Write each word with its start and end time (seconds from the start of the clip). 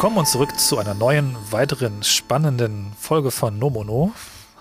Willkommen 0.00 0.16
und 0.16 0.28
zurück 0.28 0.58
zu 0.58 0.78
einer 0.78 0.94
neuen, 0.94 1.36
weiteren 1.50 2.02
spannenden 2.02 2.86
Folge 2.98 3.30
von 3.30 3.58
Nomono. 3.58 4.12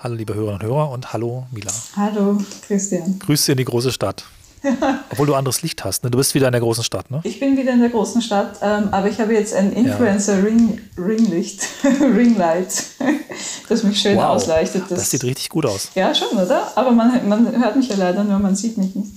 Hallo 0.03 0.15
liebe 0.15 0.33
Hörerinnen 0.33 0.59
und 0.59 0.67
Hörer 0.67 0.91
und 0.91 1.13
hallo 1.13 1.47
Mila. 1.51 1.71
Hallo 1.95 2.41
Christian. 2.67 3.19
Grüße 3.19 3.53
in 3.53 3.57
die 3.57 3.63
große 3.63 3.93
Stadt. 3.93 4.25
Obwohl 5.09 5.27
du 5.27 5.35
anderes 5.35 5.61
Licht 5.61 5.85
hast. 5.85 6.03
Ne? 6.03 6.11
Du 6.11 6.17
bist 6.17 6.35
wieder 6.35 6.47
in 6.47 6.51
der 6.51 6.59
großen 6.59 6.83
Stadt, 6.83 7.09
ne? 7.09 7.21
Ich 7.23 7.39
bin 7.39 7.55
wieder 7.55 7.71
in 7.71 7.79
der 7.79 7.87
großen 7.87 8.21
Stadt, 8.21 8.59
ähm, 8.61 8.89
aber 8.91 9.07
ich 9.07 9.21
habe 9.21 9.33
jetzt 9.33 9.53
ein 9.53 9.71
Influencer-Ringlicht, 9.71 11.61
Ringlight, 12.01 12.83
das 13.69 13.83
mich 13.83 14.01
schön 14.01 14.17
wow, 14.17 14.25
ausleuchtet. 14.25 14.83
Das, 14.89 14.99
das, 14.99 15.09
sieht 15.09 15.23
richtig 15.23 15.47
gut 15.47 15.65
aus. 15.65 15.87
Ja, 15.95 16.13
schon, 16.13 16.37
oder? 16.37 16.69
Aber 16.75 16.91
man, 16.91 17.29
man 17.29 17.63
hört 17.63 17.77
mich 17.77 17.87
ja 17.87 17.95
leider 17.95 18.25
nur, 18.25 18.39
man 18.39 18.57
sieht 18.57 18.77
mich 18.77 18.93
nicht. 18.93 19.13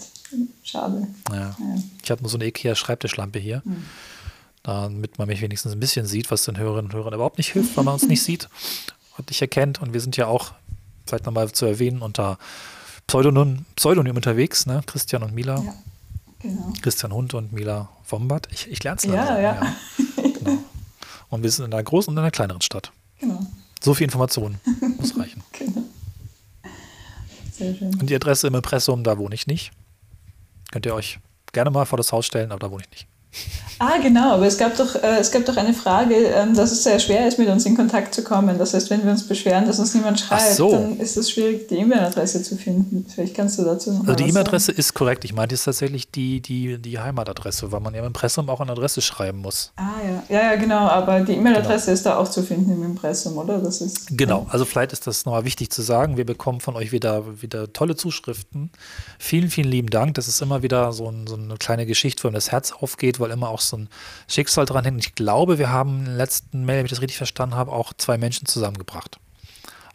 Schade. 0.63 1.09
Ja. 1.33 1.37
ja. 1.37 1.57
Ich 2.01 2.13
habe 2.13 2.23
nur 2.23 2.31
so 2.31 2.37
eine 2.37 2.47
IKEA-Schreibtischlampe 2.47 3.41
hier. 3.41 3.63
Hm 3.65 3.83
damit 4.63 5.19
man 5.19 5.29
mich 5.29 5.41
wenigstens 5.41 5.73
ein 5.73 5.81
bisschen 5.81 6.07
sieht, 6.07 6.31
was 6.31 6.45
den 6.45 6.57
Hörerinnen 6.57 6.91
und 6.91 6.97
Hörern 6.97 7.15
überhaupt 7.15 7.39
nicht 7.39 7.53
hilft, 7.53 7.77
weil 7.77 7.85
man 7.85 7.95
uns 7.95 8.07
nicht 8.07 8.23
sieht 8.23 8.49
und 9.19 9.29
nicht 9.29 9.41
erkennt. 9.41 9.81
Und 9.83 9.93
wir 9.93 10.01
sind 10.01 10.17
ja 10.17 10.27
auch, 10.27 10.53
vielleicht 11.07 11.27
nochmal 11.27 11.51
zu 11.53 11.67
erwähnen, 11.67 12.03
unter 12.03 12.39
Pseudonym, 13.07 13.65
Pseudonym 13.77 14.17
unterwegs, 14.17 14.67
ne? 14.67 14.83
Christian 14.87 15.23
und 15.23 15.35
Mila. 15.35 15.61
Ja, 15.63 15.75
genau. 16.39 16.73
Christian 16.81 17.13
Hund 17.13 17.35
und 17.35 17.53
Mila 17.53 17.89
Wombat. 18.09 18.49
Ich, 18.53 18.71
ich 18.71 18.83
lerne 18.85 18.99
es 18.99 19.05
ja, 19.05 19.15
ja, 19.15 19.41
ja. 19.41 19.77
Genau. 20.17 20.59
Und 21.29 21.43
wir 21.43 21.51
sind 21.51 21.65
in 21.65 21.73
einer 21.73 21.83
großen 21.83 22.11
und 22.11 22.17
in 22.17 22.21
einer 22.21 22.31
kleineren 22.31 22.63
Stadt. 22.63 22.93
Genau. 23.19 23.45
So 23.83 23.95
viel 23.95 24.05
Information 24.05 24.61
muss 24.99 25.19
reichen. 25.19 25.43
genau. 25.53 25.83
Sehr 27.53 27.75
schön. 27.75 27.95
Und 27.99 28.09
die 28.09 28.15
Adresse 28.15 28.47
im 28.47 28.55
Impressum, 28.55 29.03
da 29.03 29.19
wohne 29.19 29.35
ich 29.35 29.47
nicht. 29.47 29.73
Könnt 30.71 30.87
ihr 30.87 30.95
euch 30.95 31.19
gerne 31.53 31.71
mal 31.71 31.85
vor 31.85 31.97
das 31.97 32.13
Haus 32.13 32.27
stellen, 32.27 32.53
aber 32.53 32.61
da 32.61 32.71
wohne 32.71 32.85
ich 32.85 32.91
nicht. 32.91 33.07
Ah, 33.85 33.99
genau, 34.01 34.35
aber 34.35 34.47
es 34.47 34.59
gab 34.59 34.77
doch, 34.77 34.95
äh, 34.95 35.19
es 35.19 35.33
gab 35.33 35.45
doch 35.45 35.57
eine 35.57 35.75
Frage, 35.75 36.15
ähm, 36.15 36.55
dass 36.55 36.71
es 36.71 36.85
sehr 36.85 37.01
schwer 37.01 37.27
ist, 37.27 37.37
mit 37.39 37.49
uns 37.49 37.67
in 37.67 37.77
Kontakt 37.77 38.15
zu 38.15 38.23
kommen. 38.23 38.57
Das 38.57 38.75
heißt, 38.75 38.91
wenn 38.91 39.03
wir 39.03 39.11
uns 39.11 39.27
beschweren, 39.27 39.67
dass 39.67 39.81
uns 39.81 39.93
niemand 39.93 40.21
schreibt, 40.21 40.55
so. 40.55 40.71
dann 40.71 41.01
ist 41.01 41.17
es 41.17 41.33
schwierig, 41.33 41.67
die 41.67 41.79
E-Mail-Adresse 41.79 42.45
zu 42.45 42.57
finden. 42.57 43.05
Vielleicht 43.13 43.35
kannst 43.35 43.59
du 43.59 43.65
dazu 43.65 43.93
noch 43.93 44.03
Also 44.03 44.15
die 44.15 44.29
E-Mail-Adresse 44.29 44.71
ist 44.71 44.95
korrekt. 44.95 45.25
Ich 45.25 45.35
meinte 45.35 45.57
jetzt 45.57 45.65
tatsächlich 45.65 46.11
die, 46.13 46.41
die, 46.41 46.79
die 46.79 47.01
Heimatadresse, 47.01 47.73
weil 47.73 47.81
man 47.81 47.93
ja 47.95 48.01
im 48.01 48.07
Impressum 48.07 48.49
auch 48.51 48.61
eine 48.61 48.71
Adresse 48.71 49.01
schreiben 49.03 49.39
muss. 49.39 49.73
Ah 49.75 49.83
ja, 50.05 50.37
ja, 50.37 50.53
ja 50.53 50.57
genau, 50.57 50.87
aber 50.87 51.21
die 51.21 51.33
E-Mail-Adresse 51.33 51.87
genau. 51.87 51.95
ist 51.95 52.07
da 52.07 52.19
auch 52.19 52.29
zu 52.29 52.45
finden 52.45 52.71
im 52.71 52.85
Impressum, 52.85 53.37
oder? 53.37 53.59
Das 53.59 53.81
ist, 53.81 54.17
genau, 54.17 54.47
also 54.51 54.65
vielleicht 54.65 54.93
ist 54.93 55.09
das 55.09 55.25
nochmal 55.25 55.45
wichtig 55.45 55.71
zu 55.71 55.83
sagen. 55.83 56.17
Wir 56.17 56.27
bekommen 56.27 56.61
von 56.61 56.77
euch 56.77 56.93
wieder, 56.93 57.43
wieder 57.43 57.73
tolle 57.73 57.97
Zuschriften. 57.97 58.71
Vielen, 59.19 59.51
vielen 59.51 59.69
lieben 59.69 59.91
Dank. 59.91 60.15
Das 60.15 60.29
ist 60.29 60.41
immer 60.41 60.63
wieder 60.63 60.93
so, 60.93 61.09
ein, 61.09 61.27
so 61.27 61.35
eine 61.35 61.57
kleine 61.57 61.87
Geschichte, 61.87 62.23
wo 62.23 62.29
einem 62.29 62.35
das 62.35 62.53
Herz 62.53 62.71
aufgeht, 62.73 63.19
weil 63.23 63.31
immer 63.31 63.49
auch 63.49 63.61
so 63.61 63.79
ein 63.79 63.89
Schicksal 64.29 64.67
dran 64.67 64.85
hängt. 64.85 65.01
Ich 65.01 65.15
glaube, 65.15 65.59
wir 65.59 65.71
haben 65.71 66.01
in 66.01 66.05
der 66.07 66.17
letzten 66.17 66.65
Mail, 66.65 66.79
wenn 66.79 66.87
ich 66.87 66.91
das 66.91 67.01
richtig 67.01 67.17
verstanden 67.17 67.55
habe, 67.55 67.73
auch 67.73 67.93
zwei 67.95 68.19
Menschen 68.19 68.47
zusammengebracht. 68.47 69.19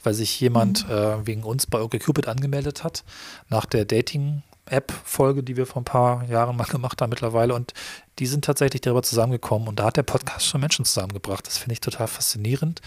Weil 0.04 0.14
sich 0.14 0.40
jemand 0.40 0.88
mhm. 0.88 0.94
äh, 0.94 1.28
wegen 1.28 1.44
uns 1.44 1.68
bei 1.68 1.82
OkCupid 1.82 2.28
angemeldet 2.28 2.84
hat, 2.84 3.04
nach 3.50 3.66
der 3.66 3.86
Dating-App-Folge, 3.86 5.44
die 5.44 5.58
wir 5.58 5.66
vor 5.66 5.82
ein 5.82 5.86
paar 5.86 6.24
Jahren 6.26 6.56
mal 6.56 6.64
gemacht 6.70 7.02
haben 7.02 7.10
mittlerweile. 7.10 7.54
Und 7.54 7.74
die 8.20 8.28
sind 8.28 8.46
tatsächlich 8.46 8.82
darüber 8.82 9.04
zusammengekommen. 9.04 9.68
Und 9.68 9.80
da 9.80 9.86
hat 9.86 9.98
der 9.98 10.04
Podcast 10.04 10.46
schon 10.46 10.62
Menschen 10.62 10.86
zusammengebracht. 10.86 11.46
Das 11.46 11.58
finde 11.58 11.74
ich 11.74 11.82
total 11.82 12.08
faszinierend. 12.08 12.82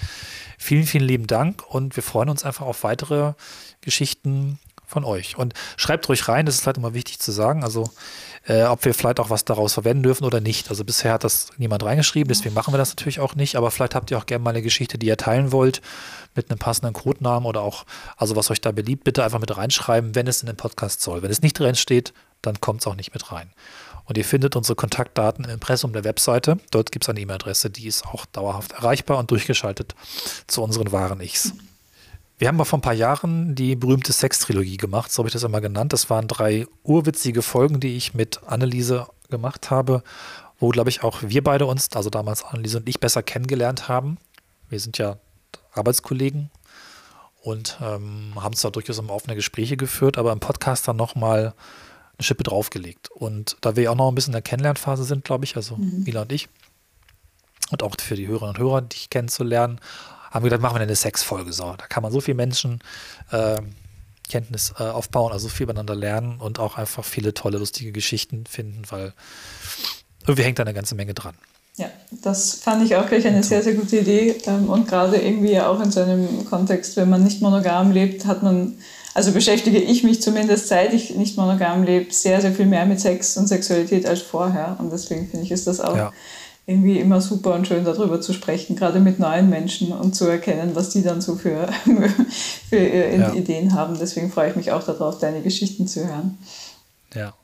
Vielen, 0.59 0.85
vielen 0.85 1.05
lieben 1.05 1.27
Dank. 1.27 1.63
Und 1.69 1.97
wir 1.97 2.03
freuen 2.03 2.31
uns 2.31 2.45
einfach 2.45 2.67
auf 2.67 2.83
weitere 2.83 3.35
Geschichten 3.81 4.59
von 4.91 5.05
euch. 5.05 5.39
Und 5.39 5.55
schreibt 5.77 6.09
ruhig 6.09 6.29
rein, 6.29 6.47
das 6.47 6.57
ist 6.57 6.67
halt 6.67 6.77
immer 6.77 6.95
wichtig 6.95 7.19
zu 7.19 7.33
sagen. 7.33 7.65
Also 7.65 7.91
äh, 8.47 8.65
ob 8.65 8.85
wir 8.85 8.95
vielleicht 8.95 9.21
auch 9.21 9.31
was 9.31 9.45
daraus 9.45 9.75
verwenden 9.75 10.03
dürfen 10.03 10.25
oder 10.25 10.41
nicht. 10.41 10.71
Also 10.71 10.85
bisher 10.85 11.13
hat 11.13 11.25
das 11.25 11.49
niemand 11.59 11.85
reingeschrieben, 11.85 12.29
deswegen 12.29 12.55
machen 12.55 12.73
wir 12.73 12.79
das 12.79 12.91
natürlich 12.91 13.21
auch 13.21 13.35
nicht, 13.35 13.57
aber 13.57 13.71
vielleicht 13.71 13.95
habt 13.95 14.11
ihr 14.11 14.19
auch 14.19 14.27
gerne 14.27 14.43
mal 14.43 14.51
eine 14.51 14.63
Geschichte, 14.63 14.99
die 14.99 15.07
ihr 15.07 15.17
teilen 15.17 15.53
wollt, 15.53 15.81
mit 16.35 16.51
einem 16.51 16.59
passenden 16.59 16.95
Codenamen 16.95 17.47
oder 17.47 17.61
auch, 17.63 17.85
also 18.17 18.37
was 18.37 18.51
euch 18.51 18.61
da 18.61 18.73
beliebt, 18.73 19.05
bitte 19.05 19.25
einfach 19.25 19.41
mit 19.41 19.57
reinschreiben, 19.57 20.15
wenn 20.15 20.27
es 20.27 20.41
in 20.43 20.47
den 20.47 20.57
Podcast 20.57 21.03
soll. 21.03 21.23
Wenn 21.23 21.31
es 21.31 21.43
nicht 21.43 21.59
drin 21.59 21.75
steht, 21.75 22.13
dann 22.43 22.61
kommt 22.61 22.81
es 22.81 22.87
auch 22.87 22.97
nicht 22.97 23.13
mit 23.13 23.31
rein. 23.31 23.51
Und 24.05 24.17
ihr 24.19 24.25
findet 24.25 24.57
unsere 24.57 24.75
Kontaktdaten 24.75 25.45
im 25.45 25.51
Impressum 25.51 25.93
der 25.93 26.05
Webseite. 26.05 26.59
Dort 26.71 26.91
gibt 26.91 27.05
es 27.05 27.09
eine 27.09 27.21
E-Mail-Adresse, 27.21 27.71
die 27.71 27.87
ist 27.87 28.07
auch 28.07 28.27
dauerhaft 28.27 28.73
erreichbar 28.73 29.19
und 29.19 29.31
durchgeschaltet 29.31 29.95
zu 30.47 30.63
unseren 30.63 30.91
wahren 30.91 31.21
Ichs. 31.21 31.53
Wir 32.41 32.49
haben 32.49 32.57
mal 32.57 32.65
vor 32.65 32.79
ein 32.79 32.83
paar 32.83 32.95
Jahren 32.95 33.55
die 33.55 33.77
berühmte 33.77 34.15
Sex-Trilogie 34.15 34.79
gemacht, 34.79 35.13
so 35.13 35.19
habe 35.19 35.29
ich 35.29 35.35
das 35.35 35.43
immer 35.43 35.61
genannt. 35.61 35.93
Das 35.93 36.09
waren 36.09 36.27
drei 36.27 36.67
urwitzige 36.83 37.43
Folgen, 37.43 37.81
die 37.81 37.99
ich 37.99 38.15
mit 38.15 38.43
Anneliese 38.47 39.09
gemacht 39.29 39.71
habe, 39.71 40.03
wo, 40.59 40.71
glaube 40.71 40.89
ich, 40.89 41.03
auch 41.03 41.19
wir 41.21 41.45
beide 41.45 41.67
uns, 41.67 41.91
also 41.95 42.09
damals 42.09 42.43
Anneliese 42.43 42.79
und 42.79 42.89
ich, 42.89 42.99
besser 42.99 43.23
kennengelernt 43.23 43.89
haben. 43.89 44.17
Wir 44.71 44.81
sind 44.81 44.97
ja 44.97 45.19
Arbeitskollegen 45.75 46.51
und 47.43 47.79
ähm, 47.83 48.33
haben 48.37 48.57
zwar 48.57 48.71
durchaus 48.71 48.97
immer 48.97 49.13
offene 49.13 49.37
Gespräche 49.37 49.77
geführt, 49.77 50.17
aber 50.17 50.33
im 50.33 50.41
Podcast 50.41 50.89
dann 50.89 50.97
nochmal 50.97 51.53
eine 52.17 52.25
Schippe 52.25 52.45
draufgelegt. 52.45 53.11
Und 53.11 53.59
da 53.61 53.77
wir 53.77 53.83
ja 53.83 53.91
auch 53.91 53.97
noch 53.97 54.09
ein 54.09 54.15
bisschen 54.15 54.33
in 54.33 54.37
der 54.37 54.43
Kennenlernphase 54.43 55.05
sind, 55.05 55.25
glaube 55.25 55.45
ich, 55.45 55.57
also 55.57 55.77
mhm. 55.77 56.05
Mila 56.05 56.23
und 56.23 56.33
ich, 56.33 56.49
und 57.71 57.83
auch 57.83 57.97
für 58.01 58.17
die 58.17 58.29
Hörerinnen 58.29 58.57
und 58.57 58.59
Hörer, 58.59 58.81
dich 58.81 59.11
kennenzulernen, 59.11 59.79
haben 60.31 60.45
wir 60.45 60.51
gedacht, 60.51 60.63
machen 60.63 60.77
wir 60.77 60.83
eine 60.83 60.97
Sexfolge. 60.97 61.53
So, 61.53 61.75
da 61.77 61.87
kann 61.87 62.03
man 62.03 62.13
so 62.13 62.21
viel 62.21 62.35
Menschen 62.35 62.81
äh, 63.31 63.57
Kenntnis 64.29 64.73
äh, 64.79 64.85
aufbauen, 64.85 65.33
also 65.33 65.49
viel 65.49 65.67
miteinander 65.67 65.97
lernen 65.97 66.39
und 66.39 66.59
auch 66.59 66.79
einfach 66.79 67.05
viele 67.05 67.35
tolle, 67.35 67.59
lustige 67.59 67.93
Geschichten 67.93 68.47
finden, 68.47 68.83
weil 68.89 69.13
irgendwie 70.23 70.45
hängt 70.45 70.59
da 70.59 70.63
eine 70.63 70.75
ganze 70.75 70.95
Menge 70.95 71.15
dran. 71.15 71.35
Ja, 71.77 71.91
das 72.23 72.55
fand 72.55 72.85
ich 72.85 72.95
auch 72.97 73.07
gleich 73.07 73.27
eine 73.27 73.43
sehr, 73.43 73.63
sehr 73.63 73.75
gute 73.75 73.99
Idee. 73.99 74.37
Ähm, 74.47 74.69
und 74.69 74.87
gerade 74.87 75.17
irgendwie 75.17 75.59
auch 75.61 75.81
in 75.81 75.91
so 75.91 76.01
einem 76.01 76.45
Kontext, 76.45 76.97
wenn 76.97 77.09
man 77.09 77.25
nicht 77.25 77.41
monogam 77.41 77.91
lebt, 77.91 78.27
hat 78.27 78.43
man, 78.43 78.77
also 79.15 79.33
beschäftige 79.33 79.79
ich 79.79 80.05
mich 80.05 80.21
zumindest, 80.21 80.69
seit 80.69 80.93
ich 80.93 81.15
nicht 81.17 81.37
monogam 81.37 81.83
lebe, 81.83 82.13
sehr, 82.13 82.41
sehr 82.41 82.53
viel 82.53 82.67
mehr 82.67 82.87
mit 82.87 83.01
Sex 83.01 83.37
und 83.37 83.47
Sexualität 83.47 84.05
als 84.07 84.21
vorher. 84.21 84.77
Und 84.79 84.93
deswegen 84.93 85.29
finde 85.29 85.47
ich, 85.47 85.53
ist 85.53 85.67
das 85.67 85.81
auch 85.81 85.97
ja 85.97 86.13
irgendwie 86.71 87.01
immer 87.01 87.21
super 87.21 87.55
und 87.55 87.67
schön 87.67 87.85
darüber 87.85 88.21
zu 88.21 88.33
sprechen, 88.33 88.77
gerade 88.77 89.01
mit 89.01 89.19
neuen 89.19 89.51
Menschen 89.51 89.91
und 89.91 90.15
zu 90.15 90.27
erkennen, 90.27 90.77
was 90.77 90.91
die 90.91 91.03
dann 91.03 91.21
so 91.21 91.35
für, 91.35 91.69
für 92.69 92.79
ja. 92.79 93.35
Ideen 93.35 93.75
haben. 93.75 93.99
Deswegen 93.99 94.31
freue 94.31 94.51
ich 94.51 94.57
mich 94.57 94.71
auch 94.71 94.85
darauf, 94.85 95.19
deine 95.19 95.43
Geschichten 95.43 95.89
zu 95.89 96.07
hören. 96.07 96.39
Ja. 97.13 97.35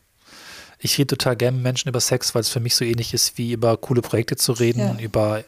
Ich 0.78 0.96
rede 0.96 1.08
total 1.08 1.34
gerne 1.34 1.56
mit 1.56 1.64
Menschen 1.64 1.88
über 1.88 1.98
Sex, 1.98 2.36
weil 2.36 2.42
es 2.42 2.50
für 2.50 2.60
mich 2.60 2.76
so 2.76 2.84
ähnlich 2.84 3.14
ist, 3.14 3.36
wie 3.36 3.52
über 3.52 3.76
coole 3.76 4.00
Projekte 4.00 4.36
zu 4.36 4.52
reden, 4.52 4.78
ja. 4.78 4.96
über 5.00 5.42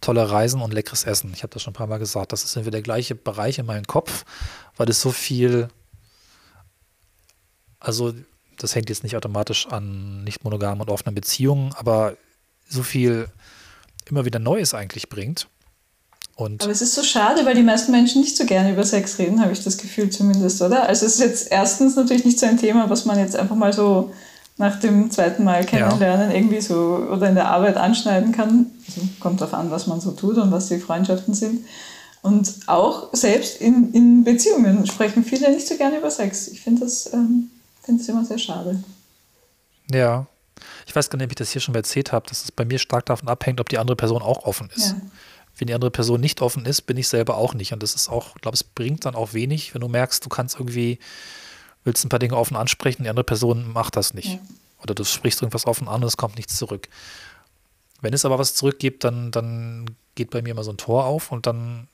tolle 0.00 0.28
Reisen 0.28 0.60
und 0.60 0.74
leckeres 0.74 1.04
Essen. 1.04 1.32
Ich 1.32 1.44
habe 1.44 1.52
das 1.52 1.62
schon 1.62 1.70
ein 1.72 1.76
paar 1.76 1.86
Mal 1.86 1.98
gesagt. 1.98 2.32
Das 2.32 2.42
ist 2.42 2.56
irgendwie 2.56 2.72
der 2.72 2.82
gleiche 2.82 3.14
Bereich 3.14 3.60
in 3.60 3.66
meinem 3.66 3.86
Kopf, 3.86 4.24
weil 4.76 4.88
es 4.90 5.00
so 5.00 5.12
viel, 5.12 5.68
also 7.78 8.12
das 8.58 8.74
hängt 8.74 8.88
jetzt 8.88 9.04
nicht 9.04 9.16
automatisch 9.16 9.68
an 9.68 10.24
nicht 10.24 10.42
monogamen 10.42 10.80
und 10.80 10.90
offenen 10.90 11.14
Beziehungen, 11.14 11.72
aber 11.74 12.16
so 12.72 12.82
viel 12.82 13.28
immer 14.08 14.24
wieder 14.24 14.38
Neues 14.38 14.74
eigentlich 14.74 15.08
bringt. 15.08 15.46
Und 16.34 16.62
Aber 16.62 16.72
es 16.72 16.82
ist 16.82 16.94
so 16.94 17.02
schade, 17.02 17.44
weil 17.44 17.54
die 17.54 17.62
meisten 17.62 17.92
Menschen 17.92 18.22
nicht 18.22 18.36
so 18.36 18.46
gerne 18.46 18.72
über 18.72 18.84
Sex 18.84 19.18
reden, 19.18 19.40
habe 19.40 19.52
ich 19.52 19.62
das 19.62 19.76
Gefühl 19.76 20.10
zumindest, 20.10 20.62
oder? 20.62 20.88
Also 20.88 21.06
es 21.06 21.14
ist 21.14 21.20
jetzt 21.20 21.52
erstens 21.52 21.94
natürlich 21.94 22.24
nicht 22.24 22.40
so 22.40 22.46
ein 22.46 22.58
Thema, 22.58 22.88
was 22.88 23.04
man 23.04 23.18
jetzt 23.18 23.36
einfach 23.36 23.54
mal 23.54 23.72
so 23.72 24.12
nach 24.56 24.80
dem 24.80 25.10
zweiten 25.10 25.44
Mal 25.44 25.64
kennenlernen 25.64 26.30
ja. 26.30 26.36
irgendwie 26.36 26.60
so 26.60 27.06
oder 27.10 27.28
in 27.28 27.34
der 27.34 27.48
Arbeit 27.48 27.76
anschneiden 27.76 28.32
kann. 28.32 28.66
Also 28.86 29.02
kommt 29.20 29.40
darauf 29.40 29.54
an, 29.54 29.70
was 29.70 29.86
man 29.86 30.00
so 30.00 30.12
tut 30.12 30.36
und 30.36 30.50
was 30.50 30.68
die 30.68 30.78
Freundschaften 30.78 31.34
sind. 31.34 31.64
Und 32.22 32.54
auch 32.66 33.08
selbst 33.12 33.60
in, 33.60 33.92
in 33.92 34.24
Beziehungen 34.24 34.86
sprechen 34.86 35.24
viele 35.24 35.50
nicht 35.50 35.66
so 35.66 35.76
gerne 35.76 35.98
über 35.98 36.10
Sex. 36.10 36.48
Ich 36.48 36.60
finde 36.60 36.82
das, 36.82 37.12
ähm, 37.12 37.50
find 37.82 38.00
das 38.00 38.08
immer 38.08 38.24
sehr 38.24 38.38
schade. 38.38 38.82
Ja, 39.90 40.26
ich 40.92 40.96
weiß 40.96 41.08
gar 41.08 41.16
nicht, 41.16 41.24
ob 41.24 41.32
ich 41.32 41.36
das 41.36 41.50
hier 41.50 41.62
schon 41.62 41.72
mal 41.72 41.78
erzählt 41.78 42.12
habe, 42.12 42.28
dass 42.28 42.44
es 42.44 42.52
bei 42.52 42.66
mir 42.66 42.78
stark 42.78 43.06
davon 43.06 43.26
abhängt, 43.26 43.60
ob 43.60 43.68
die 43.70 43.78
andere 43.78 43.96
Person 43.96 44.20
auch 44.20 44.44
offen 44.44 44.68
ist. 44.76 44.90
Ja. 44.90 45.00
Wenn 45.56 45.68
die 45.68 45.72
andere 45.72 45.90
Person 45.90 46.20
nicht 46.20 46.42
offen 46.42 46.66
ist, 46.66 46.82
bin 46.82 46.98
ich 46.98 47.08
selber 47.08 47.38
auch 47.38 47.54
nicht. 47.54 47.72
Und 47.72 47.82
das 47.82 47.94
ist 47.94 48.10
auch, 48.10 48.36
ich 48.36 48.42
glaube, 48.42 48.56
es 48.56 48.62
bringt 48.62 49.06
dann 49.06 49.14
auch 49.14 49.32
wenig, 49.32 49.72
wenn 49.72 49.80
du 49.80 49.88
merkst, 49.88 50.22
du 50.22 50.28
kannst 50.28 50.56
irgendwie, 50.56 50.98
willst 51.84 52.04
ein 52.04 52.10
paar 52.10 52.18
Dinge 52.18 52.36
offen 52.36 52.58
ansprechen, 52.58 53.04
die 53.04 53.08
andere 53.08 53.24
Person 53.24 53.72
macht 53.72 53.96
das 53.96 54.12
nicht. 54.12 54.34
Ja. 54.34 54.38
Oder 54.82 54.94
du 54.94 55.02
sprichst 55.02 55.40
irgendwas 55.40 55.66
offen 55.66 55.88
an 55.88 56.02
und 56.02 56.08
es 56.08 56.18
kommt 56.18 56.36
nichts 56.36 56.58
zurück. 56.58 56.90
Wenn 58.02 58.12
es 58.12 58.26
aber 58.26 58.38
was 58.38 58.54
zurückgibt, 58.54 59.02
dann, 59.02 59.30
dann 59.30 59.86
geht 60.14 60.28
bei 60.28 60.42
mir 60.42 60.50
immer 60.50 60.64
so 60.64 60.72
ein 60.72 60.76
Tor 60.76 61.06
auf 61.06 61.32
und 61.32 61.46
dann, 61.46 61.88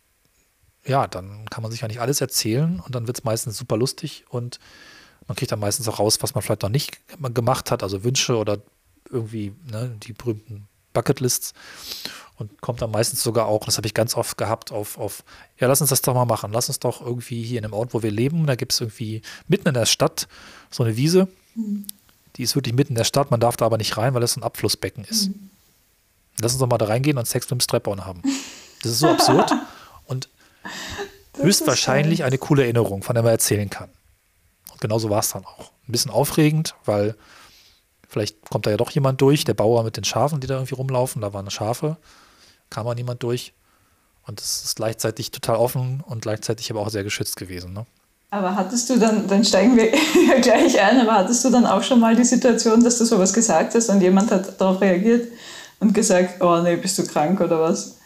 ja, 0.85 1.07
dann 1.07 1.49
kann 1.51 1.63
man 1.63 1.71
sich 1.71 1.83
ja 1.83 1.87
nicht 1.87 2.01
alles 2.01 2.21
erzählen 2.21 2.81
und 2.85 2.97
dann 2.97 3.07
wird 3.07 3.19
es 3.19 3.25
meistens 3.25 3.59
super 3.59 3.77
lustig 3.77 4.25
und 4.29 4.59
man 5.29 5.37
kriegt 5.37 5.53
dann 5.53 5.61
meistens 5.61 5.87
auch 5.87 6.01
raus, 6.01 6.19
was 6.21 6.35
man 6.35 6.43
vielleicht 6.43 6.63
noch 6.63 6.69
nicht 6.69 6.99
gemacht 7.33 7.71
hat, 7.71 7.85
also 7.85 8.03
Wünsche 8.03 8.37
oder 8.37 8.59
irgendwie 9.11 9.55
ne, 9.71 9.95
die 10.03 10.13
berühmten 10.13 10.69
Bucketlists 10.93 11.55
und 12.39 12.61
kommt 12.61 12.81
dann 12.81 12.93
meistens 12.93 13.23
sogar 13.23 13.47
auch, 13.47 13.65
das 13.65 13.77
habe 13.79 13.87
ich 13.87 13.95
ganz 13.95 14.15
oft 14.15 14.39
gehabt, 14.39 14.71
auf, 14.71 14.97
auf, 14.97 15.25
ja, 15.59 15.67
lass 15.67 15.81
uns 15.81 15.91
das 15.91 16.03
doch 16.03 16.15
mal 16.15 16.25
machen. 16.25 16.53
Lass 16.53 16.69
uns 16.69 16.79
doch 16.79 17.01
irgendwie 17.01 17.43
hier 17.43 17.59
in 17.59 17.63
dem 17.63 17.73
Ort, 17.73 17.95
wo 17.95 18.03
wir 18.03 18.13
leben, 18.13 18.47
da 18.47 18.55
gibt 18.55 18.73
es 18.73 18.81
irgendwie 18.81 19.23
mitten 19.49 19.67
in 19.67 19.75
der 19.75 19.87
Stadt 19.87 20.29
so 20.71 20.85
eine 20.85 20.97
Wiese. 20.97 21.27
Mhm. 21.57 21.87
Die 22.37 22.45
ist 22.45 22.55
wirklich 22.55 22.75
mitten 22.77 22.93
in 22.93 22.97
der 22.97 23.05
Stadt, 23.05 23.33
man 23.33 23.41
darf 23.41 23.57
da 23.57 23.67
aber 23.67 23.77
nicht 23.77 23.97
rein, 23.97 24.15
weil 24.15 24.21
das 24.21 24.37
ein 24.37 24.45
Abflussbecken 24.45 25.05
ist. 25.05 25.29
Mhm. 25.29 25.51
Lass 26.41 26.53
uns 26.53 26.61
doch 26.61 26.69
mal 26.69 26.79
da 26.79 26.87
reingehen 26.87 27.19
und 27.19 27.27
Sex 27.27 27.47
mit 27.47 27.61
dem 27.61 27.61
Strap-on 27.61 28.05
haben. 28.05 28.23
Das 28.83 28.93
ist 28.93 29.01
so 29.01 29.09
absurd 29.09 29.53
und 30.07 30.29
höchstwahrscheinlich 31.37 32.23
eine 32.23 32.39
coole 32.39 32.63
Erinnerung, 32.63 33.03
von 33.03 33.15
der 33.15 33.25
man 33.25 33.33
erzählen 33.33 33.69
kann. 33.69 33.91
Und 34.71 34.81
genauso 34.81 35.11
war 35.11 35.21
es 35.21 35.31
dann 35.31 35.45
auch. 35.45 35.73
Ein 35.89 35.93
bisschen 35.93 36.13
aufregend, 36.13 36.77
weil 36.85 37.17
vielleicht 38.09 38.51
kommt 38.51 38.67
da 38.67 38.71
ja 38.71 38.77
doch 38.77 38.91
jemand 38.91 39.21
durch, 39.21 39.45
der 39.45 39.55
Bauer 39.55 39.85
mit 39.85 39.97
den 39.97 40.05
Schafen, 40.05 40.41
die 40.41 40.47
da 40.47 40.55
irgendwie 40.55 40.75
rumlaufen, 40.75 41.23
da 41.23 41.33
waren 41.33 41.51
Schafe, 41.51 41.97
kam 42.71 42.87
auch 42.87 42.95
niemand 42.95 43.23
durch. 43.23 43.53
Und 44.27 44.41
es 44.41 44.65
ist 44.65 44.77
gleichzeitig 44.77 45.31
total 45.31 45.57
offen 45.57 46.03
und 46.07 46.23
gleichzeitig 46.23 46.71
aber 46.71 46.81
auch 46.81 46.91
sehr 46.91 47.05
geschützt 47.05 47.37
gewesen. 47.37 47.73
Ne? 47.73 47.87
Aber 48.31 48.55
hattest 48.55 48.91
du 48.91 48.99
dann, 48.99 49.27
dann 49.27 49.45
steigen 49.45 49.77
wir 49.77 49.91
gleich 50.43 50.79
ein, 50.81 51.01
aber 51.01 51.15
hattest 51.15 51.45
du 51.45 51.51
dann 51.51 51.65
auch 51.65 51.83
schon 51.83 52.01
mal 52.01 52.15
die 52.15 52.25
Situation, 52.25 52.85
dass 52.85 52.99
du 52.99 53.05
sowas 53.05 53.33
gesagt 53.33 53.75
hast 53.75 53.89
und 53.89 54.03
jemand 54.03 54.31
hat 54.31 54.61
darauf 54.61 54.81
reagiert 54.81 55.33
und 55.81 55.95
gesagt, 55.95 56.43
oh 56.43 56.61
nee, 56.61 56.77
bist 56.77 56.99
du 56.99 57.07
krank 57.07 57.41
oder 57.41 57.61
was? 57.61 57.97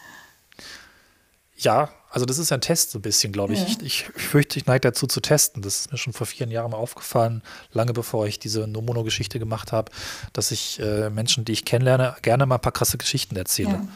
Ja, 1.57 1.89
also 2.13 2.25
das 2.25 2.37
ist 2.37 2.51
ein 2.51 2.61
Test 2.61 2.91
so 2.91 2.99
ein 2.99 3.01
bisschen, 3.01 3.33
glaube 3.33 3.53
ich. 3.53 3.59
Ja. 3.59 3.67
ich. 3.67 3.81
Ich 3.81 4.03
fürchte, 4.03 4.59
ich 4.59 4.65
neige 4.65 4.81
dazu 4.81 5.07
zu 5.07 5.19
testen. 5.19 5.61
Das 5.61 5.79
ist 5.79 5.91
mir 5.91 5.97
schon 5.97 6.13
vor 6.13 6.27
vielen 6.27 6.51
Jahren 6.51 6.71
mal 6.71 6.77
aufgefallen, 6.77 7.41
lange 7.71 7.91
bevor 7.91 8.27
ich 8.27 8.39
diese 8.39 8.67
Nomono-Geschichte 8.67 9.39
gemacht 9.39 9.71
habe, 9.71 9.91
dass 10.31 10.51
ich 10.51 10.79
äh, 10.79 11.09
Menschen, 11.09 11.43
die 11.43 11.51
ich 11.51 11.65
kennenlerne, 11.65 12.15
gerne 12.21 12.45
mal 12.45 12.55
ein 12.55 12.61
paar 12.61 12.71
krasse 12.71 12.97
Geschichten 12.97 13.35
erzähle. 13.35 13.71
Ja 13.71 13.87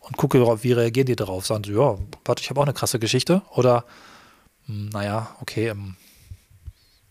und 0.00 0.16
gucke, 0.16 0.40
wie 0.62 0.72
reagieren 0.72 1.06
die 1.06 1.16
darauf. 1.16 1.46
Sagen 1.46 1.64
sie, 1.64 1.72
ja, 1.72 1.96
warte, 2.24 2.42
ich 2.42 2.50
habe 2.50 2.60
auch 2.60 2.64
eine 2.64 2.72
krasse 2.72 2.98
Geschichte. 2.98 3.42
Oder, 3.54 3.84
hm, 4.66 4.88
naja, 4.88 5.36
okay, 5.40 5.68
ähm, 5.68 5.96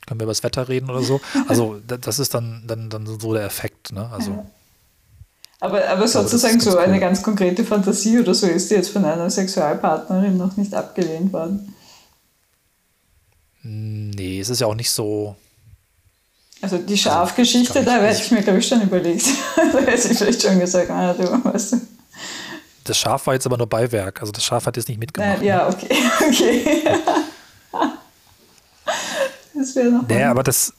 können 0.05 0.19
wir 0.19 0.23
über 0.23 0.31
das 0.31 0.43
Wetter 0.43 0.67
reden 0.67 0.89
oder 0.89 1.01
so. 1.01 1.21
Also 1.47 1.79
das 1.85 2.19
ist 2.19 2.33
dann, 2.33 2.63
dann, 2.67 2.89
dann 2.89 3.05
so 3.05 3.33
der 3.33 3.45
Effekt. 3.45 3.91
Ne? 3.93 4.09
Also, 4.09 4.45
aber, 5.59 5.87
aber 5.87 6.07
sozusagen 6.07 6.59
so 6.59 6.71
cool. 6.71 6.79
eine 6.79 6.99
ganz 6.99 7.21
konkrete 7.21 7.63
Fantasie 7.63 8.19
oder 8.19 8.33
so 8.33 8.47
ist 8.47 8.69
die 8.69 8.75
jetzt 8.75 8.89
von 8.89 9.03
einer 9.03 9.29
Sexualpartnerin 9.29 10.37
noch 10.37 10.55
nicht 10.57 10.73
abgelehnt 10.73 11.33
worden. 11.33 11.75
Nee, 13.61 14.39
es 14.39 14.49
ist 14.49 14.61
ja 14.61 14.67
auch 14.67 14.75
nicht 14.75 14.89
so. 14.89 15.35
Also 16.61 16.77
die 16.77 16.93
also, 16.93 17.09
Schafgeschichte, 17.09 17.79
also, 17.79 17.89
da 17.91 18.01
hätte 18.01 18.21
ich 18.21 18.31
mir, 18.31 18.41
glaube 18.41 18.59
ich, 18.59 18.67
schon 18.67 18.81
überlegt. 18.81 19.25
da 19.55 19.79
hätte 19.79 20.11
ich 20.11 20.17
vielleicht 20.17 20.41
schon 20.41 20.59
gesagt, 20.59 20.89
ah, 20.89 21.13
du 21.13 21.23
weißt 21.23 21.73
du 21.73 21.81
das 22.89 22.97
Schaf 22.97 23.27
war 23.27 23.35
jetzt 23.35 23.45
aber 23.45 23.57
nur 23.57 23.67
Beiwerk. 23.67 24.19
Also 24.19 24.31
das 24.31 24.43
Schaf 24.43 24.65
hat 24.65 24.75
jetzt 24.75 24.89
nicht 24.89 24.99
mitgemacht. 24.99 25.41
Äh, 25.41 25.45
ja, 25.45 25.69
okay. 25.69 25.89
okay. 26.27 26.83
das 29.53 29.75
wäre 29.75 29.91
noch. 29.91 30.07
Naja, 30.07 30.31
aber 30.31 30.43
das, 30.43 30.73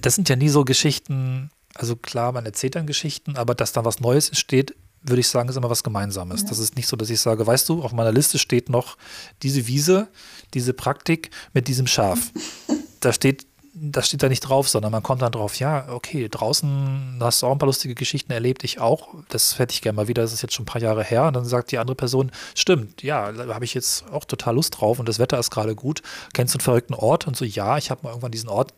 das 0.00 0.16
sind 0.16 0.28
ja 0.28 0.36
nie 0.36 0.48
so 0.48 0.64
Geschichten. 0.64 1.50
Also 1.74 1.96
klar, 1.96 2.32
man 2.32 2.46
erzählt 2.46 2.74
dann 2.74 2.86
Geschichten, 2.86 3.36
aber 3.36 3.54
dass 3.54 3.72
da 3.72 3.84
was 3.84 4.00
Neues 4.00 4.28
entsteht, 4.28 4.74
würde 5.02 5.20
ich 5.20 5.28
sagen, 5.28 5.48
ist 5.48 5.56
immer 5.56 5.70
was 5.70 5.82
Gemeinsames. 5.82 6.42
Ja. 6.42 6.48
Das 6.48 6.58
ist 6.58 6.76
nicht 6.76 6.86
so, 6.86 6.96
dass 6.96 7.10
ich 7.10 7.20
sage, 7.20 7.46
weißt 7.46 7.68
du, 7.68 7.82
auf 7.82 7.92
meiner 7.92 8.12
Liste 8.12 8.38
steht 8.38 8.68
noch 8.68 8.96
diese 9.42 9.66
Wiese, 9.66 10.08
diese 10.54 10.74
Praktik 10.74 11.30
mit 11.52 11.68
diesem 11.68 11.86
Schaf. 11.86 12.30
da 13.00 13.12
steht 13.12 13.46
das 13.74 14.08
steht 14.08 14.22
da 14.22 14.28
nicht 14.28 14.40
drauf, 14.40 14.68
sondern 14.68 14.92
man 14.92 15.02
kommt 15.02 15.22
dann 15.22 15.32
drauf, 15.32 15.58
ja, 15.58 15.88
okay, 15.88 16.28
draußen 16.28 17.18
hast 17.20 17.40
du 17.40 17.46
auch 17.46 17.52
ein 17.52 17.58
paar 17.58 17.66
lustige 17.66 17.94
Geschichten 17.94 18.30
erlebt, 18.30 18.64
ich 18.64 18.80
auch. 18.80 19.14
Das 19.30 19.58
hätte 19.58 19.72
ich 19.72 19.80
gerne 19.80 19.96
mal 19.96 20.08
wieder, 20.08 20.22
das 20.22 20.34
ist 20.34 20.42
jetzt 20.42 20.52
schon 20.52 20.64
ein 20.64 20.66
paar 20.66 20.82
Jahre 20.82 21.02
her. 21.02 21.24
Und 21.24 21.34
dann 21.34 21.46
sagt 21.46 21.72
die 21.72 21.78
andere 21.78 21.94
Person, 21.94 22.30
stimmt, 22.54 23.02
ja, 23.02 23.32
da 23.32 23.54
habe 23.54 23.64
ich 23.64 23.72
jetzt 23.72 24.04
auch 24.10 24.26
total 24.26 24.56
Lust 24.56 24.78
drauf 24.78 24.98
und 24.98 25.08
das 25.08 25.18
Wetter 25.18 25.38
ist 25.38 25.50
gerade 25.50 25.74
gut. 25.74 26.02
Kennst 26.34 26.54
du 26.54 26.58
einen 26.58 26.64
verrückten 26.64 26.94
Ort? 26.94 27.26
Und 27.26 27.34
so, 27.34 27.46
ja, 27.46 27.78
ich 27.78 27.90
habe 27.90 28.02
mal 28.02 28.10
irgendwann 28.10 28.32
diesen 28.32 28.50
Ort 28.50 28.74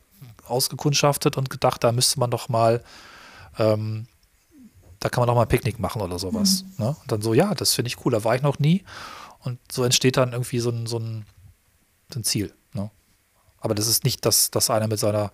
ausgekundschaftet 0.47 1.37
und 1.37 1.51
gedacht, 1.51 1.85
da 1.85 1.93
müsste 1.93 2.21
man 2.21 2.31
doch 2.31 2.49
mal, 2.49 2.83
ähm, 3.59 4.07
da 5.01 5.09
kann 5.09 5.23
man 5.23 5.29
doch 5.29 5.35
mal 5.35 5.43
ein 5.43 5.49
Picknick 5.49 5.79
machen 5.79 6.03
oder 6.03 6.19
sowas. 6.19 6.65
Mhm. 6.79 6.85
Ne? 6.85 6.97
Und 7.01 7.13
dann 7.13 7.23
so, 7.23 7.35
ja, 7.35 7.55
das 7.55 7.75
finde 7.75 7.89
ich 7.89 8.05
cool, 8.05 8.13
da 8.13 8.25
war 8.25 8.35
ich 8.35 8.43
noch 8.43 8.59
nie. 8.59 8.85
Und 9.41 9.59
so 9.71 9.85
entsteht 9.85 10.17
dann 10.17 10.33
irgendwie 10.33 10.61
so 10.61 10.71
ein, 10.71 10.87
so 10.87 10.99
ein, 10.99 11.27
so 12.13 12.21
ein 12.21 12.25
Ziel. 12.25 12.55
Aber 13.65 13.75
das 13.75 13.87
ist 13.87 14.05
nicht, 14.05 14.27
dass, 14.27 14.51
dass 14.51 14.69
einer 14.69 14.89
mit 14.89 14.99
seiner 14.99 15.33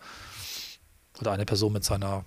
oder 1.21 1.33
eine 1.33 1.45
Person 1.45 1.73
mit 1.73 1.83
seiner 1.83 2.25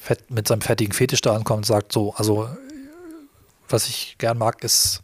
Fett, 0.00 0.32
mit 0.32 0.48
seinem 0.48 0.62
fettigen 0.62 0.92
Fetisch 0.92 1.20
da 1.20 1.36
ankommt 1.36 1.58
und 1.58 1.66
sagt 1.66 1.92
so, 1.92 2.12
also 2.14 2.48
was 3.68 3.86
ich 3.86 4.16
gern 4.18 4.36
mag, 4.36 4.64
ist 4.64 5.00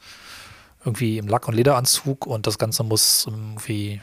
irgendwie 0.84 1.18
im 1.18 1.28
Lack- 1.28 1.46
und 1.46 1.54
Lederanzug 1.54 2.26
und 2.26 2.48
das 2.48 2.58
Ganze 2.58 2.82
muss 2.82 3.26
irgendwie 3.26 4.02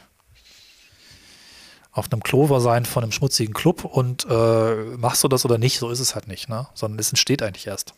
auf 1.95 2.11
einem 2.11 2.21
Clover 2.21 2.59
sein 2.59 2.85
von 2.85 3.03
einem 3.03 3.13
schmutzigen 3.13 3.53
Club 3.53 3.85
und 3.85 4.27
äh, 4.29 4.75
machst 4.97 5.23
du 5.23 5.29
das 5.29 5.45
oder 5.45 5.57
nicht, 5.57 5.79
so 5.79 5.89
ist 5.89 6.01
es 6.01 6.13
halt 6.13 6.27
nicht, 6.27 6.49
ne? 6.49 6.67
Sondern 6.73 6.99
es 6.99 7.09
entsteht 7.09 7.41
eigentlich 7.41 7.67
erst. 7.67 7.93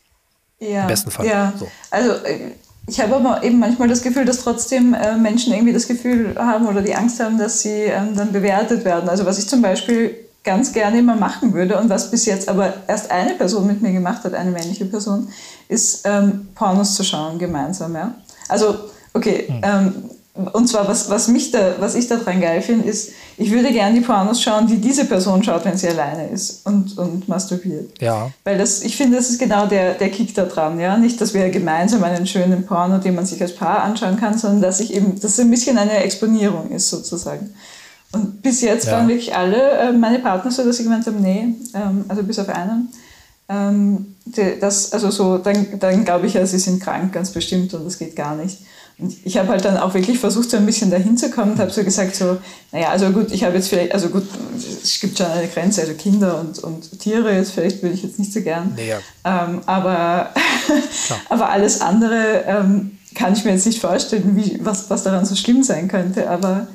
Ja, 0.59 0.83
Im 0.83 0.87
besten 0.87 1.11
Fall. 1.11 1.25
Ja. 1.25 1.53
So. 1.57 1.67
Also 1.89 2.11
äh, 2.23 2.51
ich 2.85 3.01
habe 3.01 3.15
aber 3.15 3.43
eben 3.43 3.57
manchmal 3.57 3.87
das 3.87 4.03
Gefühl, 4.03 4.23
dass 4.23 4.43
trotzdem 4.43 4.93
äh, 4.93 5.17
Menschen 5.17 5.51
irgendwie 5.51 5.73
das 5.73 5.87
Gefühl 5.87 6.35
haben 6.37 6.67
oder 6.67 6.81
die 6.83 6.95
Angst 6.95 7.19
haben, 7.19 7.39
dass 7.39 7.61
sie 7.61 7.69
ähm, 7.69 8.15
dann 8.15 8.31
bewertet 8.31 8.85
werden. 8.85 9.09
Also 9.09 9.25
was 9.25 9.39
ich 9.39 9.47
zum 9.47 9.63
Beispiel 9.63 10.15
ganz 10.43 10.71
gerne 10.71 10.99
immer 10.99 11.15
machen 11.15 11.53
würde 11.53 11.77
und 11.77 11.89
was 11.89 12.11
bis 12.11 12.25
jetzt 12.25 12.47
aber 12.47 12.73
erst 12.87 13.09
eine 13.11 13.33
Person 13.33 13.65
mit 13.65 13.81
mir 13.81 13.91
gemacht 13.91 14.23
hat, 14.23 14.35
eine 14.35 14.51
männliche 14.51 14.85
Person, 14.85 15.27
ist 15.67 16.05
ähm, 16.05 16.49
Pornos 16.53 16.95
zu 16.95 17.03
schauen 17.03 17.39
gemeinsam. 17.39 17.95
Ja? 17.95 18.15
Also 18.47 18.77
okay, 19.13 19.45
hm. 19.47 19.61
ähm, 19.63 20.06
und 20.53 20.67
zwar, 20.67 20.87
was, 20.87 21.09
was, 21.09 21.27
mich 21.27 21.51
da, 21.51 21.75
was 21.79 21.95
ich 21.95 22.07
daran 22.07 22.39
geil 22.39 22.61
finde, 22.61 22.87
ist, 22.87 23.11
ich 23.37 23.51
würde 23.51 23.71
gerne 23.71 23.95
die 23.99 24.05
Pornos 24.05 24.41
schauen, 24.41 24.67
die 24.67 24.77
diese 24.77 25.05
Person 25.05 25.43
schaut, 25.43 25.65
wenn 25.65 25.77
sie 25.77 25.87
alleine 25.87 26.27
ist 26.27 26.65
und, 26.65 26.97
und 26.97 27.27
masturbiert. 27.27 27.99
Ja. 27.99 28.31
Weil 28.43 28.57
das, 28.57 28.81
ich 28.83 28.95
finde, 28.95 29.17
das 29.17 29.29
ist 29.29 29.39
genau 29.39 29.65
der, 29.65 29.95
der 29.95 30.09
Kick 30.09 30.35
da 30.35 30.45
dran. 30.45 30.79
Ja? 30.79 30.97
Nicht, 30.97 31.19
dass 31.21 31.33
wir 31.33 31.49
gemeinsam 31.49 32.03
einen 32.03 32.27
schönen 32.27 32.65
Porno, 32.65 32.99
den 32.99 33.15
man 33.15 33.25
sich 33.25 33.41
als 33.41 33.55
Paar 33.55 33.83
anschauen 33.83 34.17
kann, 34.17 34.37
sondern 34.37 34.61
dass 34.61 34.79
ich 34.79 34.93
eben, 34.93 35.15
dass 35.15 35.31
es 35.31 35.39
ein 35.39 35.49
bisschen 35.49 35.77
eine 35.77 35.97
Exponierung 35.97 36.69
ist, 36.71 36.89
sozusagen. 36.89 37.53
Und 38.11 38.41
bis 38.41 38.61
jetzt 38.61 38.87
ja. 38.87 38.93
waren 38.93 39.07
wirklich 39.07 39.35
alle 39.35 39.71
äh, 39.71 39.91
meine 39.91 40.19
Partner 40.19 40.51
so, 40.51 40.63
dass 40.63 40.77
sie 40.77 40.83
gemeint 40.83 41.05
haben, 41.05 41.21
nee, 41.21 41.55
ähm, 41.73 42.05
also 42.07 42.23
bis 42.23 42.39
auf 42.39 42.49
einen. 42.49 42.89
Ähm, 43.49 44.15
das, 44.59 44.93
also 44.93 45.09
so, 45.09 45.37
dann, 45.37 45.79
dann 45.79 46.05
glaube 46.05 46.27
ich 46.27 46.33
ja, 46.33 46.45
sie 46.45 46.59
sind 46.59 46.81
krank, 46.81 47.13
ganz 47.13 47.31
bestimmt, 47.31 47.73
und 47.73 47.85
das 47.85 47.97
geht 47.97 48.15
gar 48.15 48.35
nicht. 48.35 48.59
Ich 49.23 49.37
habe 49.37 49.49
halt 49.49 49.63
dann 49.63 49.77
auch 49.77 49.93
wirklich 49.93 50.17
versucht, 50.17 50.49
so 50.49 50.57
ein 50.57 50.65
bisschen 50.65 50.89
dahin 50.89 51.17
zu 51.17 51.29
kommen 51.29 51.51
und 51.51 51.59
habe 51.59 51.69
so 51.69 51.83
gesagt, 51.83 52.15
so, 52.15 52.37
naja, 52.71 52.89
also 52.89 53.11
gut, 53.11 53.31
ich 53.31 53.43
habe 53.43 53.55
jetzt 53.55 53.69
vielleicht, 53.69 53.93
also 53.93 54.09
gut, 54.09 54.23
es 54.55 54.99
gibt 54.99 55.19
schon 55.19 55.27
eine 55.27 55.47
Grenze, 55.47 55.81
also 55.81 55.93
Kinder 55.93 56.39
und, 56.39 56.57
und 56.59 56.99
Tiere, 56.99 57.31
jetzt 57.35 57.51
vielleicht 57.51 57.83
würde 57.83 57.93
ich 57.93 58.01
jetzt 58.01 58.17
nicht 58.17 58.33
so 58.33 58.41
gern. 58.41 58.73
Nee, 58.75 58.89
ja. 58.89 58.97
ähm, 59.23 59.61
aber, 59.67 60.31
aber 61.29 61.49
alles 61.49 61.81
andere 61.81 62.43
ähm, 62.47 62.97
kann 63.13 63.33
ich 63.33 63.45
mir 63.45 63.51
jetzt 63.51 63.67
nicht 63.67 63.79
vorstellen, 63.79 64.35
wie, 64.35 64.57
was, 64.63 64.89
was 64.89 65.03
daran 65.03 65.25
so 65.25 65.35
schlimm 65.35 65.61
sein 65.61 65.87
könnte. 65.87 66.27
Aber 66.27 66.67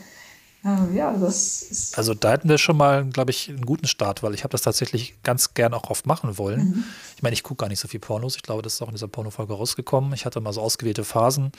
ähm, 0.65 0.95
ja, 0.95 1.13
das 1.13 1.63
ist. 1.63 1.99
Also 1.99 2.15
da 2.15 2.31
hätten 2.31 2.49
wir 2.49 2.59
schon 2.59 2.77
mal, 2.77 3.05
glaube 3.05 3.33
ich, 3.33 3.49
einen 3.49 3.67
guten 3.67 3.89
Start, 3.89 4.23
weil 4.23 4.33
ich 4.35 4.45
habe 4.45 4.53
das 4.53 4.63
tatsächlich 4.63 5.17
ganz 5.25 5.55
gern 5.55 5.75
auch 5.75 5.91
oft 5.91 6.07
machen 6.07 6.39
wollen. 6.39 6.61
Mhm. 6.61 6.85
Ich 7.17 7.23
meine, 7.23 7.35
ich 7.35 7.43
gucke 7.43 7.63
gar 7.63 7.69
nicht 7.69 7.81
so 7.81 7.89
viel 7.89 7.99
Pornos. 7.99 8.37
Ich 8.37 8.43
glaube, 8.43 8.63
das 8.63 8.75
ist 8.75 8.83
auch 8.83 8.89
in 8.89 8.95
dieser 8.95 9.09
Pornofolge 9.09 9.55
rausgekommen. 9.55 10.13
Ich 10.13 10.25
hatte 10.25 10.41
mal 10.41 10.53
so 10.53 10.61
ausgewählte 10.61 11.03
Phasen 11.03 11.51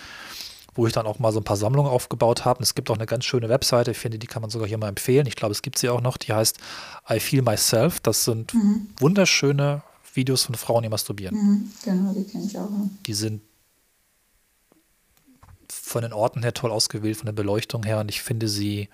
wo 0.76 0.88
ich 0.88 0.94
dann 0.94 1.06
auch 1.06 1.20
mal 1.20 1.32
so 1.32 1.40
ein 1.40 1.44
paar 1.44 1.58
Sammlungen 1.58 1.92
aufgebaut 1.92 2.46
habe. 2.46 2.60
Und 2.60 2.64
es 2.64 2.76
gibt 2.76 2.90
auch 2.90 2.96
eine 2.96 3.06
ganz 3.06 3.26
schöne 3.26 3.50
Webseite, 3.50 3.92
ich 3.92 3.98
finde, 3.98 4.20
die 4.20 4.28
kann 4.28 4.42
man 4.42 4.50
sogar 4.50 4.68
hier 4.68 4.78
mal 4.78 4.90
empfehlen. 4.90 5.28
Ich 5.28 5.36
glaube, 5.36 5.52
es 5.52 5.62
gibt 5.62 5.78
sie 5.78 5.90
auch 5.90 6.02
noch, 6.02 6.18
die 6.18 6.34
heißt 6.34 6.58
I 7.10 7.20
Feel 7.20 7.42
Myself. 7.42 8.00
Das 8.00 8.26
sind 8.26 8.54
mhm. 8.54 8.88
wunderschöne 8.98 9.84
Videos 10.14 10.44
von 10.44 10.56
Frauen, 10.56 10.84
die 10.84 10.90
masturbieren. 10.90 11.36
Mhm, 11.36 11.72
genau, 11.84 12.14
die 12.14 12.24
kenne 12.24 12.46
ich 12.46 12.58
auch. 12.58 12.70
Die 13.06 13.14
sind 13.14 13.42
von 15.70 16.04
den 16.04 16.14
Orten 16.14 16.44
her 16.44 16.54
toll 16.54 16.72
ausgewählt, 16.72 17.18
von 17.18 17.26
der 17.26 17.34
Beleuchtung 17.34 17.84
her. 17.84 18.00
Und 18.00 18.10
ich 18.10 18.22
finde 18.22 18.48
sie 18.48 18.90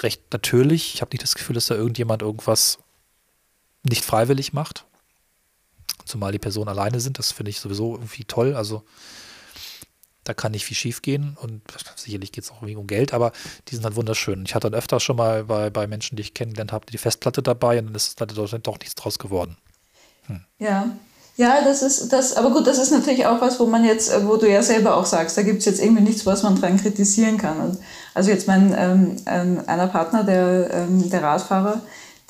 recht 0.00 0.32
natürlich. 0.32 0.94
Ich 0.94 1.00
habe 1.00 1.10
nicht 1.12 1.22
das 1.22 1.34
Gefühl, 1.34 1.54
dass 1.54 1.66
da 1.66 1.74
irgendjemand 1.74 2.22
irgendwas 2.22 2.78
nicht 3.82 4.04
freiwillig 4.04 4.52
macht. 4.52 4.84
Zumal 6.04 6.32
die 6.32 6.38
Personen 6.38 6.68
alleine 6.68 7.00
sind. 7.00 7.18
Das 7.18 7.32
finde 7.32 7.50
ich 7.50 7.60
sowieso 7.60 7.94
irgendwie 7.94 8.24
toll. 8.24 8.54
Also 8.54 8.82
da 10.24 10.34
kann 10.34 10.52
nicht 10.52 10.64
viel 10.64 10.76
schief 10.76 11.02
gehen 11.02 11.36
und 11.40 11.62
sicherlich 11.96 12.32
geht 12.32 12.44
es 12.44 12.50
auch 12.50 12.62
um 12.62 12.86
Geld, 12.86 13.12
aber 13.12 13.32
die 13.68 13.74
sind 13.74 13.84
halt 13.84 13.96
wunderschön. 13.96 14.44
Ich 14.46 14.54
hatte 14.54 14.70
dann 14.70 14.78
öfters 14.78 15.02
schon 15.02 15.16
mal 15.16 15.44
bei, 15.44 15.70
bei 15.70 15.86
Menschen, 15.86 16.16
die 16.16 16.22
ich 16.22 16.34
kennengelernt 16.34 16.72
habe, 16.72 16.86
die 16.86 16.98
Festplatte 16.98 17.42
dabei 17.42 17.78
und 17.78 17.86
dann 17.86 17.94
ist 17.94 18.20
da 18.20 18.26
doch 18.26 18.78
nichts 18.78 18.94
draus 18.94 19.18
geworden. 19.18 19.56
Hm. 20.26 20.44
Ja. 20.58 20.90
Ja, 21.36 21.64
das 21.64 21.82
ist 21.82 22.12
das, 22.12 22.36
aber 22.36 22.50
gut, 22.52 22.68
das 22.68 22.78
ist 22.78 22.92
natürlich 22.92 23.26
auch 23.26 23.40
was, 23.40 23.58
wo 23.58 23.66
man 23.66 23.84
jetzt, 23.84 24.12
wo 24.24 24.36
du 24.36 24.48
ja 24.48 24.62
selber 24.62 24.96
auch 24.96 25.04
sagst, 25.04 25.36
da 25.36 25.42
gibt 25.42 25.58
es 25.58 25.64
jetzt 25.64 25.82
irgendwie 25.82 26.04
nichts, 26.04 26.24
was 26.26 26.44
man 26.44 26.54
dran 26.54 26.80
kritisieren 26.80 27.38
kann. 27.38 27.60
Und 27.60 27.78
also 28.14 28.30
jetzt 28.30 28.46
mein 28.46 28.72
ähm, 28.78 29.16
ähm, 29.26 29.60
einer 29.66 29.88
Partner, 29.88 30.22
der, 30.22 30.70
ähm, 30.72 31.10
der 31.10 31.24
Radfahrer, 31.24 31.80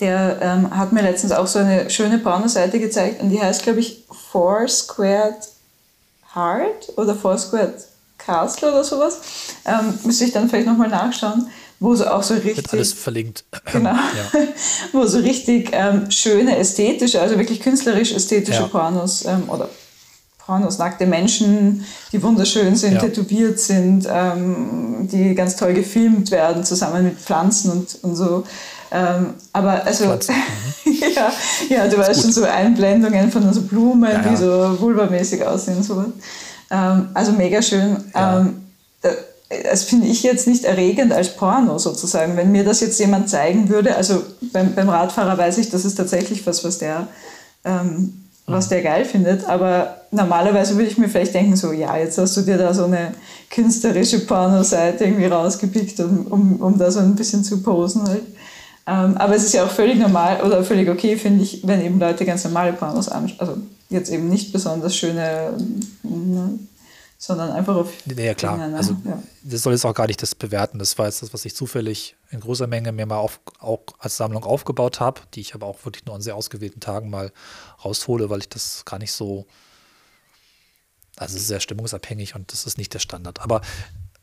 der 0.00 0.38
ähm, 0.40 0.74
hat 0.74 0.92
mir 0.92 1.02
letztens 1.02 1.32
auch 1.32 1.46
so 1.46 1.58
eine 1.58 1.90
schöne 1.90 2.16
Pornoseite 2.16 2.80
gezeigt 2.80 3.20
und 3.22 3.28
die 3.28 3.42
heißt, 3.42 3.62
glaube 3.62 3.80
ich, 3.80 4.04
Four 4.10 4.66
Squared 4.68 5.36
Heart 6.34 6.92
oder 6.96 7.14
Foursquare 7.14 7.74
Castle 8.18 8.70
oder 8.70 8.84
sowas. 8.84 9.20
Ähm, 9.64 9.98
müsste 10.04 10.24
ich 10.24 10.32
dann 10.32 10.48
vielleicht 10.48 10.66
nochmal 10.66 10.88
nachschauen. 10.88 11.48
wo 11.80 11.94
so 11.94 12.06
auch 12.06 12.22
so 12.22 12.34
richtig. 12.34 12.56
Wird 12.56 12.72
alles 12.72 12.92
verlinkt. 12.92 13.44
Genau. 13.72 13.90
Ja. 13.90 14.40
wo 14.92 15.04
so 15.06 15.18
richtig 15.18 15.70
ähm, 15.72 16.10
schöne 16.10 16.56
ästhetische, 16.56 17.20
also 17.20 17.38
wirklich 17.38 17.60
künstlerisch 17.60 18.12
ästhetische 18.12 18.62
ja. 18.62 18.68
Pornos 18.68 19.24
ähm, 19.24 19.48
oder 19.48 19.68
Pornos, 20.38 20.78
nackte 20.78 21.06
Menschen, 21.06 21.84
die 22.12 22.22
wunderschön 22.22 22.76
sind, 22.76 22.94
ja. 22.94 23.00
tätowiert 23.00 23.58
sind, 23.58 24.06
ähm, 24.10 25.08
die 25.10 25.34
ganz 25.34 25.56
toll 25.56 25.72
gefilmt 25.72 26.30
werden, 26.30 26.64
zusammen 26.64 27.04
mit 27.04 27.18
Pflanzen 27.18 27.70
und, 27.72 27.98
und 28.02 28.16
so. 28.16 28.44
Ähm, 28.94 29.34
aber 29.52 29.84
also, 29.84 30.06
mhm. 30.84 30.94
ja, 31.16 31.32
ja, 31.68 31.88
du 31.88 31.98
weißt 31.98 32.22
schon 32.22 32.32
so 32.32 32.44
Einblendungen 32.44 33.30
von 33.32 33.52
so 33.52 33.62
Blumen, 33.62 34.08
ja, 34.08 34.22
ja. 34.22 34.28
die 34.28 34.36
so 34.36 34.80
vulvamäßig 34.80 35.44
aussehen. 35.44 35.82
So. 35.82 36.04
Ähm, 36.70 37.08
also 37.12 37.32
mega 37.32 37.60
schön. 37.60 37.96
Ja. 38.14 38.40
Ähm, 38.40 38.60
das 39.64 39.84
finde 39.84 40.06
ich 40.06 40.22
jetzt 40.22 40.46
nicht 40.46 40.64
erregend 40.64 41.12
als 41.12 41.36
Porno 41.36 41.78
sozusagen. 41.78 42.36
Wenn 42.36 42.52
mir 42.52 42.64
das 42.64 42.80
jetzt 42.80 42.98
jemand 42.98 43.28
zeigen 43.28 43.68
würde, 43.68 43.96
also 43.96 44.22
beim, 44.52 44.74
beim 44.74 44.88
Radfahrer 44.88 45.36
weiß 45.36 45.58
ich, 45.58 45.70
das 45.70 45.84
ist 45.84 45.96
tatsächlich 45.96 46.46
was, 46.46 46.64
was 46.64 46.78
der, 46.78 47.08
ähm, 47.64 48.24
was 48.46 48.68
der 48.68 48.82
geil 48.82 49.04
findet. 49.04 49.48
Aber 49.48 50.02
normalerweise 50.10 50.76
würde 50.76 50.88
ich 50.88 50.98
mir 50.98 51.08
vielleicht 51.08 51.34
denken, 51.34 51.56
so, 51.56 51.72
ja, 51.72 51.96
jetzt 51.96 52.16
hast 52.18 52.36
du 52.36 52.42
dir 52.42 52.58
da 52.58 52.72
so 52.72 52.84
eine 52.84 53.14
künstlerische 53.50 54.20
Porno-Seite 54.20 55.04
irgendwie 55.04 55.26
rausgepickt, 55.26 56.00
um, 56.00 56.26
um, 56.26 56.56
um 56.60 56.78
da 56.78 56.90
so 56.90 57.00
ein 57.00 57.14
bisschen 57.14 57.44
zu 57.44 57.62
posen. 57.62 58.08
Halt. 58.08 58.22
Ähm, 58.86 59.16
aber 59.16 59.34
es 59.34 59.44
ist 59.44 59.54
ja 59.54 59.64
auch 59.64 59.70
völlig 59.70 59.98
normal 59.98 60.42
oder 60.42 60.62
völlig 60.62 60.88
okay, 60.88 61.16
finde 61.16 61.42
ich, 61.42 61.66
wenn 61.66 61.80
eben 61.80 61.98
Leute 61.98 62.24
ganz 62.24 62.44
normale 62.44 62.72
Pornos 62.72 63.08
anschauen. 63.08 63.40
Also 63.40 63.56
jetzt 63.88 64.10
eben 64.10 64.28
nicht 64.28 64.52
besonders 64.52 64.94
schöne 64.94 65.56
ne, 66.02 66.58
sondern 67.18 67.52
einfach 67.52 67.76
auf. 67.76 67.92
Ja, 68.06 68.34
klar. 68.34 68.60
Also, 68.74 68.96
ja. 69.04 69.22
das 69.42 69.62
soll 69.62 69.72
jetzt 69.72 69.84
auch 69.84 69.94
gar 69.94 70.06
nicht 70.06 70.20
das 70.20 70.34
bewerten. 70.34 70.78
Das 70.78 70.98
war 70.98 71.06
jetzt 71.06 71.22
das, 71.22 71.32
was 71.32 71.44
ich 71.44 71.54
zufällig 71.54 72.16
in 72.30 72.40
großer 72.40 72.66
Menge 72.66 72.92
mir 72.92 73.06
mal 73.06 73.16
auf, 73.16 73.40
auch 73.60 73.80
als 73.98 74.16
Sammlung 74.16 74.44
aufgebaut 74.44 75.00
habe, 75.00 75.22
die 75.32 75.40
ich 75.40 75.54
aber 75.54 75.66
auch 75.66 75.84
wirklich 75.84 76.04
nur 76.04 76.14
an 76.14 76.20
sehr 76.20 76.36
ausgewählten 76.36 76.80
Tagen 76.80 77.08
mal 77.08 77.32
raushole, 77.82 78.28
weil 78.28 78.40
ich 78.40 78.48
das 78.48 78.84
gar 78.84 78.98
nicht 78.98 79.12
so. 79.12 79.46
Also, 81.16 81.36
es 81.36 81.42
ist 81.42 81.48
sehr 81.48 81.60
stimmungsabhängig 81.60 82.34
und 82.34 82.52
das 82.52 82.66
ist 82.66 82.76
nicht 82.76 82.92
der 82.92 82.98
Standard. 82.98 83.40
Aber 83.40 83.62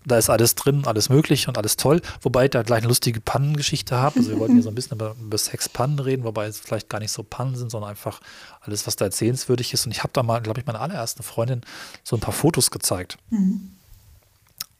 da 0.05 0.17
ist 0.17 0.29
alles 0.29 0.55
drin, 0.55 0.83
alles 0.85 1.09
möglich 1.09 1.47
und 1.47 1.57
alles 1.57 1.77
toll. 1.77 2.01
Wobei 2.21 2.45
ich 2.45 2.51
da 2.51 2.63
gleich 2.63 2.79
eine 2.79 2.87
lustige 2.87 3.21
Pannengeschichte 3.21 3.97
habe. 3.97 4.19
Also 4.19 4.31
wir 4.31 4.39
wollten 4.39 4.53
hier 4.53 4.63
so 4.63 4.69
ein 4.69 4.75
bisschen 4.75 4.97
über, 4.97 5.15
über 5.19 5.37
Sexpannen 5.37 5.99
reden, 5.99 6.23
wobei 6.23 6.47
es 6.47 6.59
vielleicht 6.59 6.89
gar 6.89 6.99
nicht 6.99 7.11
so 7.11 7.23
Pannen 7.23 7.55
sind, 7.55 7.69
sondern 7.69 7.91
einfach 7.91 8.19
alles, 8.61 8.87
was 8.87 8.95
da 8.95 9.05
erzählenswürdig 9.05 9.73
ist. 9.73 9.85
Und 9.85 9.91
ich 9.91 10.03
habe 10.03 10.13
da 10.13 10.23
mal, 10.23 10.41
glaube 10.41 10.59
ich, 10.59 10.65
meiner 10.65 10.81
allerersten 10.81 11.23
Freundin 11.23 11.61
so 12.03 12.15
ein 12.15 12.19
paar 12.19 12.33
Fotos 12.33 12.71
gezeigt. 12.71 13.17
Mhm. 13.29 13.73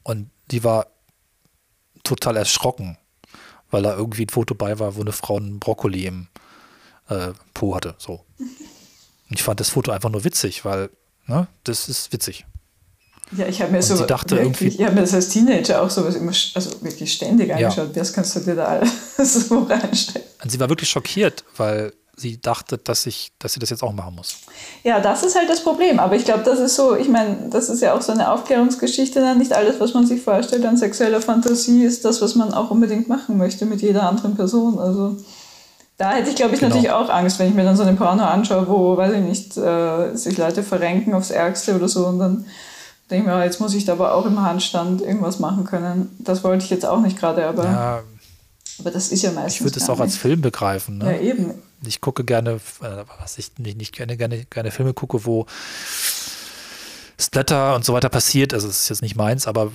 Und 0.04 0.30
die 0.50 0.64
war 0.64 0.88
total 2.04 2.38
erschrocken, 2.38 2.98
weil 3.70 3.84
da 3.84 3.96
irgendwie 3.96 4.26
ein 4.26 4.30
Foto 4.30 4.56
bei 4.56 4.80
war, 4.80 4.96
wo 4.96 5.02
eine 5.02 5.12
Frau 5.12 5.38
einen 5.38 5.60
Brokkoli 5.60 6.08
im 6.08 6.28
äh, 7.10 7.34
Po 7.54 7.76
hatte. 7.76 7.96
So. 8.00 8.26
Und 8.40 9.40
ich 9.40 9.44
fand 9.44 9.60
das 9.60 9.70
Foto 9.70 9.92
einfach 9.92 10.10
nur 10.10 10.24
witzig, 10.24 10.66
weil 10.66 10.90
ne, 11.28 11.48
das 11.64 11.88
ist 11.88 12.12
witzig. 12.12 12.46
Ja, 13.38 13.48
ich 13.48 13.62
habe 13.62 13.72
mir 13.72 13.82
so 13.82 14.06
dachte 14.06 14.38
wirklich, 14.38 14.80
ich 14.80 14.86
habe 14.86 14.96
mir 14.96 15.02
das 15.02 15.14
als 15.14 15.30
Teenager 15.30 15.82
auch 15.82 15.90
sowas 15.90 16.16
immer, 16.16 16.34
also 16.54 16.70
wirklich 16.82 17.14
ständig 17.14 17.54
angeschaut. 17.54 17.96
Ja. 17.96 18.02
Das 18.02 18.12
kannst 18.12 18.36
du 18.36 18.42
dir 18.42 18.56
da 18.56 18.66
alles 18.66 19.48
so 19.48 19.64
reinstellen. 19.64 20.28
Und 20.44 20.50
sie 20.52 20.60
war 20.60 20.70
wirklich 20.70 20.90
schockiert, 20.90 21.44
weil 21.56 21.94
sie 22.18 22.40
dachte, 22.40 22.78
dass 22.78 23.06
ich, 23.06 23.32
dass 23.40 23.54
sie 23.54 23.60
das 23.60 23.70
jetzt 23.70 23.84
auch 23.84 23.94
machen 23.94 24.16
muss. 24.16 24.38
Ja, 24.84 25.00
das 25.00 25.24
ist 25.24 25.36
halt 25.36 25.50
das 25.50 25.64
Problem. 25.64 26.00
Aber 26.00 26.16
ich 26.16 26.26
glaube, 26.26 26.44
das 26.44 26.60
ist 26.60 26.76
so, 26.76 26.96
ich 26.96 27.08
meine, 27.08 27.50
das 27.50 27.70
ist 27.70 27.82
ja 27.82 27.94
auch 27.94 28.02
so 28.02 28.12
eine 28.12 28.32
Aufklärungsgeschichte. 28.32 29.20
Dann 29.20 29.40
nicht 29.40 29.54
alles, 29.54 29.80
was 29.80 29.94
man 29.94 30.06
sich 30.06 30.22
vorstellt 30.22 30.66
an 30.66 30.78
sexueller 30.78 31.22
Fantasie, 31.22 31.84
ist 31.84 32.06
das, 32.06 32.22
was 32.22 32.36
man 32.36 32.54
auch 32.54 32.70
unbedingt 32.70 33.08
machen 33.08 33.38
möchte 33.38 33.66
mit 33.66 33.82
jeder 33.82 34.04
anderen 34.04 34.36
Person. 34.36 34.78
Also 34.78 35.18
da 35.98 36.12
hätte 36.12 36.30
ich, 36.30 36.36
glaube 36.36 36.54
ich, 36.54 36.60
genau. 36.60 36.76
natürlich 36.76 36.92
auch 36.92 37.10
Angst, 37.10 37.40
wenn 37.40 37.50
ich 37.50 37.54
mir 37.54 37.64
dann 37.64 37.78
so 37.78 37.84
eine 37.84 37.94
Porno 37.94 38.24
anschaue, 38.24 38.68
wo, 38.68 38.98
weiß 38.98 39.14
ich 39.14 39.24
nicht, 39.24 39.58
äh, 39.58 40.16
sich 40.16 40.38
Leute 40.38 40.64
verrenken 40.64 41.14
aufs 41.14 41.32
Ärgste 41.32 41.76
oder 41.76 41.88
so 41.88 42.08
und 42.08 42.20
dann 42.20 42.46
denke 43.12 43.30
mir, 43.30 43.44
jetzt 43.44 43.60
muss 43.60 43.74
ich 43.74 43.86
da 43.86 43.94
aber 43.94 44.14
auch 44.14 44.26
im 44.26 44.42
Handstand 44.42 45.02
irgendwas 45.02 45.40
machen 45.40 45.66
können. 45.66 46.16
Das 46.20 46.44
wollte 46.44 46.64
ich 46.64 46.70
jetzt 46.70 46.86
auch 46.86 47.02
nicht 47.02 47.20
gerade, 47.20 47.46
aber, 47.46 47.66
ja, 47.66 48.04
aber 48.80 48.92
das 48.92 49.10
ist 49.10 49.22
ja 49.22 49.32
meistens. 49.32 49.56
Ich 49.56 49.64
würde 49.64 49.80
es 49.80 49.90
auch 49.90 50.00
als 50.00 50.18
Film 50.18 50.42
begreifen. 50.42 50.98
Ne? 50.98 51.06
Ja, 51.06 51.22
eben. 51.22 51.54
Ich 51.86 52.02
gucke 52.02 52.24
gerne, 52.24 52.60
äh, 52.82 53.04
was 53.20 53.38
ich 53.38 53.58
nicht, 53.58 53.78
nicht 53.78 53.96
gerne, 53.96 54.18
gerne, 54.18 54.46
gerne 54.46 54.72
Filme 54.72 54.94
gucke, 54.94 55.26
wo 55.26 55.46
Splatter 57.20 57.76
und 57.76 57.86
so 57.86 57.94
weiter 57.94 58.10
passiert. 58.10 58.54
Also, 58.54 58.68
es 58.68 58.82
ist 58.82 58.90
jetzt 58.90 59.02
nicht 59.02 59.16
meins, 59.16 59.48
aber 59.48 59.72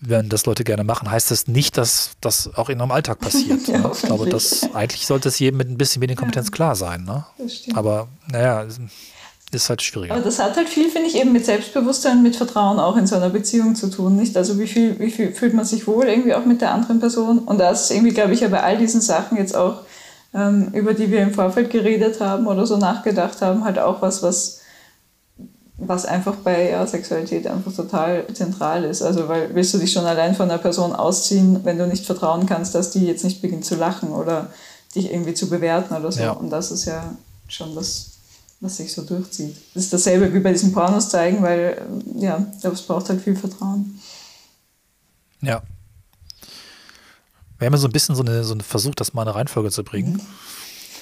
wenn 0.00 0.28
das 0.28 0.46
Leute 0.46 0.62
gerne 0.62 0.84
machen, 0.84 1.10
heißt 1.10 1.30
das 1.30 1.48
nicht, 1.48 1.76
dass 1.76 2.12
das 2.20 2.54
auch 2.54 2.68
in 2.68 2.78
ihrem 2.78 2.92
Alltag 2.92 3.18
passiert. 3.18 3.66
ja, 3.68 3.78
ne? 3.78 3.90
Ich 3.92 4.02
glaube, 4.02 4.28
das, 4.28 4.68
eigentlich 4.74 5.06
sollte 5.06 5.28
es 5.28 5.38
jedem 5.38 5.58
mit 5.58 5.68
ein 5.68 5.78
bisschen 5.78 6.00
Medienkompetenz 6.00 6.48
ja, 6.48 6.52
klar 6.52 6.76
sein. 6.76 7.04
Ne? 7.04 7.24
Aber 7.74 8.08
naja, 8.30 8.66
ist 9.54 9.68
halt 9.68 9.82
schwieriger. 9.82 10.14
Aber 10.14 10.22
das 10.22 10.38
hat 10.38 10.56
halt 10.56 10.68
viel, 10.68 10.90
finde 10.90 11.08
ich, 11.08 11.16
eben 11.16 11.32
mit 11.32 11.46
Selbstbewusstsein, 11.46 12.22
mit 12.22 12.36
Vertrauen 12.36 12.78
auch 12.78 12.96
in 12.96 13.06
so 13.06 13.16
einer 13.16 13.30
Beziehung 13.30 13.74
zu 13.74 13.88
tun, 13.88 14.16
nicht? 14.16 14.36
Also 14.36 14.58
wie 14.58 14.66
viel, 14.66 14.98
wie 14.98 15.10
viel 15.10 15.32
fühlt 15.32 15.54
man 15.54 15.64
sich 15.64 15.86
wohl 15.86 16.06
irgendwie 16.06 16.34
auch 16.34 16.44
mit 16.44 16.60
der 16.60 16.72
anderen 16.72 17.00
Person? 17.00 17.38
Und 17.40 17.58
das 17.58 17.84
ist 17.84 17.90
irgendwie, 17.92 18.12
glaube 18.12 18.34
ich, 18.34 18.40
ja 18.40 18.48
bei 18.48 18.62
all 18.62 18.76
diesen 18.76 19.00
Sachen 19.00 19.38
jetzt 19.38 19.56
auch, 19.56 19.82
ähm, 20.34 20.68
über 20.74 20.92
die 20.92 21.10
wir 21.10 21.22
im 21.22 21.32
Vorfeld 21.32 21.70
geredet 21.70 22.20
haben 22.20 22.46
oder 22.46 22.66
so 22.66 22.76
nachgedacht 22.76 23.40
haben, 23.40 23.64
halt 23.64 23.78
auch 23.78 24.02
was, 24.02 24.22
was, 24.22 24.60
was 25.78 26.04
einfach 26.04 26.34
bei 26.36 26.70
ja, 26.70 26.86
Sexualität 26.86 27.46
einfach 27.46 27.74
total 27.74 28.26
zentral 28.34 28.84
ist. 28.84 29.00
Also 29.00 29.28
weil 29.28 29.54
willst 29.54 29.72
du 29.72 29.78
dich 29.78 29.92
schon 29.92 30.04
allein 30.04 30.34
von 30.34 30.50
einer 30.50 30.58
Person 30.58 30.92
ausziehen, 30.92 31.60
wenn 31.64 31.78
du 31.78 31.86
nicht 31.86 32.04
vertrauen 32.04 32.44
kannst, 32.44 32.74
dass 32.74 32.90
die 32.90 33.06
jetzt 33.06 33.24
nicht 33.24 33.40
beginnt 33.40 33.64
zu 33.64 33.76
lachen 33.76 34.10
oder 34.10 34.48
dich 34.94 35.10
irgendwie 35.10 35.34
zu 35.34 35.48
bewerten 35.48 35.94
oder 35.94 36.12
so. 36.12 36.20
Ja. 36.20 36.32
Und 36.32 36.50
das 36.50 36.70
ist 36.70 36.84
ja 36.84 37.14
schon 37.48 37.74
das 37.74 38.17
was 38.60 38.76
sich 38.76 38.92
so 38.92 39.02
durchzieht. 39.02 39.56
Das 39.74 39.84
ist 39.84 39.92
dasselbe 39.92 40.32
wie 40.34 40.40
bei 40.40 40.52
diesen 40.52 40.72
Pornos 40.72 41.10
zeigen, 41.10 41.42
weil 41.42 41.80
ja, 42.16 42.44
es 42.62 42.82
braucht 42.82 43.08
halt 43.08 43.22
viel 43.22 43.36
Vertrauen. 43.36 44.00
Ja. 45.40 45.62
Wir 47.58 47.66
haben 47.66 47.74
ja 47.74 47.78
so 47.78 47.88
ein 47.88 47.92
bisschen 47.92 48.14
so 48.14 48.22
eine, 48.22 48.44
so 48.44 48.52
einen 48.52 48.60
Versuch, 48.60 48.94
das 48.94 49.14
mal 49.14 49.22
eine 49.22 49.34
Reihenfolge 49.34 49.70
zu 49.70 49.84
bringen. 49.84 50.14
Mhm. 50.14 50.20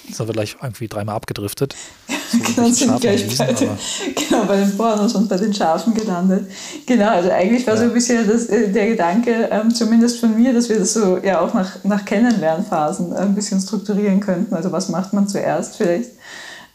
Jetzt 0.06 0.18
sind 0.18 0.28
wir 0.28 0.34
gleich 0.34 0.56
irgendwie 0.62 0.88
dreimal 0.88 1.16
abgedriftet. 1.16 1.74
So 2.28 2.38
genau, 2.38 2.68
sind 2.70 3.00
gleich 3.00 3.38
bei, 3.38 3.52
den, 3.52 3.68
genau, 4.28 4.44
bei 4.46 4.56
den 4.56 4.76
Pornos 4.76 5.14
und 5.14 5.28
bei 5.28 5.36
den 5.36 5.54
Schafen 5.54 5.94
gelandet. 5.94 6.50
Genau, 6.84 7.10
also 7.10 7.30
eigentlich 7.30 7.64
war 7.68 7.74
ja. 7.74 7.80
so 7.80 7.86
ein 7.86 7.92
bisschen 7.92 8.26
das, 8.26 8.46
äh, 8.46 8.72
der 8.72 8.88
Gedanke, 8.88 9.48
ähm, 9.52 9.72
zumindest 9.72 10.18
von 10.18 10.34
mir, 10.34 10.52
dass 10.52 10.68
wir 10.68 10.80
das 10.80 10.92
so 10.92 11.18
ja 11.18 11.40
auch 11.40 11.54
nach, 11.54 11.84
nach 11.84 12.04
Kennenlernphasen 12.04 13.12
ein 13.12 13.36
bisschen 13.36 13.60
strukturieren 13.60 14.18
könnten. 14.18 14.52
Also 14.56 14.72
was 14.72 14.88
macht 14.88 15.12
man 15.12 15.28
zuerst 15.28 15.76
vielleicht? 15.76 16.10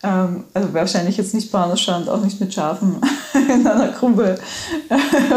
Ähm, 0.03 0.45
also 0.53 0.73
wahrscheinlich 0.73 1.17
jetzt 1.17 1.33
nicht 1.33 1.51
Pornoschau 1.51 2.11
auch 2.11 2.23
nicht 2.23 2.39
mit 2.39 2.53
Schafen 2.53 2.95
in 3.33 3.65
einer 3.67 3.91
Grube 3.91 4.39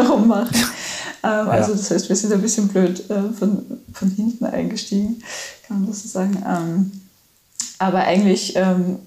rummachen. 0.09 0.57
Ähm, 1.23 1.49
also 1.49 1.73
das 1.73 1.91
heißt, 1.91 2.09
wir 2.09 2.15
sind 2.15 2.33
ein 2.33 2.41
bisschen 2.41 2.67
blöd 2.67 3.09
äh, 3.09 3.31
von, 3.33 3.63
von 3.93 4.09
hinten 4.11 4.45
eingestiegen, 4.45 5.21
kann 5.67 5.81
man 5.81 5.89
das 5.89 6.03
so 6.03 6.09
sagen. 6.09 6.43
Ähm, 6.47 6.91
aber 7.77 7.99
eigentlich 7.99 8.55
ähm, 8.55 8.99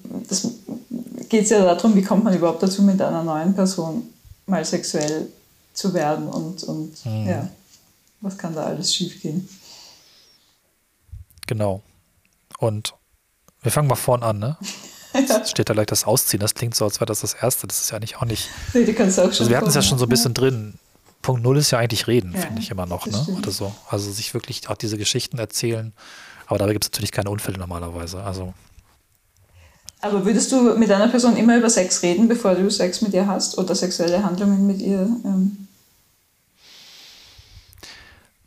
geht 1.27 1.43
es 1.43 1.49
ja 1.49 1.63
darum, 1.63 1.95
wie 1.95 2.03
kommt 2.03 2.23
man 2.23 2.35
überhaupt 2.35 2.63
dazu, 2.63 2.81
mit 2.83 3.01
einer 3.01 3.23
neuen 3.23 3.53
Person 3.53 4.03
mal 4.45 4.63
sexuell 4.63 5.27
zu 5.73 5.93
werden 5.93 6.27
und, 6.27 6.63
und 6.63 7.05
mhm. 7.05 7.27
ja, 7.27 7.49
was 8.21 8.37
kann 8.37 8.53
da 8.53 8.63
alles 8.63 8.93
schiefgehen. 8.93 9.47
Genau. 11.47 11.81
Und 12.59 12.93
wir 13.61 13.71
fangen 13.71 13.87
mal 13.87 13.95
vorn 13.95 14.23
an, 14.23 14.39
ne? 14.39 14.57
Jetzt 15.13 15.49
steht 15.49 15.69
da 15.69 15.73
gleich 15.73 15.87
das 15.87 16.05
Ausziehen. 16.05 16.39
Das 16.39 16.53
klingt 16.53 16.75
so, 16.75 16.85
als 16.85 16.99
wäre 16.99 17.07
das 17.07 17.21
das 17.21 17.33
Erste. 17.33 17.67
Das 17.67 17.81
ist 17.81 17.91
ja 17.91 17.99
nicht 17.99 18.17
auch 18.17 18.25
nicht. 18.25 18.49
Nee, 18.73 18.85
die 18.85 18.93
kannst 18.93 19.17
du 19.17 19.23
auch 19.23 19.25
schon. 19.25 19.39
Also 19.39 19.49
wir 19.49 19.57
hatten 19.57 19.69
es 19.69 19.75
ja 19.75 19.81
schon 19.81 19.97
so 19.97 20.05
ein 20.05 20.09
bisschen 20.09 20.33
drin. 20.33 20.75
Punkt 21.21 21.43
Null 21.43 21.57
ist 21.57 21.71
ja 21.71 21.79
eigentlich 21.79 22.07
reden, 22.07 22.33
ja, 22.33 22.41
finde 22.41 22.61
ich 22.61 22.71
immer 22.71 22.85
noch. 22.85 23.05
Ne? 23.05 23.27
Oder 23.37 23.51
so. 23.51 23.73
Also 23.89 24.11
sich 24.11 24.33
wirklich 24.33 24.69
auch 24.69 24.77
diese 24.77 24.97
Geschichten 24.97 25.37
erzählen. 25.37 25.93
Aber 26.45 26.57
dabei 26.57 26.73
gibt 26.73 26.85
es 26.85 26.91
natürlich 26.91 27.11
keine 27.11 27.29
Unfälle 27.29 27.57
normalerweise. 27.57 28.23
Also. 28.23 28.53
Aber 30.01 30.25
würdest 30.25 30.51
du 30.51 30.75
mit 30.75 30.89
einer 30.91 31.09
Person 31.09 31.35
immer 31.35 31.57
über 31.57 31.69
Sex 31.69 32.01
reden, 32.03 32.27
bevor 32.27 32.55
du 32.55 32.71
Sex 32.71 33.01
mit 33.01 33.13
ihr 33.13 33.27
hast 33.27 33.57
oder 33.57 33.75
sexuelle 33.75 34.23
Handlungen 34.23 34.65
mit 34.65 34.79
ihr? 34.81 35.09
Ähm? 35.25 35.67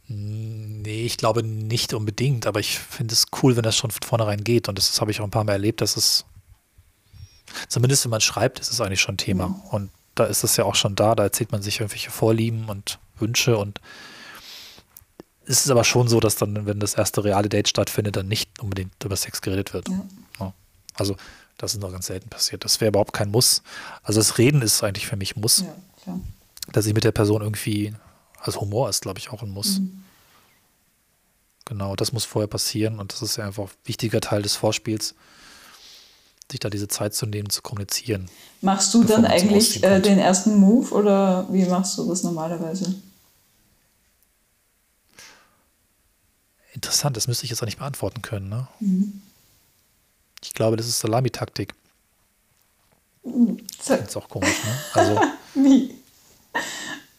Nee, 0.08 1.04
ich 1.04 1.18
glaube 1.18 1.42
nicht 1.42 1.94
unbedingt, 1.94 2.46
aber 2.46 2.60
ich 2.60 2.78
finde 2.78 3.14
es 3.14 3.26
cool, 3.42 3.56
wenn 3.56 3.62
das 3.62 3.76
schon 3.76 3.90
von 3.90 4.02
vornherein 4.02 4.42
geht. 4.42 4.68
Und 4.68 4.78
das, 4.78 4.90
das 4.90 5.00
habe 5.00 5.10
ich 5.10 5.20
auch 5.20 5.24
ein 5.24 5.30
paar 5.30 5.44
Mal 5.44 5.52
erlebt, 5.52 5.80
dass 5.80 5.96
es 5.96 6.24
Zumindest 7.68 8.04
wenn 8.04 8.10
man 8.10 8.20
schreibt, 8.20 8.60
ist 8.60 8.70
es 8.70 8.80
eigentlich 8.80 9.00
schon 9.00 9.16
Thema. 9.16 9.48
Mhm. 9.48 9.60
Und 9.70 9.90
da 10.14 10.24
ist 10.24 10.44
es 10.44 10.56
ja 10.56 10.64
auch 10.64 10.74
schon 10.74 10.94
da, 10.94 11.14
da 11.14 11.22
erzählt 11.22 11.52
man 11.52 11.62
sich 11.62 11.80
irgendwelche 11.80 12.10
Vorlieben 12.10 12.68
und 12.68 12.98
Wünsche 13.18 13.56
und 13.56 13.80
es 15.44 15.64
ist 15.64 15.70
aber 15.70 15.84
schon 15.84 16.06
so, 16.06 16.20
dass 16.20 16.36
dann, 16.36 16.66
wenn 16.66 16.78
das 16.78 16.94
erste 16.94 17.24
reale 17.24 17.48
Date 17.48 17.68
stattfindet, 17.68 18.16
dann 18.16 18.28
nicht 18.28 18.60
unbedingt 18.60 18.92
über 19.02 19.16
Sex 19.16 19.42
geredet 19.42 19.74
wird. 19.74 19.88
Ja. 19.88 20.04
Ja. 20.38 20.54
Also, 20.94 21.16
das 21.58 21.74
ist 21.74 21.80
noch 21.80 21.90
ganz 21.90 22.06
selten 22.06 22.28
passiert. 22.28 22.64
Das 22.64 22.80
wäre 22.80 22.90
überhaupt 22.90 23.12
kein 23.12 23.30
Muss. 23.30 23.62
Also, 24.04 24.20
das 24.20 24.38
Reden 24.38 24.62
ist 24.62 24.84
eigentlich 24.84 25.06
für 25.06 25.16
mich 25.16 25.34
Muss. 25.34 25.64
Ja, 26.06 26.20
dass 26.70 26.86
ich 26.86 26.94
mit 26.94 27.04
der 27.04 27.12
Person 27.12 27.42
irgendwie, 27.42 27.94
also 28.38 28.60
Humor 28.60 28.88
ist, 28.88 29.02
glaube 29.02 29.18
ich, 29.18 29.30
auch 29.30 29.42
ein 29.42 29.50
Muss. 29.50 29.80
Mhm. 29.80 30.04
Genau, 31.64 31.96
das 31.96 32.12
muss 32.12 32.24
vorher 32.24 32.48
passieren 32.48 32.98
und 32.98 33.12
das 33.12 33.22
ist 33.22 33.36
ja 33.36 33.46
einfach 33.46 33.64
ein 33.64 33.70
wichtiger 33.84 34.20
Teil 34.20 34.42
des 34.42 34.56
Vorspiels, 34.56 35.14
sich 36.52 36.60
da 36.60 36.70
diese 36.70 36.88
Zeit 36.88 37.14
zu 37.14 37.26
nehmen, 37.26 37.50
zu 37.50 37.62
kommunizieren. 37.62 38.28
Machst 38.60 38.94
du 38.94 39.02
dann 39.02 39.24
eigentlich 39.24 39.82
äh, 39.82 40.00
den 40.00 40.18
ersten 40.18 40.56
Move 40.56 40.94
oder 40.94 41.46
wie 41.50 41.64
machst 41.64 41.98
du 41.98 42.08
das 42.08 42.22
normalerweise? 42.22 42.94
Interessant, 46.72 47.16
das 47.16 47.28
müsste 47.28 47.44
ich 47.44 47.50
jetzt 47.50 47.62
auch 47.62 47.66
nicht 47.66 47.78
beantworten 47.78 48.22
können. 48.22 48.48
Ne? 48.48 48.68
Mhm. 48.80 49.22
Ich 50.42 50.54
glaube, 50.54 50.76
das 50.76 50.86
ist 50.86 51.00
Salamitaktik. 51.00 51.74
Mhm. 53.24 53.58
Das 53.78 54.00
ist 54.00 54.16
auch 54.16 54.28
komisch, 54.28 54.64
ne? 54.64 54.78
Also, 54.94 55.20
wie? 55.54 55.94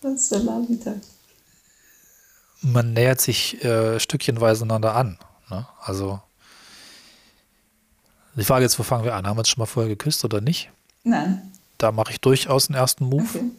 Das 0.02 0.14
ist 0.14 0.30
Salamitaktik. 0.30 1.12
Man 2.62 2.94
nähert 2.94 3.20
sich 3.20 3.64
äh, 3.64 4.00
stückchenweise 4.00 4.64
einander 4.64 4.96
an. 4.96 5.20
Ne? 5.50 5.68
Also 5.82 6.22
die 8.36 8.46
Frage 8.46 8.64
jetzt, 8.64 8.78
wo 8.80 8.84
fangen 8.84 9.04
wir 9.04 9.16
an? 9.16 9.28
Haben 9.28 9.38
wir 9.38 9.42
uns 9.42 9.50
schon 9.50 9.62
mal 9.62 9.66
vorher 9.66 9.90
geküsst 9.90 10.24
oder 10.26 10.42
nicht? 10.42 10.70
Nein. 11.04 11.52
Da 11.78 11.92
mache 11.92 12.12
ich 12.12 12.20
durchaus 12.20 12.68
den 12.68 12.76
ersten 12.76 13.06
Move. 13.06 13.24
Okay. 13.24 13.52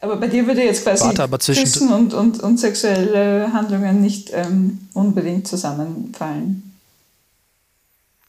Aber 0.00 0.16
bei 0.16 0.28
dir 0.28 0.46
würde 0.46 0.62
jetzt 0.62 0.82
quasi 0.84 1.12
Küssen 1.52 1.92
und, 1.92 2.14
und, 2.14 2.40
und 2.40 2.58
sexuelle 2.58 3.52
Handlungen 3.52 4.00
nicht 4.00 4.30
ähm, 4.32 4.88
unbedingt 4.94 5.48
zusammenfallen. 5.48 6.78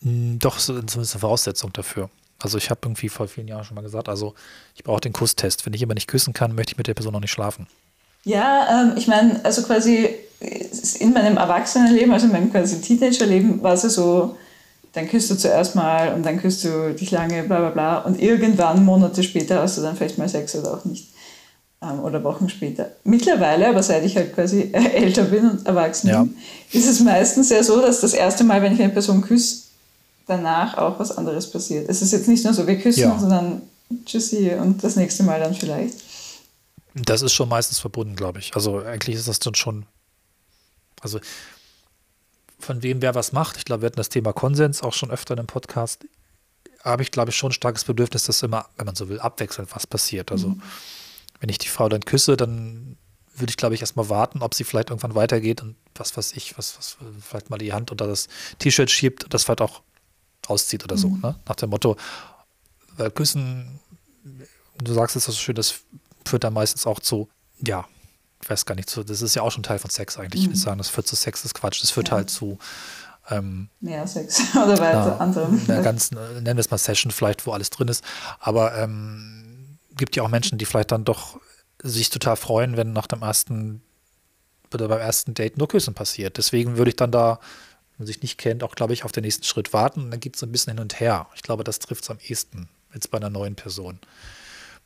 Hm, 0.01 0.39
doch, 0.39 0.57
zumindest 0.57 0.97
eine 0.97 1.19
Voraussetzung 1.19 1.73
dafür. 1.73 2.09
Also 2.39 2.57
ich 2.57 2.69
habe 2.69 2.81
irgendwie 2.83 3.09
vor 3.09 3.27
vielen 3.27 3.47
Jahren 3.47 3.63
schon 3.63 3.75
mal 3.75 3.81
gesagt, 3.81 4.09
also 4.09 4.35
ich 4.75 4.83
brauche 4.83 5.01
den 5.01 5.13
Kusstest. 5.13 5.65
Wenn 5.65 5.73
ich 5.73 5.79
jemanden 5.79 5.97
nicht 5.97 6.07
küssen 6.07 6.33
kann, 6.33 6.55
möchte 6.55 6.73
ich 6.73 6.77
mit 6.77 6.87
der 6.87 6.93
Person 6.93 7.13
noch 7.13 7.19
nicht 7.19 7.31
schlafen. 7.31 7.67
Ja, 8.23 8.83
ähm, 8.83 8.97
ich 8.97 9.07
meine, 9.07 9.43
also 9.43 9.63
quasi 9.63 10.15
in 10.39 11.13
meinem 11.13 11.37
Erwachsenenleben, 11.37 12.13
also 12.13 12.27
in 12.27 12.31
meinem 12.31 12.51
quasi 12.51 12.79
Teenagerleben, 12.81 13.61
war 13.63 13.73
es 13.73 13.81
so, 13.81 14.35
dann 14.93 15.07
küsst 15.07 15.29
du 15.29 15.35
zuerst 15.35 15.75
mal 15.75 16.13
und 16.13 16.25
dann 16.25 16.39
küsst 16.39 16.63
du 16.63 16.93
dich 16.93 17.11
lange, 17.11 17.43
bla 17.43 17.59
bla 17.59 17.69
bla. 17.69 17.97
Und 17.99 18.21
irgendwann, 18.21 18.85
Monate 18.85 19.23
später, 19.23 19.61
hast 19.61 19.77
du 19.77 19.81
dann 19.81 19.95
vielleicht 19.95 20.17
mal 20.17 20.29
Sex 20.29 20.55
oder 20.55 20.73
auch 20.73 20.85
nicht. 20.85 21.09
Ähm, 21.81 21.99
oder 21.99 22.23
Wochen 22.23 22.49
später. 22.49 22.91
Mittlerweile, 23.03 23.67
aber 23.67 23.83
seit 23.83 24.03
ich 24.03 24.15
halt 24.15 24.33
quasi 24.33 24.69
älter 24.73 25.25
bin 25.25 25.49
und 25.49 25.65
erwachsen 25.67 26.09
ja. 26.09 26.23
bin, 26.23 26.35
ist 26.71 26.87
es 26.87 26.99
meistens 27.01 27.49
ja 27.49 27.63
so, 27.63 27.81
dass 27.81 28.01
das 28.01 28.13
erste 28.13 28.43
Mal, 28.43 28.61
wenn 28.61 28.73
ich 28.73 28.81
eine 28.81 28.93
Person 28.93 29.21
küsse, 29.21 29.63
danach 30.25 30.77
auch 30.77 30.99
was 30.99 31.15
anderes 31.15 31.49
passiert. 31.49 31.89
Es 31.89 32.01
ist 32.01 32.11
jetzt 32.11 32.27
nicht 32.27 32.43
nur 32.43 32.53
so, 32.53 32.65
wir 32.67 32.79
küssen, 32.79 33.01
ja. 33.01 33.17
sondern 33.19 33.61
tschüssi 34.05 34.51
und 34.59 34.83
das 34.83 34.95
nächste 34.95 35.23
Mal 35.23 35.39
dann 35.39 35.53
vielleicht. 35.53 35.95
Das 36.95 37.21
ist 37.21 37.33
schon 37.33 37.49
meistens 37.49 37.79
verbunden, 37.79 38.15
glaube 38.15 38.39
ich. 38.39 38.55
Also 38.55 38.79
eigentlich 38.79 39.15
ist 39.15 39.27
das 39.27 39.39
dann 39.39 39.55
schon, 39.55 39.85
also 41.01 41.19
von 42.59 42.83
wem 42.83 43.01
wer 43.01 43.15
was 43.15 43.31
macht. 43.31 43.57
Ich 43.57 43.65
glaube, 43.65 43.81
wir 43.81 43.87
hatten 43.87 43.97
das 43.97 44.09
Thema 44.09 44.33
Konsens 44.33 44.81
auch 44.81 44.93
schon 44.93 45.11
öfter 45.11 45.33
in 45.33 45.39
einem 45.39 45.47
Podcast. 45.47 46.05
Habe 46.83 47.03
ich, 47.03 47.11
glaube 47.11 47.29
ich, 47.31 47.37
schon 47.37 47.49
ein 47.49 47.53
starkes 47.53 47.83
Bedürfnis, 47.83 48.23
dass 48.23 48.41
immer, 48.43 48.67
wenn 48.77 48.85
man 48.85 48.95
so 48.95 49.09
will, 49.09 49.19
abwechselnd 49.19 49.73
was 49.75 49.85
passiert. 49.85 50.31
Also 50.31 50.49
mhm. 50.49 50.61
wenn 51.39 51.49
ich 51.49 51.57
die 51.57 51.67
Frau 51.67 51.89
dann 51.89 52.01
küsse, 52.01 52.37
dann 52.37 52.97
würde 53.35 53.51
ich, 53.51 53.57
glaube 53.57 53.75
ich, 53.75 53.81
erstmal 53.81 54.09
warten, 54.09 54.41
ob 54.41 54.55
sie 54.55 54.63
vielleicht 54.63 54.89
irgendwann 54.89 55.13
weitergeht 55.13 55.61
und 55.61 55.75
was 55.95 56.17
weiß 56.17 56.33
ich, 56.33 56.57
was, 56.57 56.77
was 56.77 56.97
vielleicht 57.21 57.49
mal 57.49 57.57
die 57.57 57.73
Hand 57.73 57.91
unter 57.91 58.07
das 58.07 58.27
T-Shirt 58.57 58.89
schiebt 58.89 59.23
und 59.23 59.33
das 59.33 59.43
vielleicht 59.43 59.61
auch 59.61 59.81
auszieht 60.47 60.83
oder 60.83 60.97
so. 60.97 61.09
Mhm. 61.09 61.21
Ne? 61.21 61.39
Nach 61.45 61.55
dem 61.55 61.69
Motto, 61.69 61.97
weil 62.95 63.11
Küssen, 63.11 63.79
du 64.79 64.93
sagst 64.93 65.15
es 65.15 65.25
so 65.25 65.31
schön, 65.31 65.55
das 65.55 65.81
führt 66.25 66.43
dann 66.43 66.53
meistens 66.53 66.87
auch 66.87 66.99
zu, 66.99 67.29
ja, 67.65 67.85
ich 68.41 68.49
weiß 68.49 68.65
gar 68.65 68.75
nicht, 68.75 68.95
das 68.95 69.21
ist 69.21 69.35
ja 69.35 69.41
auch 69.41 69.51
schon 69.51 69.63
Teil 69.63 69.79
von 69.79 69.89
Sex 69.89 70.17
eigentlich. 70.17 70.43
Mhm. 70.43 70.45
Ich 70.45 70.49
würde 70.51 70.59
sagen, 70.59 70.77
das 70.77 70.89
führt 70.89 71.07
zu 71.07 71.15
Sex, 71.15 71.41
das 71.41 71.51
ist 71.51 71.53
Quatsch. 71.55 71.81
Das 71.81 71.91
führt 71.91 72.09
ja. 72.09 72.15
halt 72.15 72.29
zu 72.29 72.57
ähm, 73.29 73.69
mehr 73.79 74.07
Sex 74.07 74.41
oder 74.55 74.77
weiter 74.77 75.19
anderem. 75.19 75.61
Einer 75.67 75.81
ganzen, 75.81 76.17
nennen 76.35 76.57
wir 76.57 76.59
es 76.59 76.71
mal 76.71 76.77
Session 76.77 77.11
vielleicht, 77.11 77.45
wo 77.45 77.51
alles 77.51 77.69
drin 77.69 77.87
ist. 77.87 78.03
Aber 78.39 78.75
ähm, 78.77 79.77
gibt 79.95 80.15
ja 80.15 80.23
auch 80.23 80.29
Menschen, 80.29 80.57
die 80.57 80.65
vielleicht 80.65 80.91
dann 80.91 81.03
doch 81.03 81.39
sich 81.81 82.09
total 82.09 82.35
freuen, 82.35 82.77
wenn 82.77 82.93
nach 82.93 83.07
dem 83.07 83.21
ersten 83.21 83.81
oder 84.73 84.87
beim 84.87 84.99
ersten 84.99 85.33
Date 85.33 85.57
nur 85.57 85.67
Küssen 85.67 85.93
passiert. 85.93 86.37
Deswegen 86.37 86.77
würde 86.77 86.89
ich 86.89 86.95
dann 86.95 87.11
da 87.11 87.39
wenn 87.97 88.03
man 88.03 88.07
sich 88.07 88.21
nicht 88.21 88.37
kennt, 88.37 88.63
auch, 88.63 88.75
glaube 88.75 88.93
ich, 88.93 89.03
auf 89.05 89.11
den 89.11 89.23
nächsten 89.23 89.43
Schritt 89.43 89.73
warten. 89.73 90.03
Und 90.03 90.11
dann 90.11 90.19
gibt 90.19 90.35
es 90.35 90.43
ein 90.43 90.51
bisschen 90.51 90.73
hin 90.73 90.81
und 90.81 90.99
her. 90.99 91.27
Ich 91.35 91.41
glaube, 91.41 91.63
das 91.63 91.79
trifft 91.79 92.03
es 92.03 92.11
am 92.11 92.19
ehesten, 92.19 92.69
jetzt 92.93 93.09
bei 93.09 93.17
einer 93.17 93.31
neuen 93.31 93.55
Person. 93.55 93.99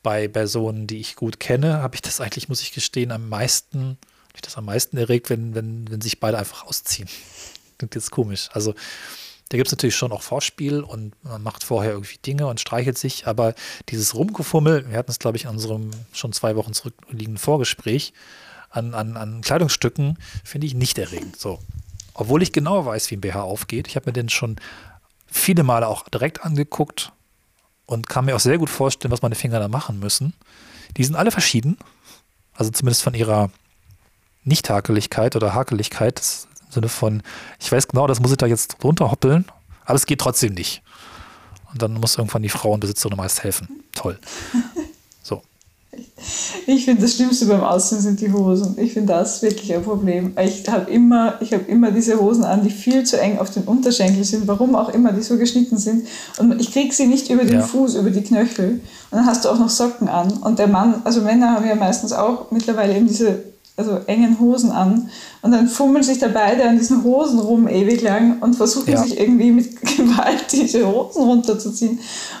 Bei 0.02 0.28
Personen, 0.28 0.86
die 0.86 0.98
ich 0.98 1.16
gut 1.16 1.38
kenne, 1.38 1.82
habe 1.82 1.94
ich 1.94 2.02
das 2.02 2.20
eigentlich, 2.20 2.48
muss 2.48 2.62
ich 2.62 2.72
gestehen, 2.72 3.12
am 3.12 3.28
meisten, 3.28 3.98
mich 4.32 4.42
das 4.42 4.56
am 4.56 4.64
meisten 4.64 4.96
erregt, 4.96 5.30
wenn, 5.30 5.54
wenn, 5.54 5.90
wenn 5.90 6.00
sich 6.00 6.18
beide 6.20 6.38
einfach 6.38 6.66
ausziehen. 6.66 7.08
Klingt 7.78 7.94
jetzt 7.94 8.10
komisch. 8.10 8.48
Also 8.52 8.74
da 9.52 9.58
gibt 9.58 9.68
es 9.68 9.72
natürlich 9.72 9.96
schon 9.96 10.12
auch 10.12 10.22
Vorspiel 10.22 10.80
und 10.80 11.12
man 11.24 11.42
macht 11.42 11.62
vorher 11.62 11.92
irgendwie 11.92 12.16
Dinge 12.24 12.46
und 12.46 12.58
streichelt 12.58 12.96
sich, 12.96 13.26
aber 13.26 13.54
dieses 13.90 14.14
Rumgefummel, 14.14 14.88
wir 14.88 14.96
hatten 14.96 15.10
es, 15.10 15.18
glaube 15.18 15.36
ich, 15.36 15.44
in 15.44 15.50
unserem 15.50 15.90
schon 16.12 16.32
zwei 16.32 16.56
Wochen 16.56 16.72
zurückliegenden 16.72 17.36
Vorgespräch, 17.36 18.14
an, 18.70 18.94
an, 18.94 19.16
an 19.16 19.42
Kleidungsstücken, 19.42 20.18
finde 20.42 20.66
ich 20.66 20.74
nicht 20.74 20.98
erregend. 20.98 21.38
So. 21.38 21.58
Obwohl 22.14 22.42
ich 22.42 22.52
genau 22.52 22.86
weiß, 22.86 23.10
wie 23.10 23.16
ein 23.16 23.20
BH 23.20 23.42
aufgeht. 23.42 23.88
Ich 23.88 23.96
habe 23.96 24.06
mir 24.06 24.14
den 24.14 24.30
schon 24.30 24.56
viele 25.26 25.62
Male 25.62 25.86
auch 25.86 26.08
direkt 26.08 26.42
angeguckt 26.42 27.12
und 27.86 28.08
kann 28.08 28.24
mir 28.24 28.36
auch 28.36 28.40
sehr 28.40 28.58
gut 28.58 28.70
vorstellen, 28.70 29.12
was 29.12 29.22
meine 29.22 29.34
Finger 29.34 29.60
da 29.60 29.68
machen 29.68 29.98
müssen. 29.98 30.34
Die 30.96 31.04
sind 31.04 31.16
alle 31.16 31.30
verschieden. 31.30 31.78
Also 32.54 32.70
zumindest 32.70 33.02
von 33.02 33.14
ihrer 33.14 33.50
Nicht-Hakeligkeit 34.44 35.36
oder 35.36 35.54
Hakeligkeit. 35.54 36.22
Im 36.66 36.72
Sinne 36.72 36.88
von, 36.88 37.22
ich 37.60 37.70
weiß 37.70 37.88
genau, 37.88 38.06
das 38.06 38.20
muss 38.20 38.30
ich 38.30 38.36
da 38.36 38.46
jetzt 38.46 38.76
runterhoppeln, 38.82 39.46
aber 39.84 39.96
es 39.96 40.06
geht 40.06 40.20
trotzdem 40.20 40.54
nicht. 40.54 40.82
Und 41.72 41.80
dann 41.80 41.94
muss 41.94 42.16
irgendwann 42.16 42.42
die 42.42 42.50
Frauenbesitzerin 42.50 43.16
meist 43.16 43.42
helfen. 43.42 43.82
Toll. 43.94 44.18
Ich 46.66 46.84
finde, 46.84 47.02
das 47.02 47.14
Schlimmste 47.14 47.46
beim 47.46 47.62
Aussehen 47.62 48.00
sind 48.00 48.20
die 48.20 48.32
Hosen. 48.32 48.76
Ich 48.78 48.94
finde 48.94 49.12
das 49.12 49.42
wirklich 49.42 49.74
ein 49.74 49.82
Problem. 49.82 50.32
Ich 50.42 50.66
habe 50.68 50.90
immer, 50.90 51.38
hab 51.40 51.68
immer 51.68 51.90
diese 51.90 52.18
Hosen 52.18 52.44
an, 52.44 52.62
die 52.62 52.70
viel 52.70 53.04
zu 53.04 53.20
eng 53.20 53.38
auf 53.38 53.50
den 53.50 53.64
Unterschenkel 53.64 54.24
sind, 54.24 54.46
warum 54.48 54.74
auch 54.74 54.88
immer 54.88 55.12
die 55.12 55.22
so 55.22 55.36
geschnitten 55.36 55.76
sind. 55.76 56.06
Und 56.38 56.58
ich 56.60 56.72
kriege 56.72 56.94
sie 56.94 57.06
nicht 57.06 57.28
über 57.30 57.44
den 57.44 57.60
ja. 57.60 57.62
Fuß, 57.62 57.96
über 57.96 58.10
die 58.10 58.22
Knöchel. 58.22 58.80
Und 59.10 59.18
dann 59.18 59.26
hast 59.26 59.44
du 59.44 59.50
auch 59.50 59.58
noch 59.58 59.68
Socken 59.68 60.08
an. 60.08 60.32
Und 60.38 60.58
der 60.58 60.68
Mann, 60.68 61.02
also 61.04 61.20
Männer 61.20 61.52
haben 61.52 61.66
ja 61.66 61.74
meistens 61.74 62.12
auch 62.12 62.50
mittlerweile 62.50 62.96
eben 62.96 63.08
diese 63.08 63.42
also 63.76 63.98
engen 64.06 64.38
Hosen 64.38 64.70
an. 64.70 65.10
Und 65.42 65.52
dann 65.52 65.68
fummeln 65.68 66.04
sich 66.04 66.18
da 66.18 66.28
beide 66.28 66.68
an 66.68 66.78
diesen 66.78 67.04
Hosen 67.04 67.40
rum 67.40 67.68
ewig 67.68 68.02
lang 68.02 68.40
und 68.40 68.54
versuchen 68.54 68.92
ja. 68.92 69.02
sich 69.02 69.18
irgendwie 69.18 69.50
mit 69.50 69.80
Gewalt 69.96 70.44
diese 70.52 70.86
Hosen 70.86 71.24
runterzuziehen. 71.24 71.98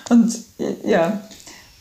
Und 0.08 0.38
ja, 0.84 1.20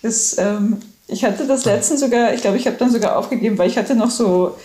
das 0.01 0.36
ähm, 0.38 0.77
ich 1.12 1.26
hatte 1.26 1.45
das 1.45 1.65
letztens 1.65 2.00
sogar, 2.00 2.34
ich 2.34 2.41
glaube, 2.41 2.58
ich 2.58 2.65
habe 2.65 2.78
dann 2.78 2.89
sogar 2.89 3.17
aufgegeben, 3.17 3.58
weil 3.58 3.69
ich 3.69 3.78
hatte 3.78 3.95
noch 3.95 4.10
so 4.10 4.56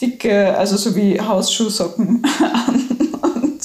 dicke, 0.00 0.56
also 0.56 0.76
so 0.76 0.94
wie 0.94 1.20
Hausschuhsocken 1.20 2.22
an 2.40 2.86
und 3.22 3.60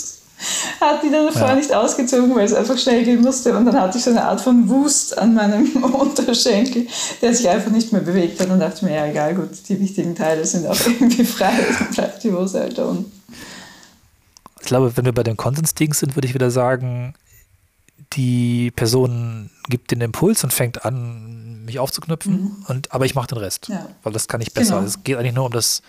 hat 0.79 1.03
die 1.03 1.11
dann 1.11 1.27
davor 1.27 1.49
ja. 1.49 1.55
nicht 1.55 1.71
ausgezogen, 1.73 2.33
weil 2.35 2.45
es 2.45 2.53
einfach 2.53 2.77
schnell 2.77 3.03
gehen 3.03 3.21
musste 3.21 3.55
und 3.55 3.65
dann 3.65 3.79
hatte 3.79 3.99
ich 3.99 4.03
so 4.03 4.09
eine 4.09 4.23
Art 4.23 4.41
von 4.41 4.67
Wust 4.67 5.17
an 5.17 5.35
meinem 5.35 5.83
Unterschenkel, 5.83 6.87
der 7.21 7.33
sich 7.35 7.47
einfach 7.47 7.71
nicht 7.71 7.91
mehr 7.93 8.01
bewegt 8.01 8.39
hat 8.39 8.49
und 8.49 8.59
dachte 8.59 8.85
mir, 8.85 8.95
ja 8.95 9.05
egal, 9.05 9.35
gut, 9.35 9.49
die 9.69 9.79
wichtigen 9.79 10.15
Teile 10.15 10.43
sind 10.43 10.65
auch 10.65 10.79
irgendwie 10.85 11.23
frei, 11.23 11.53
dann 11.77 11.93
bleibt 11.93 12.23
die 12.23 12.31
Hose 12.31 12.61
halt 12.61 12.77
da 12.77 12.85
unten. 12.85 13.11
Ich 14.59 14.67
glaube, 14.67 14.95
wenn 14.95 15.05
wir 15.05 15.13
bei 15.13 15.23
den 15.23 15.37
Konsens-Dings 15.37 15.99
sind, 15.99 16.15
würde 16.15 16.27
ich 16.27 16.33
wieder 16.33 16.49
sagen, 16.49 17.13
die 18.13 18.71
Person 18.71 19.49
gibt 19.69 19.91
den 19.91 20.01
Impuls 20.01 20.43
und 20.43 20.53
fängt 20.53 20.85
an, 20.85 21.40
mich 21.71 21.79
aufzuknüpfen, 21.79 22.33
mhm. 22.33 22.65
und, 22.67 22.91
aber 22.91 23.05
ich 23.05 23.15
mache 23.15 23.27
den 23.27 23.37
Rest, 23.37 23.67
ja. 23.69 23.87
weil 24.03 24.13
das 24.13 24.27
kann 24.27 24.41
ich 24.41 24.53
besser. 24.53 24.75
Genau. 24.75 24.87
Es 24.87 25.03
geht 25.03 25.17
eigentlich 25.17 25.33
nur 25.33 25.45
um 25.45 25.51
das, 25.51 25.81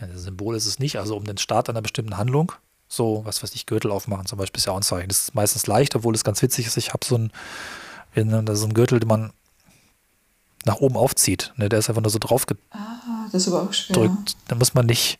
das 0.00 0.22
Symbol 0.22 0.56
ist 0.56 0.66
es 0.66 0.78
nicht, 0.78 0.98
also 0.98 1.16
um 1.16 1.24
den 1.24 1.38
Start 1.38 1.68
einer 1.68 1.82
bestimmten 1.82 2.16
Handlung. 2.16 2.52
So, 2.88 3.22
was 3.24 3.42
weiß 3.42 3.54
ich, 3.54 3.66
Gürtel 3.66 3.90
aufmachen 3.92 4.26
zum 4.26 4.38
Beispiel 4.38 4.58
ist 4.58 4.66
ja 4.66 4.72
auch 4.72 4.76
ein 4.76 4.82
Zeichen. 4.82 5.08
Das 5.08 5.20
ist 5.20 5.34
meistens 5.34 5.66
leicht, 5.66 5.94
obwohl 5.94 6.14
es 6.14 6.24
ganz 6.24 6.42
witzig 6.42 6.66
ist. 6.66 6.76
Ich 6.76 6.92
habe 6.92 7.04
so 7.04 7.14
einen, 7.14 7.30
so 8.16 8.64
einen 8.64 8.74
Gürtel, 8.74 8.98
den 8.98 9.08
man 9.08 9.32
nach 10.64 10.76
oben 10.76 10.96
aufzieht. 10.96 11.52
Ne? 11.56 11.68
Der 11.68 11.78
ist 11.78 11.88
einfach 11.88 12.02
nur 12.02 12.10
so 12.10 12.18
drauf 12.18 12.46
gedrückt. 12.46 12.66
Ah, 12.72 13.26
das 13.30 13.46
ist 13.46 13.52
aber 13.52 13.62
auch 13.62 13.72
schwer. 13.72 14.10
Da 14.48 14.54
muss 14.56 14.74
man 14.74 14.86
nicht, 14.86 15.18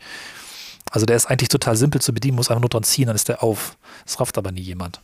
also 0.90 1.06
der 1.06 1.16
ist 1.16 1.26
eigentlich 1.26 1.48
total 1.48 1.76
simpel 1.76 2.00
zu 2.00 2.12
bedienen, 2.12 2.36
muss 2.36 2.50
einfach 2.50 2.60
nur 2.60 2.70
dran 2.70 2.82
ziehen, 2.82 3.06
dann 3.06 3.16
ist 3.16 3.28
der 3.28 3.42
auf. 3.42 3.76
Das 4.04 4.18
rafft 4.18 4.36
aber 4.36 4.50
nie 4.50 4.62
jemand. 4.62 5.00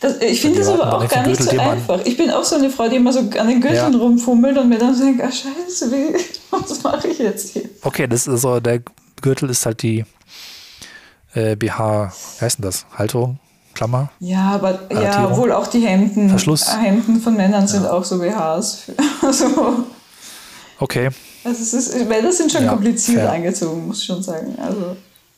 Das, 0.00 0.20
ich 0.20 0.40
finde 0.40 0.58
das 0.58 0.68
aber 0.68 0.92
auch 0.94 1.08
gar 1.08 1.26
nicht 1.26 1.42
so 1.42 1.58
einfach. 1.58 2.00
Ich 2.04 2.16
bin 2.16 2.30
auch 2.30 2.44
so 2.44 2.56
eine 2.56 2.70
Frau, 2.70 2.88
die 2.88 2.96
immer 2.96 3.12
so 3.12 3.20
an 3.20 3.48
den 3.48 3.60
Gürteln 3.60 3.92
ja. 3.92 3.98
rumfummelt 3.98 4.58
und 4.58 4.68
mir 4.68 4.78
dann 4.78 4.98
denkt, 4.98 5.22
ach 5.24 5.32
scheiße, 5.32 5.90
wie, 5.90 6.14
was 6.50 6.82
mache 6.82 7.08
ich 7.08 7.18
jetzt 7.18 7.50
hier? 7.50 7.68
Okay, 7.82 8.06
das 8.06 8.26
ist 8.26 8.42
so, 8.42 8.60
der 8.60 8.82
Gürtel 9.22 9.48
ist 9.50 9.64
halt 9.64 9.82
die 9.82 10.04
äh, 11.34 11.56
BH, 11.56 12.12
wie 12.38 12.44
heißt 12.44 12.58
denn 12.58 12.64
das? 12.64 12.86
Halterung? 12.96 13.38
Klammer? 13.74 14.10
Ja, 14.20 14.52
aber 14.52 14.90
ja, 14.90 15.36
wohl 15.36 15.52
auch 15.52 15.66
die 15.66 15.80
Hemden. 15.80 16.30
Verschluss. 16.30 16.66
Hemden 16.78 17.20
von 17.20 17.36
Männern 17.36 17.68
sind 17.68 17.84
ja. 17.84 17.92
auch 17.92 18.04
so 18.04 18.18
BHs. 18.18 18.90
also, 19.22 19.84
Okay. 20.78 21.10
Also 21.44 21.62
es 21.62 21.72
ist, 21.72 21.94
das 22.08 22.36
sind 22.36 22.52
schon 22.52 22.64
ja, 22.64 22.70
kompliziert 22.70 23.20
fair. 23.20 23.32
angezogen, 23.32 23.86
muss 23.86 24.00
ich 24.00 24.06
schon 24.06 24.22
sagen. 24.22 24.56
Also 24.58 24.96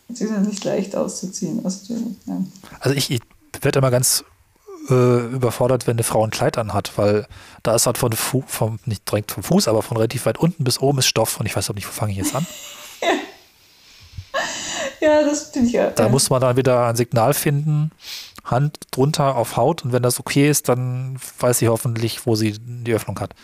sie 0.08 0.26
sind 0.26 0.48
nicht 0.48 0.64
leicht 0.64 0.96
auszuziehen. 0.96 1.60
Also, 1.64 1.94
also 2.80 2.96
ich, 2.96 3.10
ich 3.10 3.20
werde 3.64 3.78
immer 3.78 3.90
ganz 3.90 4.24
äh, 4.90 5.26
überfordert, 5.26 5.86
wenn 5.86 5.96
eine 5.96 6.02
Frau 6.02 6.24
ein 6.24 6.30
Kleid 6.30 6.58
anhat, 6.58 6.92
weil 6.96 7.26
da 7.62 7.74
ist 7.74 7.86
halt 7.86 7.98
von 7.98 8.12
Fu 8.12 8.42
vom, 8.46 8.78
nicht 8.84 9.10
direkt 9.10 9.32
vom 9.32 9.42
Fuß, 9.42 9.68
aber 9.68 9.82
von 9.82 9.96
relativ 9.96 10.26
weit 10.26 10.38
unten 10.38 10.64
bis 10.64 10.80
oben 10.80 10.98
ist 10.98 11.06
Stoff 11.06 11.38
und 11.40 11.46
ich 11.46 11.56
weiß 11.56 11.70
auch 11.70 11.74
nicht, 11.74 11.86
wo 11.86 11.92
fange 11.92 12.12
ich 12.12 12.18
jetzt 12.18 12.34
an. 12.34 12.46
ja. 15.00 15.22
das 15.22 15.54
ich 15.54 15.72
ja. 15.72 15.90
Da 15.90 16.04
ja. 16.04 16.08
muss 16.08 16.30
man 16.30 16.40
dann 16.40 16.56
wieder 16.56 16.86
ein 16.86 16.96
Signal 16.96 17.34
finden, 17.34 17.90
Hand 18.44 18.78
drunter 18.90 19.36
auf 19.36 19.56
Haut 19.56 19.84
und 19.84 19.92
wenn 19.92 20.02
das 20.02 20.20
okay 20.20 20.48
ist, 20.48 20.68
dann 20.68 21.18
weiß 21.38 21.58
sie 21.58 21.68
hoffentlich, 21.68 22.26
wo 22.26 22.34
sie 22.34 22.54
die 22.58 22.94
Öffnung 22.94 23.20
hat. 23.20 23.34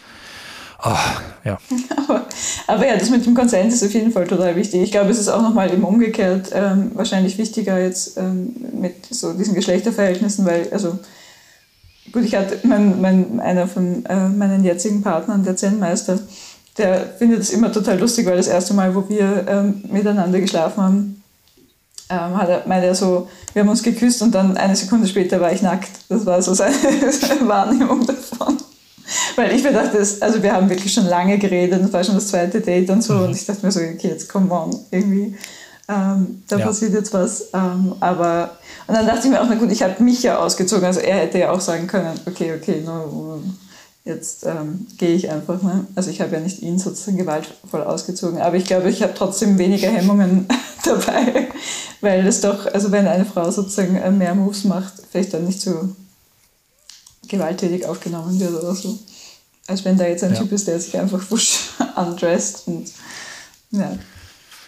Oh, 0.85 0.97
ja. 1.45 1.59
Aber, 1.97 2.27
aber, 2.67 2.87
ja, 2.87 2.97
das 2.97 3.09
mit 3.09 3.25
dem 3.25 3.35
Konsent 3.35 3.73
ist 3.73 3.83
auf 3.83 3.95
jeden 3.95 4.13
Fall 4.13 4.27
total 4.27 4.55
wichtig. 4.55 4.83
Ich 4.83 4.93
glaube, 4.93 5.11
es 5.11 5.19
ist 5.19 5.29
auch 5.29 5.41
nochmal 5.41 5.73
eben 5.73 5.83
umgekehrt 5.83 6.51
ähm, 6.53 6.91
wahrscheinlich 6.95 7.39
wichtiger 7.39 7.79
jetzt 7.79 8.19
ähm, 8.19 8.55
mit 8.81 9.07
so 9.11 9.33
diesen 9.33 9.55
Geschlechterverhältnissen, 9.55 10.45
weil, 10.45 10.69
also 10.73 10.99
gut, 12.13 12.25
ich 12.25 12.35
hatte 12.35 12.59
mein, 12.65 13.01
mein, 13.01 13.41
einer 13.41 13.67
von 13.67 14.05
äh, 14.05 14.29
meinen 14.29 14.63
jetzigen 14.63 15.01
Partnern, 15.01 15.43
der 15.43 15.57
Zen-Meister, 15.57 16.19
der 16.77 17.07
findet 17.19 17.41
es 17.41 17.51
immer 17.51 17.73
total 17.73 17.99
lustig, 17.99 18.27
weil 18.27 18.37
das 18.37 18.49
erste 18.49 18.75
Mal, 18.75 18.95
wo 18.95 19.09
wir 19.09 19.47
ähm, 19.49 19.85
miteinander 19.91 20.39
geschlafen 20.41 20.83
haben, 20.83 21.23
ähm, 22.11 22.37
hat 22.37 22.49
er, 22.51 22.63
meinte 22.67 22.89
er 22.89 22.95
so, 22.95 23.29
wir 23.55 23.63
haben 23.63 23.69
uns 23.71 23.83
geküsst 23.83 24.21
und 24.21 24.35
dann 24.35 24.57
eine 24.59 24.77
Sekunde 24.77 25.09
später 25.09 25.41
war 25.41 25.53
ich 25.53 25.63
nackt. 25.63 25.91
Das 26.11 26.27
war 26.27 26.43
so 26.43 26.53
seine 26.53 26.75
Wahrnehmung 27.43 28.07
davon. 28.07 28.54
Weil 29.37 29.55
ich 29.55 29.63
mir 29.63 29.73
dachte, 29.73 29.99
also 29.99 30.43
wir 30.43 30.53
haben 30.53 30.69
wirklich 30.69 30.93
schon 30.93 31.07
lange 31.07 31.39
geredet, 31.39 31.83
das 31.83 31.93
war 31.93 32.05
schon 32.05 32.15
das 32.15 32.29
zweite 32.29 32.61
Date 32.61 32.91
und 32.91 33.03
so. 33.03 33.15
Mhm. 33.15 33.25
Und 33.25 33.37
ich 33.37 33.47
dachte 33.47 33.65
mir 33.65 33.73
so, 33.73 33.81
okay, 33.81 34.09
jetzt 34.09 34.29
come 34.29 34.53
on, 34.53 34.75
irgendwie, 34.91 35.37
ähm, 35.89 36.43
da 36.49 36.59
ja. 36.59 36.67
passiert 36.67 36.95
jetzt 36.95 37.13
was. 37.13 37.49
Ähm, 37.53 37.95
aber, 38.01 38.59
und 38.87 38.95
dann 38.95 39.07
dachte 39.07 39.27
ich 39.27 39.31
mir 39.31 39.41
auch, 39.41 39.47
na 39.49 39.57
gut, 39.57 39.71
ich 39.71 39.83
habe 39.83 40.03
mich 40.03 40.23
ja 40.23 40.39
ausgezogen. 40.39 40.85
Also 40.85 41.01
er 41.01 41.17
hätte 41.17 41.39
ja 41.39 41.51
auch 41.51 41.61
sagen 41.61 41.87
können, 41.87 42.19
okay, 42.27 42.55
okay, 42.55 42.83
no, 42.85 43.43
jetzt 44.05 44.45
ähm, 44.47 44.87
gehe 44.99 45.15
ich 45.15 45.31
einfach. 45.31 45.63
Ne? 45.63 45.87
Also 45.95 46.11
ich 46.11 46.21
habe 46.21 46.35
ja 46.35 46.41
nicht 46.41 46.63
ihn 46.63 46.79
sozusagen 46.79 47.17
gewaltvoll 47.17 47.83
ausgezogen. 47.83 48.41
Aber 48.41 48.57
ich 48.57 48.65
glaube, 48.65 48.91
ich 48.91 49.03
habe 49.03 49.15
trotzdem 49.15 49.59
weniger 49.59 49.89
Hemmungen 49.89 50.47
dabei, 50.85 51.49
weil 52.01 52.27
es 52.27 52.41
doch, 52.41 52.67
also 52.67 52.91
wenn 52.93 53.07
eine 53.07 53.25
Frau 53.25 53.51
sozusagen 53.51 53.97
äh, 53.97 54.11
mehr 54.11 54.35
Moves 54.35 54.65
macht, 54.65 54.95
vielleicht 55.11 55.35
dann 55.35 55.45
nicht 55.45 55.61
so 55.61 55.91
gewalttätig 57.29 57.87
aufgenommen 57.87 58.39
wird 58.39 58.55
oder 58.55 58.75
so. 58.75 58.99
Als 59.67 59.85
wenn 59.85 59.97
da 59.97 60.07
jetzt 60.07 60.23
ein 60.25 60.35
ja. 60.35 60.41
Typ 60.41 60.53
ist, 60.53 60.69
der 60.69 60.79
sich 60.79 60.97
einfach 60.99 61.31
wusch 61.31 61.71
undressed 61.97 62.67
und 62.67 62.91
ja. 63.71 63.97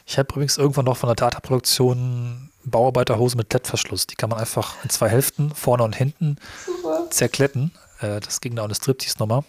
Ich 0.06 0.18
habe 0.18 0.28
übrigens 0.32 0.56
irgendwann 0.56 0.84
noch 0.84 0.96
von 0.96 1.08
der 1.08 1.16
Dataproduktion 1.16 2.50
Bauarbeiterhose 2.64 3.36
mit 3.36 3.50
Klettverschluss. 3.50 4.06
Die 4.06 4.16
kann 4.16 4.30
man 4.30 4.38
einfach 4.38 4.74
in 4.82 4.90
zwei 4.90 5.08
Hälften, 5.08 5.54
vorne 5.54 5.84
und 5.84 5.94
hinten, 5.94 6.36
Super. 6.64 7.06
zerkletten. 7.10 7.72
Äh, 8.00 8.20
das 8.20 8.40
ging 8.40 8.56
da 8.56 8.62
auch 8.62 8.66
eine 8.66 8.74
Striptease-Nummer. 8.74 9.44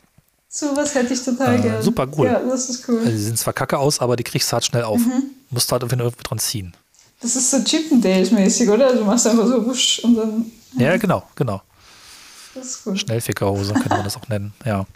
So 0.50 0.76
was 0.76 0.96
hätte 0.96 1.14
ich 1.14 1.24
total 1.24 1.56
äh, 1.56 1.62
gerne. 1.62 1.84
Super 1.84 2.08
cool. 2.18 2.28
Ja, 2.28 2.40
das 2.40 2.70
ist 2.70 2.88
cool. 2.88 3.00
Also 3.00 3.12
die 3.12 3.18
sehen 3.18 3.38
zwar 3.38 3.54
kacke 3.54 3.78
aus, 3.78 4.00
aber 4.00 4.16
die 4.16 4.24
kriegst 4.24 4.52
du 4.52 4.54
halt 4.54 4.66
schnell 4.66 4.84
auf. 4.84 5.00
Mhm. 5.00 5.24
Musst 5.50 5.72
halt 5.72 5.84
irgendwie 5.84 6.24
dran 6.24 6.40
ziehen. 6.40 6.74
Das 7.22 7.36
ist 7.36 7.50
so 7.50 7.58
Chippendales-mäßig, 7.58 8.70
oder? 8.70 8.96
Du 8.96 9.04
machst 9.04 9.28
einfach 9.28 9.48
so 9.48 9.66
wusch 9.66 10.00
und 10.04 10.16
dann. 10.16 10.52
Ja 10.78 10.96
genau, 10.98 11.24
genau. 11.36 11.62
Das 12.58 12.68
ist 12.68 12.84
gut. 12.84 13.00
Schnellfickerhose 13.00 13.74
könnte 13.74 13.90
man 13.90 14.04
das 14.04 14.18
auch 14.18 14.28
nennen, 14.28 14.54
ja. 14.66 14.86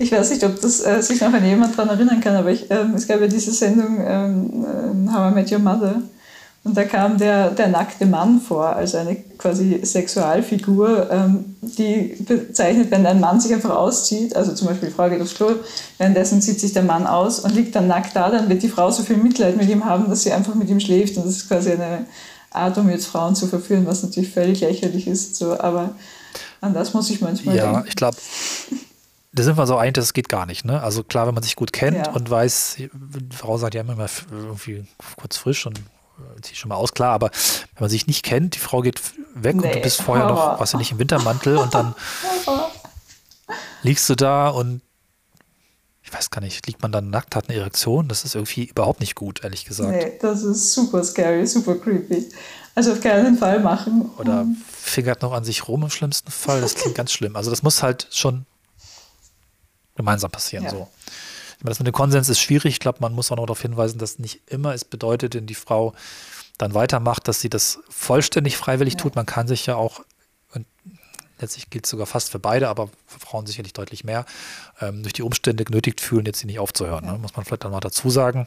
Ich 0.00 0.12
weiß 0.12 0.30
nicht, 0.30 0.44
ob 0.44 0.60
das 0.60 0.80
äh, 0.86 1.02
sich 1.02 1.20
noch 1.20 1.32
an 1.32 1.44
jemand 1.44 1.76
daran 1.76 1.88
erinnern 1.88 2.20
kann, 2.20 2.36
aber 2.36 2.52
ich, 2.52 2.70
ähm, 2.70 2.94
es 2.94 3.08
gab 3.08 3.20
ja 3.20 3.26
diese 3.26 3.50
Sendung 3.50 3.98
ähm, 4.00 4.64
äh, 4.64 5.12
How 5.12 5.32
I 5.32 5.34
Met 5.34 5.50
Your 5.50 5.58
Mother. 5.58 6.02
Und 6.62 6.76
da 6.76 6.84
kam 6.84 7.18
der, 7.18 7.50
der 7.50 7.68
nackte 7.68 8.06
Mann 8.06 8.40
vor, 8.40 8.76
als 8.76 8.94
eine 8.94 9.16
quasi 9.38 9.80
Sexualfigur, 9.82 11.10
ähm, 11.10 11.56
die 11.62 12.16
bezeichnet, 12.20 12.90
wenn 12.90 13.06
ein 13.06 13.18
Mann 13.18 13.40
sich 13.40 13.52
einfach 13.52 13.74
auszieht, 13.74 14.36
also 14.36 14.52
zum 14.52 14.68
Beispiel 14.68 14.90
die 14.90 14.94
Frau 14.94 15.08
geht 15.08 15.20
aufs 15.20 15.34
Klo, 15.34 15.50
währenddessen 15.98 16.42
zieht 16.42 16.60
sich 16.60 16.72
der 16.72 16.82
Mann 16.82 17.06
aus 17.06 17.40
und 17.40 17.54
liegt 17.54 17.74
dann 17.74 17.88
nackt 17.88 18.14
da, 18.14 18.30
dann 18.30 18.48
wird 18.48 18.62
die 18.62 18.68
Frau 18.68 18.90
so 18.90 19.02
viel 19.02 19.16
Mitleid 19.16 19.56
mit 19.56 19.68
ihm 19.68 19.84
haben, 19.84 20.08
dass 20.08 20.22
sie 20.22 20.32
einfach 20.32 20.54
mit 20.54 20.68
ihm 20.68 20.78
schläft. 20.78 21.16
Und 21.16 21.26
das 21.26 21.36
ist 21.36 21.48
quasi 21.48 21.72
eine 21.72 22.06
Art, 22.50 22.76
um 22.78 22.88
jetzt 22.90 23.06
Frauen 23.06 23.34
zu 23.34 23.46
verführen, 23.46 23.86
was 23.86 24.02
natürlich 24.02 24.30
völlig 24.30 24.60
lächerlich 24.60 25.06
ist. 25.06 25.36
So, 25.36 25.58
aber 25.58 25.94
an 26.60 26.74
das 26.74 26.94
muss 26.94 27.10
ich 27.10 27.20
manchmal 27.20 27.56
ja, 27.56 27.72
denken. 27.72 27.88
ich 27.88 27.96
glaube, 27.96 28.16
da 29.32 29.42
sind 29.42 29.56
wir 29.56 29.66
so 29.66 29.76
einig, 29.76 29.94
das 29.94 30.12
geht 30.12 30.28
gar 30.28 30.46
nicht. 30.46 30.64
Ne? 30.64 30.82
Also 30.82 31.02
klar, 31.02 31.26
wenn 31.26 31.34
man 31.34 31.42
sich 31.42 31.56
gut 31.56 31.72
kennt 31.72 31.96
ja. 31.96 32.12
und 32.12 32.28
weiß, 32.28 32.76
die 32.78 33.36
Frau 33.36 33.58
sagt 33.58 33.74
ja 33.74 33.82
immer 33.82 33.96
mal 33.96 34.08
irgendwie 34.30 34.86
kurz 35.16 35.36
frisch 35.36 35.66
und 35.66 35.78
äh, 35.78 36.40
zieht 36.42 36.56
schon 36.56 36.70
mal 36.70 36.76
aus, 36.76 36.92
klar, 36.92 37.12
aber 37.12 37.30
wenn 37.74 37.80
man 37.80 37.90
sich 37.90 38.06
nicht 38.06 38.24
kennt, 38.24 38.54
die 38.54 38.58
Frau 38.58 38.80
geht 38.80 39.00
weg 39.34 39.56
nee, 39.56 39.66
und 39.66 39.74
du 39.74 39.80
bist 39.80 40.02
vorher 40.02 40.26
Horror. 40.26 40.52
noch, 40.52 40.60
was 40.60 40.72
ja 40.72 40.78
nicht 40.78 40.92
im 40.92 40.98
Wintermantel 40.98 41.56
und 41.58 41.74
dann 41.74 41.94
liegst 43.82 44.08
du 44.08 44.14
da 44.14 44.48
und 44.48 44.80
ich 46.08 46.14
weiß 46.14 46.30
gar 46.30 46.40
nicht, 46.40 46.66
liegt 46.66 46.80
man 46.80 46.90
dann 46.90 47.10
nackt, 47.10 47.36
hat 47.36 47.50
eine 47.50 47.58
Erektion? 47.58 48.08
Das 48.08 48.24
ist 48.24 48.34
irgendwie 48.34 48.64
überhaupt 48.64 49.00
nicht 49.00 49.14
gut, 49.14 49.44
ehrlich 49.44 49.66
gesagt. 49.66 49.90
Nee, 49.90 50.12
das 50.22 50.42
ist 50.42 50.72
super 50.72 51.04
scary, 51.04 51.46
super 51.46 51.74
creepy. 51.74 52.30
Also 52.74 52.92
auf 52.92 53.02
keinen 53.02 53.36
Fall 53.36 53.60
machen. 53.60 54.10
Oder 54.16 54.46
fingert 54.72 55.20
noch 55.20 55.32
an 55.32 55.44
sich 55.44 55.68
rum 55.68 55.82
im 55.82 55.90
schlimmsten 55.90 56.30
Fall. 56.30 56.62
Das 56.62 56.76
klingt 56.76 56.94
ganz 56.94 57.12
schlimm. 57.12 57.36
Also 57.36 57.50
das 57.50 57.62
muss 57.62 57.82
halt 57.82 58.08
schon 58.10 58.46
gemeinsam 59.96 60.30
passieren. 60.30 60.64
Ja. 60.64 60.70
So. 60.70 60.88
Ich 61.58 61.64
meine, 61.64 61.72
das 61.72 61.78
mit 61.78 61.88
dem 61.88 61.92
Konsens 61.92 62.30
ist 62.30 62.40
schwierig. 62.40 62.72
Ich 62.72 62.80
glaube, 62.80 62.98
man 63.02 63.12
muss 63.12 63.30
auch 63.30 63.36
noch 63.36 63.44
darauf 63.44 63.60
hinweisen, 63.60 63.98
dass 63.98 64.18
nicht 64.18 64.40
immer 64.46 64.72
es 64.72 64.86
bedeutet, 64.86 65.34
wenn 65.34 65.46
die 65.46 65.54
Frau 65.54 65.92
dann 66.56 66.72
weitermacht, 66.72 67.28
dass 67.28 67.42
sie 67.42 67.50
das 67.50 67.80
vollständig 67.90 68.56
freiwillig 68.56 68.94
ja. 68.94 69.00
tut. 69.00 69.14
Man 69.14 69.26
kann 69.26 69.46
sich 69.46 69.66
ja 69.66 69.76
auch, 69.76 70.00
letztlich 71.40 71.70
gilt 71.70 71.84
es 71.84 71.90
sogar 71.90 72.06
fast 72.06 72.30
für 72.30 72.38
beide, 72.38 72.68
aber 72.68 72.88
für 73.06 73.20
Frauen 73.20 73.46
sicherlich 73.46 73.72
deutlich 73.72 74.04
mehr, 74.04 74.24
ähm, 74.80 75.02
durch 75.02 75.12
die 75.12 75.22
Umstände 75.22 75.64
genötigt 75.64 76.00
fühlen, 76.00 76.26
jetzt 76.26 76.40
sie 76.40 76.46
nicht 76.46 76.58
aufzuhören. 76.58 77.04
Ja. 77.04 77.12
Ne? 77.12 77.18
Muss 77.18 77.36
man 77.36 77.44
vielleicht 77.44 77.64
dann 77.64 77.72
mal 77.72 77.80
dazu 77.80 78.10
sagen. 78.10 78.46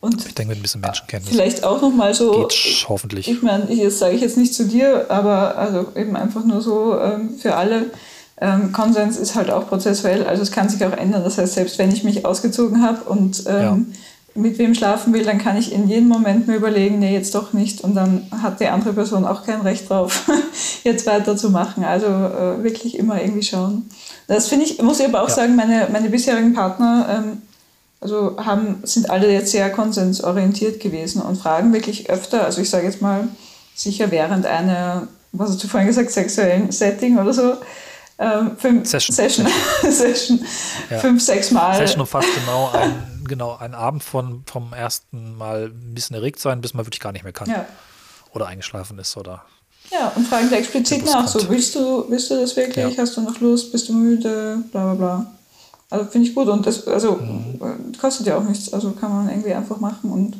Und 0.00 0.24
ich 0.26 0.34
denke, 0.34 0.50
mit 0.50 0.60
ein 0.60 0.62
bisschen 0.62 0.80
Menschenkenntnis. 0.80 1.34
Vielleicht 1.34 1.64
auch 1.64 1.82
nochmal 1.82 2.14
so. 2.14 2.46
Geht 2.46 2.86
hoffentlich. 2.88 3.28
Ich 3.28 3.42
meine, 3.42 3.66
das 3.66 3.98
sage 3.98 4.14
ich 4.14 4.20
jetzt 4.20 4.36
nicht 4.36 4.54
zu 4.54 4.66
dir, 4.66 5.10
aber 5.10 5.56
also 5.56 5.88
eben 5.96 6.14
einfach 6.14 6.44
nur 6.44 6.60
so 6.60 6.98
ähm, 7.00 7.36
für 7.36 7.56
alle. 7.56 7.90
Ähm, 8.40 8.72
Konsens 8.72 9.16
ist 9.16 9.34
halt 9.34 9.50
auch 9.50 9.66
prozessuell, 9.68 10.24
also 10.24 10.42
es 10.42 10.52
kann 10.52 10.68
sich 10.68 10.84
auch 10.84 10.92
ändern. 10.92 11.24
Das 11.24 11.38
heißt, 11.38 11.54
selbst 11.54 11.78
wenn 11.78 11.90
ich 11.90 12.04
mich 12.04 12.24
ausgezogen 12.24 12.82
habe 12.82 13.02
und 13.10 13.42
ähm, 13.48 13.52
ja. 13.60 13.78
Mit 14.34 14.58
wem 14.58 14.74
schlafen 14.74 15.12
will, 15.12 15.24
dann 15.24 15.38
kann 15.38 15.56
ich 15.56 15.72
in 15.72 15.88
jedem 15.88 16.08
Moment 16.08 16.46
mir 16.46 16.56
überlegen, 16.56 16.98
nee, 16.98 17.12
jetzt 17.12 17.34
doch 17.34 17.52
nicht. 17.52 17.82
Und 17.82 17.94
dann 17.94 18.26
hat 18.42 18.60
die 18.60 18.68
andere 18.68 18.92
Person 18.92 19.26
auch 19.26 19.44
kein 19.44 19.62
Recht 19.62 19.90
drauf, 19.90 20.30
jetzt 20.84 21.06
weiterzumachen. 21.06 21.84
Also 21.84 22.06
äh, 22.06 22.62
wirklich 22.62 22.96
immer 22.98 23.20
irgendwie 23.20 23.42
schauen. 23.42 23.90
Das 24.28 24.48
finde 24.48 24.66
ich, 24.66 24.80
muss 24.80 25.00
ich 25.00 25.06
aber 25.06 25.22
auch 25.22 25.28
ja. 25.28 25.34
sagen, 25.34 25.56
meine, 25.56 25.88
meine 25.90 26.08
bisherigen 26.08 26.52
Partner 26.52 27.24
ähm, 27.24 27.42
also 28.00 28.36
haben, 28.38 28.80
sind 28.84 29.10
alle 29.10 29.32
jetzt 29.32 29.50
sehr 29.50 29.70
konsensorientiert 29.70 30.80
gewesen 30.80 31.20
und 31.22 31.36
fragen 31.36 31.72
wirklich 31.72 32.10
öfter, 32.10 32.44
also 32.44 32.60
ich 32.60 32.70
sage 32.70 32.86
jetzt 32.86 33.02
mal, 33.02 33.28
sicher 33.74 34.10
während 34.10 34.46
einer, 34.46 35.08
was 35.32 35.50
hast 35.50 35.64
du 35.64 35.68
vorhin 35.68 35.88
gesagt, 35.88 36.10
sexuellen 36.10 36.70
Setting 36.70 37.18
oder 37.18 37.32
so, 37.32 37.54
ähm, 38.20 38.56
fünf, 38.56 38.88
Session. 38.88 39.14
Session, 39.14 39.46
Session 39.82 40.44
ja. 40.90 40.98
fünf, 40.98 41.22
sechs 41.22 41.50
Mal. 41.50 41.76
Session 41.76 42.00
umfasst 42.00 42.28
genau 42.34 42.70
ein, 42.72 43.17
genau 43.28 43.56
einen 43.56 43.74
Abend 43.74 44.02
von, 44.02 44.42
vom 44.46 44.72
ersten 44.72 45.36
Mal 45.36 45.66
ein 45.66 45.94
bisschen 45.94 46.16
erregt 46.16 46.40
sein, 46.40 46.60
bis 46.60 46.74
man 46.74 46.86
wirklich 46.86 47.00
gar 47.00 47.12
nicht 47.12 47.24
mehr 47.24 47.32
kann. 47.32 47.48
Ja. 47.48 47.66
Oder 48.32 48.46
eingeschlafen 48.46 48.98
ist 48.98 49.16
oder. 49.16 49.44
Ja, 49.90 50.08
und 50.16 50.26
fragen 50.26 50.52
explizit 50.52 51.04
nach, 51.06 51.26
so 51.28 51.48
willst 51.48 51.74
du, 51.74 52.10
willst 52.10 52.30
du 52.30 52.40
das 52.40 52.56
wirklich, 52.56 52.96
ja. 52.96 53.02
hast 53.02 53.16
du 53.16 53.22
noch 53.22 53.40
Lust, 53.40 53.72
bist 53.72 53.88
du 53.88 53.94
müde, 53.94 54.62
bla 54.70 54.92
bla 54.92 54.94
bla. 54.94 55.32
Also 55.90 56.04
finde 56.10 56.28
ich 56.28 56.34
gut 56.34 56.48
und 56.48 56.66
das 56.66 56.86
also 56.86 57.12
mhm. 57.12 57.92
kostet 57.98 58.26
ja 58.26 58.36
auch 58.36 58.44
nichts, 58.44 58.70
also 58.72 58.92
kann 58.92 59.10
man 59.10 59.30
irgendwie 59.30 59.54
einfach 59.54 59.78
machen 59.78 60.10
und 60.10 60.36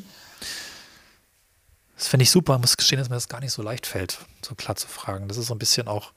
das 1.98 2.07
finde 2.07 2.22
ich 2.22 2.31
super. 2.31 2.55
Ich 2.55 2.61
muss 2.61 2.77
gestehen, 2.77 3.01
dass 3.01 3.09
mir 3.09 3.16
das 3.16 3.29
gar 3.29 3.40
nicht 3.40 3.53
so 3.53 3.61
leicht 3.61 3.87
fällt, 3.87 4.18
so 4.46 4.55
klar 4.55 4.77
zu 4.77 4.87
fragen. 4.87 5.27
Das 5.27 5.37
ist 5.37 5.48
so 5.48 5.55
ein 5.55 5.59
bisschen 5.59 5.88
auch, 5.88 6.12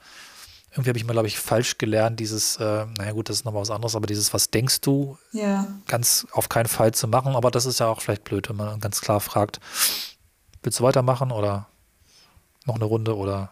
irgendwie 0.71 0.89
habe 0.89 0.97
ich 0.97 1.05
mal, 1.05 1.13
glaube 1.13 1.27
ich, 1.27 1.37
falsch 1.37 1.77
gelernt, 1.77 2.19
dieses, 2.19 2.55
äh, 2.57 2.85
naja 2.97 3.11
gut, 3.11 3.27
das 3.27 3.37
ist 3.37 3.45
nochmal 3.45 3.61
was 3.61 3.71
anderes, 3.71 3.95
aber 3.95 4.07
dieses, 4.07 4.33
was 4.33 4.51
denkst 4.51 4.79
du, 4.81 5.17
ja. 5.33 5.67
ganz 5.87 6.25
auf 6.31 6.47
keinen 6.47 6.67
Fall 6.67 6.93
zu 6.93 7.09
machen. 7.09 7.35
Aber 7.35 7.51
das 7.51 7.65
ist 7.65 7.79
ja 7.79 7.87
auch 7.87 7.99
vielleicht 7.99 8.23
blöd, 8.23 8.47
wenn 8.49 8.55
man 8.55 8.79
ganz 8.79 9.01
klar 9.01 9.19
fragt, 9.19 9.59
willst 10.63 10.79
du 10.79 10.83
weitermachen 10.83 11.31
oder 11.31 11.67
noch 12.65 12.75
eine 12.75 12.85
Runde 12.85 13.17
oder 13.17 13.51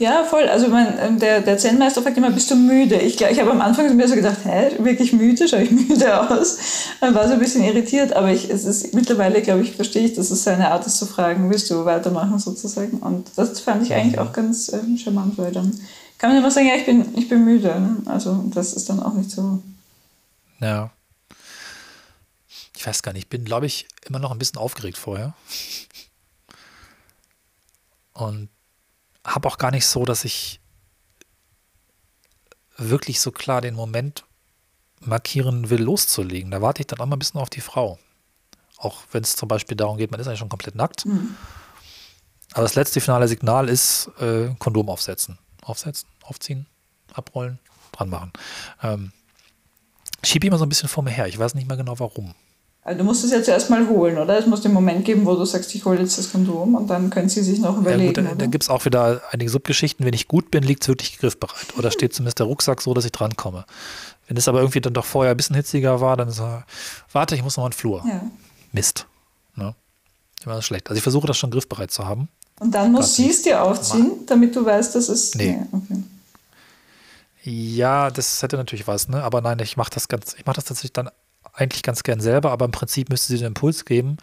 ja, 0.00 0.22
voll. 0.22 0.48
Also 0.48 0.68
mein, 0.68 0.94
ähm, 1.00 1.18
der, 1.18 1.40
der 1.40 1.58
Zen-Meister 1.58 2.02
fragt 2.02 2.16
immer, 2.16 2.30
bist 2.30 2.48
du 2.52 2.54
müde? 2.54 3.00
Ich, 3.00 3.20
ich 3.20 3.40
habe 3.40 3.50
am 3.50 3.60
Anfang 3.60 3.96
mir 3.96 4.06
so 4.06 4.14
gedacht, 4.14 4.38
hä, 4.44 4.70
wirklich 4.78 5.12
müde? 5.12 5.48
Schaue 5.48 5.62
ich 5.62 5.70
müde 5.88 6.20
aus? 6.20 6.56
Dann 7.00 7.16
war 7.16 7.26
so 7.26 7.32
ein 7.32 7.40
bisschen 7.40 7.64
irritiert, 7.64 8.12
aber 8.12 8.30
ich, 8.30 8.48
es 8.48 8.64
ist 8.64 8.94
mittlerweile, 8.94 9.42
glaube 9.42 9.62
ich, 9.62 9.74
verstehe 9.74 10.04
ich, 10.04 10.14
dass 10.14 10.30
es 10.30 10.44
seine 10.44 10.70
Art 10.70 10.86
ist 10.86 10.98
zu 10.98 11.06
fragen, 11.06 11.50
willst 11.50 11.68
du 11.70 11.84
weitermachen 11.84 12.38
sozusagen? 12.38 12.98
Und 12.98 13.26
das 13.34 13.58
fand 13.58 13.82
ich 13.82 13.92
eigentlich 13.92 14.20
auch 14.20 14.32
ganz 14.32 14.72
ähm, 14.72 14.96
charmant, 14.96 15.36
weil 15.36 15.50
dann 15.50 15.76
kann 16.18 16.30
man 16.30 16.38
immer 16.38 16.50
sagen, 16.50 16.66
ja, 16.66 16.74
ich 16.74 16.84
bin, 16.84 17.16
ich 17.16 17.28
bin 17.28 17.44
müde. 17.44 17.68
Ne? 17.80 18.02
Also 18.06 18.44
das 18.52 18.72
ist 18.72 18.88
dann 18.90 19.00
auch 19.00 19.14
nicht 19.14 19.30
so. 19.30 19.62
Ja. 20.60 20.90
ich 22.76 22.86
weiß 22.86 23.02
gar 23.02 23.12
nicht, 23.12 23.24
ich 23.24 23.28
bin, 23.28 23.44
glaube 23.44 23.66
ich, 23.66 23.86
immer 24.06 24.18
noch 24.18 24.32
ein 24.32 24.38
bisschen 24.38 24.58
aufgeregt 24.58 24.98
vorher. 24.98 25.34
Und 28.12 28.48
habe 29.24 29.46
auch 29.46 29.58
gar 29.58 29.70
nicht 29.70 29.86
so, 29.86 30.04
dass 30.04 30.24
ich 30.24 30.60
wirklich 32.76 33.20
so 33.20 33.30
klar 33.30 33.60
den 33.60 33.74
Moment 33.74 34.24
markieren 35.00 35.70
will, 35.70 35.82
loszulegen. 35.82 36.50
Da 36.50 36.60
warte 36.60 36.82
ich 36.82 36.86
dann 36.88 36.98
auch 36.98 37.06
mal 37.06 37.16
ein 37.16 37.20
bisschen 37.20 37.40
auf 37.40 37.50
die 37.50 37.60
Frau. 37.60 37.98
Auch 38.76 39.02
wenn 39.12 39.22
es 39.22 39.36
zum 39.36 39.48
Beispiel 39.48 39.76
darum 39.76 39.96
geht, 39.96 40.10
man 40.10 40.20
ist 40.20 40.26
eigentlich 40.26 40.38
schon 40.38 40.48
komplett 40.48 40.74
nackt. 40.74 41.06
Mhm. 41.06 41.36
Aber 42.52 42.62
das 42.62 42.74
letzte 42.74 43.00
finale 43.00 43.28
Signal 43.28 43.68
ist 43.68 44.10
äh, 44.20 44.54
Kondom 44.58 44.88
aufsetzen. 44.88 45.38
Aufsetzen, 45.68 46.08
aufziehen, 46.22 46.66
abrollen, 47.12 47.58
dran 47.92 48.08
machen. 48.08 48.32
Ähm, 48.82 49.12
schiebe 50.22 50.46
immer 50.46 50.58
so 50.58 50.64
ein 50.64 50.68
bisschen 50.68 50.88
vor 50.88 51.04
mir 51.04 51.10
her. 51.10 51.26
Ich 51.26 51.38
weiß 51.38 51.54
nicht 51.54 51.68
mehr 51.68 51.76
genau 51.76 51.98
warum. 51.98 52.34
Also 52.82 52.98
du 53.00 53.04
musst 53.04 53.22
es 53.22 53.32
ja 53.32 53.42
zuerst 53.42 53.68
mal 53.68 53.86
holen, 53.86 54.16
oder? 54.16 54.38
Es 54.38 54.46
muss 54.46 54.62
den 54.62 54.72
Moment 54.72 55.04
geben, 55.04 55.26
wo 55.26 55.34
du 55.34 55.44
sagst, 55.44 55.74
ich 55.74 55.84
hole 55.84 56.00
jetzt 56.00 56.16
das 56.16 56.32
Kondom 56.32 56.74
und 56.74 56.88
dann 56.88 57.10
können 57.10 57.28
sie 57.28 57.42
sich 57.42 57.58
noch 57.58 57.76
überlegen. 57.76 58.24
Ja, 58.24 58.30
gut, 58.30 58.40
da, 58.40 58.44
da 58.44 58.46
gibt 58.46 58.64
es 58.64 58.70
auch 58.70 58.86
wieder 58.86 59.20
einige 59.30 59.50
Subgeschichten. 59.50 60.06
Wenn 60.06 60.14
ich 60.14 60.26
gut 60.26 60.50
bin, 60.50 60.62
liegt 60.62 60.84
es 60.84 60.88
wirklich 60.88 61.18
griffbereit. 61.18 61.76
Oder 61.76 61.90
steht 61.90 62.14
zumindest 62.14 62.38
der 62.38 62.46
Rucksack 62.46 62.80
so, 62.80 62.94
dass 62.94 63.04
ich 63.04 63.12
drankomme. 63.12 63.66
Wenn 64.26 64.38
es 64.38 64.48
aber 64.48 64.60
irgendwie 64.60 64.80
dann 64.80 64.94
doch 64.94 65.04
vorher 65.04 65.32
ein 65.32 65.36
bisschen 65.36 65.54
hitziger 65.54 66.00
war, 66.00 66.16
dann 66.16 66.28
ist 66.28 66.40
er, 66.40 66.64
warte, 67.12 67.34
ich 67.34 67.42
muss 67.42 67.58
noch 67.58 67.64
mal 67.64 67.68
in 67.68 67.72
den 67.72 67.78
Flur. 67.78 68.02
Ja. 68.06 68.22
Mist. 68.72 69.06
Ne? 69.54 69.74
Immer 70.44 70.54
das 70.54 70.64
schlecht. 70.64 70.88
Also 70.88 70.96
ich 70.96 71.02
versuche 71.02 71.26
das 71.26 71.36
schon 71.36 71.50
griffbereit 71.50 71.90
zu 71.90 72.06
haben. 72.06 72.30
Und 72.60 72.72
dann 72.72 72.92
muss 72.92 73.14
sie 73.14 73.30
es 73.30 73.42
dir 73.42 73.62
aufziehen, 73.62 74.26
damit 74.26 74.56
du 74.56 74.64
weißt, 74.64 74.94
dass 74.94 75.08
es. 75.08 75.34
Nee. 75.34 75.52
nee 75.52 75.66
okay. 75.72 76.02
Ja, 77.44 78.10
das 78.10 78.42
hätte 78.42 78.56
natürlich 78.56 78.86
was, 78.86 79.08
ne? 79.08 79.22
Aber 79.22 79.40
nein, 79.40 79.58
ich 79.60 79.76
mache 79.76 79.90
das 79.94 80.08
ganz, 80.08 80.34
ich 80.36 80.44
mache 80.44 80.56
das 80.56 80.64
tatsächlich 80.64 80.92
dann 80.92 81.08
eigentlich 81.54 81.82
ganz 81.82 82.02
gern 82.02 82.20
selber, 82.20 82.50
aber 82.50 82.64
im 82.64 82.72
Prinzip 82.72 83.08
müsste 83.10 83.32
sie 83.32 83.38
den 83.38 83.48
Impuls 83.48 83.84
geben, 83.84 84.18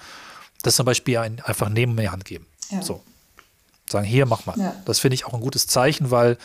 das 0.64 0.76
zum 0.76 0.86
Beispiel 0.86 1.18
ein, 1.18 1.42
einfach 1.44 1.70
neben 1.70 1.96
mir 1.96 2.12
Hand 2.12 2.26
geben. 2.26 2.46
Ja. 2.70 2.82
So. 2.82 3.02
Sagen, 3.90 4.06
hier, 4.06 4.26
mach 4.26 4.46
mal. 4.46 4.58
Ja. 4.58 4.76
Das 4.86 5.00
finde 5.00 5.16
ich 5.16 5.26
auch 5.26 5.34
ein 5.34 5.42
gutes 5.42 5.68
Zeichen, 5.68 6.12
weil 6.12 6.38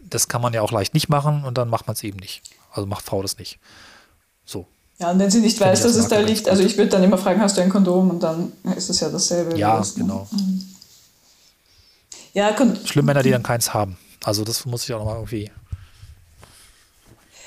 das 0.00 0.28
kann 0.28 0.42
man 0.42 0.52
ja 0.52 0.62
auch 0.62 0.72
leicht 0.72 0.94
nicht 0.94 1.08
machen 1.08 1.44
und 1.44 1.56
dann 1.56 1.68
macht 1.68 1.86
man 1.86 1.94
es 1.94 2.02
eben 2.02 2.18
nicht. 2.18 2.42
Also 2.70 2.86
macht 2.86 3.04
Frau 3.04 3.22
das 3.22 3.38
nicht. 3.38 3.58
So. 4.44 4.66
Ja, 4.98 5.10
und 5.10 5.18
wenn 5.18 5.30
sie 5.30 5.40
nicht 5.40 5.58
weiß, 5.60 5.82
dass 5.82 5.96
es 5.96 6.08
da 6.08 6.20
liegt, 6.20 6.48
also 6.48 6.62
ich 6.62 6.76
würde 6.76 6.90
dann 6.90 7.02
immer 7.02 7.18
fragen, 7.18 7.40
hast 7.40 7.56
du 7.56 7.62
ein 7.62 7.70
Kondom? 7.70 8.10
Und 8.10 8.22
dann 8.22 8.52
ist 8.76 8.90
es 8.90 9.00
ja 9.00 9.08
dasselbe. 9.08 9.58
Ja, 9.58 9.78
das, 9.78 9.94
genau. 9.94 10.28
Mhm. 10.30 10.71
Ja, 12.32 12.54
Schlimm 12.84 13.04
Männer, 13.04 13.22
die 13.22 13.30
dann 13.30 13.42
keins 13.42 13.74
haben. 13.74 13.98
Also 14.24 14.44
das 14.44 14.64
muss 14.64 14.84
ich 14.84 14.94
auch 14.94 14.98
nochmal 14.98 15.16
irgendwie 15.16 15.50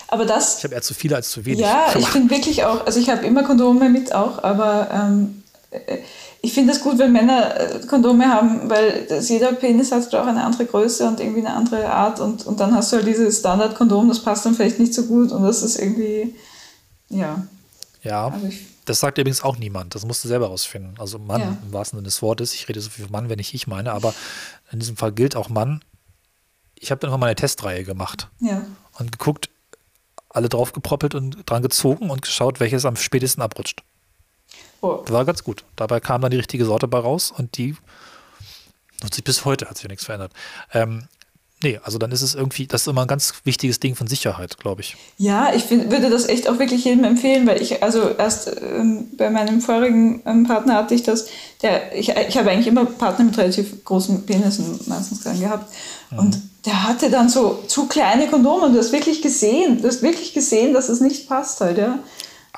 aber 0.08 0.26
das. 0.26 0.60
Ich 0.60 0.64
habe 0.64 0.76
eher 0.76 0.82
zu 0.82 0.94
viele 0.94 1.16
als 1.16 1.30
zu 1.30 1.46
wenig. 1.46 1.62
Ja, 1.62 1.88
ich 1.98 2.08
finde 2.08 2.34
wirklich 2.34 2.64
auch, 2.64 2.86
also 2.86 3.00
ich 3.00 3.10
habe 3.10 3.26
immer 3.26 3.44
Kondome 3.44 3.90
mit 3.90 4.14
auch, 4.14 4.44
aber 4.44 4.90
ähm, 4.94 5.44
ich 6.42 6.54
finde 6.54 6.74
es 6.74 6.82
gut, 6.82 6.98
wenn 7.00 7.12
Männer 7.12 7.60
äh, 7.60 7.80
Kondome 7.88 8.28
haben, 8.28 8.70
weil 8.70 9.06
das, 9.10 9.30
jeder 9.30 9.52
Penis 9.54 9.92
hat 9.92 10.14
auch 10.14 10.28
eine 10.28 10.44
andere 10.44 10.66
Größe 10.66 11.08
und 11.08 11.20
irgendwie 11.20 11.40
eine 11.40 11.54
andere 11.54 11.90
Art 11.90 12.20
und, 12.20 12.46
und 12.46 12.60
dann 12.60 12.74
hast 12.76 12.92
du 12.92 12.98
halt 12.98 13.08
dieses 13.08 13.40
Standard-Kondom, 13.40 14.08
das 14.08 14.20
passt 14.20 14.46
dann 14.46 14.54
vielleicht 14.54 14.80
nicht 14.80 14.94
so 14.94 15.04
gut 15.04 15.32
und 15.32 15.44
das 15.44 15.64
ist 15.64 15.80
irgendwie, 15.80 16.36
ja. 17.10 17.46
Ja, 18.04 18.28
also 18.28 18.48
das 18.86 19.00
sagt 19.00 19.18
übrigens 19.18 19.44
auch 19.44 19.58
niemand. 19.58 19.96
Das 19.96 20.06
musst 20.06 20.24
du 20.24 20.28
selber 20.28 20.48
rausfinden. 20.48 20.96
Also 21.00 21.20
Mann 21.20 21.42
ja. 21.42 21.58
im 21.64 21.74
wahrsten 21.74 21.98
Sinne 21.98 22.06
des 22.06 22.22
Wortes. 22.22 22.54
Ich 22.54 22.70
rede 22.70 22.80
so 22.82 22.90
viel 22.90 23.06
von 23.06 23.12
Mann, 23.12 23.30
wenn 23.30 23.40
ich 23.40 23.54
ich 23.54 23.68
meine, 23.68 23.92
aber 23.92 24.14
in 24.72 24.80
diesem 24.80 24.96
Fall 24.96 25.12
gilt 25.12 25.36
auch 25.36 25.50
Mann. 25.50 25.84
Ich 26.76 26.92
habe 26.92 27.00
dann 27.00 27.20
mal 27.20 27.26
eine 27.26 27.36
Testreihe 27.36 27.84
gemacht 27.84 28.30
ja. 28.40 28.66
und 29.00 29.12
geguckt, 29.12 29.50
alle 30.30 30.50
draufgeproppelt 30.50 31.16
und 31.16 31.50
dran 31.50 31.62
gezogen 31.62 32.10
und 32.10 32.22
geschaut, 32.22 32.60
welches 32.60 32.86
am 32.86 32.96
spätesten 32.96 33.42
abrutscht. 33.42 33.84
Oh. 34.82 35.04
War 35.08 35.26
ganz 35.26 35.44
gut. 35.44 35.64
Dabei 35.76 36.00
kam 36.00 36.22
dann 36.22 36.32
die 36.32 36.38
richtige 36.38 36.66
Sorte 36.66 36.88
bei 36.88 37.00
raus 37.00 37.32
und 37.32 37.58
die 37.58 37.76
nutze 39.02 39.20
ich 39.20 39.24
bis 39.24 39.46
heute, 39.46 39.70
hat 39.70 39.78
sich 39.78 39.88
nichts 39.90 40.06
verändert. 40.06 40.34
Ähm, 40.74 41.08
nee, 41.64 41.80
also 41.84 41.98
dann 41.98 42.12
ist 42.12 42.22
es 42.22 42.36
irgendwie, 42.36 42.68
das 42.68 42.82
ist 42.82 42.88
immer 42.88 43.02
ein 43.02 43.08
ganz 43.08 43.34
wichtiges 43.44 43.80
Ding 43.80 43.96
von 43.96 44.08
Sicherheit, 44.08 44.58
glaube 44.58 44.82
ich. 44.82 44.96
Ja, 45.18 45.54
ich 45.54 45.64
find, 45.64 45.92
würde 45.92 46.10
das 46.10 46.28
echt 46.28 46.50
auch 46.50 46.60
wirklich 46.60 46.86
jedem 46.86 47.04
empfehlen, 47.04 47.48
weil 47.48 47.62
ich, 47.62 47.84
also 47.84 48.10
erst 48.10 48.52
ähm, 48.62 49.10
bei 49.18 49.30
meinem 49.30 49.62
vorigen 49.62 50.22
ähm, 50.26 50.46
Partner 50.46 50.76
hatte 50.76 50.96
ich 50.96 51.04
das, 51.04 51.28
der, 51.62 51.96
ich, 51.96 52.10
ich 52.10 52.38
habe 52.38 52.52
eigentlich 52.52 52.68
immer 52.68 52.86
Partner 52.86 53.26
mit 53.26 53.38
relativ 53.38 53.84
großen 53.84 54.26
Penissen 54.26 54.80
meistens 54.88 55.22
dran 55.24 55.40
gehabt. 55.40 55.74
Mhm. 56.12 56.20
Und 56.20 56.42
der 56.66 56.84
hatte 56.84 57.10
dann 57.10 57.30
so 57.30 57.64
zu 57.68 57.88
kleine 57.88 58.28
Kondome 58.28 58.68
und 58.68 58.74
du 58.74 58.80
hast 58.80 58.92
wirklich 58.92 59.22
gesehen, 59.22 59.82
du 59.82 59.88
hast 59.88 60.02
wirklich 60.02 60.34
gesehen, 60.34 60.74
dass 60.74 60.90
es 60.90 61.00
nicht 61.00 61.28
passt 61.28 61.62
halt, 61.62 61.78
ja. 61.78 62.00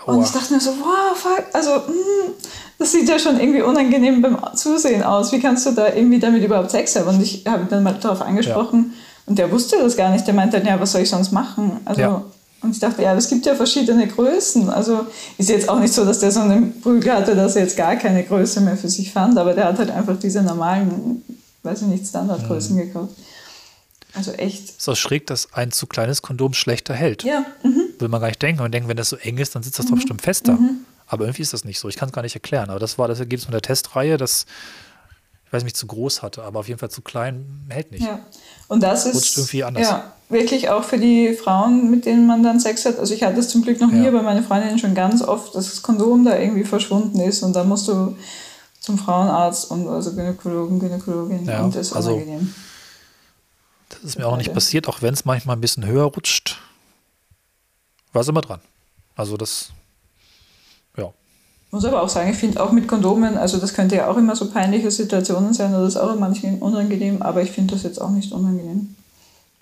Aua. 0.05 0.15
Und 0.15 0.23
ich 0.23 0.31
dachte 0.31 0.53
mir 0.53 0.59
so, 0.59 0.71
wow, 0.79 1.15
fuck, 1.15 1.45
also, 1.53 1.71
mh, 1.71 1.87
hm, 1.87 2.33
das 2.79 2.91
sieht 2.91 3.09
ja 3.09 3.17
schon 3.17 3.39
irgendwie 3.39 3.61
unangenehm 3.61 4.21
beim 4.21 4.37
Zusehen 4.55 5.03
aus. 5.03 5.31
Wie 5.31 5.39
kannst 5.39 5.65
du 5.65 5.71
da 5.71 5.93
irgendwie 5.93 6.19
damit 6.19 6.43
überhaupt 6.43 6.71
Sex 6.71 6.95
haben? 6.95 7.07
Und 7.07 7.21
ich 7.21 7.43
habe 7.47 7.65
dann 7.65 7.83
mal 7.83 7.93
darauf 7.93 8.21
angesprochen 8.21 8.93
ja. 8.93 8.99
und 9.25 9.39
der 9.39 9.51
wusste 9.51 9.77
das 9.77 9.97
gar 9.97 10.11
nicht. 10.11 10.27
Der 10.27 10.33
meinte 10.33 10.57
dann, 10.57 10.67
ja, 10.67 10.79
was 10.79 10.91
soll 10.91 11.01
ich 11.01 11.09
sonst 11.09 11.31
machen? 11.31 11.79
Also, 11.85 12.01
ja. 12.01 12.23
Und 12.61 12.71
ich 12.71 12.79
dachte, 12.79 13.03
ja, 13.03 13.15
es 13.15 13.29
gibt 13.29 13.45
ja 13.45 13.55
verschiedene 13.55 14.07
Größen. 14.07 14.69
Also 14.69 15.05
ist 15.37 15.49
jetzt 15.49 15.69
auch 15.69 15.79
nicht 15.79 15.93
so, 15.93 16.05
dass 16.05 16.19
der 16.19 16.31
so 16.31 16.39
einen 16.39 16.81
Prügel 16.81 17.13
hatte, 17.13 17.35
dass 17.35 17.55
er 17.55 17.63
jetzt 17.63 17.77
gar 17.77 17.95
keine 17.95 18.23
Größe 18.23 18.61
mehr 18.61 18.77
für 18.77 18.89
sich 18.89 19.11
fand, 19.11 19.37
aber 19.37 19.53
der 19.53 19.65
hat 19.65 19.77
halt 19.77 19.91
einfach 19.91 20.17
diese 20.17 20.41
normalen, 20.41 21.23
weiß 21.63 21.83
ich 21.83 21.87
nicht, 21.87 22.07
Standardgrößen 22.07 22.75
mhm. 22.75 22.79
gekauft. 22.79 23.13
Also 24.13 24.31
echt. 24.31 24.69
Ist 24.77 24.89
auch 24.89 24.95
schräg, 24.95 25.27
dass 25.27 25.53
ein 25.53 25.71
zu 25.71 25.85
kleines 25.85 26.23
Kondom 26.23 26.53
schlechter 26.53 26.95
hält. 26.95 27.23
Ja. 27.23 27.45
Mhm. 27.61 27.83
Will 27.99 28.07
man 28.07 28.19
gar 28.19 28.27
nicht 28.27 28.41
denken. 28.41 28.61
Man 28.61 28.71
denkt, 28.71 28.89
wenn 28.89 28.97
das 28.97 29.09
so 29.09 29.17
eng 29.17 29.37
ist, 29.37 29.53
dann 29.53 29.61
sitzt 29.61 29.77
das 29.77 29.85
mhm. 29.85 29.89
doch 29.89 29.95
bestimmt 29.97 30.21
fester. 30.23 30.53
Mhm. 30.53 30.85
Aber 31.07 31.25
irgendwie 31.25 31.41
ist 31.41 31.53
das 31.53 31.63
nicht 31.63 31.79
so. 31.79 31.89
Ich 31.89 31.95
kann 31.95 32.09
es 32.09 32.13
gar 32.13 32.21
nicht 32.21 32.35
erklären. 32.35 32.69
Aber 32.69 32.79
das 32.79 32.97
war 32.97 33.07
das 33.07 33.19
Ergebnis 33.19 33.45
von 33.45 33.53
der 33.53 33.61
Testreihe, 33.61 34.17
dass 34.17 34.45
ich 35.47 35.53
weiß 35.53 35.63
nicht, 35.63 35.77
zu 35.77 35.87
groß 35.87 36.23
hatte, 36.23 36.43
aber 36.43 36.59
auf 36.59 36.67
jeden 36.67 36.77
Fall 36.77 36.91
zu 36.91 37.01
klein 37.01 37.65
hält 37.69 37.91
nicht. 37.91 38.05
Ja. 38.05 38.19
Und 38.67 38.83
das 38.83 39.05
Rutscht 39.05 39.15
ist 39.15 39.37
irgendwie 39.37 39.63
anders. 39.63 39.87
Ja, 39.87 40.11
wirklich 40.27 40.69
auch 40.69 40.83
für 40.83 40.97
die 40.97 41.33
Frauen, 41.33 41.89
mit 41.89 42.05
denen 42.05 42.27
man 42.27 42.43
dann 42.43 42.59
Sex 42.59 42.85
hat. 42.85 42.99
Also 42.99 43.13
ich 43.13 43.23
hatte 43.23 43.39
es 43.39 43.47
zum 43.47 43.61
Glück 43.61 43.79
noch 43.79 43.89
nie, 43.89 44.03
ja. 44.03 44.09
aber 44.09 44.23
meine 44.23 44.43
Freundin 44.43 44.77
schon 44.77 44.93
ganz 44.93 45.21
oft, 45.21 45.55
dass 45.55 45.69
das 45.69 45.81
Kondom 45.81 46.25
da 46.25 46.37
irgendwie 46.37 46.65
verschwunden 46.65 47.21
ist 47.21 47.43
und 47.43 47.55
dann 47.55 47.69
musst 47.69 47.87
du 47.87 48.17
zum 48.81 48.97
Frauenarzt 48.97 49.71
und 49.71 49.87
also 49.87 50.13
Gynäkologen, 50.13 50.79
Gynäkologin 50.79 51.45
ja, 51.45 51.63
und 51.63 51.73
das 51.75 51.87
ist 51.87 51.93
also, 51.93 52.15
unangenehm. 52.15 52.53
Das 53.89 54.03
ist 54.03 54.17
mir 54.17 54.27
auch 54.27 54.35
nicht 54.35 54.53
passiert, 54.53 54.89
auch 54.89 55.01
wenn 55.01 55.13
es 55.13 55.23
manchmal 55.23 55.55
ein 55.55 55.61
bisschen 55.61 55.85
höher 55.85 56.05
rutscht. 56.05 56.59
War 58.11 58.21
es 58.21 58.27
immer 58.27 58.41
dran. 58.41 58.59
Also 59.15 59.37
das, 59.37 59.69
muss 61.77 61.85
aber 61.85 62.01
auch 62.01 62.09
sagen, 62.09 62.31
ich 62.31 62.37
finde 62.37 62.63
auch 62.63 62.71
mit 62.71 62.87
Kondomen, 62.87 63.37
also 63.37 63.59
das 63.59 63.75
könnte 63.75 63.95
ja 63.95 64.09
auch 64.09 64.17
immer 64.17 64.35
so 64.35 64.49
peinliche 64.49 64.89
Situationen 64.89 65.53
sein 65.53 65.71
oder 65.71 65.83
das 65.83 65.93
ist 65.93 66.01
auch 66.01 66.15
manchmal 66.17 66.55
unangenehm, 66.55 67.21
aber 67.21 67.43
ich 67.43 67.51
finde 67.51 67.75
das 67.75 67.83
jetzt 67.83 68.01
auch 68.01 68.09
nicht 68.09 68.31
unangenehm. 68.31 68.95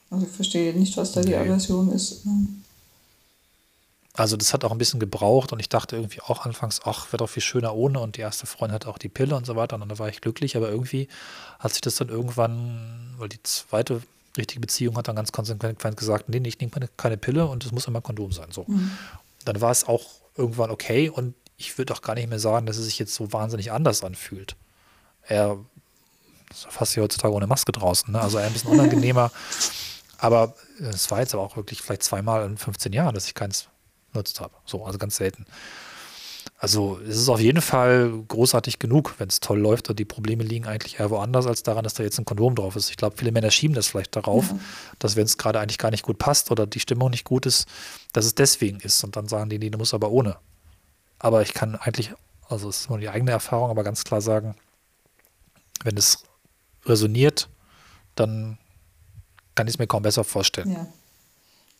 Also 0.09 0.25
ich 0.25 0.31
verstehe 0.31 0.73
nicht, 0.73 0.95
was 0.95 1.11
da 1.11 1.21
die 1.21 1.35
Aversion 1.35 1.91
ist. 1.91 2.25
Also 4.13 4.37
das 4.37 4.53
hat 4.53 4.63
auch 4.63 4.71
ein 4.71 4.77
bisschen 4.77 5.01
gebraucht 5.01 5.51
und 5.51 5.59
ich 5.59 5.67
dachte 5.67 5.97
irgendwie 5.97 6.21
auch 6.21 6.45
anfangs, 6.45 6.79
ach, 6.85 7.07
wäre 7.07 7.17
doch 7.17 7.29
viel 7.29 7.43
schöner 7.43 7.75
ohne 7.75 7.99
und 7.99 8.15
die 8.15 8.21
erste 8.21 8.47
Freundin 8.47 8.75
hat 8.75 8.85
auch 8.85 8.97
die 8.97 9.09
Pille 9.09 9.35
und 9.35 9.45
so 9.45 9.57
weiter 9.57 9.75
und 9.75 9.81
dann 9.89 9.99
war 9.99 10.07
ich 10.07 10.21
glücklich, 10.21 10.55
aber 10.55 10.69
irgendwie 10.69 11.09
hat 11.59 11.73
sich 11.73 11.81
das 11.81 11.95
dann 11.95 12.07
irgendwann, 12.07 13.13
weil 13.17 13.27
die 13.27 13.43
zweite 13.43 14.01
richtige 14.37 14.61
Beziehung 14.61 14.95
hat 14.95 15.09
dann 15.09 15.17
ganz 15.17 15.33
konsequent 15.33 15.97
gesagt, 15.97 16.29
nee, 16.29 16.41
ich 16.45 16.59
nehme 16.59 16.71
keine 16.95 17.17
Pille 17.17 17.45
und 17.45 17.65
es 17.65 17.73
muss 17.73 17.87
immer 17.87 17.99
Kondom 17.99 18.31
sein. 18.31 18.47
So. 18.51 18.63
Mhm. 18.67 18.91
Dann 19.43 19.59
war 19.59 19.71
es 19.71 19.85
auch 19.85 20.05
irgendwann 20.37 20.71
okay 20.71 21.09
und 21.09 21.33
ich 21.57 21.77
würde 21.77 21.93
auch 21.93 22.01
gar 22.01 22.15
nicht 22.15 22.29
mehr 22.29 22.39
sagen, 22.39 22.65
dass 22.65 22.77
es 22.77 22.85
sich 22.85 22.99
jetzt 22.99 23.15
so 23.15 23.31
wahnsinnig 23.31 23.71
anders 23.71 24.03
anfühlt. 24.03 24.55
Er 25.23 25.57
ist 26.51 26.67
fast 26.69 26.93
hier 26.93 27.03
heutzutage 27.03 27.33
ohne 27.33 27.47
Maske 27.47 27.71
draußen, 27.71 28.11
ne? 28.11 28.21
also 28.21 28.37
ein 28.37 28.53
bisschen 28.53 28.71
unangenehmer. 28.71 29.31
aber 30.17 30.55
es 30.79 31.09
war 31.11 31.19
jetzt 31.19 31.33
aber 31.33 31.43
auch 31.43 31.57
wirklich 31.57 31.81
vielleicht 31.81 32.03
zweimal 32.03 32.45
in 32.45 32.57
15 32.57 32.93
Jahren, 32.93 33.15
dass 33.15 33.27
ich 33.27 33.33
keins 33.33 33.67
benutzt 34.11 34.39
habe. 34.39 34.53
So, 34.65 34.85
also 34.85 34.97
ganz 34.97 35.17
selten. 35.17 35.45
Also 36.57 36.99
es 37.07 37.17
ist 37.17 37.29
auf 37.29 37.39
jeden 37.39 37.61
Fall 37.61 38.23
großartig 38.27 38.79
genug, 38.79 39.15
wenn 39.17 39.27
es 39.27 39.39
toll 39.39 39.59
läuft 39.59 39.89
und 39.89 39.99
die 39.99 40.05
Probleme 40.05 40.43
liegen 40.43 40.67
eigentlich 40.67 40.99
eher 40.99 41.09
woanders 41.09 41.47
als 41.47 41.63
daran, 41.63 41.83
dass 41.83 41.95
da 41.95 42.03
jetzt 42.03 42.17
ein 42.17 42.25
Kondom 42.25 42.55
drauf 42.55 42.75
ist. 42.75 42.89
Ich 42.89 42.97
glaube, 42.97 43.17
viele 43.17 43.31
Männer 43.31 43.51
schieben 43.51 43.75
das 43.75 43.87
vielleicht 43.87 44.15
darauf, 44.15 44.49
ja. 44.49 44.59
dass 44.99 45.15
wenn 45.15 45.25
es 45.25 45.37
gerade 45.37 45.59
eigentlich 45.59 45.77
gar 45.77 45.91
nicht 45.91 46.03
gut 46.03 46.17
passt 46.17 46.51
oder 46.51 46.65
die 46.65 46.79
Stimmung 46.79 47.09
nicht 47.09 47.25
gut 47.25 47.45
ist, 47.45 47.67
dass 48.13 48.25
es 48.25 48.35
deswegen 48.35 48.79
ist. 48.79 49.03
Und 49.03 49.15
dann 49.15 49.27
sagen 49.27 49.49
die, 49.49 49.59
nee, 49.59 49.69
du 49.69 49.77
musst 49.77 49.93
aber 49.93 50.09
ohne. 50.11 50.37
Aber 51.25 51.41
ich 51.41 51.55
kann 51.55 51.75
eigentlich, 51.75 52.11
also 52.49 52.69
es 52.69 52.81
ist 52.81 52.89
nur 52.91 52.99
die 52.99 53.09
eigene 53.09 53.31
Erfahrung, 53.31 53.71
aber 53.71 53.83
ganz 53.83 54.03
klar 54.03 54.21
sagen, 54.21 54.53
wenn 55.83 55.97
es 55.97 56.19
resoniert, 56.85 57.49
dann 58.13 58.59
kann 59.55 59.65
ich 59.65 59.73
es 59.73 59.79
mir 59.79 59.87
kaum 59.87 60.03
besser 60.03 60.23
vorstellen. 60.23 60.73
Ja. 60.73 60.85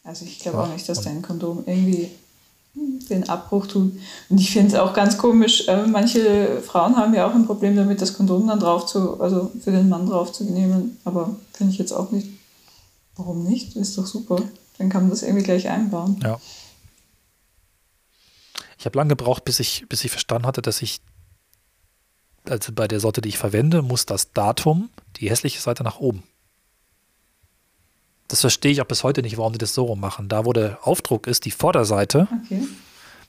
Also 0.04 0.26
ich 0.26 0.40
glaube 0.40 0.58
ja, 0.58 0.64
auch 0.64 0.74
nicht, 0.74 0.90
dass 0.90 1.02
dein 1.02 1.22
Kondom 1.22 1.64
irgendwie 1.68 2.10
den 2.74 3.30
Abbruch 3.30 3.68
tun. 3.68 4.00
Und 4.30 4.40
ich 4.40 4.50
finde 4.50 4.70
es 4.70 4.80
auch 4.80 4.96
ganz 4.96 5.16
komisch, 5.16 5.68
äh, 5.68 5.86
manche 5.86 6.64
Frauen 6.64 6.98
haben 6.98 7.14
ja 7.14 7.30
auch 7.30 7.36
ein 7.36 7.46
Problem 7.46 7.76
damit, 7.76 8.02
das 8.02 8.16
Kondom 8.16 8.48
dann 8.48 8.60
drauf 8.60 8.88
zu, 8.88 9.22
also 9.22 9.52
für 9.64 9.70
den 9.70 9.90
Mann 9.90 10.08
drauf 10.08 10.32
zu 10.32 10.44
nehmen. 10.44 10.98
Aber 11.06 11.36
finde 11.54 11.72
ich 11.72 11.78
jetzt 11.78 11.92
auch 11.92 12.10
nicht. 12.10 12.30
Warum 13.16 13.44
nicht? 13.44 13.76
Ist 13.76 13.96
doch 13.96 14.08
super. 14.08 14.42
Dann 14.80 14.90
kann 14.90 15.04
man 15.04 15.12
das 15.12 15.22
irgendwie 15.22 15.44
gleich 15.44 15.70
einbauen. 15.70 16.20
Ja. 16.24 16.40
Ich 18.86 18.88
habe 18.88 19.00
lange 19.00 19.16
gebraucht, 19.16 19.44
bis 19.46 19.60
ich, 19.60 19.88
bis 19.90 20.04
ich 20.04 20.12
verstanden 20.12 20.46
hatte, 20.46 20.62
dass 20.62 20.84
ich, 20.84 21.02
also 22.48 22.72
bei 22.72 22.88
der 22.88 23.00
Sorte, 23.00 23.20
die 23.20 23.30
ich 23.30 23.38
verwende, 23.40 23.82
muss 23.82 24.06
das 24.06 24.32
Datum, 24.32 24.92
die 25.16 25.28
hässliche 25.28 25.60
Seite 25.60 25.84
nach 25.84 25.98
oben. 25.98 26.22
Das 28.28 28.42
verstehe 28.42 28.72
ich 28.72 28.82
auch 28.82 28.86
bis 28.86 29.04
heute 29.04 29.24
nicht, 29.24 29.40
warum 29.40 29.54
die 29.54 29.58
das 29.58 29.74
so 29.74 29.86
rum 29.86 30.00
machen. 30.00 30.30
Da, 30.30 30.46
wo 30.46 30.54
der 30.54 30.86
Aufdruck 30.86 31.26
ist, 31.26 31.46
die 31.46 31.52
Vorderseite, 31.52 32.28
Okay. 32.44 32.62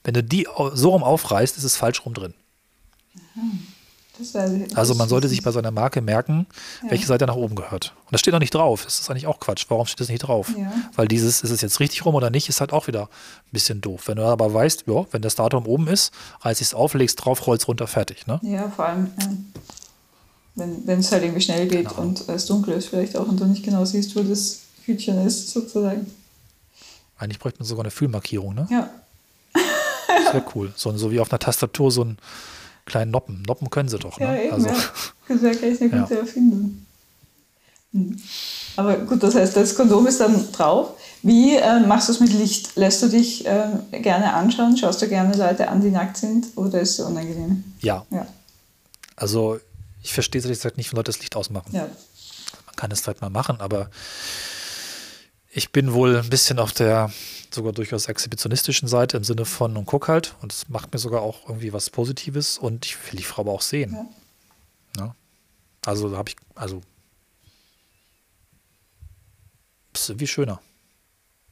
wenn 0.05 0.12
du 0.12 0.23
die 0.23 0.47
so 0.75 0.90
rum 0.90 1.03
aufreißt, 1.03 1.57
ist 1.57 1.64
es 1.64 1.75
falsch 1.75 2.05
rum 2.05 2.12
drin. 2.12 2.35
Ich. 3.14 3.76
Also 4.74 4.94
man 4.94 5.09
sollte 5.09 5.29
sich 5.29 5.38
ich 5.38 5.44
bei 5.44 5.50
seiner 5.50 5.70
Marke 5.70 6.00
merken, 6.00 6.46
Ja. 6.83 6.90
welche 6.90 7.07
Seite 7.07 7.26
nach 7.26 7.35
oben 7.37 7.55
gehört. 7.57 7.92
Und 8.07 8.12
das 8.12 8.20
steht 8.20 8.33
noch 8.33 8.40
nicht 8.40 8.55
drauf. 8.55 8.85
Das 8.85 8.98
ist 9.00 9.11
eigentlich 9.11 9.26
auch 9.26 9.40
Quatsch. 9.40 9.66
Warum 9.68 9.87
steht 9.87 10.00
das 10.00 10.09
nicht 10.09 10.20
drauf? 10.20 10.48
Ja. 10.57 10.72
Weil 10.94 11.09
dieses, 11.09 11.42
ist 11.42 11.50
es 11.50 11.61
jetzt 11.61 11.81
richtig 11.81 12.05
rum 12.05 12.14
oder 12.14 12.31
nicht, 12.31 12.48
ist 12.48 12.61
halt 12.61 12.72
auch 12.72 12.87
wieder 12.87 13.02
ein 13.02 13.52
bisschen 13.52 13.81
doof. 13.81 14.05
Wenn 14.09 14.16
du 14.16 14.24
aber 14.24 14.52
weißt, 14.55 14.85
ja, 14.87 15.05
wenn 15.11 15.22
das 15.22 15.35
Datum 15.35 15.66
oben 15.66 15.88
ist, 15.88 16.12
reiß 16.40 16.61
ich 16.61 16.68
es 16.68 16.74
auf, 16.74 16.94
legst 16.94 17.24
drauf, 17.24 17.46
rollst 17.46 17.68
runter, 17.68 17.87
fertig. 17.87 18.26
Ne? 18.26 18.40
Ja, 18.42 18.70
vor 18.70 18.87
allem, 18.87 19.11
ähm, 19.20 19.46
wenn 20.55 21.00
es 21.00 21.12
halt 21.12 21.22
irgendwie 21.22 21.42
schnell 21.42 21.68
geht 21.68 21.88
Genau. 21.90 22.00
und 22.00 22.29
es 22.29 22.46
dunkel 22.46 22.74
ist 22.74 22.88
vielleicht 22.88 23.16
auch 23.16 23.29
und 23.29 23.38
du 23.38 23.44
nicht 23.44 23.62
genau 23.64 23.85
siehst, 23.85 24.16
wo 24.16 24.22
das 24.22 24.61
Hütchen 24.87 25.24
ist, 25.26 25.50
sozusagen. 25.50 26.11
Eigentlich 27.18 27.38
bräuchte 27.38 27.59
man 27.61 27.66
sogar 27.66 27.85
eine 27.85 27.90
Füllmarkierung, 27.90 28.55
ne? 28.55 28.66
Ja, 28.70 28.88
wäre 30.33 30.44
cool. 30.55 30.72
So, 30.76 30.96
so 30.96 31.11
wie 31.11 31.20
auf 31.20 31.31
einer 31.31 31.38
Tastatur 31.38 31.90
so 31.90 32.02
einen 32.02 32.18
kleinen 32.87 33.11
Noppen. 33.11 33.42
Noppen 33.46 33.68
können 33.70 33.88
sie 33.88 33.99
doch, 33.99 34.18
ja, 34.18 34.33
ne? 34.33 34.44
eben. 34.44 34.55
Also, 34.55 34.68
ja. 34.68 34.75
Das 35.29 35.42
wäre 35.42 35.55
gleich 35.57 35.81
eine 35.83 35.90
Ja. 35.94 36.03
gute 36.03 36.18
Erfindung. 36.20 36.87
Hm. 37.92 38.16
Aber 38.77 38.96
gut, 38.99 39.22
das 39.22 39.35
heißt, 39.35 39.57
das 39.57 39.75
Kondom 39.75 40.07
ist 40.07 40.20
dann 40.20 40.53
drauf. 40.53 40.90
Wie 41.22 41.57
äh, 41.57 41.81
machst 41.81 42.09
du 42.09 42.12
es 42.12 42.20
mit 42.20 42.33
Licht? 42.33 42.77
Lässt 42.77 43.03
du 43.03 43.09
dich 43.09 43.44
ähm, 43.46 43.81
gerne 44.03 44.33
anschauen? 44.35 44.77
Schaust 44.77 45.03
du 45.03 45.09
gerne 45.09 45.37
Leute 45.37 45.68
an, 45.68 45.81
die 45.81 45.90
nackt 45.90 46.16
sind? 46.16 46.46
Oder 46.57 46.81
ist 46.81 46.99
es 46.99 47.01
unangenehm? 47.05 47.64
ja. 47.81 48.05
Ja, 48.11 48.27
Also 49.16 49.59
ich 50.03 50.12
verstehe 50.12 50.40
es 50.40 50.46
jetzt 50.62 50.77
nicht, 50.77 50.92
wenn 50.92 50.96
Leute 50.96 51.11
das 51.11 51.20
Licht 51.20 51.35
ausmachen. 51.37 51.70
ja. 51.72 51.83
Man 52.66 52.77
kann 52.77 52.90
es 52.92 53.07
halt 53.07 53.20
mal 53.22 53.31
machen, 53.31 53.61
aber 53.61 53.90
ich 55.51 55.72
bin 55.72 55.94
wohl 55.94 56.16
ein 56.18 56.29
bisschen 56.29 56.59
auf 56.59 56.72
der 56.72 57.11
sogar 57.57 57.73
durchaus 57.73 58.07
exhibitionistischen 58.07 58.87
Seite 58.88 59.16
im 59.16 59.25
Sinne 59.25 59.45
von 59.45 59.77
und 59.77 59.87
guck 59.87 60.07
halt 60.09 60.35
und 60.42 60.53
es 60.53 60.69
macht 60.69 60.92
mir 60.92 60.99
sogar 61.01 61.23
auch 61.23 61.49
irgendwie 61.49 61.73
was 61.73 61.90
Positives 61.90 62.57
und 62.59 62.87
ich 62.87 62.97
will 63.11 63.19
die 63.19 63.25
Frau 63.25 63.42
aber 63.42 63.53
auch 63.53 63.61
sehen. 63.62 64.09
Ja. 64.97 65.05
Ne? 65.07 65.14
Also 65.85 66.09
da 66.09 66.16
habe 66.19 66.31
ich, 66.31 66.37
also 66.55 66.81
ist 69.95 70.09
irgendwie 70.11 70.27
schöner, 70.27 70.61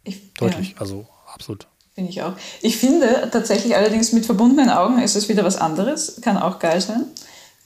Ich, 0.05 0.33
deutlich, 0.35 0.71
Ja. 0.73 0.79
also 0.79 1.07
absolut. 1.33 1.67
Finde 1.95 2.11
ich 2.11 2.23
auch. 2.23 2.35
Ich 2.61 2.77
finde 2.77 3.29
tatsächlich 3.33 3.77
allerdings 3.77 4.13
mit 4.13 4.27
verbundenen 4.27 4.69
Augen 4.69 4.99
ist 5.01 5.15
es 5.15 5.29
wieder 5.29 5.45
was 5.45 5.57
anderes. 5.57 6.21
Kann 6.23 6.37
auch 6.37 6.59
geil 6.59 6.81
sein. 6.81 7.07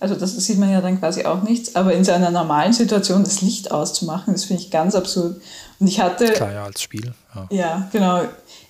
Also 0.01 0.15
das 0.15 0.37
sieht 0.37 0.59
man 0.59 0.71
ja 0.71 0.81
dann 0.81 0.99
quasi 1.01 1.25
auch 1.25 1.43
nichts. 1.43 1.75
Aber 1.75 1.93
in 1.93 2.05
so 2.05 2.13
einer 2.13 2.31
normalen 2.31 2.73
Situation 2.73 3.25
das 3.25 3.41
Licht 3.43 3.73
auszumachen, 3.73 4.33
das 4.35 4.45
finde 4.45 4.63
ich 4.63 4.71
ganz 4.71 4.95
absurd. 4.95 5.41
Und 5.81 5.87
ich 5.89 6.01
hatte, 6.01 6.27
Klar, 6.33 6.53
ja, 6.53 6.65
als 6.65 6.81
Spiel. 6.83 7.13
Ja. 7.35 7.47
ja 7.51 7.89
genau, 7.93 8.23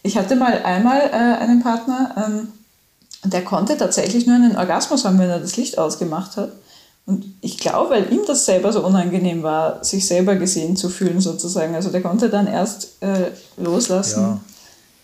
ich 0.02 0.16
hatte 0.16 0.36
mal 0.36 0.62
einmal 0.62 1.00
äh, 1.00 1.42
einen 1.42 1.62
Partner, 1.62 2.14
ähm, 2.16 2.48
der 3.24 3.44
konnte 3.44 3.76
tatsächlich 3.76 4.26
nur 4.26 4.36
einen 4.36 4.56
Orgasmus 4.56 5.04
haben, 5.04 5.18
wenn 5.18 5.28
er 5.28 5.40
das 5.40 5.56
Licht 5.56 5.78
ausgemacht 5.78 6.36
hat. 6.36 6.50
Und 7.04 7.24
ich 7.40 7.56
glaube, 7.58 7.90
weil 7.90 8.12
ihm 8.12 8.20
das 8.26 8.44
selber 8.44 8.70
so 8.72 8.84
unangenehm 8.84 9.42
war, 9.42 9.82
sich 9.82 10.06
selber 10.06 10.36
gesehen 10.36 10.76
zu 10.76 10.88
fühlen 10.90 11.20
sozusagen. 11.20 11.74
Also 11.74 11.90
der 11.90 12.02
konnte 12.02 12.28
dann 12.28 12.46
erst 12.46 13.02
äh, 13.02 13.30
loslassen, 13.56 14.20
Ja. 14.22 14.40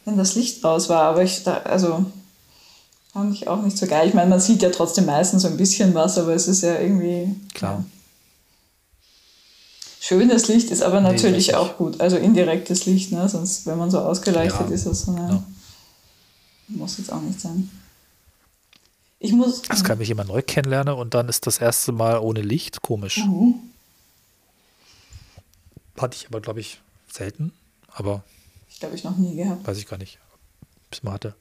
wenn 0.04 0.16
das 0.18 0.34
Licht 0.34 0.62
aus 0.64 0.88
war. 0.90 1.02
Aber 1.02 1.22
ich 1.22 1.42
da, 1.44 1.62
also 1.64 2.04
fand 3.14 3.32
ich 3.34 3.48
auch 3.48 3.62
nicht 3.62 3.78
so 3.78 3.86
geil. 3.86 4.08
Ich 4.08 4.14
meine, 4.14 4.28
man 4.28 4.40
sieht 4.40 4.60
ja 4.60 4.68
trotzdem 4.70 5.06
meistens 5.06 5.42
so 5.42 5.48
ein 5.48 5.56
bisschen 5.56 5.94
was, 5.94 6.18
aber 6.18 6.34
es 6.34 6.46
ist 6.48 6.62
ja 6.62 6.78
irgendwie 6.78 7.34
Klar. 7.54 7.82
Schönes 10.00 10.48
Licht 10.48 10.70
ist 10.70 10.82
aber 10.82 11.00
Nee, 11.00 11.12
natürlich 11.12 11.36
richtig. 11.48 11.54
auch 11.54 11.78
gut. 11.78 11.98
Also 12.00 12.16
indirektes 12.18 12.84
Licht, 12.84 13.10
ne? 13.12 13.26
Sonst, 13.28 13.64
wenn 13.64 13.78
man 13.78 13.90
so 13.90 14.00
ausgeleuchtet 14.00 14.68
Ja. 14.68 14.74
ist, 14.74 14.84
das 14.86 15.02
so 15.02 15.12
eine, 15.12 15.28
Ja. 15.28 15.42
muss 16.68 16.98
jetzt 16.98 17.10
auch 17.10 17.22
nicht 17.22 17.40
sein. 17.40 17.70
Ich 19.18 19.32
muss. 19.32 19.62
Das 19.62 19.82
kann 19.82 19.96
mich 19.96 20.08
jemand 20.08 20.28
neu 20.28 20.42
kennenlernen 20.42 20.94
und 20.94 21.14
dann 21.14 21.30
ist 21.30 21.46
das 21.46 21.56
erste 21.56 21.92
Mal 21.92 22.18
ohne 22.18 22.42
Licht 22.42 22.82
komisch. 22.82 23.18
Mhm. 23.24 23.54
Hatte 25.98 26.16
ich 26.16 26.26
aber, 26.26 26.42
glaube 26.42 26.60
ich, 26.60 26.80
selten, 27.10 27.52
aber 27.88 28.22
Ich 28.68 28.80
glaube, 28.80 28.96
ich 28.96 29.04
noch 29.04 29.16
nie 29.16 29.36
gehabt. 29.36 29.66
weiß 29.66 29.78
ich 29.78 29.86
gar 29.86 29.96
nicht, 29.96 30.18
bis 30.90 31.02
man 31.02 31.14
hatte. 31.14 31.34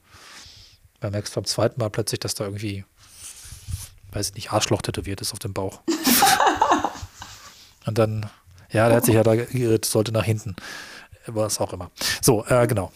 Man 1.03 1.11
merkst 1.11 1.35
beim 1.35 1.45
zweiten 1.45 1.79
Mal 1.79 1.89
plötzlich, 1.89 2.21
dass 2.21 2.33
da 2.33 2.45
irgendwie, 2.45 2.85
weiß 4.13 4.29
ich 4.29 4.35
nicht, 4.35 4.53
Arschloch 4.53 4.81
tätowiert 4.81 5.19
ist 5.19 5.33
auf 5.33 5.39
dem 5.39 5.53
Bauch. 5.53 5.81
und 7.85 7.97
dann, 7.97 8.29
ja, 8.71 8.87
der 8.87 8.97
hat 8.97 9.05
sich 9.05 9.15
ja 9.15 9.23
da 9.23 9.35
geirrt, 9.35 9.83
sollte 9.83 10.13
nach 10.13 10.23
hinten. 10.23 10.55
Was 11.27 11.59
auch 11.59 11.73
immer. 11.73 11.91
So, 12.21 12.45
äh, 12.47 12.67
genau. 12.67 12.91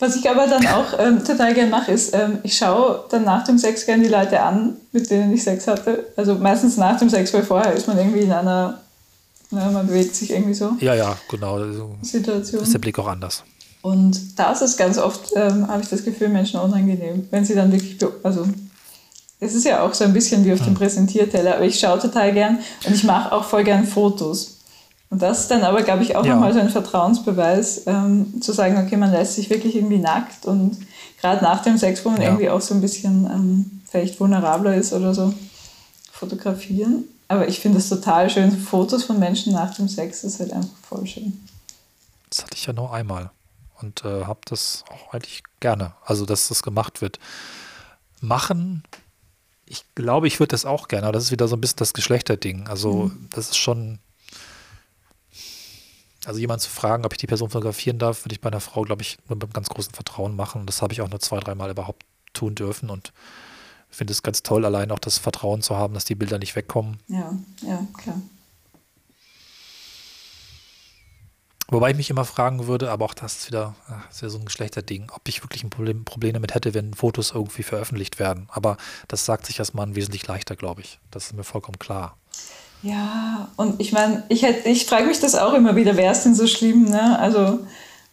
Was 0.00 0.16
ich 0.16 0.28
aber 0.28 0.46
dann 0.46 0.66
auch 0.66 0.98
ähm, 0.98 1.24
total 1.24 1.54
gern 1.54 1.70
mache, 1.70 1.92
ist, 1.92 2.14
ähm, 2.14 2.38
ich 2.42 2.56
schaue 2.56 3.04
dann 3.10 3.24
nach 3.24 3.44
dem 3.44 3.58
Sex 3.58 3.86
gern 3.86 4.02
die 4.02 4.08
Leute 4.08 4.40
an, 4.40 4.76
mit 4.92 5.10
denen 5.10 5.32
ich 5.32 5.42
Sex 5.42 5.66
hatte. 5.66 6.06
Also 6.16 6.36
meistens 6.36 6.76
nach 6.76 6.98
dem 6.98 7.08
Sex, 7.08 7.32
weil 7.34 7.42
vorher 7.42 7.72
ist 7.72 7.88
man 7.88 7.98
irgendwie 7.98 8.20
in 8.20 8.32
einer, 8.32 8.80
na, 9.50 9.70
man 9.70 9.86
bewegt 9.86 10.14
sich 10.14 10.30
irgendwie 10.30 10.54
so, 10.54 10.72
Ja, 10.80 10.94
ja, 10.94 11.16
genau. 11.28 11.58
So 11.72 11.96
Situation. 12.02 12.62
ist 12.62 12.72
der 12.72 12.78
Blick 12.78 12.98
auch 12.98 13.08
anders. 13.08 13.44
Und 13.88 14.38
da 14.38 14.52
ist 14.52 14.60
es 14.62 14.76
ganz 14.76 14.98
oft, 14.98 15.30
ähm, 15.34 15.66
habe 15.68 15.82
ich 15.82 15.88
das 15.88 16.04
Gefühl, 16.04 16.28
Menschen 16.28 16.60
unangenehm, 16.60 17.26
wenn 17.30 17.44
sie 17.44 17.54
dann 17.54 17.72
wirklich, 17.72 17.96
also 18.22 18.46
es 19.40 19.54
ist 19.54 19.64
ja 19.64 19.82
auch 19.82 19.94
so 19.94 20.04
ein 20.04 20.12
bisschen 20.12 20.44
wie 20.44 20.52
auf 20.52 20.60
dem 20.62 20.74
Präsentierteller, 20.74 21.54
aber 21.56 21.64
ich 21.64 21.78
schaue 21.78 21.98
total 21.98 22.32
gern 22.34 22.58
und 22.84 22.94
ich 22.94 23.04
mache 23.04 23.32
auch 23.32 23.44
voll 23.44 23.64
gern 23.64 23.86
Fotos. 23.86 24.58
Und 25.10 25.22
das 25.22 25.40
ist 25.40 25.50
dann 25.50 25.62
aber, 25.62 25.82
glaube 25.82 26.02
ich, 26.02 26.16
auch 26.16 26.24
Ja. 26.26 26.34
nochmal 26.34 26.52
so 26.52 26.58
ein 26.60 26.68
Vertrauensbeweis, 26.68 27.82
ähm, 27.86 28.42
zu 28.42 28.52
sagen, 28.52 28.76
okay, 28.84 28.96
man 28.98 29.10
lässt 29.10 29.36
sich 29.36 29.48
wirklich 29.48 29.74
irgendwie 29.76 29.98
nackt 29.98 30.44
und 30.44 30.76
gerade 31.20 31.42
nach 31.42 31.62
dem 31.62 31.78
Sex, 31.78 32.04
wo 32.04 32.10
man 32.10 32.20
Ja. 32.20 32.28
irgendwie 32.28 32.50
auch 32.50 32.60
so 32.60 32.74
ein 32.74 32.82
bisschen 32.82 33.24
ähm, 33.24 33.80
vielleicht 33.90 34.20
vulnerabler 34.20 34.74
ist 34.74 34.92
oder 34.92 35.14
so, 35.14 35.32
fotografieren. 36.12 37.04
Aber 37.28 37.48
ich 37.48 37.60
finde 37.60 37.78
es 37.78 37.88
total 37.88 38.28
schön, 38.28 38.50
Fotos 38.52 39.04
von 39.04 39.18
Menschen 39.18 39.52
nach 39.54 39.74
dem 39.74 39.88
Sex 39.88 40.24
ist 40.24 40.40
halt 40.40 40.52
einfach 40.52 40.76
voll 40.88 41.06
schön. 41.06 41.32
Das 42.28 42.42
hatte 42.42 42.54
ich 42.54 42.66
ja 42.66 42.72
nur 42.74 42.92
einmal 42.92 43.30
und 43.80 44.04
äh, 44.04 44.24
habe 44.24 44.40
das 44.44 44.84
auch 44.90 45.12
eigentlich 45.14 45.42
gerne, 45.60 45.94
also 46.04 46.26
dass 46.26 46.48
das 46.48 46.62
gemacht 46.62 47.00
wird. 47.00 47.18
Machen, 48.20 48.82
ich 49.66 49.84
glaube, 49.94 50.26
ich 50.26 50.40
würde 50.40 50.50
das 50.50 50.64
auch 50.64 50.88
gerne, 50.88 51.06
aber 51.06 51.12
das 51.12 51.24
ist 51.24 51.30
wieder 51.30 51.48
so 51.48 51.56
ein 51.56 51.60
bisschen 51.60 51.76
das 51.78 51.92
Geschlechterding. 51.92 52.66
Also 52.68 53.12
das 53.30 53.50
ist 53.50 53.56
schon, 53.56 53.98
also 56.24 56.40
jemand 56.40 56.60
zu 56.60 56.70
fragen, 56.70 57.04
ob 57.04 57.12
ich 57.12 57.18
die 57.18 57.26
Person 57.26 57.50
fotografieren 57.50 57.98
darf, 57.98 58.24
würde 58.24 58.34
ich 58.34 58.40
bei 58.40 58.48
einer 58.48 58.60
Frau, 58.60 58.82
glaube 58.82 59.02
ich, 59.02 59.18
nur 59.28 59.36
mit 59.36 59.44
einem 59.44 59.52
ganz 59.52 59.68
großen 59.68 59.94
Vertrauen 59.94 60.34
machen. 60.34 60.62
Und 60.62 60.66
das 60.66 60.82
habe 60.82 60.92
ich 60.92 61.00
auch 61.00 61.10
nur 61.10 61.20
zwei, 61.20 61.38
dreimal 61.38 61.70
überhaupt 61.70 62.04
tun 62.32 62.54
dürfen 62.54 62.90
und 62.90 63.12
finde 63.90 64.12
es 64.12 64.22
ganz 64.22 64.42
toll, 64.42 64.64
allein 64.64 64.90
auch 64.90 64.98
das 64.98 65.18
Vertrauen 65.18 65.62
zu 65.62 65.76
haben, 65.76 65.94
dass 65.94 66.04
die 66.04 66.14
Bilder 66.14 66.38
nicht 66.38 66.56
wegkommen. 66.56 66.98
Ja, 67.08 67.32
ja, 67.62 67.86
klar. 67.96 68.20
Wobei 71.70 71.90
ich 71.90 71.96
mich 71.96 72.08
immer 72.08 72.24
fragen 72.24 72.66
würde, 72.66 72.90
aber 72.90 73.04
auch 73.04 73.12
das 73.14 73.36
ist 73.36 73.48
wieder, 73.48 73.74
das 73.88 74.16
ist 74.16 74.22
ja 74.22 74.28
so 74.30 74.38
ein 74.38 74.46
Geschlechterding, 74.46 75.10
ob 75.14 75.28
ich 75.28 75.44
wirklich 75.44 75.62
ein 75.64 75.70
Problem, 75.70 76.04
Problem 76.04 76.32
damit 76.32 76.54
hätte, 76.54 76.72
wenn 76.72 76.94
Fotos 76.94 77.32
irgendwie 77.34 77.62
veröffentlicht 77.62 78.18
werden. 78.18 78.48
Aber 78.50 78.78
das 79.06 79.26
sagt 79.26 79.44
sich 79.44 79.58
als 79.58 79.74
Mann 79.74 79.94
wesentlich 79.94 80.26
leichter, 80.26 80.56
glaube 80.56 80.80
ich. 80.80 80.98
Das 81.10 81.26
ist 81.26 81.34
mir 81.34 81.44
vollkommen 81.44 81.78
klar. 81.78 82.16
Ja, 82.82 83.48
und 83.56 83.80
ich 83.80 83.92
meine, 83.92 84.22
ich, 84.28 84.44
ich 84.44 84.86
frage 84.86 85.06
mich 85.06 85.20
das 85.20 85.34
auch 85.34 85.52
immer 85.52 85.76
wieder, 85.76 85.96
wer 85.96 86.12
ist 86.12 86.22
denn 86.22 86.34
so 86.34 86.46
schlimm? 86.46 86.84
Ne? 86.84 87.18
Also, 87.18 87.58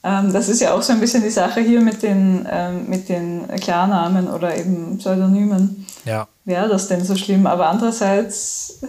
ähm, 0.03 0.33
das 0.33 0.49
ist 0.49 0.59
ja 0.59 0.73
auch 0.73 0.81
so 0.81 0.91
ein 0.91 0.99
bisschen 0.99 1.23
die 1.23 1.29
Sache 1.29 1.61
hier 1.61 1.79
mit 1.79 2.03
den, 2.03 2.45
ähm, 2.51 2.89
mit 2.89 3.07
den 3.07 3.47
Klarnamen 3.61 4.27
oder 4.27 4.57
eben 4.57 4.97
Pseudonymen. 4.97 5.85
Ja, 6.03 6.27
Wäre 6.43 6.67
das 6.67 6.87
denn 6.87 7.03
so 7.03 7.15
schlimm? 7.15 7.47
Aber 7.47 7.69
andererseits, 7.69 8.79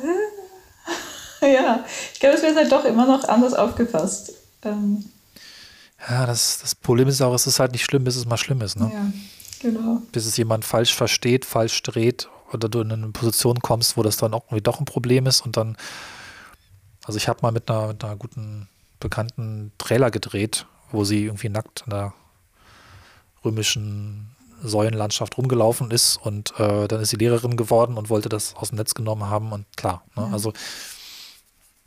ja, 1.41 1.85
ich 2.13 2.21
glaube, 2.21 2.37
es 2.37 2.43
wird 2.43 2.57
halt 2.57 2.73
doch 2.73 2.85
immer 2.85 3.07
noch 3.07 3.25
anders 3.29 3.55
aufgefasst. 3.55 4.33
Ähm, 4.67 5.05
ja 6.09 6.27
das, 6.27 6.59
das 6.61 6.75
Problem 6.75 7.09
ist 7.09 7.23
auch, 7.23 7.35
es 7.35 7.47
ist 7.47 7.61
halt 7.61 7.73
nicht 7.73 7.85
schlimm, 7.85 8.05
bis 8.05 8.17
es 8.17 8.27
mal 8.27 8.37
schlimm 8.37 8.61
ist. 8.61 8.79
Ne? 8.79 8.91
Ja, 8.93 9.13
genau. 9.61 10.03
Bis 10.13 10.27
es 10.27 10.37
jemand 10.37 10.65
falsch 10.65 10.95
versteht, 10.95 11.45
falsch 11.45 11.83
dreht 11.83 12.29
oder 12.53 12.69
du 12.69 12.81
in 12.81 12.93
eine 12.93 13.09
Position 13.09 13.61
kommst, 13.61 13.97
wo 13.97 14.03
das 14.03 14.17
dann 14.17 14.35
auch 14.35 14.45
irgendwie 14.47 14.63
doch 14.63 14.79
ein 14.79 14.85
Problem 14.85 15.27
ist 15.27 15.41
und 15.41 15.57
dann, 15.57 15.77
also 17.05 17.17
ich 17.17 17.29
habe 17.29 17.41
mal 17.43 17.53
mit 17.53 17.71
einer, 17.71 17.89
mit 17.89 18.05
einer 18.05 18.17
guten 18.17 18.69
bekannten 19.01 19.73
Trailer 19.79 20.11
gedreht, 20.11 20.67
wo 20.91 21.05
sie 21.05 21.25
irgendwie 21.25 21.49
nackt 21.49 21.83
in 21.87 21.91
der 21.91 22.15
römischen 23.45 24.31
Säulenlandschaft 24.63 25.37
rumgelaufen 25.37 25.91
ist 25.91 26.17
und 26.17 26.59
äh, 26.59 26.89
dann 26.89 27.01
ist 27.01 27.11
sie 27.11 27.17
Lehrerin 27.17 27.57
geworden 27.57 27.99
und 27.99 28.09
wollte 28.09 28.29
das 28.29 28.55
aus 28.57 28.71
dem 28.71 28.79
Netz 28.79 28.95
genommen 28.95 29.29
haben 29.29 29.53
und 29.53 29.67
klar, 29.77 30.03
ne, 30.17 30.29
also 30.33 30.53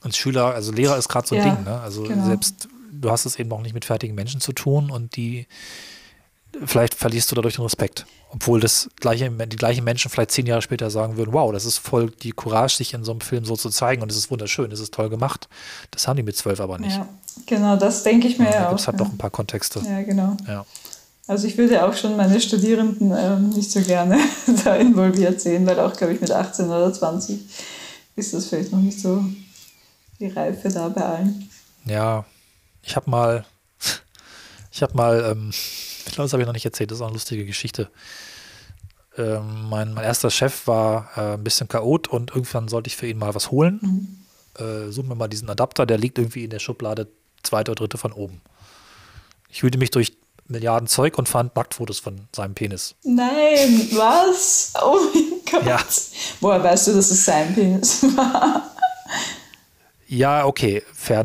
als 0.01 0.17
Schüler, 0.17 0.53
also 0.53 0.71
Lehrer 0.71 0.97
ist 0.97 1.09
gerade 1.09 1.27
so 1.27 1.35
ein 1.35 1.45
Ja, 1.45 1.55
Ding, 1.55 1.63
ne? 1.65 1.79
Also 1.81 2.03
genau. 2.03 2.25
selbst 2.25 2.67
du 2.91 3.11
hast 3.11 3.25
es 3.25 3.37
eben 3.37 3.51
auch 3.51 3.61
nicht 3.61 3.73
mit 3.73 3.85
fertigen 3.85 4.15
Menschen 4.15 4.41
zu 4.41 4.53
tun 4.53 4.91
und 4.91 5.15
die 5.15 5.47
vielleicht 6.65 6.95
verlierst 6.95 7.31
du 7.31 7.35
dadurch 7.35 7.55
den 7.55 7.63
Respekt. 7.63 8.05
Obwohl 8.31 8.59
das 8.59 8.89
gleiche, 8.99 9.29
die 9.29 9.55
gleichen 9.55 9.83
Menschen 9.83 10.11
vielleicht 10.11 10.31
zehn 10.31 10.45
Jahre 10.45 10.61
später 10.61 10.89
sagen 10.89 11.17
würden, 11.17 11.33
wow, 11.33 11.51
das 11.51 11.65
ist 11.65 11.77
voll 11.77 12.11
die 12.11 12.31
Courage, 12.31 12.75
sich 12.75 12.93
in 12.93 13.03
so 13.03 13.11
einem 13.11 13.21
Film 13.21 13.45
so 13.45 13.55
zu 13.55 13.69
zeigen 13.69 14.01
und 14.01 14.11
es 14.11 14.17
ist 14.17 14.29
wunderschön, 14.29 14.71
es 14.71 14.79
ist 14.79 14.93
toll 14.93 15.09
gemacht. 15.09 15.47
Das 15.91 16.07
haben 16.07 16.17
die 16.17 16.23
mit 16.23 16.37
zwölf 16.37 16.59
aber 16.59 16.77
nicht. 16.77 16.95
Ja, 16.95 17.07
genau, 17.45 17.75
das 17.75 18.03
denke 18.03 18.27
ich 18.27 18.37
mir 18.37 18.45
ja, 18.45 18.51
ja 18.51 18.69
auch. 18.69 18.75
Es 18.75 18.87
hat 18.87 18.95
ja. 18.95 19.03
noch 19.03 19.11
ein 19.11 19.17
paar 19.17 19.31
Kontexte. 19.31 19.81
Ja, 19.83 20.01
genau. 20.03 20.37
Ja. 20.47 20.65
Also 21.27 21.47
ich 21.47 21.57
würde 21.57 21.85
auch 21.85 21.93
schon 21.93 22.17
meine 22.17 22.41
Studierenden 22.41 23.13
ähm, 23.15 23.49
nicht 23.49 23.71
so 23.71 23.81
gerne 23.81 24.19
da 24.63 24.75
involviert 24.75 25.41
sehen, 25.41 25.65
weil 25.65 25.79
auch, 25.79 25.95
glaube 25.95 26.13
ich, 26.13 26.21
mit 26.21 26.31
18 26.31 26.65
oder 26.65 26.91
20 26.91 27.39
ist 28.15 28.33
das 28.33 28.47
vielleicht 28.47 28.71
noch 28.71 28.79
nicht 28.79 28.99
so 28.99 29.23
die 30.19 30.27
Reife 30.27 30.69
da 30.69 30.89
bei 30.89 31.01
allen. 31.01 31.49
Ja, 31.85 32.25
ich 32.83 32.95
habe 32.95 33.09
mal, 33.09 33.45
ich 34.71 34.81
habe 34.81 34.95
mal, 34.95 35.31
ähm, 35.31 35.49
ich 35.51 36.13
glaube, 36.13 36.23
das 36.23 36.33
habe 36.33 36.43
ich 36.43 36.47
noch 36.47 36.53
nicht 36.53 36.65
erzählt, 36.65 36.91
das 36.91 36.97
ist 36.97 37.01
auch 37.01 37.07
eine 37.07 37.13
lustige 37.13 37.45
Geschichte. 37.45 37.89
Ähm, 39.17 39.69
mein, 39.69 39.93
mein 39.93 40.03
erster 40.03 40.29
Chef 40.29 40.67
war 40.67 41.09
äh, 41.15 41.33
ein 41.33 41.43
bisschen 41.43 41.67
chaot 41.67 42.07
und 42.07 42.31
irgendwann 42.31 42.67
sollte 42.67 42.87
ich 42.87 42.95
für 42.95 43.07
ihn 43.07 43.17
mal 43.17 43.35
was 43.35 43.51
holen. 43.51 43.79
Mhm. 43.81 44.63
Äh, 44.63 44.91
such 44.91 45.03
mir 45.03 45.15
mal 45.15 45.27
diesen 45.27 45.49
Adapter, 45.49 45.85
der 45.85 45.97
liegt 45.97 46.17
irgendwie 46.17 46.43
in 46.43 46.49
der 46.49 46.59
Schublade 46.59 47.07
zweite 47.43 47.71
oder 47.71 47.79
dritte 47.79 47.97
von 47.97 48.11
oben. 48.11 48.41
Ich 49.49 49.63
wühlte 49.63 49.77
mich 49.77 49.91
durch 49.91 50.17
Milliarden 50.47 50.87
Zeug 50.87 51.17
und 51.17 51.29
fand 51.29 51.55
Nacktfotos 51.55 51.99
von 51.99 52.27
seinem 52.35 52.55
Penis. 52.55 52.95
Nein, 53.03 53.87
was? 53.91 54.73
Oh 54.81 54.97
mein 55.13 55.41
Gott. 55.49 55.65
Ja. 55.65 55.79
Woher 56.41 56.63
weißt 56.63 56.87
du, 56.87 56.93
dass 56.93 57.11
es 57.11 57.23
sein 57.23 57.53
Penis 57.53 58.03
war? 58.15 58.75
Ja, 60.09 60.45
okay, 60.45 60.81
fair, 60.91 61.23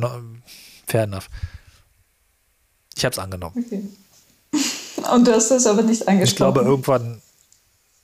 fair 0.86 1.04
enough. 1.04 1.30
Ich 2.94 3.04
habe 3.04 3.14
es 3.14 3.18
angenommen. 3.18 3.64
Okay. 3.64 3.82
Und 5.10 5.26
du 5.26 5.34
hast 5.34 5.50
das 5.50 5.66
aber 5.66 5.82
nicht 5.82 6.06
angesprochen? 6.06 6.22
Ich 6.22 6.36
glaube, 6.36 6.60
irgendwann, 6.60 7.22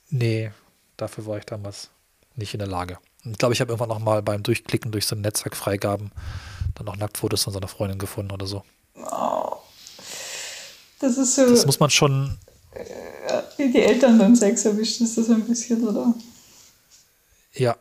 nee, 0.09 0.51
dafür 0.97 1.27
war 1.27 1.37
ich 1.37 1.45
damals 1.45 1.89
nicht 2.35 2.53
in 2.55 2.59
der 2.59 2.67
Lage. 2.67 2.97
Und 3.23 3.33
ich 3.33 3.37
glaube, 3.37 3.53
ich 3.53 3.61
habe 3.61 3.71
irgendwann 3.71 3.89
noch 3.89 3.99
mal 3.99 4.23
beim 4.23 4.41
Durchklicken 4.41 4.91
durch 4.91 5.05
so 5.05 5.15
Netzwerkfreigaben 5.15 6.11
dann 6.73 6.85
noch 6.85 6.95
Nacktfotos 6.95 7.43
von 7.43 7.53
seiner 7.53 7.67
Freundin 7.67 7.99
gefunden 7.99 8.31
oder 8.31 8.47
so. 8.47 8.63
Oh. 8.95 9.57
Das 10.99 11.17
ist 11.17 11.35
so. 11.35 11.47
Das 11.47 11.65
muss 11.67 11.79
man 11.79 11.91
schon. 11.91 12.39
Wie 13.57 13.71
die 13.71 13.83
Eltern 13.83 14.17
beim 14.17 14.35
Sex 14.35 14.65
erwischt, 14.65 14.99
ist 15.01 15.17
das 15.17 15.29
ein 15.29 15.45
bisschen, 15.45 15.87
oder? 15.87 16.13
Ja. 17.53 17.77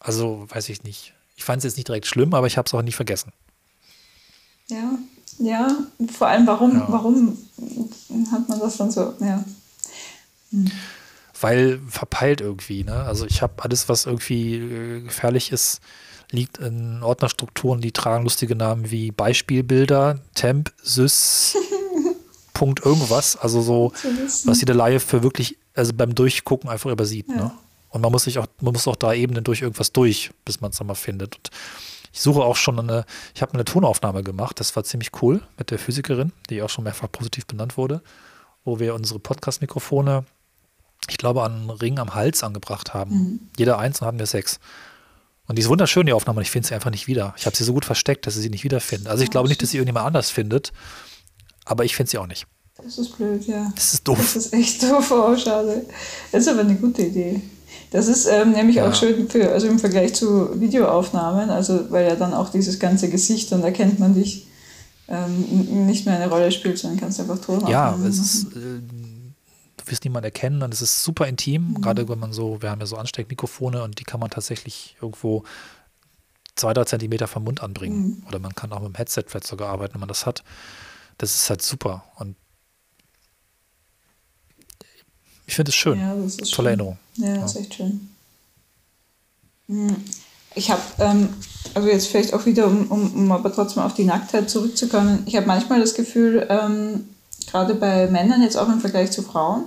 Also, 0.00 0.46
weiß 0.48 0.68
ich 0.70 0.82
nicht. 0.82 1.12
Ich 1.36 1.44
fand 1.44 1.58
es 1.58 1.64
jetzt 1.64 1.76
nicht 1.76 1.88
direkt 1.88 2.06
schlimm, 2.06 2.34
aber 2.34 2.46
ich 2.46 2.56
habe 2.56 2.66
es 2.66 2.74
auch 2.74 2.82
nicht 2.82 2.96
vergessen. 2.96 3.32
Ja, 4.68 4.98
ja. 5.38 5.68
Vor 6.12 6.26
allem, 6.28 6.46
warum, 6.46 6.74
Ja. 6.76 6.86
warum 6.88 7.38
hat 8.32 8.48
man 8.48 8.58
das 8.58 8.76
dann 8.78 8.90
so? 8.90 9.14
Ja. 9.20 9.44
Weil 11.40 11.80
verpeilt 11.88 12.40
irgendwie, 12.40 12.82
ne? 12.84 12.94
Also 13.04 13.26
ich 13.26 13.42
habe 13.42 13.62
alles, 13.62 13.88
was 13.88 14.06
irgendwie 14.06 14.54
äh, 14.56 15.00
gefährlich 15.02 15.52
ist, 15.52 15.80
liegt 16.30 16.58
in 16.58 17.02
Ordnerstrukturen, 17.02 17.80
die 17.80 17.92
tragen 17.92 18.24
lustige 18.24 18.56
Namen 18.56 18.90
wie 18.90 19.10
Beispielbilder, 19.10 20.18
Temp, 20.34 20.72
Sys, 20.82 21.56
Punkt 22.54 22.84
irgendwas. 22.84 23.36
Also 23.36 23.60
so, 23.60 23.92
was 24.44 24.60
jeder 24.60 24.74
Laie 24.74 24.98
für 24.98 25.22
wirklich, 25.22 25.58
also 25.74 25.92
beim 25.92 26.14
Durchgucken 26.14 26.70
einfach 26.70 26.90
übersieht. 26.90 27.26
Ja. 27.28 27.34
Ne? 27.36 27.50
Und 27.96 28.02
man 28.02 28.12
muss 28.12 28.24
sich 28.24 28.38
auch, 28.38 28.46
man 28.60 28.74
muss 28.74 28.86
auch 28.86 28.96
da 28.96 29.14
Ebenen 29.14 29.42
durch 29.42 29.62
irgendwas 29.62 29.90
durch, 29.90 30.30
bis 30.44 30.60
man 30.60 30.70
es 30.70 30.76
dann 30.76 30.86
mal 30.86 30.94
findet. 30.94 31.36
Und 31.36 31.50
ich 32.12 32.20
suche 32.20 32.42
auch 32.42 32.56
schon 32.56 32.78
eine, 32.78 33.06
ich 33.34 33.40
habe 33.40 33.54
eine 33.54 33.64
Tonaufnahme 33.64 34.22
gemacht, 34.22 34.60
das 34.60 34.76
war 34.76 34.84
ziemlich 34.84 35.10
cool 35.22 35.42
mit 35.56 35.70
der 35.70 35.78
Physikerin, 35.78 36.32
die 36.50 36.60
auch 36.62 36.68
schon 36.68 36.84
mehrfach 36.84 37.10
positiv 37.10 37.46
benannt 37.46 37.78
wurde, 37.78 38.02
wo 38.64 38.80
wir 38.80 38.94
unsere 38.94 39.18
Podcast-Mikrofone, 39.18 40.24
ich 41.08 41.16
glaube, 41.16 41.42
an 41.42 41.54
einen 41.54 41.70
Ring 41.70 41.98
am 41.98 42.14
Hals 42.14 42.42
angebracht 42.42 42.92
haben. 42.92 43.50
Jeder 43.56 43.78
eins 43.78 44.00
und 44.00 44.06
hatten 44.06 44.18
wir 44.18 44.26
sechs. 44.26 44.60
Und 45.46 45.56
die 45.56 45.62
ist 45.62 45.68
wunderschön, 45.68 46.04
die 46.04 46.12
Aufnahme, 46.12 46.38
und 46.38 46.42
ich 46.42 46.50
finde 46.50 46.68
sie 46.68 46.74
einfach 46.74 46.90
nicht 46.90 47.06
wieder. 47.06 47.34
Ich 47.38 47.46
habe 47.46 47.56
sie 47.56 47.64
so 47.64 47.72
gut 47.72 47.86
versteckt, 47.86 48.26
dass 48.26 48.34
sie 48.34 48.42
sie 48.42 48.50
nicht 48.50 48.64
wiederfinden. 48.64 49.06
Also 49.06 49.24
ich 49.24 49.30
glaube 49.30 49.48
nicht, 49.48 49.62
dass 49.62 49.70
sie 49.70 49.78
irgendjemand 49.78 50.06
anders 50.06 50.30
findet, 50.30 50.72
aber 51.64 51.84
ich 51.84 51.96
finde 51.96 52.10
sie 52.10 52.18
auch 52.18 52.26
nicht. 52.26 52.46
Das 52.76 52.98
ist 52.98 53.16
blöd, 53.16 53.46
ja. 53.46 53.72
Das 53.74 53.94
ist 53.94 54.06
doof. 54.06 54.18
Das 54.18 54.36
ist 54.36 54.52
echt 54.52 54.82
doof, 54.90 55.10
oh, 55.10 55.36
schade. 55.36 55.86
Das 56.30 56.42
ist 56.42 56.48
aber 56.48 56.60
eine 56.60 56.74
gute 56.74 57.02
Idee. 57.02 57.40
Das 57.90 58.08
ist 58.08 58.26
ähm, 58.26 58.52
nämlich 58.52 58.76
Ja. 58.76 58.88
auch 58.88 58.94
schön 58.94 59.28
für, 59.28 59.50
also 59.52 59.68
im 59.68 59.78
Vergleich 59.78 60.14
zu 60.14 60.60
Videoaufnahmen, 60.60 61.50
also 61.50 61.90
weil 61.90 62.06
ja 62.06 62.16
dann 62.16 62.34
auch 62.34 62.50
dieses 62.50 62.78
ganze 62.78 63.08
Gesicht 63.08 63.52
und 63.52 63.62
erkennt 63.62 63.98
man 63.98 64.14
dich 64.14 64.46
ähm, 65.08 65.86
nicht 65.86 66.04
mehr 66.06 66.16
eine 66.16 66.28
Rolle 66.28 66.50
spielt, 66.50 66.78
sondern 66.78 66.98
kannst 66.98 67.20
einfach 67.20 67.38
Tonaufnahmen 67.38 68.02
Ja, 68.02 68.08
es 68.08 68.18
ist, 68.18 68.44
äh, 68.56 68.80
du 69.76 69.86
wirst 69.86 70.04
niemanden 70.04 70.24
erkennen 70.24 70.62
und 70.62 70.74
es 70.74 70.82
ist 70.82 71.04
super 71.04 71.26
intim, 71.28 71.80
gerade 71.80 72.08
wenn 72.08 72.18
man 72.18 72.32
so, 72.32 72.60
wir 72.60 72.70
haben 72.70 72.80
ja 72.80 72.86
so 72.86 72.96
Ansteckmikrofone 72.96 73.82
und 73.82 74.00
die 74.00 74.04
kann 74.04 74.18
man 74.18 74.30
tatsächlich 74.30 74.96
irgendwo 75.00 75.44
zwei, 76.56 76.72
drei 76.72 76.84
Zentimeter 76.84 77.28
vom 77.28 77.44
Mund 77.44 77.62
anbringen. 77.62 78.24
Oder 78.26 78.38
man 78.38 78.54
kann 78.54 78.72
auch 78.72 78.80
mit 78.80 78.88
dem 78.88 78.94
Headset 78.96 79.24
vielleicht 79.26 79.46
sogar 79.46 79.68
arbeiten, 79.68 79.94
wenn 79.94 80.00
man 80.00 80.08
das 80.08 80.26
hat. 80.26 80.42
Das 81.18 81.34
ist 81.34 81.48
halt 81.50 81.62
super 81.62 82.04
und 82.16 82.34
ich 85.46 85.54
finde 85.54 85.70
es 85.70 85.74
schön. 85.74 85.98
Ja, 85.98 86.14
das 86.14 86.36
ist 86.36 86.54
Tolle 86.54 86.70
schön. 86.70 86.80
Erinnerung. 86.80 86.98
Ja, 87.16 87.36
das 87.36 87.54
ist 87.54 87.60
echt 87.60 87.74
schön. 87.74 88.08
Hm. 89.68 89.96
Ich 90.54 90.70
habe, 90.70 90.82
ähm, 90.98 91.28
also 91.74 91.88
jetzt 91.88 92.08
vielleicht 92.08 92.32
auch 92.32 92.46
wieder, 92.46 92.66
um, 92.66 92.86
um, 92.88 93.14
um 93.14 93.32
aber 93.32 93.52
trotzdem 93.52 93.82
auf 93.82 93.94
die 93.94 94.04
Nacktheit 94.04 94.48
zurückzukommen, 94.48 95.22
ich 95.26 95.36
habe 95.36 95.46
manchmal 95.46 95.80
das 95.80 95.94
Gefühl, 95.94 96.46
ähm, 96.48 97.08
gerade 97.50 97.74
bei 97.74 98.06
Männern, 98.08 98.42
jetzt 98.42 98.56
auch 98.56 98.68
im 98.68 98.80
Vergleich 98.80 99.10
zu 99.10 99.22
Frauen, 99.22 99.64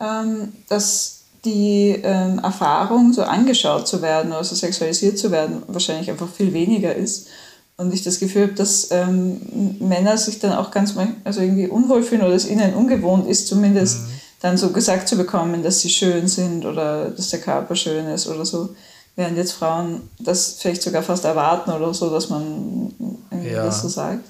ähm, 0.00 0.52
dass 0.68 1.20
die 1.44 1.98
ähm, 2.02 2.38
Erfahrung, 2.38 3.12
so 3.12 3.22
angeschaut 3.22 3.88
zu 3.88 4.02
werden 4.02 4.32
oder 4.32 4.44
so 4.44 4.54
sexualisiert 4.54 5.18
zu 5.18 5.30
werden, 5.30 5.62
wahrscheinlich 5.66 6.10
einfach 6.10 6.28
viel 6.28 6.52
weniger 6.52 6.94
ist. 6.94 7.28
Und 7.76 7.92
ich 7.92 8.02
das 8.02 8.20
Gefühl 8.20 8.42
habe, 8.42 8.52
dass 8.52 8.90
ähm, 8.90 9.40
Männer 9.80 10.16
sich 10.18 10.38
dann 10.38 10.52
auch 10.52 10.70
ganz 10.70 10.94
also 11.24 11.40
irgendwie 11.40 11.66
unwohl 11.66 12.02
fühlen 12.02 12.22
oder 12.22 12.34
es 12.34 12.48
ihnen 12.48 12.74
ungewohnt 12.74 13.26
ist, 13.26 13.48
zumindest 13.48 14.00
dann 14.42 14.56
so 14.58 14.70
gesagt 14.70 15.08
zu 15.08 15.16
bekommen, 15.16 15.62
dass 15.62 15.80
sie 15.80 15.88
schön 15.90 16.26
sind 16.28 16.64
oder 16.66 17.10
dass 17.10 17.30
der 17.30 17.40
Körper 17.40 17.74
schön 17.76 18.06
ist 18.08 18.26
oder 18.26 18.44
so. 18.44 18.70
Während 19.16 19.36
jetzt 19.36 19.52
Frauen 19.52 20.02
das 20.18 20.56
vielleicht 20.58 20.82
sogar 20.82 21.02
fast 21.02 21.24
erwarten 21.24 21.70
oder 21.70 21.92
so, 21.94 22.10
dass 22.10 22.28
man 22.28 22.92
irgendwie 23.30 23.50
Ja. 23.52 23.64
das 23.66 23.82
so 23.82 23.88
sagt. 23.88 24.24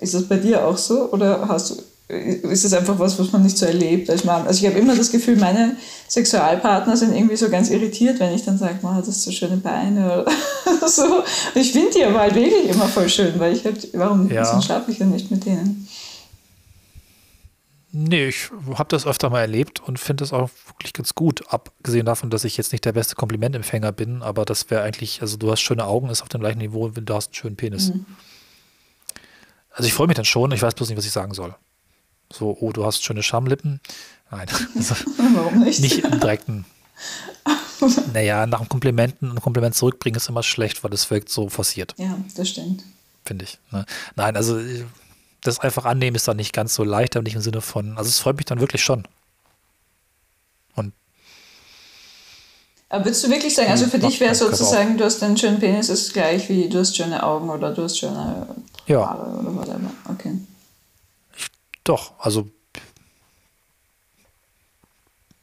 Ist 0.00 0.14
das 0.14 0.22
bei 0.24 0.36
dir 0.36 0.64
auch 0.66 0.76
so? 0.78 1.10
Oder 1.12 1.46
hast 1.48 1.70
du, 1.70 1.74
ist 2.48 2.64
es 2.64 2.72
einfach 2.74 2.98
was, 2.98 3.18
was 3.18 3.32
man 3.32 3.42
nicht 3.42 3.56
so 3.58 3.66
erlebt 3.66 4.08
als 4.10 4.24
Mann? 4.24 4.46
Also 4.46 4.60
ich 4.64 4.70
habe 4.70 4.78
immer 4.78 4.94
das 4.94 5.10
Gefühl, 5.10 5.36
meine 5.36 5.76
Sexualpartner 6.08 6.96
sind 6.96 7.14
irgendwie 7.14 7.36
so 7.36 7.48
ganz 7.48 7.70
irritiert, 7.70 8.20
wenn 8.20 8.34
ich 8.34 8.44
dann 8.44 8.58
sage, 8.58 8.76
man 8.82 8.94
hat 8.96 9.06
das 9.08 9.22
so 9.22 9.30
schöne 9.30 9.56
Beine 9.56 10.22
oder 10.22 10.32
so. 10.88 11.04
Und 11.04 11.22
ich 11.54 11.72
finde 11.72 11.90
die 11.96 12.04
aber 12.04 12.20
halt 12.20 12.34
wirklich 12.34 12.68
immer 12.68 12.86
voll 12.88 13.08
schön, 13.08 13.38
weil 13.38 13.52
ich 13.54 13.64
halt, 13.64 13.88
warum 13.94 14.30
Ja. 14.30 14.60
schlafe 14.60 14.90
ich 14.90 14.98
ja 14.98 15.06
nicht 15.06 15.30
mit 15.30 15.44
denen? 15.46 15.88
Nee, 17.92 18.28
ich 18.28 18.50
habe 18.74 18.88
das 18.88 19.04
öfter 19.06 19.30
mal 19.30 19.40
erlebt 19.40 19.80
und 19.80 19.98
finde 19.98 20.22
das 20.22 20.32
auch 20.32 20.48
wirklich 20.68 20.92
ganz 20.92 21.14
gut. 21.14 21.42
Abgesehen 21.52 22.06
davon, 22.06 22.30
dass 22.30 22.44
ich 22.44 22.56
jetzt 22.56 22.70
nicht 22.72 22.84
der 22.84 22.92
beste 22.92 23.16
Komplimentempfänger 23.16 23.90
bin, 23.92 24.22
aber 24.22 24.44
das 24.44 24.70
wäre 24.70 24.82
eigentlich, 24.82 25.22
also 25.22 25.36
du 25.36 25.50
hast 25.50 25.60
schöne 25.60 25.84
Augen, 25.84 26.08
ist 26.08 26.22
auf 26.22 26.28
dem 26.28 26.40
gleichen 26.40 26.58
Niveau, 26.58 26.94
wenn 26.94 27.04
du 27.04 27.14
hast 27.14 27.28
einen 27.28 27.34
schönen 27.34 27.56
Penis. 27.56 27.92
Also 29.72 29.86
ich 29.88 29.92
freue 29.94 30.06
mich 30.06 30.16
dann 30.16 30.24
schon, 30.24 30.52
ich 30.52 30.62
weiß 30.62 30.74
bloß 30.74 30.88
nicht, 30.88 30.98
was 30.98 31.04
ich 31.04 31.10
sagen 31.12 31.34
soll. 31.34 31.54
So, 32.32 32.56
oh, 32.60 32.70
du 32.72 32.84
hast 32.84 33.02
schöne 33.04 33.22
Schamlippen. 33.24 33.80
Nein, 34.30 34.46
also 34.76 34.94
Warum 35.34 35.60
nicht? 35.60 35.80
nicht 35.80 36.04
im 36.04 36.20
direkten. 36.20 36.64
Naja, 38.12 38.46
nach 38.46 38.60
einem 38.60 38.68
Komplimenten 38.68 39.30
ein 39.30 39.40
Kompliment 39.40 39.74
zurückbringen 39.74 40.16
ist 40.16 40.28
immer 40.28 40.42
schlecht, 40.42 40.84
weil 40.84 40.90
das 40.90 41.10
wirkt 41.10 41.30
so 41.30 41.48
forciert, 41.48 41.94
Ja, 41.96 42.14
das 42.36 42.50
stimmt. 42.50 42.84
finde 43.24 43.46
ich. 43.46 43.58
Ne? 43.70 43.86
Nein, 44.16 44.36
also 44.36 44.58
äh, 44.58 44.84
das 45.42 45.58
einfach 45.60 45.84
annehmen 45.84 46.16
ist 46.16 46.28
dann 46.28 46.36
nicht 46.36 46.52
ganz 46.52 46.74
so 46.74 46.84
leicht, 46.84 47.16
aber 47.16 47.22
nicht 47.24 47.34
im 47.34 47.40
Sinne 47.40 47.60
von, 47.60 47.96
also 47.96 48.08
es 48.08 48.18
freut 48.18 48.36
mich 48.36 48.46
dann 48.46 48.60
wirklich 48.60 48.82
schon. 48.82 49.06
Und 50.76 50.92
Aber 52.88 53.04
würdest 53.04 53.24
du 53.24 53.30
wirklich 53.30 53.54
sagen, 53.54 53.70
also 53.70 53.86
für 53.86 53.94
Hm, 53.94 54.08
dich 54.08 54.20
wäre 54.20 54.34
sozusagen, 54.34 54.98
du 54.98 55.04
hast 55.04 55.22
einen 55.22 55.36
schönen 55.36 55.58
Penis, 55.60 55.88
ist 55.88 56.12
gleich 56.12 56.48
wie 56.48 56.68
du 56.68 56.78
hast 56.80 56.96
schöne 56.96 57.22
Augen 57.22 57.48
oder 57.50 57.72
du 57.72 57.82
hast 57.84 57.98
schöne 57.98 58.46
Ja. 58.86 59.06
Haare 59.08 59.38
oder 59.38 59.54
whatever. 59.54 59.90
Okay. 60.10 60.38
Doch, 61.84 62.12
also 62.18 62.48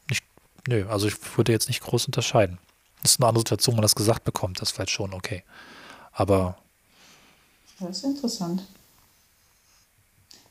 nicht, 0.08 0.22
nö, 0.66 0.86
also 0.88 1.08
ich 1.08 1.14
würde 1.36 1.52
jetzt 1.52 1.68
nicht 1.68 1.80
groß 1.82 2.06
unterscheiden. 2.06 2.58
Das 3.02 3.12
ist 3.12 3.20
eine 3.20 3.28
andere 3.28 3.40
Situation, 3.40 3.74
wenn 3.74 3.78
man 3.78 3.82
das 3.82 3.94
gesagt 3.94 4.24
bekommt, 4.24 4.60
das 4.60 4.68
ist 4.70 4.74
vielleicht 4.74 4.90
schon 4.90 5.12
okay. 5.14 5.42
Aber 6.12 6.56
Das 7.80 7.98
ist 7.98 8.04
interessant. 8.04 8.62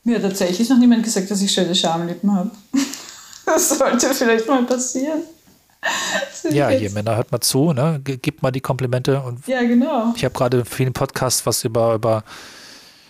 Mir 0.04 0.16
hat 0.16 0.22
tatsächlich 0.22 0.68
noch 0.68 0.78
niemand 0.78 1.02
gesagt, 1.04 1.30
dass 1.30 1.40
ich 1.42 1.50
schöne 1.52 1.74
Schamlippen 1.74 2.34
habe. 2.34 2.50
Das 3.46 3.70
sollte 3.78 4.12
vielleicht 4.12 4.46
mal 4.46 4.62
passieren. 4.64 5.22
Ja, 6.50 6.68
jetzt- 6.68 6.92
Männer, 6.92 7.16
hört 7.16 7.32
mal 7.32 7.40
zu, 7.40 7.72
ne? 7.72 7.98
Gebt 8.04 8.42
mal 8.42 8.50
die 8.50 8.60
Komplimente 8.60 9.22
und 9.22 9.46
Ja, 9.46 9.62
genau. 9.62 10.12
ich 10.14 10.22
habe 10.22 10.34
gerade 10.34 10.58
in 10.58 10.64
vielen 10.66 10.92
Podcasts 10.92 11.46
was 11.46 11.64
über, 11.64 11.94
über 11.94 12.24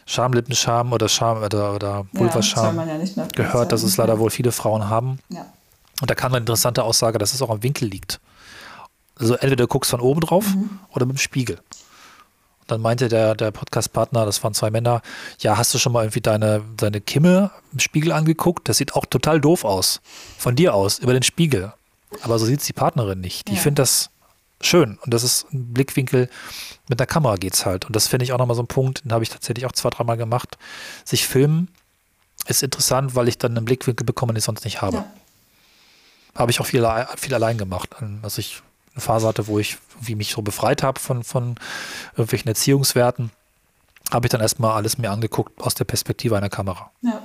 Schamlippenscham 0.07 0.93
oder 0.93 1.09
Scham 1.09 1.43
oder, 1.43 1.75
oder 1.75 2.07
Vulvascham 2.13 2.77
ja, 2.77 2.87
ja 2.87 3.27
gehört, 3.35 3.73
dass 3.73 3.83
es 3.83 3.97
leider 3.97 4.21
wohl 4.21 4.31
viele 4.31 4.53
Frauen 4.53 4.89
haben. 4.89 5.19
Ja. 5.29 5.45
Und 6.01 6.09
da 6.09 6.15
kam 6.15 6.33
eine 6.33 6.39
interessante 6.39 6.85
Aussage, 6.85 7.19
dass 7.19 7.35
es 7.35 7.43
auch 7.43 7.51
am 7.51 7.63
Winkel 7.65 7.89
liegt. 7.89 8.21
Also 9.19 9.35
entweder 9.35 9.57
du 9.57 9.67
guckst 9.67 9.91
von 9.91 10.01
oben 10.01 10.21
drauf 10.21 10.47
Mhm. 10.55 10.79
oder 10.95 11.05
mit 11.05 11.17
dem 11.17 11.19
Spiegel. 11.19 11.59
Dann 12.69 12.81
meinte 12.81 13.09
der, 13.09 13.35
der 13.35 13.51
Podcast-Partner, 13.51 14.25
das 14.25 14.43
waren 14.45 14.55
zwei 14.55 14.71
Männer, 14.71 15.03
ja, 15.41 15.57
hast 15.57 15.75
du 15.75 15.79
schon 15.79 15.93
mal 15.93 16.05
irgendwie 16.05 16.21
deine, 16.21 16.63
deine 16.77 17.01
Kimme 17.01 17.51
im 17.73 17.81
Spiegel 17.81 18.13
angeguckt? 18.13 18.69
Das 18.69 18.77
sieht 18.77 18.95
auch 18.95 19.05
total 19.07 19.41
doof 19.41 19.65
aus. 19.65 20.01
Von 20.39 20.55
dir 20.55 20.75
aus, 20.75 20.99
über 21.01 21.13
den 21.15 21.23
Spiegel. 21.23 21.73
Aber 22.23 22.39
so 22.39 22.47
sieht 22.47 22.61
es 22.61 22.67
die 22.67 22.73
Partnerin 22.73 23.21
nicht. 23.21 23.49
Die 23.49 23.55
Ja. 23.55 23.61
findet 23.61 23.81
das 23.81 24.11
schön. 24.61 24.99
Und 25.05 25.13
das 25.15 25.23
ist 25.25 25.53
ein 25.53 25.73
Blickwinkel, 25.73 26.29
mit 26.89 27.01
der 27.01 27.07
Kamera 27.07 27.37
geht's 27.37 27.67
halt. 27.67 27.85
Und 27.87 27.97
das 27.97 28.07
finde 28.07 28.25
ich 28.25 28.33
auch 28.33 28.39
nochmal 28.39 28.57
so 28.57 28.63
ein 28.63 28.67
Punkt, 28.69 29.05
den 29.05 29.13
habe 29.13 29.23
ich 29.25 29.31
tatsächlich 29.31 29.67
auch 29.67 29.73
zwei, 29.73 29.91
dreimal 29.91 30.17
gemacht. 30.17 30.59
Sich 31.05 31.27
filmen 31.27 31.69
ist 32.47 32.63
interessant, 32.63 33.15
weil 33.15 33.29
ich 33.29 33.39
dann 33.39 33.57
einen 33.57 33.65
Blickwinkel 33.65 34.05
bekomme, 34.07 34.33
den 34.33 34.39
ich 34.39 34.45
sonst 34.45 34.65
nicht 34.65 34.81
habe. 34.83 34.99
Ja. 34.99 35.11
Habe 36.35 36.51
ich 36.51 36.61
auch 36.61 36.67
viel, 36.67 36.87
viel 37.17 37.35
allein 37.35 37.59
gemacht. 37.59 37.97
Als 38.23 38.39
ich 38.39 38.63
eine 38.99 39.05
Phase 39.05 39.27
hatte, 39.27 39.47
wo 39.47 39.59
ich 39.59 39.79
wie 40.01 40.15
mich 40.15 40.33
so 40.33 40.43
befreit 40.43 40.83
habe 40.83 41.01
von, 41.01 41.25
von 41.25 41.57
irgendwelchen 42.13 42.49
Erziehungswerten, 42.49 43.31
habe 44.11 44.27
ich 44.27 44.31
dann 44.31 44.41
erstmal 44.41 44.73
alles 44.73 44.99
mir 44.99 45.11
angeguckt 45.11 45.61
aus 45.61 45.75
der 45.75 45.85
Perspektive 45.85 46.37
einer 46.37 46.49
Kamera. 46.49 46.91
Ja. 47.03 47.23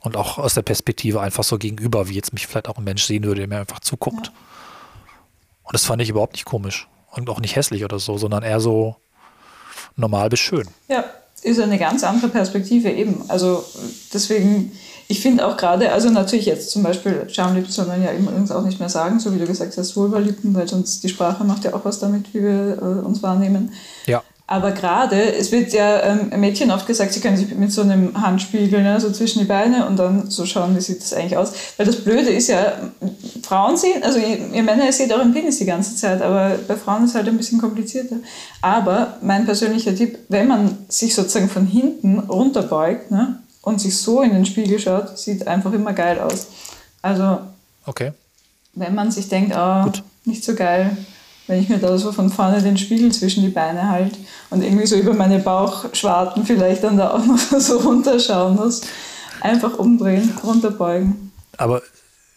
Und 0.00 0.16
auch 0.16 0.38
aus 0.38 0.54
der 0.54 0.62
Perspektive 0.62 1.20
einfach 1.20 1.44
so 1.44 1.58
gegenüber, 1.58 2.08
wie 2.08 2.14
jetzt 2.14 2.32
mich 2.32 2.46
vielleicht 2.46 2.68
auch 2.68 2.78
ein 2.78 2.84
Mensch 2.84 3.04
sehen 3.04 3.24
würde, 3.24 3.40
der 3.40 3.48
mir 3.48 3.58
einfach 3.58 3.80
zuguckt. 3.80 4.26
Ja. 4.26 4.32
Und 5.64 5.74
das 5.74 5.84
fand 5.84 6.00
ich 6.02 6.08
überhaupt 6.08 6.34
nicht 6.34 6.44
komisch. 6.44 6.88
Und 7.10 7.28
auch 7.30 7.40
nicht 7.40 7.56
hässlich 7.56 7.84
oder 7.84 7.98
so, 7.98 8.18
sondern 8.18 8.42
eher 8.42 8.60
so 8.60 8.96
normal 9.96 10.28
bis 10.28 10.40
schön. 10.40 10.68
Ja, 10.88 11.04
ist 11.42 11.60
eine 11.60 11.78
ganz 11.78 12.04
andere 12.04 12.28
Perspektive 12.28 12.90
eben. 12.90 13.24
Also 13.28 13.64
deswegen, 14.12 14.72
ich 15.08 15.20
finde 15.20 15.46
auch 15.46 15.56
gerade, 15.56 15.92
also 15.92 16.10
natürlich 16.10 16.46
jetzt 16.46 16.70
zum 16.70 16.82
Beispiel 16.82 17.28
Schamlippen 17.28 17.70
soll 17.70 17.86
man 17.86 18.02
ja 18.02 18.12
übrigens 18.12 18.50
auch 18.50 18.64
nicht 18.64 18.80
mehr 18.80 18.88
sagen, 18.88 19.20
so 19.20 19.34
wie 19.34 19.38
du 19.38 19.46
gesagt 19.46 19.76
hast, 19.76 19.96
Vulvalippen, 19.96 20.54
weil 20.54 20.68
sonst 20.68 21.02
die 21.04 21.08
Sprache 21.08 21.44
macht 21.44 21.64
ja 21.64 21.74
auch 21.74 21.84
was 21.84 22.00
damit, 22.00 22.32
wie 22.34 22.42
wir 22.42 22.78
äh, 22.80 23.06
uns 23.06 23.22
wahrnehmen. 23.22 23.72
Ja. 24.06 24.22
Aber 24.48 24.70
gerade, 24.70 25.34
es 25.34 25.50
wird 25.50 25.72
ja 25.72 26.02
ähm, 26.04 26.40
Mädchen 26.40 26.70
oft 26.70 26.86
gesagt, 26.86 27.12
sie 27.12 27.18
können 27.20 27.36
sich 27.36 27.52
mit 27.56 27.72
so 27.72 27.82
einem 27.82 28.20
Handspiegel 28.20 28.80
ne, 28.80 29.00
so 29.00 29.10
zwischen 29.10 29.40
die 29.40 29.44
Beine 29.44 29.86
und 29.86 29.96
dann 29.96 30.30
so 30.30 30.46
schauen, 30.46 30.76
wie 30.76 30.80
sieht 30.80 31.02
das 31.02 31.12
eigentlich 31.14 31.36
aus. 31.36 31.52
Weil 31.76 31.86
das 31.86 31.96
Blöde 31.96 32.30
ist 32.30 32.46
ja, 32.46 32.74
Frauen 33.42 33.76
sehen, 33.76 34.04
also 34.04 34.20
ihr, 34.20 34.38
ihr 34.52 34.62
Männer, 34.62 34.86
ihr 34.86 34.92
seht 34.92 35.12
euren 35.12 35.34
Penis 35.34 35.58
die 35.58 35.64
ganze 35.64 35.96
Zeit, 35.96 36.22
aber 36.22 36.58
bei 36.68 36.76
Frauen 36.76 37.02
ist 37.02 37.10
es 37.10 37.16
halt 37.16 37.26
ein 37.26 37.36
bisschen 37.36 37.60
komplizierter. 37.60 38.16
Aber 38.62 39.16
mein 39.20 39.46
persönlicher 39.46 39.96
Tipp, 39.96 40.16
wenn 40.28 40.46
man 40.46 40.78
sich 40.88 41.16
sozusagen 41.16 41.48
von 41.48 41.66
hinten 41.66 42.20
runterbeugt 42.20 43.10
ne, 43.10 43.40
und 43.66 43.80
sich 43.80 43.96
so 43.98 44.22
in 44.22 44.32
den 44.32 44.46
Spiegel 44.46 44.78
schaut, 44.78 45.18
sieht 45.18 45.46
einfach 45.48 45.72
immer 45.72 45.92
geil 45.92 46.20
aus. 46.20 46.46
Also 47.02 47.40
Okay. 47.84 48.12
wenn 48.74 48.94
man 48.94 49.10
sich 49.10 49.28
denkt, 49.28 49.54
oh, 49.56 49.90
nicht 50.24 50.44
so 50.44 50.54
geil, 50.54 50.96
wenn 51.48 51.60
ich 51.60 51.68
mir 51.68 51.78
da 51.78 51.98
so 51.98 52.12
von 52.12 52.30
vorne 52.30 52.62
den 52.62 52.76
Spiegel 52.76 53.10
zwischen 53.12 53.42
die 53.42 53.48
Beine 53.50 53.88
halte 53.88 54.16
und 54.50 54.62
irgendwie 54.62 54.86
so 54.86 54.94
über 54.96 55.14
meine 55.14 55.38
Bauchschwarten 55.40 56.44
vielleicht 56.46 56.84
dann 56.84 56.96
da 56.96 57.10
auch 57.10 57.24
noch 57.26 57.38
so 57.60 57.78
runterschauen 57.78 58.54
muss. 58.56 58.82
Einfach 59.40 59.78
umdrehen, 59.78 60.32
runterbeugen. 60.44 61.32
Aber 61.58 61.82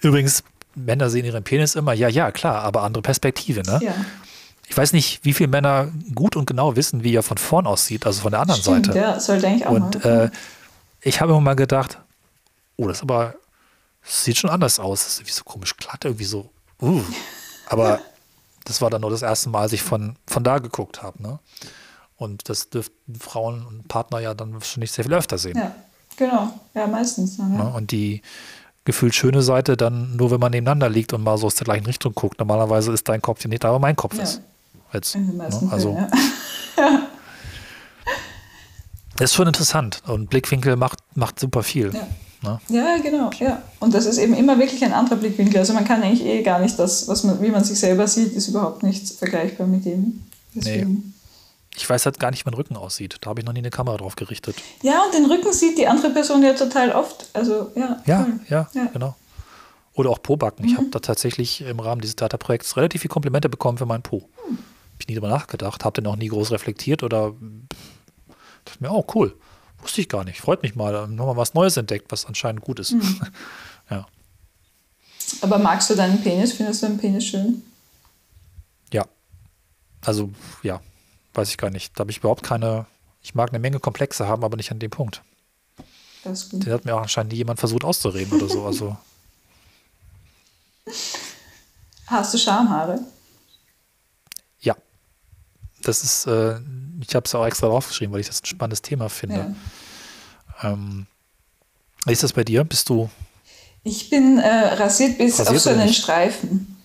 übrigens, 0.01 0.43
Männer 0.75 1.09
sehen 1.11 1.25
ihren 1.25 1.43
Penis 1.43 1.75
immer, 1.75 1.93
ja, 1.93 2.07
ja, 2.09 2.31
klar, 2.31 2.63
aber 2.63 2.83
andere 2.83 3.01
Perspektive, 3.03 3.61
ne? 3.61 3.79
Ja, 3.83 3.93
Ich 4.67 4.77
weiß 4.77 4.93
nicht, 4.93 5.19
wie 5.23 5.33
viele 5.33 5.49
Männer 5.49 5.89
gut 6.15 6.35
und 6.35 6.45
genau 6.45 6.75
wissen, 6.75 7.03
wie 7.03 7.13
er 7.15 7.23
von 7.23 7.37
vorn 7.37 7.67
aussieht, 7.67 8.05
also 8.05 8.21
von 8.21 8.31
der 8.31 8.41
anderen 8.41 8.61
stimmt, 8.61 8.87
Seite. 8.87 8.97
ja, 8.99 9.19
sollte 9.19 9.47
eigentlich 9.47 9.65
auch 9.67 9.71
Und 9.71 10.03
mal. 10.05 10.25
äh, 10.25 10.29
ich 11.01 11.21
habe 11.21 11.31
immer 11.31 11.41
mal 11.41 11.55
gedacht, 11.55 11.97
oh, 12.77 12.87
das 12.87 13.01
aber, 13.01 13.35
das 14.03 14.23
sieht 14.23 14.37
schon 14.37 14.49
anders 14.49 14.79
aus. 14.79 15.03
Das 15.03 15.13
ist 15.13 15.19
irgendwie 15.19 15.33
so 15.33 15.43
komisch 15.43 15.75
glatt, 15.77 16.05
irgendwie 16.05 16.25
so. 16.25 16.49
Uh. 16.81 17.01
Aber 17.67 17.99
das 18.65 18.81
war 18.81 18.89
dann 18.89 19.01
nur 19.01 19.09
das 19.11 19.21
erste 19.21 19.49
Mal, 19.49 19.61
als 19.61 19.73
ich 19.73 19.81
von, 19.81 20.15
von 20.27 20.43
da 20.43 20.59
geguckt 20.59 21.01
habe. 21.01 21.21
Ne? 21.21 21.39
Und 22.17 22.49
das 22.49 22.69
dürften 22.69 23.15
Frauen 23.19 23.65
und 23.65 23.87
Partner 23.87 24.19
ja 24.19 24.33
dann 24.33 24.53
wahrscheinlich 24.53 24.91
sehr 24.91 25.05
viel 25.05 25.13
öfter 25.13 25.37
sehen. 25.37 25.57
ja, 25.57 25.73
genau. 26.17 26.53
Ja, 26.73 26.87
meistens. 26.87 27.37
Ja. 27.37 27.45
Ne? 27.45 27.69
Und 27.75 27.91
die 27.91 28.21
gefühlt 28.85 29.13
schöne 29.13 29.41
Seite 29.43 29.77
dann 29.77 30.15
nur, 30.15 30.31
wenn 30.31 30.39
man 30.39 30.51
nebeneinander 30.51 30.89
liegt 30.89 31.13
und 31.13 31.23
mal 31.23 31.37
so 31.37 31.47
aus 31.47 31.55
der 31.55 31.65
gleichen 31.65 31.85
Richtung 31.85 32.13
guckt. 32.15 32.39
Normalerweise 32.39 32.91
ist 32.91 33.07
dein 33.07 33.21
Kopf 33.21 33.43
ja 33.43 33.49
nicht 33.49 33.63
da, 33.63 33.69
aber 33.69 33.79
mein 33.79 33.95
Kopf 33.95 34.15
Ja. 34.15 34.23
ist. 34.23 34.41
Jetzt, 34.91 35.15
ne? 35.15 35.47
Also, 35.69 35.93
Fällen, 35.93 36.11
ja. 36.77 37.01
das 39.19 39.31
ist 39.31 39.35
schon 39.35 39.47
interessant. 39.47 40.01
Und 40.07 40.29
Blickwinkel 40.29 40.75
macht, 40.75 40.99
macht 41.15 41.39
super 41.39 41.61
viel. 41.63 41.93
Ja. 41.93 42.07
Ne? 42.41 42.59
Ja, 42.69 42.97
genau, 42.97 43.29
ja. 43.39 43.61
Und 43.79 43.93
das 43.93 44.05
ist 44.05 44.17
eben 44.17 44.33
immer 44.33 44.57
wirklich 44.57 44.83
ein 44.83 44.93
anderer 44.93 45.17
Blickwinkel. 45.17 45.59
Also 45.59 45.73
man 45.73 45.83
kann 45.83 46.01
eigentlich 46.01 46.23
eh 46.25 46.41
gar 46.41 46.59
nicht 46.59 46.79
das, 46.79 47.07
was 47.07 47.23
man, 47.23 47.41
wie 47.41 47.49
man 47.49 47.63
sich 47.63 47.77
selber 47.79 48.07
sieht, 48.07 48.31
ist 48.33 48.47
überhaupt 48.47 48.81
nicht 48.81 49.07
vergleichbar 49.09 49.67
mit 49.67 49.83
dem. 49.85 50.23
Deswegen. 50.55 51.13
Ich 51.75 51.89
weiß 51.89 52.05
halt 52.05 52.19
gar 52.19 52.31
nicht, 52.31 52.45
wie 52.45 52.49
mein 52.49 52.55
Rücken 52.55 52.75
aussieht. 52.77 53.17
Da 53.21 53.29
habe 53.29 53.41
ich 53.41 53.45
noch 53.45 53.53
nie 53.53 53.59
eine 53.59 53.69
Kamera 53.69 53.97
drauf 53.97 54.15
gerichtet. 54.15 54.55
Ja, 54.81 55.03
und 55.03 55.13
den 55.13 55.25
Rücken 55.25 55.51
sieht 55.53 55.77
die 55.77 55.87
andere 55.87 56.11
Person 56.11 56.41
ja 56.41 56.53
total 56.53 56.91
oft. 56.93 57.29
Also 57.33 57.71
ja. 57.75 58.01
Ja, 58.05 58.27
ja, 58.49 58.69
Ja. 58.73 58.85
genau. 58.85 59.15
Oder 59.93 60.11
auch 60.11 60.21
Po-Backen. 60.21 60.65
Ich 60.65 60.77
habe 60.77 60.87
da 60.91 60.99
tatsächlich 60.99 61.59
im 61.61 61.79
Rahmen 61.81 61.99
dieses 61.99 62.15
Data-Projekts 62.15 62.77
relativ 62.77 63.01
viel 63.01 63.09
Komplimente 63.09 63.49
bekommen 63.49 63.77
für 63.77 63.85
meinen 63.85 64.01
Po. 64.03 64.29
Hab 64.47 65.01
ich 65.01 65.07
nie 65.09 65.15
drüber 65.15 65.27
nachgedacht, 65.29 65.83
habe 65.83 66.01
den 66.01 66.09
auch 66.09 66.15
nie 66.15 66.27
groß 66.29 66.51
reflektiert 66.51 67.03
oder 67.03 67.33
dachte 68.65 68.83
mir, 68.83 68.91
oh 68.91 69.05
cool, 69.15 69.35
wusste 69.79 70.01
ich 70.01 70.09
gar 70.09 70.23
nicht. 70.23 70.41
Freut 70.41 70.63
mich 70.63 70.75
mal, 70.75 71.07
nochmal 71.07 71.37
was 71.37 71.53
Neues 71.53 71.77
entdeckt, 71.77 72.11
was 72.11 72.25
anscheinend 72.25 72.61
gut 72.61 72.79
ist. 72.79 72.95
ja. 73.89 74.07
Aber 75.41 75.57
magst 75.57 75.89
du 75.89 75.95
deinen 75.95 76.21
Penis? 76.21 76.53
Findest 76.53 76.81
du 76.81 76.87
deinen 76.87 76.97
Penis 76.97 77.25
schön? 77.25 77.63
ja. 78.91 79.05
Also, 80.01 80.31
ja, 80.63 80.81
weiß 81.33 81.49
ich 81.49 81.57
gar 81.57 81.69
nicht. 81.69 81.93
Da 81.95 82.01
habe 82.01 82.11
ich 82.11 82.17
überhaupt 82.19 82.43
keine, 82.43 82.85
ich 83.21 83.35
mag 83.35 83.49
eine 83.49 83.59
Menge 83.59 83.79
Komplexe 83.79 84.27
haben, 84.27 84.43
aber 84.43 84.57
nicht 84.57 84.71
an 84.71 84.79
dem 84.79 84.91
Punkt. 84.91 85.21
Das 86.23 86.43
ist 86.43 86.51
gut. 86.51 86.65
Den 86.65 86.73
hat 86.73 86.85
mir 86.85 86.95
auch 86.95 87.01
anscheinend 87.01 87.33
jemand 87.33 87.59
versucht 87.59 87.83
auszureden 87.83 88.33
oder 88.33 88.49
so. 88.49 88.65
Also, 88.65 88.97
Hast 92.07 92.33
du 92.33 92.37
Schamhaare? 92.37 92.99
Das 95.83 96.03
ist, 96.03 96.25
äh, 96.27 96.59
ich 97.01 97.15
habe 97.15 97.25
es 97.25 97.33
auch 97.35 97.45
extra 97.45 97.67
draufgeschrieben, 97.67 98.13
weil 98.13 98.21
ich 98.21 98.27
das 98.27 98.41
ein 98.41 98.45
spannendes 98.45 98.81
Thema 98.81 99.09
finde. 99.09 99.55
Ja. 100.63 100.71
Ähm, 100.71 101.05
wie 102.05 102.11
ist 102.13 102.23
das 102.23 102.33
bei 102.33 102.43
dir? 102.43 102.63
Bist 102.63 102.89
du, 102.89 103.09
Ich 103.83 104.09
bin 104.09 104.37
äh, 104.39 104.47
rasiert 104.73 105.17
bis 105.17 105.39
Rasiert 105.39 105.55
auf 105.55 105.61
so 105.61 105.69
einen? 105.69 105.93
Streifen. 105.93 106.77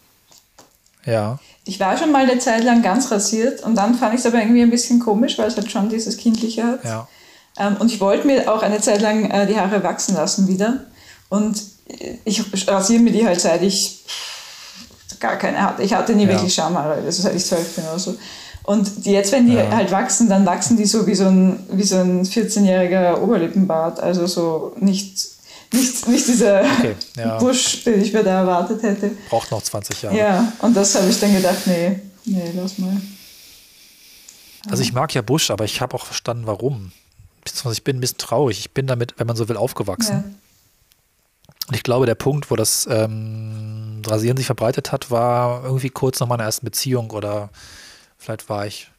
ja, 1.04 1.38
Ich 1.64 1.80
war 1.80 1.96
schon 1.96 2.12
mal 2.12 2.28
eine 2.28 2.38
Zeit 2.38 2.62
lang 2.64 2.82
ganz 2.82 3.10
rasiert 3.10 3.62
und 3.62 3.74
dann 3.74 3.94
fand 3.94 4.14
ich 4.14 4.20
es 4.20 4.26
aber 4.26 4.38
irgendwie 4.40 4.62
ein 4.62 4.70
bisschen 4.70 5.00
komisch, 5.00 5.38
weil 5.38 5.48
es 5.48 5.56
halt 5.56 5.70
schon 5.70 5.88
dieses 5.88 6.16
Kindliche 6.16 6.62
hat. 6.64 6.84
ja, 6.84 7.08
Ähm, 7.58 7.76
und 7.78 7.90
ich 7.92 8.00
wollte 8.00 8.26
mir 8.26 8.52
auch 8.52 8.62
eine 8.62 8.80
Zeit 8.80 9.00
lang 9.00 9.30
äh, 9.30 9.46
die 9.46 9.58
Haare 9.58 9.82
wachsen 9.82 10.14
lassen 10.14 10.46
wieder. 10.48 10.84
Und 11.28 11.60
äh, 11.88 12.18
ich 12.24 12.42
rasiere 12.68 13.02
mir 13.02 13.12
die 13.12 13.26
halt 13.26 13.40
seit 13.40 13.62
ich 13.62 14.04
gar 15.20 15.36
keine 15.36 15.60
hatte. 15.62 15.82
Ich 15.82 15.94
hatte 15.94 16.14
nie 16.14 16.24
Ja. 16.24 16.30
wirklich 16.30 16.54
Schamhaare, 16.54 16.94
also 16.94 17.22
seit 17.22 17.34
ich 17.34 17.44
zwölf 17.44 17.74
bin 17.74 17.84
oder 17.84 17.98
so. 17.98 18.16
Und 18.64 19.04
jetzt, 19.06 19.30
wenn 19.32 19.46
die 19.46 19.54
Ja. 19.54 19.70
halt 19.70 19.90
wachsen, 19.92 20.28
dann 20.28 20.44
wachsen 20.46 20.76
die 20.76 20.86
so 20.86 21.06
wie 21.06 21.14
so 21.14 21.26
ein, 21.26 21.58
wie 21.70 21.82
so 21.82 21.96
ein 21.96 22.24
14-jähriger 22.24 23.18
Oberlippenbart. 23.20 24.00
Also 24.00 24.26
so 24.26 24.74
nicht, 24.80 25.18
nicht, 25.72 26.08
nicht 26.08 26.26
dieser 26.26 26.60
Okay, 26.62 26.94
ja. 27.16 27.38
Busch, 27.38 27.84
den 27.84 28.00
ich 28.02 28.12
mir 28.12 28.22
da 28.24 28.40
erwartet 28.40 28.82
hätte. 28.82 29.10
braucht 29.28 29.50
noch 29.50 29.62
20 29.62 30.02
Jahre. 30.02 30.16
Ja, 30.16 30.52
und 30.62 30.74
das 30.76 30.94
habe 30.94 31.08
ich 31.10 31.20
dann 31.20 31.34
gedacht, 31.34 31.66
nee, 31.66 32.00
nee, 32.24 32.50
lass 32.56 32.78
mal. 32.78 32.96
Also 34.70 34.82
ich 34.82 34.94
mag 34.94 35.14
ja 35.14 35.20
Busch, 35.20 35.50
aber 35.50 35.64
ich 35.66 35.80
habe 35.82 35.94
auch 35.94 36.06
verstanden, 36.06 36.46
warum. 36.46 36.92
Ich 37.70 37.84
bin 37.84 37.96
ein 37.98 38.00
bisschen 38.00 38.16
traurig. 38.16 38.58
Ich 38.58 38.70
bin 38.70 38.86
damit, 38.86 39.14
wenn 39.18 39.26
man 39.26 39.36
so 39.36 39.46
will, 39.50 39.58
aufgewachsen. 39.58 40.12
Ja. 40.12 40.24
Und 41.68 41.74
ich 41.76 41.82
glaube, 41.82 42.06
der 42.06 42.14
Punkt, 42.14 42.50
wo 42.50 42.56
das 42.56 42.86
ähm, 42.90 44.00
Rasieren 44.06 44.38
sich 44.38 44.46
verbreitet 44.46 44.90
hat, 44.92 45.10
war 45.10 45.64
irgendwie 45.64 45.90
kurz 45.90 46.20
nach 46.20 46.26
meiner 46.26 46.44
ersten 46.44 46.64
Beziehung 46.64 47.10
oder 47.10 47.50
vielleicht 48.24 48.48
war 48.48 48.66
ich, 48.66 48.90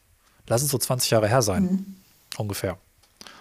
lass 0.46 0.62
es 0.62 0.70
so 0.70 0.78
20 0.78 1.10
Jahre 1.10 1.28
her 1.28 1.42
sein, 1.42 1.96
ungefähr. 2.36 2.78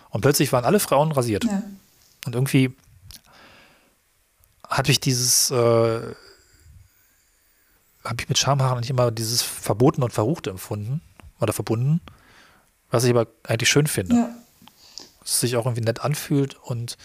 Und 0.10 0.22
plötzlich 0.22 0.52
waren 0.52 0.66
alle 0.66 0.80
Frauen 0.80 1.12
rasiert. 1.12 1.44
Ja. 1.44 1.62
Und 2.26 2.36
irgendwie 2.36 2.76
hatte 4.68 4.92
ich 4.92 5.00
dieses, 5.00 5.52
äh, 5.52 6.16
habe 8.04 8.16
ich 8.20 8.30
mit 8.30 8.38
Schamhaaren 8.38 8.80
nicht 8.80 8.90
immer 8.90 9.12
dieses 9.12 9.42
Verboten 9.42 10.04
und 10.04 10.12
Verruchte 10.12 10.50
empfunden 10.50 11.02
oder 11.40 11.54
verbunden, 11.54 12.02
was 12.90 13.04
ich 13.04 13.12
aber 13.12 13.28
eigentlich 13.44 13.70
schön 13.70 13.88
finde. 13.88 14.16
Ja. 14.16 14.30
Es 15.24 15.40
sich 15.40 15.56
auch 15.56 15.66
irgendwie 15.66 15.84
nett 15.84 16.02
anfühlt 16.02 16.56
und 16.56 16.98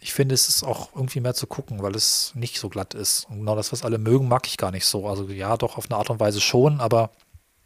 ich 0.00 0.12
finde, 0.12 0.34
es 0.34 0.48
ist 0.48 0.62
auch 0.62 0.94
irgendwie 0.94 1.20
mehr 1.20 1.34
zu 1.34 1.46
gucken, 1.46 1.82
weil 1.82 1.94
es 1.94 2.32
nicht 2.34 2.58
so 2.58 2.68
glatt 2.68 2.94
ist. 2.94 3.26
Und 3.28 3.38
genau 3.38 3.56
das, 3.56 3.72
was 3.72 3.82
alle 3.82 3.98
mögen, 3.98 4.28
mag 4.28 4.46
ich 4.46 4.56
gar 4.56 4.70
nicht 4.70 4.86
so. 4.86 5.08
Also 5.08 5.28
ja, 5.28 5.56
doch 5.56 5.78
auf 5.78 5.90
eine 5.90 5.98
Art 5.98 6.10
und 6.10 6.20
Weise 6.20 6.40
schon, 6.40 6.80
aber 6.80 7.10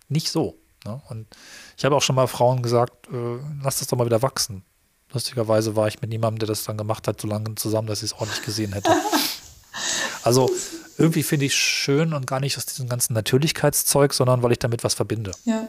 nicht 0.08 0.30
so. 0.30 0.56
Ne? 0.84 1.00
Und 1.08 1.26
ich 1.76 1.84
habe 1.84 1.96
auch 1.96 2.02
schon 2.02 2.16
mal 2.16 2.26
Frauen 2.26 2.62
gesagt, 2.62 3.08
äh, 3.08 3.38
lass 3.62 3.78
das 3.78 3.88
doch 3.88 3.98
mal 3.98 4.06
wieder 4.06 4.22
wachsen. 4.22 4.64
Lustigerweise 5.12 5.74
war 5.74 5.88
ich 5.88 6.00
mit 6.00 6.10
niemandem, 6.10 6.40
der 6.40 6.48
das 6.48 6.64
dann 6.64 6.76
gemacht 6.76 7.08
hat, 7.08 7.20
so 7.20 7.28
lange 7.28 7.54
zusammen, 7.54 7.88
dass 7.88 8.02
ich 8.02 8.12
es 8.12 8.18
auch 8.18 8.26
nicht 8.26 8.44
gesehen 8.44 8.72
hätte. 8.72 8.90
Also 10.24 10.50
irgendwie 10.98 11.22
finde 11.22 11.46
ich 11.46 11.54
schön 11.54 12.12
und 12.12 12.26
gar 12.26 12.40
nicht 12.40 12.58
aus 12.58 12.66
diesem 12.66 12.88
ganzen 12.88 13.14
Natürlichkeitszeug, 13.14 14.12
sondern 14.12 14.42
weil 14.42 14.52
ich 14.52 14.58
damit 14.58 14.84
was 14.84 14.92
verbinde. 14.92 15.30
Ja. 15.44 15.68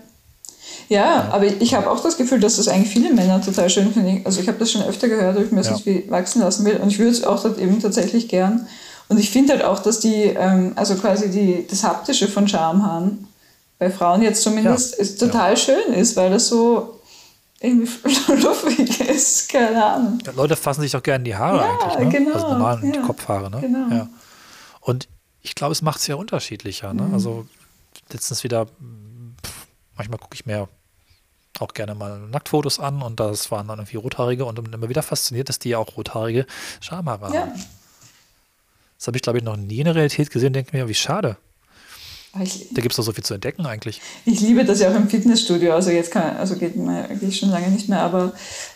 Ja, 0.90 1.30
aber 1.32 1.46
ich 1.46 1.74
habe 1.76 1.90
auch 1.90 2.02
das 2.02 2.18
Gefühl, 2.18 2.40
dass 2.40 2.58
das 2.58 2.68
eigentlich 2.68 2.92
viele 2.92 3.14
Männer 3.14 3.42
total 3.42 3.70
schön 3.70 3.94
finden. 3.94 4.22
Also 4.26 4.42
ich 4.42 4.48
habe 4.48 4.58
das 4.58 4.72
schon 4.72 4.82
öfter 4.82 5.08
gehört, 5.08 5.38
ob 5.38 5.46
ich 5.46 5.52
mir 5.52 5.62
das 5.62 5.70
ja. 5.70 5.78
viel 5.78 6.10
wachsen 6.10 6.42
lassen 6.42 6.66
will. 6.66 6.78
Und 6.78 6.90
ich 6.90 7.00
würde 7.00 7.12
es 7.12 7.24
auch 7.24 7.46
eben 7.58 7.80
tatsächlich 7.80 8.28
gern. 8.28 8.68
Und 9.08 9.20
ich 9.20 9.30
finde 9.30 9.54
halt 9.54 9.64
auch, 9.64 9.80
dass 9.80 10.00
die, 10.00 10.26
ähm, 10.26 10.74
also 10.76 10.96
quasi 10.96 11.30
die, 11.30 11.66
das 11.70 11.84
Haptische 11.84 12.28
von 12.28 12.48
Schamhaaren 12.48 13.29
bei 13.80 13.90
Frauen 13.90 14.22
jetzt 14.22 14.44
zumindest 14.44 14.96
ja. 14.96 15.00
ist 15.00 15.20
total 15.20 15.52
ja. 15.52 15.56
schön 15.56 15.94
ist, 15.94 16.16
weil 16.16 16.30
das 16.30 16.50
so 16.50 17.00
irgendwie 17.62 17.88
fluffig 18.10 19.00
ist, 19.02 19.50
keine 19.50 19.84
Ahnung. 19.84 20.20
Ja, 20.26 20.34
Leute 20.34 20.56
fassen 20.56 20.82
sich 20.82 20.96
auch 20.96 21.04
gerne 21.04 21.24
die 21.24 21.36
Haare 21.36 21.60
ja, 21.60 21.80
eigentlich, 21.96 22.20
ne? 22.20 22.26
Genau, 22.26 22.34
also 22.34 22.48
normalen 22.48 22.94
ja, 22.94 23.02
Kopfhaare, 23.02 23.50
ne? 23.50 23.62
Genau. 23.62 23.96
Ja. 23.96 24.10
Und 24.82 25.08
ich 25.42 25.56
glaube, 25.56 25.72
es 25.72 25.82
macht 25.82 26.00
es 26.00 26.08
ja 26.08 26.16
unterschiedlicher, 26.16 26.94
ne? 26.94 27.04
Mhm. 27.04 27.14
Also 27.14 27.48
letztens 28.12 28.44
wieder, 28.44 28.68
manchmal 29.96 30.20
gucke 30.20 30.36
ich 30.36 30.46
mir 30.46 30.68
auch 31.60 31.74
gerne 31.74 31.96
mal 31.96 32.20
Nacktfotos 32.20 32.80
an 32.80 33.02
und 33.02 33.20
das 33.20 33.52
waren 33.52 33.68
dann 33.68 33.80
irgendwie 33.80 33.98
Rothaarige 33.98 34.46
und 34.46 34.60
immer 34.60 34.90
wieder 34.90 35.04
fasziniert, 35.04 35.50
dass 35.50 35.60
die 35.60 35.70
ja 35.70 35.78
auch 35.78 35.98
rothaarige 35.98 36.46
Schamhaare 36.80 37.28
haben. 37.28 37.52
Das 38.98 39.08
habe 39.08 39.18
ich, 39.18 39.24
glaube 39.24 39.40
ich, 39.40 39.44
noch 39.44 39.58
nie 39.58 39.80
in 39.80 39.86
der 39.86 39.96
Realität 39.96 40.30
gesehen, 40.32 40.54
denke 40.54 40.76
mir, 40.76 40.88
wie 40.88 40.94
schade. 40.94 41.38
Ich, 42.44 42.68
da 42.72 42.82
gibt 42.82 42.92
es 42.92 42.98
doch 42.98 43.04
so 43.04 43.12
viel 43.12 43.24
zu 43.24 43.34
entdecken 43.34 43.66
eigentlich. 43.66 44.02
Ich 44.24 44.40
liebe 44.40 44.64
das 44.64 44.80
ja 44.80 44.92
auch 44.92 44.96
im 44.96 45.10
Fitnessstudio, 45.10 45.74
also 45.74 45.90
jetzt 45.90 46.12
kann, 46.12 46.38
also 46.38 46.56
geht 46.56 46.76
mir 46.76 47.10
eigentlich 47.10 47.40
schon 47.40 47.50
lange 47.50 47.70
nicht 47.70 47.90
mehr, 47.90 48.02
aber 48.02 48.34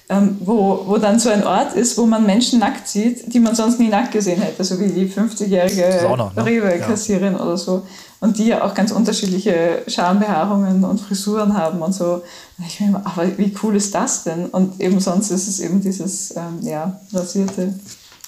ähm, 0.09 0.37
wo, 0.39 0.87
wo 0.87 0.97
dann 0.97 1.19
so 1.19 1.29
ein 1.29 1.45
Ort 1.45 1.73
ist, 1.73 1.95
wo 1.99 2.07
man 2.07 2.25
Menschen 2.25 2.59
nackt 2.59 2.87
sieht, 2.87 3.31
die 3.31 3.39
man 3.39 3.53
sonst 3.53 3.79
nie 3.79 3.89
nackt 3.89 4.11
gesehen 4.11 4.41
hätte, 4.41 4.63
so 4.63 4.79
wie 4.79 4.89
die 4.89 5.07
50-jährige 5.07 6.07
ne? 6.35 6.45
Rewe-Kassierin 6.45 7.33
ja. 7.33 7.39
oder 7.39 7.55
so. 7.57 7.85
Und 8.19 8.39
die 8.39 8.47
ja 8.47 8.63
auch 8.63 8.73
ganz 8.73 8.91
unterschiedliche 8.91 9.83
Schambehaarungen 9.87 10.83
und 10.83 10.99
Frisuren 10.99 11.55
haben 11.55 11.81
und 11.81 11.93
so. 11.93 12.23
Und 12.57 12.65
ich 12.65 12.79
meine, 12.79 13.05
aber 13.05 13.37
wie 13.37 13.53
cool 13.61 13.75
ist 13.75 13.93
das 13.93 14.23
denn? 14.23 14.47
Und 14.47 14.81
eben 14.81 14.99
sonst 14.99 15.29
ist 15.29 15.47
es 15.47 15.59
eben 15.59 15.79
dieses, 15.79 16.35
ähm, 16.35 16.59
ja, 16.63 16.99
rasierte, 17.13 17.73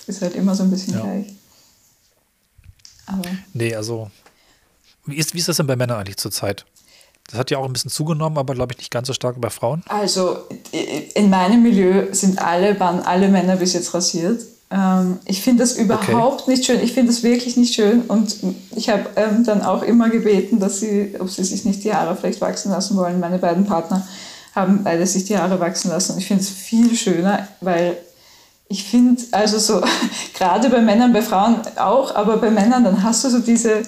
ist 0.05 0.21
halt 0.21 0.35
immer 0.35 0.53
so 0.53 0.63
ein 0.63 0.69
bisschen 0.69 0.93
ja. 0.93 1.01
gleich. 1.01 1.33
Aber 3.07 3.23
nee, 3.53 3.73
also 3.73 4.09
wie 5.05 5.15
ist, 5.15 5.33
wie 5.33 5.39
ist 5.39 5.47
das 5.47 5.57
denn 5.57 5.67
bei 5.67 5.75
Männern 5.75 5.99
eigentlich 5.99 6.17
zurzeit? 6.17 6.65
Das 7.27 7.39
hat 7.39 7.49
ja 7.49 7.57
auch 7.57 7.65
ein 7.65 7.73
bisschen 7.73 7.91
zugenommen, 7.91 8.37
aber 8.37 8.53
glaube 8.53 8.73
ich 8.73 8.77
nicht 8.77 8.91
ganz 8.91 9.07
so 9.07 9.13
stark 9.13 9.41
bei 9.41 9.49
Frauen. 9.49 9.83
Also 9.87 10.37
in 10.71 11.29
meinem 11.29 11.63
Milieu 11.63 12.07
sind 12.11 12.39
alle, 12.39 12.79
waren 12.79 12.99
alle 13.01 13.29
Männer 13.29 13.55
bis 13.55 13.73
jetzt 13.73 13.93
rasiert. 13.93 14.41
Ähm, 14.69 15.19
ich 15.25 15.41
finde 15.41 15.63
das 15.63 15.73
überhaupt 15.73 16.43
okay. 16.43 16.51
nicht 16.51 16.65
schön. 16.65 16.79
Ich 16.81 16.93
finde 16.93 17.11
das 17.11 17.23
wirklich 17.23 17.57
nicht 17.57 17.73
schön. 17.73 18.01
Und 18.01 18.35
ich 18.75 18.89
habe 18.89 19.09
ähm, 19.15 19.43
dann 19.43 19.63
auch 19.63 19.81
immer 19.81 20.09
gebeten, 20.09 20.59
dass 20.59 20.79
sie, 20.79 21.15
ob 21.19 21.29
sie 21.29 21.43
sich 21.43 21.65
nicht 21.65 21.83
die 21.83 21.93
Haare 21.93 22.15
vielleicht 22.15 22.41
wachsen 22.41 22.71
lassen 22.71 22.95
wollen. 22.95 23.19
Meine 23.19 23.39
beiden 23.39 23.65
Partner 23.65 24.07
haben 24.53 24.83
beide 24.83 25.05
sich 25.07 25.25
die 25.25 25.37
Haare 25.37 25.59
wachsen 25.59 25.89
lassen. 25.89 26.13
Und 26.13 26.19
ich 26.19 26.27
finde 26.27 26.43
es 26.43 26.49
viel 26.49 26.95
schöner, 26.95 27.47
weil 27.61 27.97
ich 28.67 28.83
finde, 28.83 29.21
also 29.31 29.59
so, 29.59 29.81
gerade 30.37 30.69
bei 30.69 30.81
Männern, 30.81 31.13
bei 31.13 31.21
Frauen 31.21 31.61
auch, 31.75 32.15
aber 32.15 32.37
bei 32.37 32.49
Männern, 32.51 32.83
dann 32.83 33.03
hast 33.03 33.23
du 33.23 33.29
so 33.29 33.39
diese 33.39 33.83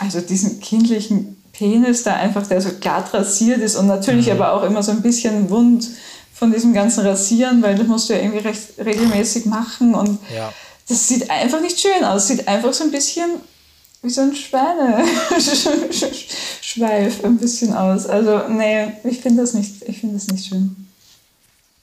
also 0.00 0.20
diesen 0.20 0.60
kindlichen 0.60 1.36
Penis 1.52 2.02
da 2.02 2.14
einfach, 2.14 2.46
der 2.46 2.60
so 2.60 2.70
glatt 2.80 3.14
rasiert 3.14 3.60
ist 3.60 3.76
und 3.76 3.86
natürlich 3.86 4.26
mhm. 4.26 4.32
aber 4.32 4.54
auch 4.54 4.64
immer 4.64 4.82
so 4.82 4.90
ein 4.92 5.02
bisschen 5.02 5.50
wund 5.50 5.86
von 6.34 6.52
diesem 6.52 6.72
ganzen 6.72 7.06
Rasieren, 7.06 7.62
weil 7.62 7.76
das 7.76 7.86
musst 7.86 8.08
du 8.08 8.14
ja 8.14 8.20
irgendwie 8.20 8.38
recht 8.38 8.78
regelmäßig 8.78 9.44
machen 9.44 9.94
und 9.94 10.18
ja. 10.34 10.50
das 10.88 11.06
sieht 11.06 11.30
einfach 11.30 11.60
nicht 11.60 11.78
schön 11.78 12.02
aus. 12.02 12.28
Sieht 12.28 12.48
einfach 12.48 12.72
so 12.72 12.84
ein 12.84 12.90
bisschen 12.90 13.30
wie 14.00 14.08
so 14.08 14.22
ein 14.22 14.34
Schweineschweif 14.34 17.20
ein 17.24 17.36
bisschen 17.36 17.74
aus. 17.74 18.06
Also 18.06 18.48
nee, 18.48 18.94
ich 19.04 19.20
finde 19.20 19.42
das 19.42 19.52
nicht, 19.52 19.82
ich 19.86 20.00
finde 20.00 20.14
das 20.14 20.28
nicht 20.28 20.46
schön. 20.46 20.88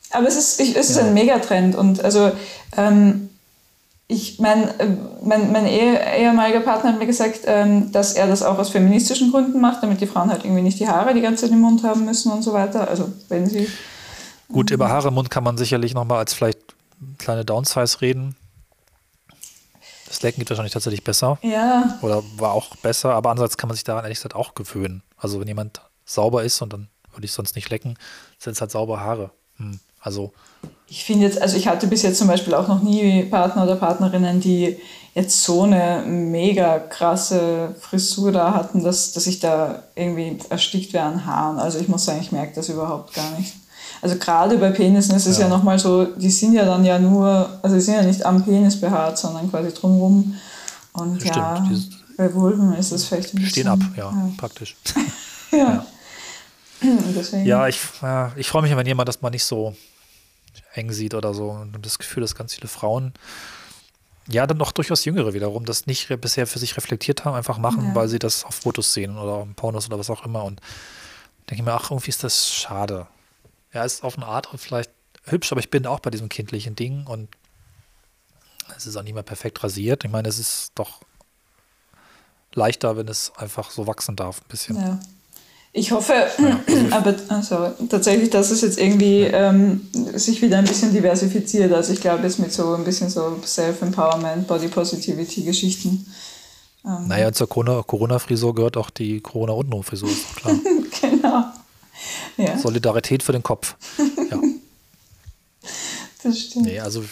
Aber 0.09 0.28
es 0.28 0.36
ist, 0.36 0.59
ich, 0.59 0.76
es 0.76 0.89
ist 0.89 0.97
ja. 0.97 1.03
ein 1.03 1.13
Megatrend 1.13 1.76
und 1.76 2.03
also 2.03 2.32
ähm, 2.76 3.26
ich 4.09 4.39
mein, 4.39 4.69
äh, 4.79 4.87
mein, 5.21 5.51
mein 5.51 5.65
ehemaliger 5.65 6.61
Partner 6.61 6.91
hat 6.91 6.99
mir 6.99 7.05
gesagt, 7.05 7.41
ähm, 7.45 7.91
dass 7.91 8.13
er 8.13 8.27
das 8.27 8.41
auch 8.41 8.57
aus 8.57 8.69
feministischen 8.69 9.31
Gründen 9.31 9.59
macht, 9.59 9.83
damit 9.83 9.99
die 9.99 10.07
Frauen 10.07 10.29
halt 10.29 10.45
irgendwie 10.45 10.61
nicht 10.61 10.79
die 10.79 10.87
Haare 10.87 11.13
die 11.13 11.21
ganze 11.21 11.45
Zeit 11.45 11.51
im 11.51 11.59
Mund 11.59 11.83
haben 11.83 12.05
müssen 12.05 12.31
und 12.31 12.41
so 12.41 12.53
weiter. 12.53 12.87
Also 12.87 13.11
wenn 13.27 13.47
sie. 13.47 13.69
Gut, 14.47 14.71
über 14.71 14.89
Haare 14.89 15.09
im 15.09 15.15
Mund 15.15 15.29
kann 15.29 15.43
man 15.43 15.57
sicherlich 15.57 15.93
nochmal 15.93 16.19
als 16.19 16.33
vielleicht 16.33 16.59
kleine 17.17 17.43
Downsize 17.43 17.99
reden. 17.99 18.35
Das 20.07 20.21
Lecken 20.21 20.39
geht 20.39 20.49
wahrscheinlich 20.49 20.73
tatsächlich 20.73 21.03
besser. 21.03 21.37
Ja. 21.41 21.99
Oder 22.01 22.23
war 22.37 22.53
auch 22.53 22.77
besser, 22.77 23.13
aber 23.13 23.29
andererseits 23.29 23.57
kann 23.57 23.67
man 23.67 23.75
sich 23.75 23.83
daran 23.83 24.05
ehrlich 24.05 24.19
gesagt 24.19 24.35
auch 24.35 24.55
gewöhnen. 24.55 25.03
Also 25.17 25.41
wenn 25.41 25.47
jemand 25.49 25.81
sauber 26.05 26.45
ist 26.45 26.61
und 26.61 26.71
dann 26.71 26.87
würde 27.11 27.25
ich 27.25 27.33
sonst 27.33 27.55
nicht 27.57 27.69
lecken, 27.69 27.97
sind 28.39 28.53
es 28.53 28.61
halt 28.61 28.71
saubere 28.71 29.01
Haare. 29.01 29.31
Hm. 29.57 29.81
Also 29.99 30.31
ich 30.89 31.03
finde 31.03 31.25
jetzt, 31.25 31.41
also 31.41 31.57
ich 31.57 31.67
hatte 31.67 31.88
bis 31.88 32.01
jetzt 32.01 32.17
zum 32.17 32.27
Beispiel 32.27 32.53
auch 32.53 32.67
noch 32.67 32.81
nie 32.81 33.23
Partner 33.23 33.63
oder 33.63 33.75
Partnerinnen, 33.75 34.39
die 34.39 34.77
jetzt 35.13 35.43
so 35.43 35.63
eine 35.63 36.03
mega 36.05 36.79
krasse 36.79 37.75
Frisur 37.79 38.31
da 38.31 38.53
hatten, 38.53 38.83
dass, 38.83 39.11
dass 39.11 39.27
ich 39.27 39.39
da 39.39 39.83
irgendwie 39.95 40.38
erstickt 40.49 40.93
wäre 40.93 41.05
an 41.05 41.25
Haaren. 41.25 41.59
Also 41.59 41.79
ich 41.79 41.88
muss 41.88 42.05
sagen, 42.05 42.19
ich 42.21 42.31
merke 42.31 42.53
das 42.55 42.69
überhaupt 42.69 43.13
gar 43.13 43.31
nicht. 43.38 43.53
Also 44.01 44.15
gerade 44.17 44.57
bei 44.57 44.69
Penissen 44.69 45.15
ist 45.15 45.25
es 45.25 45.39
ja, 45.39 45.45
ja 45.45 45.49
nochmal 45.49 45.79
so, 45.79 46.05
die 46.05 46.29
sind 46.29 46.53
ja 46.53 46.65
dann 46.65 46.85
ja 46.85 46.99
nur, 46.99 47.49
also 47.63 47.75
die 47.75 47.81
sind 47.81 47.95
ja 47.95 48.03
nicht 48.03 48.23
am 48.25 48.43
Penis 48.43 48.79
behaart, 48.79 49.17
sondern 49.17 49.49
quasi 49.49 49.73
drumherum. 49.73 50.35
Und 50.93 51.19
Stimmt, 51.19 51.35
ja, 51.35 51.67
bei 52.15 52.33
Vulven 52.33 52.73
ist 52.75 52.91
es 52.91 53.05
vielleicht 53.05 53.33
ein 53.33 53.38
bisschen... 53.38 53.49
Stehen 53.49 53.67
ab, 53.67 53.79
ja, 53.95 54.11
ja. 54.11 54.29
praktisch. 54.38 54.75
ja. 55.51 55.85
Ja, 57.43 57.67
ich, 57.67 57.79
äh, 58.03 58.39
ich 58.39 58.47
freue 58.47 58.61
mich, 58.61 58.75
wenn 58.75 58.85
jemand 58.85 59.09
das 59.09 59.19
mal 59.21 59.31
nicht 59.31 59.43
so 59.43 59.75
eng 60.78 60.91
sieht 60.91 61.13
oder 61.13 61.34
so. 61.34 61.49
Und 61.49 61.86
das 61.86 61.99
Gefühl, 61.99 62.21
dass 62.21 62.36
ganz 62.36 62.53
viele 62.53 62.67
Frauen, 62.67 63.13
ja, 64.30 64.45
dann 64.45 64.57
noch 64.57 64.71
durchaus 64.71 65.05
Jüngere 65.05 65.34
wiederum, 65.34 65.65
das 65.65 65.88
nicht 65.88 66.09
bisher 66.21 66.47
für 66.47 66.59
sich 66.59 66.75
reflektiert 66.78 67.25
haben, 67.25 67.36
einfach 67.36 67.57
machen, 67.57 67.89
ja. 67.89 67.95
weil 67.95 68.07
sie 68.07 68.19
das 68.19 68.43
auf 68.43 68.55
Fotos 68.55 68.93
sehen 68.93 69.17
oder 69.17 69.34
auf 69.34 69.47
Pornos 69.55 69.88
oder 69.88 69.97
was 69.97 70.09
auch 70.09 70.25
immer. 70.25 70.43
Und 70.43 70.61
denke 71.49 71.61
ich 71.61 71.65
mir, 71.65 71.73
ach, 71.73 71.91
irgendwie 71.91 72.09
ist 72.09 72.23
das 72.23 72.49
schade. 72.49 73.07
Ja, 73.73 73.84
ist 73.84 74.03
auf 74.03 74.17
eine 74.17 74.25
Art 74.25 74.49
vielleicht 74.57 74.91
hübsch, 75.25 75.51
aber 75.51 75.59
ich 75.59 75.69
bin 75.69 75.86
auch 75.86 75.99
bei 75.99 76.09
diesem 76.09 76.30
kindlichen 76.30 76.75
Ding 76.75 77.05
und 77.05 77.30
es 78.75 78.86
ist 78.86 78.97
auch 78.97 79.03
nicht 79.03 79.13
mehr 79.13 79.23
perfekt 79.23 79.63
rasiert. 79.63 80.03
Ich 80.03 80.11
meine, 80.11 80.28
es 80.28 80.39
ist 80.39 80.71
doch 80.75 81.01
leichter, 82.53 82.97
wenn 82.97 83.07
es 83.07 83.32
einfach 83.38 83.71
so 83.71 83.88
wachsen 83.88 84.15
darf, 84.15 84.41
ein 84.41 84.47
bisschen. 84.49 84.75
Ja. 84.78 84.99
Ich 85.78 85.91
hoffe, 85.91 86.13
aber 86.89 87.15
also, 87.28 87.71
tatsächlich, 87.88 88.32
dass 88.32 88.49
es 88.49 88.61
jetzt 88.61 88.80
irgendwie 88.80 89.21
ähm, 89.21 89.88
sich 90.15 90.41
wieder 90.41 90.57
ein 90.57 90.65
bisschen 90.65 90.91
diversifiziert. 90.91 91.71
Also 91.71 91.93
ich 91.93 92.01
glaube 92.01 92.23
jetzt 92.23 92.39
mit 92.39 92.51
so 92.51 92.73
ein 92.73 92.84
bisschen 92.84 93.11
so 93.11 93.39
Self-Empowerment, 93.45 94.47
Body 94.47 94.69
Positivity-Geschichten. 94.69 96.11
Ähm. 96.84 97.07
Naja, 97.07 97.32
zur 97.32 97.47
Corona-Frisur 97.47 98.55
gehört 98.55 98.75
auch 98.75 98.89
die 98.89 99.21
Corona-Untenrum-Frisur, 99.21 100.09
klar. 100.38 100.55
genau. 101.01 101.43
Ja. 102.38 102.57
Solidarität 102.57 103.21
für 103.21 103.34
den 103.34 103.43
Kopf. 103.43 103.75
Ja. 104.32 104.39
das 106.23 106.39
stimmt. 106.39 106.65
Nee, 106.65 106.80
also 106.80 107.03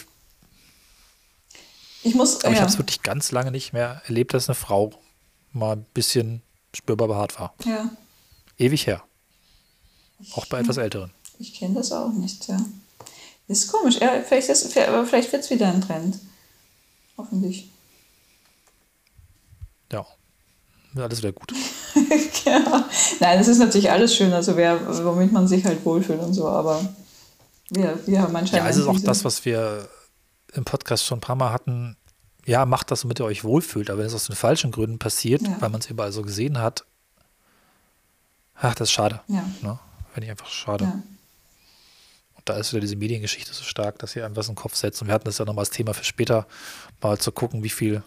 ich 2.02 2.16
muss. 2.16 2.40
Aber 2.40 2.48
ja. 2.48 2.54
ich 2.54 2.60
habe 2.62 2.70
es 2.72 2.78
wirklich 2.78 3.02
ganz 3.02 3.30
lange 3.30 3.52
nicht 3.52 3.72
mehr 3.72 4.02
erlebt, 4.06 4.34
dass 4.34 4.48
eine 4.48 4.56
Frau 4.56 4.90
mal 5.52 5.76
ein 5.76 5.86
bisschen 5.94 6.42
spürbar 6.74 7.06
behaart 7.06 7.38
war. 7.38 7.54
Ja. 7.64 7.90
Ewig 8.58 8.86
her. 8.86 9.02
Auch 10.34 10.46
bei 10.46 10.60
etwas 10.60 10.76
Älteren. 10.78 11.12
Ich 11.38 11.54
kenne 11.54 11.74
das 11.74 11.92
auch 11.92 12.12
nicht, 12.12 12.48
ja. 12.48 12.58
Ist 13.48 13.70
komisch. 13.70 13.98
Ja, 14.00 14.22
vielleicht, 14.22 14.48
vielleicht 14.48 15.32
wird 15.32 15.44
es 15.44 15.50
wieder 15.50 15.68
ein 15.68 15.80
Trend. 15.80 16.18
Hoffentlich. 17.16 17.70
Ja. 19.92 20.04
Alles 20.96 21.22
wäre 21.22 21.32
gut. 21.32 21.52
ja. 22.44 22.88
Nein, 23.20 23.38
das 23.38 23.48
ist 23.48 23.58
natürlich 23.58 23.90
alles 23.90 24.14
schön, 24.14 24.32
also 24.32 24.56
wer, 24.56 25.04
womit 25.04 25.32
man 25.32 25.46
sich 25.46 25.64
halt 25.64 25.84
wohlfühlt 25.84 26.20
und 26.20 26.32
so, 26.32 26.48
aber 26.48 26.80
wir, 27.70 27.98
wir 28.06 28.22
haben 28.22 28.34
anscheinend. 28.34 28.64
Ja, 28.64 28.70
es 28.70 28.76
ist 28.76 28.86
auch 28.86 29.00
das, 29.00 29.24
was 29.24 29.44
wir 29.44 29.88
im 30.54 30.64
Podcast 30.64 31.04
schon 31.04 31.18
ein 31.18 31.22
paar 31.22 31.36
Mal 31.36 31.52
hatten. 31.52 31.96
Ja, 32.46 32.64
macht 32.64 32.90
das, 32.90 33.02
damit 33.02 33.20
ihr 33.20 33.24
euch 33.24 33.44
wohlfühlt, 33.44 33.90
aber 33.90 34.00
wenn 34.00 34.06
es 34.06 34.14
aus 34.14 34.26
den 34.26 34.36
falschen 34.36 34.70
Gründen 34.70 34.98
passiert, 34.98 35.42
ja. 35.42 35.56
weil 35.60 35.70
man 35.70 35.80
es 35.80 35.90
überall 35.90 36.12
so 36.12 36.22
gesehen 36.22 36.58
hat, 36.58 36.84
Ach, 38.58 38.74
das 38.74 38.88
ist 38.88 38.92
schade. 38.92 39.20
Ja. 39.28 39.44
Ne? 39.62 39.78
Finde 40.12 40.26
ich 40.26 40.30
einfach 40.30 40.48
schade. 40.48 40.84
Ja. 40.84 40.92
Und 40.92 42.42
da 42.46 42.56
ist 42.56 42.72
wieder 42.72 42.80
diese 42.80 42.96
Mediengeschichte 42.96 43.52
so 43.52 43.64
stark, 43.64 43.98
dass 43.98 44.12
sie 44.12 44.22
einem 44.22 44.36
was 44.36 44.48
in 44.48 44.54
den 44.54 44.60
Kopf 44.60 44.74
setzt. 44.74 45.00
Und 45.02 45.08
wir 45.08 45.14
hatten 45.14 45.24
das 45.24 45.38
ja 45.38 45.44
nochmal 45.44 45.62
als 45.62 45.70
Thema 45.70 45.94
für 45.94 46.04
später, 46.04 46.46
mal 47.02 47.18
zu 47.18 47.32
gucken, 47.32 47.62
wie 47.62 47.70
viel 47.70 48.02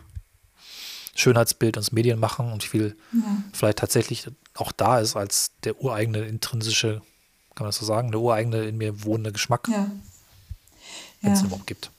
Schönheitsbild 1.15 1.77
uns 1.77 1.91
Medien 1.91 2.19
machen 2.19 2.51
und 2.51 2.63
wie 2.63 2.67
viel 2.67 2.97
ja. 3.11 3.43
vielleicht 3.53 3.79
tatsächlich 3.79 4.27
auch 4.55 4.71
da 4.71 4.99
ist 4.99 5.15
als 5.15 5.51
der 5.63 5.81
ureigene 5.81 6.19
intrinsische, 6.19 7.01
kann 7.55 7.65
man 7.65 7.67
das 7.67 7.77
so 7.77 7.85
sagen, 7.85 8.11
der 8.11 8.21
ureigene 8.21 8.63
in 8.63 8.77
mir 8.77 9.03
wohnende 9.03 9.31
Geschmack. 9.31 9.67
Ja. 9.67 9.91
wenn 11.21 11.33
es 11.33 11.41
überhaupt 11.41 11.67
gibt. 11.67 11.91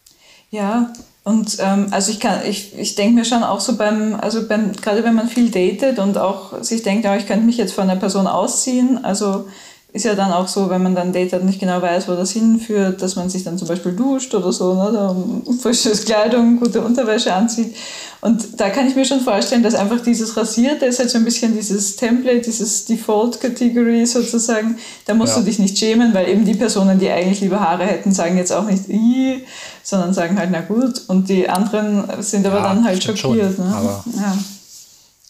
Ja, 0.51 0.93
und 1.23 1.59
ähm, 1.61 1.89
also 1.91 2.11
ich 2.11 2.19
kann, 2.19 2.41
ich, 2.45 2.77
ich 2.79 2.95
denke 2.95 3.15
mir 3.15 3.25
schon 3.25 3.43
auch 3.43 3.61
so 3.61 3.77
beim, 3.77 4.17
also 4.17 4.49
beim, 4.49 4.73
gerade 4.73 5.05
wenn 5.05 5.15
man 5.15 5.29
viel 5.29 5.51
datet 5.51 5.99
und 5.99 6.19
auch 6.19 6.63
sich 6.63 6.83
denkt, 6.83 7.05
ja, 7.05 7.15
ich 7.17 7.27
könnte 7.27 7.45
mich 7.45 7.57
jetzt 7.57 7.73
von 7.73 7.89
einer 7.89 8.01
Person 8.01 8.27
ausziehen, 8.27 9.05
also 9.05 9.47
ist 9.93 10.05
ja 10.05 10.15
dann 10.15 10.33
auch 10.33 10.47
so, 10.47 10.71
wenn 10.71 10.83
man 10.83 10.95
dann 10.95 11.13
datet 11.13 11.45
nicht 11.45 11.59
genau 11.59 11.83
weiß, 11.83 12.09
wo 12.09 12.13
das 12.13 12.31
hinführt, 12.31 13.03
dass 13.03 13.17
man 13.17 13.29
sich 13.29 13.43
dann 13.43 13.59
zum 13.59 13.67
Beispiel 13.67 13.93
duscht 13.93 14.33
oder 14.35 14.53
so, 14.53 14.75
ne, 14.75 15.43
frische 15.61 15.91
Kleidung, 15.91 16.61
gute 16.61 16.81
Unterwäsche 16.81 17.35
anzieht. 17.35 17.75
Und 18.21 18.61
da 18.61 18.69
kann 18.69 18.87
ich 18.87 18.95
mir 18.95 19.05
schon 19.05 19.21
vorstellen, 19.21 19.63
dass 19.63 19.75
einfach 19.75 20.01
dieses 20.01 20.37
Rasierte 20.37 20.85
ist 20.85 20.99
halt 20.99 21.11
so 21.11 21.19
ein 21.19 21.25
bisschen 21.25 21.55
dieses 21.55 21.97
Template, 21.97 22.41
dieses 22.41 22.85
Default-Category 22.85 24.05
sozusagen. 24.07 24.77
Da 25.07 25.15
musst 25.15 25.35
ja. 25.35 25.41
du 25.41 25.47
dich 25.47 25.59
nicht 25.59 25.79
schämen, 25.79 26.13
weil 26.13 26.29
eben 26.29 26.45
die 26.45 26.55
Personen, 26.55 26.99
die 26.99 27.09
eigentlich 27.09 27.41
lieber 27.41 27.61
Haare 27.61 27.85
hätten, 27.85 28.13
sagen 28.13 28.37
jetzt 28.37 28.53
auch 28.53 28.67
nicht, 28.67 28.89
Ih, 28.89 29.43
sondern 29.83 30.13
sagen 30.13 30.39
halt, 30.39 30.51
na 30.53 30.61
gut. 30.61 31.03
Und 31.09 31.29
die 31.29 31.49
anderen 31.49 32.05
sind 32.21 32.47
aber 32.47 32.59
ja, 32.59 32.63
dann 32.63 32.85
halt 32.85 33.03
schockiert. 33.03 33.57
Schon, 33.57 33.67
ne? 33.67 34.03
ja. 34.17 34.39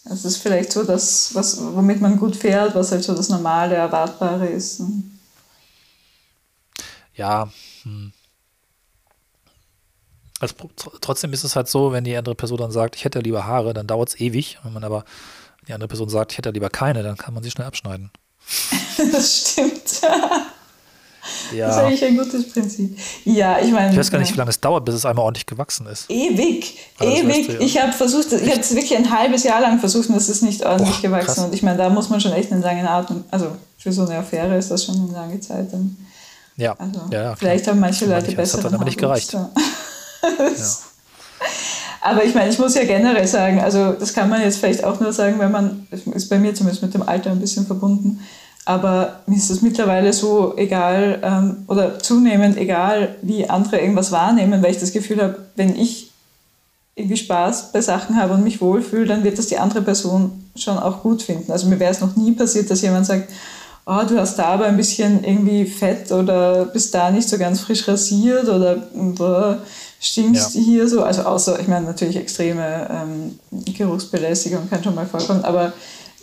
Es 0.05 0.25
ist 0.25 0.37
vielleicht 0.37 0.71
so 0.71 0.83
das, 0.83 1.33
was, 1.35 1.61
womit 1.61 2.01
man 2.01 2.17
gut 2.17 2.35
fährt, 2.35 2.73
was 2.73 2.91
halt 2.91 3.03
so 3.03 3.15
das 3.15 3.29
Normale, 3.29 3.75
Erwartbare 3.75 4.47
ist. 4.47 4.81
Ja. 7.13 7.51
Hm. 7.83 8.11
Also, 10.39 10.55
trotzdem 11.01 11.33
ist 11.33 11.43
es 11.43 11.55
halt 11.55 11.67
so, 11.67 11.91
wenn 11.91 12.03
die 12.03 12.17
andere 12.17 12.33
Person 12.33 12.57
dann 12.57 12.71
sagt, 12.71 12.95
ich 12.95 13.05
hätte 13.05 13.19
lieber 13.19 13.45
Haare, 13.45 13.73
dann 13.73 13.85
dauert 13.85 14.09
es 14.09 14.19
ewig. 14.19 14.57
Wenn 14.63 14.73
man 14.73 14.83
aber 14.83 15.05
die 15.67 15.73
andere 15.73 15.87
Person 15.87 16.09
sagt, 16.09 16.31
ich 16.31 16.39
hätte 16.39 16.49
lieber 16.49 16.71
keine, 16.71 17.03
dann 17.03 17.17
kann 17.17 17.35
man 17.35 17.43
sie 17.43 17.51
schnell 17.51 17.67
abschneiden. 17.67 18.09
das 19.11 19.51
stimmt. 19.51 20.01
Ja. 21.55 21.67
Das 21.67 21.75
ist 21.75 21.83
eigentlich 21.83 22.05
ein 22.05 22.17
gutes 22.17 22.49
Prinzip. 22.51 22.97
Ja, 23.25 23.59
ich 23.59 23.71
meine. 23.71 23.91
Ich 23.91 23.97
weiß 23.97 24.09
gar 24.09 24.19
nicht, 24.19 24.33
wie 24.33 24.37
lange 24.37 24.49
es 24.49 24.59
dauert, 24.59 24.85
bis 24.85 24.95
es 24.95 25.05
einmal 25.05 25.25
ordentlich 25.25 25.45
gewachsen 25.45 25.85
ist. 25.87 26.09
Ewig, 26.09 26.77
also 26.97 27.13
ewig. 27.13 27.49
Ja. 27.49 27.59
Ich 27.59 27.81
habe 27.81 27.91
versucht, 27.91 28.31
ich 28.31 28.49
habe 28.49 28.59
es 28.59 28.73
wirklich 28.73 28.95
ein 28.95 29.11
halbes 29.11 29.43
Jahr 29.43 29.61
lang 29.61 29.79
versucht 29.79 30.09
und 30.09 30.15
es 30.15 30.29
ist 30.29 30.41
nicht 30.41 30.65
ordentlich 30.65 30.97
Boah, 30.97 31.01
gewachsen. 31.01 31.25
Krass. 31.27 31.45
Und 31.45 31.53
ich 31.53 31.63
meine, 31.63 31.77
da 31.77 31.89
muss 31.89 32.09
man 32.09 32.19
schon 32.19 32.33
echt 32.33 32.51
einen 32.51 32.61
langen 32.61 32.87
Atem. 32.87 33.23
Also 33.29 33.47
für 33.77 33.91
so 33.91 34.05
eine 34.05 34.17
Affäre 34.17 34.57
ist 34.57 34.71
das 34.71 34.85
schon 34.85 34.95
eine 34.95 35.11
lange 35.11 35.39
Zeit. 35.39 35.71
Dann. 35.71 35.95
Ja. 36.57 36.75
Also, 36.77 37.01
ja, 37.11 37.35
vielleicht 37.35 37.67
haben 37.67 37.79
manche 37.79 38.05
Leute 38.05 38.27
nicht, 38.27 38.37
besser. 38.37 38.57
Das 38.57 38.65
hat 38.65 38.71
dann 38.71 38.79
aber 38.79 38.85
nicht 38.85 38.99
gereicht. 38.99 39.33
ja. 39.33 39.49
Aber 42.01 42.25
ich 42.25 42.33
meine, 42.33 42.49
ich 42.49 42.57
muss 42.57 42.73
ja 42.73 42.83
generell 42.83 43.27
sagen, 43.27 43.61
also 43.61 43.93
das 43.93 44.13
kann 44.13 44.27
man 44.27 44.41
jetzt 44.41 44.57
vielleicht 44.57 44.83
auch 44.83 44.99
nur 44.99 45.13
sagen, 45.13 45.37
wenn 45.37 45.51
man, 45.51 45.87
ist 45.91 46.29
bei 46.29 46.39
mir 46.39 46.53
zumindest 46.55 46.81
mit 46.81 46.93
dem 46.95 47.03
Alter 47.03 47.29
ein 47.29 47.39
bisschen 47.39 47.67
verbunden, 47.67 48.21
aber 48.65 49.21
mir 49.25 49.37
ist 49.37 49.49
es 49.49 49.61
mittlerweile 49.61 50.13
so 50.13 50.55
egal 50.55 51.19
ähm, 51.23 51.63
oder 51.67 51.99
zunehmend 51.99 52.57
egal, 52.57 53.15
wie 53.21 53.49
andere 53.49 53.79
irgendwas 53.79 54.11
wahrnehmen, 54.11 54.61
weil 54.61 54.71
ich 54.71 54.79
das 54.79 54.93
Gefühl 54.93 55.21
habe, 55.21 55.39
wenn 55.55 55.75
ich 55.75 56.11
irgendwie 56.95 57.17
Spaß 57.17 57.71
bei 57.71 57.81
Sachen 57.81 58.17
habe 58.17 58.33
und 58.33 58.43
mich 58.43 58.61
wohlfühle, 58.61 59.05
dann 59.05 59.23
wird 59.23 59.37
das 59.37 59.47
die 59.47 59.57
andere 59.57 59.81
Person 59.81 60.31
schon 60.55 60.77
auch 60.77 61.01
gut 61.01 61.23
finden. 61.23 61.51
Also 61.51 61.67
mir 61.67 61.79
wäre 61.79 61.91
es 61.91 62.01
noch 62.01 62.15
nie 62.15 62.33
passiert, 62.33 62.69
dass 62.69 62.81
jemand 62.81 63.05
sagt, 63.05 63.29
oh, 63.85 64.01
du 64.07 64.19
hast 64.19 64.37
da 64.37 64.45
aber 64.45 64.65
ein 64.65 64.77
bisschen 64.77 65.23
irgendwie 65.23 65.65
Fett 65.65 66.11
oder 66.11 66.65
bist 66.65 66.93
da 66.93 67.09
nicht 67.09 67.27
so 67.27 67.37
ganz 67.37 67.61
frisch 67.61 67.87
rasiert 67.87 68.47
oder 68.47 68.77
boah, 68.93 69.57
stinkst 69.99 70.55
ja. 70.55 70.61
hier 70.61 70.87
so. 70.87 71.03
Also 71.03 71.23
außer, 71.23 71.59
ich 71.59 71.67
meine, 71.67 71.85
natürlich 71.85 72.17
extreme 72.17 72.87
ähm, 72.91 73.39
Geruchsbelästigung 73.73 74.69
kann 74.69 74.83
schon 74.83 74.95
mal 74.95 75.07
vorkommen, 75.07 75.43
aber 75.43 75.73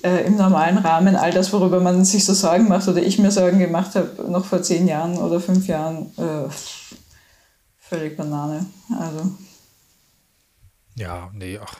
äh, 0.02 0.26
im 0.26 0.36
normalen 0.36 0.78
Rahmen 0.78 1.16
all 1.16 1.32
das, 1.32 1.52
worüber 1.52 1.80
man 1.80 2.04
sich 2.04 2.24
so 2.24 2.34
Sorgen 2.34 2.68
macht 2.68 2.88
oder 2.88 3.02
ich 3.02 3.18
mir 3.18 3.30
Sorgen 3.30 3.58
gemacht 3.58 3.94
habe, 3.94 4.30
noch 4.30 4.44
vor 4.44 4.62
zehn 4.62 4.86
Jahren 4.86 5.16
oder 5.18 5.40
fünf 5.40 5.66
Jahren, 5.66 6.06
äh, 6.16 6.48
völlig 7.78 8.16
Banane. 8.16 8.66
Also. 8.98 9.32
Ja, 10.94 11.30
nee, 11.32 11.58
ach. 11.58 11.76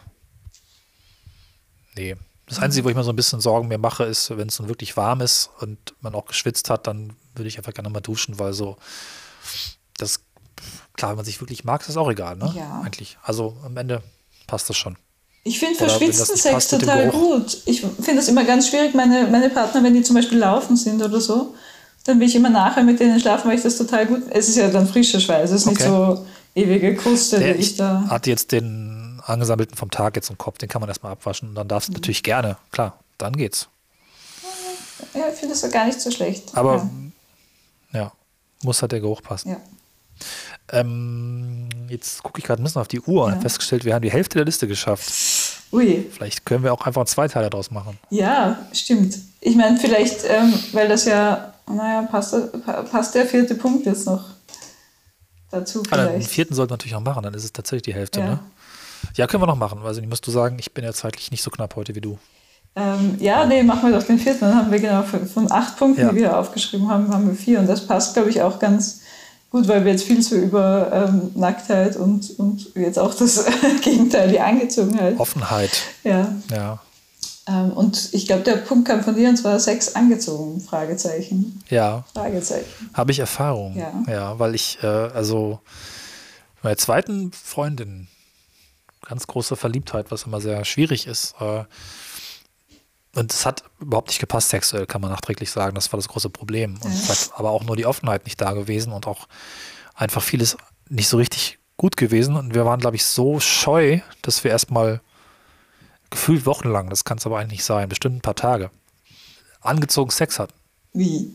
Nee. 1.97 2.17
Das 2.47 2.61
Einzige, 2.61 2.85
wo 2.85 2.89
ich 2.89 2.97
mir 2.97 3.05
so 3.05 3.11
ein 3.13 3.17
bisschen 3.17 3.41
Sorgen 3.41 3.69
mir 3.69 3.79
mache, 3.79 4.05
ist, 4.05 4.31
wenn 4.31 4.49
es 4.49 4.57
dann 4.57 4.69
wirklich 4.69 4.97
warm 4.97 5.21
ist 5.21 5.51
und 5.61 5.95
man 6.01 6.15
auch 6.15 6.25
geschwitzt 6.25 6.71
hat, 6.71 6.87
dann 6.87 7.15
würde 7.35 7.49
ich 7.49 7.59
einfach 7.59 7.75
gerne 7.75 7.91
mal 7.91 8.01
duschen, 8.01 8.39
weil 8.39 8.55
so, 8.55 8.77
das, 9.99 10.21
klar, 10.95 11.11
wenn 11.11 11.17
man 11.17 11.25
sich 11.27 11.41
wirklich 11.41 11.65
mag, 11.65 11.83
ist 11.83 11.89
das 11.89 11.97
auch 11.99 12.11
egal, 12.11 12.37
ne? 12.37 12.51
Ja. 12.57 12.81
Eigentlich. 12.81 13.19
Also 13.23 13.57
am 13.65 13.77
Ende 13.77 14.03
passt 14.47 14.71
das 14.71 14.79
schon. 14.79 14.97
Ich 15.49 15.59
finde 15.59 15.77
verschwitzten 15.77 16.37
Sex 16.37 16.69
total 16.69 17.09
gut. 17.09 17.63
Ich 17.65 17.81
finde 17.81 18.21
es 18.21 18.29
immer 18.29 18.45
ganz 18.45 18.69
schwierig, 18.69 18.95
meine, 18.95 19.27
meine 19.29 19.49
Partner, 19.49 19.83
wenn 19.83 19.95
die 19.95 20.03
zum 20.03 20.15
Beispiel 20.15 20.39
laufen 20.39 20.77
sind 20.77 21.03
oder 21.03 21.21
so, 21.23 21.55
dann 22.05 22.21
will 22.21 22.29
ich 22.29 22.37
immer 22.37 22.51
nachher 22.51 22.83
mit 22.83 23.01
denen 23.01 23.19
schlafen, 23.19 23.49
weil 23.49 23.57
ich 23.57 23.63
das 23.63 23.79
total 23.79 24.07
gut. 24.07 24.25
Es 24.29 24.49
ist 24.51 24.57
ja 24.57 24.69
dann 24.69 24.87
frischer 24.87 25.21
Schweiß, 25.21 25.51
es 25.51 25.63
ist 25.63 25.67
okay. 25.67 25.77
nicht 25.77 25.87
so 25.87 26.27
ewige 26.55 26.95
Kruste, 26.97 27.39
die 27.39 27.61
ich 27.61 27.77
da. 27.77 28.05
Hat 28.09 28.27
jetzt 28.27 28.53
den 28.53 29.23
angesammelten 29.25 29.75
vom 29.75 29.91
Tag 29.91 30.17
jetzt 30.17 30.29
im 30.29 30.37
Kopf, 30.37 30.59
den 30.59 30.69
kann 30.69 30.81
man 30.81 30.89
erstmal 30.89 31.13
abwaschen 31.13 31.49
und 31.49 31.55
dann 31.55 31.69
darfst 31.69 31.89
du 31.89 31.93
mhm. 31.93 31.97
natürlich 31.97 32.23
gerne, 32.23 32.59
klar, 32.71 32.99
dann 33.17 33.35
geht's. 33.35 33.69
Ja, 35.15 35.29
ich 35.33 35.39
finde 35.39 35.55
das 35.55 35.71
gar 35.71 35.87
nicht 35.87 36.01
so 36.01 36.11
schlecht. 36.11 36.51
Aber 36.53 36.89
ja, 37.93 38.01
ja 38.01 38.13
muss 38.63 38.83
halt 38.83 38.93
der 38.93 39.01
Geruch 39.01 39.23
passen. 39.23 39.51
Ja. 39.51 39.57
Ähm, 40.71 41.69
jetzt 41.89 42.23
gucke 42.23 42.39
ich 42.39 42.45
gerade 42.45 42.61
ein 42.61 42.65
bisschen 42.65 42.81
auf 42.81 42.89
die 42.89 43.01
Uhr 43.01 43.25
und 43.25 43.33
habe 43.33 43.43
festgestellt, 43.43 43.85
wir 43.85 43.95
haben 43.95 44.03
die 44.03 44.11
Hälfte 44.11 44.37
der 44.37 44.45
Liste 44.45 44.69
geschafft. 44.69 45.09
Ui. 45.73 46.07
Vielleicht 46.11 46.47
können 46.47 46.65
wir 46.65 46.73
auch 46.73 46.87
einfach 46.87 47.05
zwei 47.05 47.29
Teile 47.29 47.51
daraus 47.51 47.71
machen. 47.71 47.99
Ja, 48.11 48.59
stimmt. 48.73 49.19
Ich 49.41 49.55
meine, 49.55 49.77
vielleicht, 49.77 50.25
ähm, 50.29 50.53
weil 50.73 50.89
das 50.89 51.05
ja, 51.05 51.53
naja, 51.67 52.03
passt, 52.03 52.35
passt 52.91 53.15
der 53.15 53.27
vierte 53.27 53.55
Punkt 53.55 53.87
jetzt 53.87 54.07
noch 54.07 54.25
dazu 55.51 55.83
vielleicht. 55.85 56.09
Ah, 56.09 56.13
den 56.13 56.23
vierten 56.23 56.55
sollten 56.55 56.71
wir 56.71 56.75
natürlich 56.75 56.95
auch 56.95 57.01
machen, 57.01 57.23
dann 57.23 57.35
ist 57.35 57.45
es 57.45 57.53
tatsächlich 57.53 57.83
die 57.83 57.95
Hälfte, 57.95 58.21
ja. 58.21 58.27
ne? 58.27 58.39
Ja, 59.15 59.27
können 59.27 59.43
wir 59.43 59.47
noch 59.47 59.57
machen. 59.57 59.81
Also, 59.85 60.03
musst 60.03 60.27
du 60.27 60.31
sagen, 60.31 60.57
ich 60.59 60.75
bin 60.75 60.85
ja 60.85 60.93
zeitlich 60.93 61.31
nicht 61.31 61.43
so 61.43 61.51
knapp 61.51 61.77
heute 61.77 61.95
wie 61.95 62.01
du. 62.01 62.19
Ähm, 62.75 63.17
ja, 63.21 63.45
nee, 63.47 63.63
machen 63.63 63.91
wir 63.91 63.99
doch 63.99 64.07
den 64.07 64.19
vierten. 64.19 64.41
Dann 64.41 64.55
haben 64.55 64.71
wir 64.71 64.79
genau 64.79 65.03
von 65.03 65.51
acht 65.51 65.77
Punkten, 65.77 66.03
ja. 66.03 66.11
die 66.11 66.17
wir 66.17 66.37
aufgeschrieben 66.37 66.91
haben, 66.91 67.13
haben 67.13 67.27
wir 67.27 67.35
vier. 67.35 67.61
Und 67.61 67.67
das 67.67 67.87
passt, 67.87 68.15
glaube 68.15 68.31
ich, 68.31 68.43
auch 68.43 68.59
ganz 68.59 69.03
Gut, 69.51 69.67
weil 69.67 69.85
wir 69.85 69.93
jetzt 69.93 70.05
viel 70.05 70.23
so 70.23 70.37
über 70.37 70.91
ähm, 70.93 71.31
Nacktheit 71.35 71.97
und, 71.97 72.39
und 72.39 72.75
jetzt 72.75 72.99
auch 72.99 73.15
das 73.15 73.47
Gegenteil, 73.83 74.29
die 74.29 74.41
Angezogenheit. 74.41 75.19
Offenheit. 75.19 75.71
Ja. 76.05 76.35
ja. 76.51 76.81
Ähm, 77.49 77.73
und 77.73 78.11
ich 78.13 78.27
glaube, 78.27 78.43
der 78.43 78.57
Punkt 78.57 78.89
kam 78.89 79.03
von 79.03 79.15
dir 79.15 79.31
und 79.31 79.37
zwar 79.39 79.59
Sex 79.59 79.95
angezogen, 79.95 80.61
Fragezeichen. 80.61 81.63
Ja. 81.71 82.05
Fragezeichen. 82.13 82.91
Habe 82.93 83.11
ich 83.11 83.21
Erfahrung. 83.21 83.75
Ja. 83.75 84.03
Ja, 84.07 84.39
weil 84.39 84.55
ich, 84.55 84.79
äh, 84.83 84.87
also 84.87 85.61
meine 86.63 86.77
zweiten 86.77 87.33
Freundin, 87.33 88.09
ganz 89.01 89.27
große 89.27 89.57
Verliebtheit, 89.57 90.11
was 90.11 90.25
immer 90.25 90.43
sehr 90.43 90.63
schwierig 90.67 91.07
ist. 91.07 91.35
Äh, 91.41 91.65
und 93.19 93.33
es 93.33 93.45
hat 93.45 93.65
überhaupt 93.81 94.09
nicht 94.09 94.21
gepasst 94.21 94.51
sexuell, 94.51 94.87
kann 94.87 95.01
man 95.01 95.11
nachträglich 95.11 95.51
sagen. 95.51 95.75
Das 95.75 95.93
war 95.93 95.99
das 95.99 96.09
große 96.09 96.31
Problem. 96.31 96.79
Und 96.81 96.93
es 96.93 97.09
hat 97.09 97.39
aber 97.39 97.51
auch 97.51 97.65
nur 97.65 97.77
die 97.77 97.87
Offenheit 97.87 98.25
nicht 98.25 98.41
da 98.41 98.53
gewesen 98.53 98.93
und 98.93 99.07
auch 99.07 99.27
einfach 99.95 100.23
vieles 100.23 100.57
nicht 100.89 101.09
so 101.09 101.17
richtig 101.17 101.59
gut 101.77 101.97
gewesen. 101.97 102.37
Und 102.37 102.55
wir 102.55 102.65
waren, 102.65 102.81
glaube 102.81 102.97
ich, 102.97 103.05
so 103.05 103.41
scheu, 103.41 104.01
dass 104.23 104.45
wir 104.45 104.51
erstmal 104.51 105.01
gefühlt 106.11 106.47
wochenlang, 106.47 106.89
das 106.91 107.05
kann 107.05 107.19
es 107.19 107.27
aber 107.27 107.39
eigentlich 107.39 107.59
nicht 107.59 107.65
sein, 107.65 107.89
bestimmt 107.89 108.17
ein 108.17 108.23
paar 108.23 108.37
Tage, 108.37 108.71
angezogen 109.61 110.11
Sex 110.11 110.39
hatten. 110.39 110.55
Wie? 110.93 111.31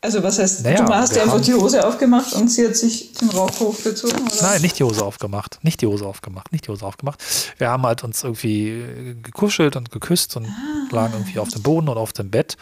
Also 0.00 0.22
was 0.22 0.38
heißt, 0.38 0.62
naja, 0.62 0.84
du 0.84 0.94
hast 0.94 1.16
dir 1.16 1.22
einfach 1.22 1.40
die 1.40 1.54
Hose 1.54 1.84
aufgemacht 1.84 2.32
und 2.34 2.48
sie 2.48 2.66
hat 2.66 2.76
sich 2.76 3.14
den 3.14 3.30
Rauch 3.30 3.58
hochgezogen? 3.58 4.28
Oder? 4.28 4.42
Nein, 4.42 4.62
nicht 4.62 4.78
die 4.78 4.84
Hose 4.84 5.04
aufgemacht. 5.04 5.58
Nicht 5.62 5.80
die 5.80 5.86
Hose 5.86 6.06
aufgemacht. 6.06 6.52
Nicht 6.52 6.66
die 6.66 6.70
Hose 6.70 6.86
aufgemacht. 6.86 7.20
Wir 7.58 7.68
haben 7.68 7.82
halt 7.82 8.04
uns 8.04 8.22
irgendwie 8.22 9.16
gekuschelt 9.22 9.74
und 9.74 9.90
geküsst 9.90 10.36
und 10.36 10.46
ah. 10.46 10.94
lagen 10.94 11.14
irgendwie 11.14 11.40
auf 11.40 11.48
dem 11.48 11.62
Boden 11.62 11.88
oder 11.88 12.00
auf 12.00 12.12
dem 12.12 12.30
Bett 12.30 12.56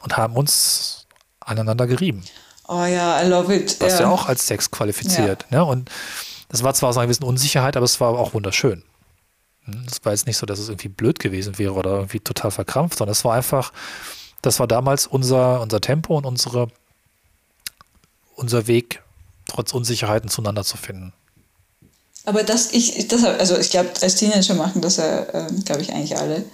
und 0.00 0.16
haben 0.16 0.34
uns 0.34 1.06
aneinander 1.40 1.86
gerieben. 1.86 2.24
Oh 2.68 2.84
ja, 2.84 3.22
I 3.22 3.28
love 3.28 3.54
it. 3.54 3.76
Was 3.80 3.94
ja, 3.94 4.00
ja 4.02 4.10
auch 4.10 4.26
als 4.26 4.46
Sex 4.46 4.70
qualifiziert. 4.70 5.44
Ja. 5.50 5.58
Ne? 5.58 5.64
Und 5.66 5.90
das 6.48 6.62
war 6.62 6.72
zwar 6.72 6.94
so 6.94 7.00
ein 7.00 7.08
bisschen 7.08 7.26
Unsicherheit, 7.26 7.76
aber 7.76 7.84
es 7.84 8.00
war 8.00 8.18
auch 8.18 8.32
wunderschön. 8.32 8.82
Hm, 9.64 9.84
es 9.90 10.02
war 10.04 10.12
jetzt 10.12 10.26
nicht 10.26 10.38
so, 10.38 10.46
dass 10.46 10.58
es 10.58 10.70
irgendwie 10.70 10.88
blöd 10.88 11.18
gewesen 11.18 11.58
wäre 11.58 11.74
oder 11.74 11.96
irgendwie 11.96 12.20
total 12.20 12.50
verkrampft, 12.50 12.96
sondern 12.96 13.12
es 13.12 13.24
war 13.26 13.34
einfach 13.34 13.72
das 14.44 14.60
war 14.60 14.66
damals 14.66 15.06
unser, 15.06 15.60
unser 15.60 15.80
Tempo 15.80 16.16
und 16.16 16.26
unsere, 16.26 16.68
unser 18.36 18.66
Weg, 18.66 19.02
trotz 19.48 19.72
Unsicherheiten 19.72 20.28
zueinander 20.28 20.64
zu 20.64 20.76
finden. 20.76 21.12
Aber 22.26 22.42
das, 22.42 22.72
ich, 22.72 23.08
das, 23.08 23.24
also 23.24 23.58
ich 23.58 23.70
glaube, 23.70 23.90
als 24.00 24.16
Teenager 24.16 24.54
machen 24.54 24.80
das 24.80 24.96
ja, 24.96 25.20
äh, 25.20 25.46
glaube 25.64 25.82
ich, 25.82 25.92
eigentlich 25.92 26.16
alle. 26.16 26.44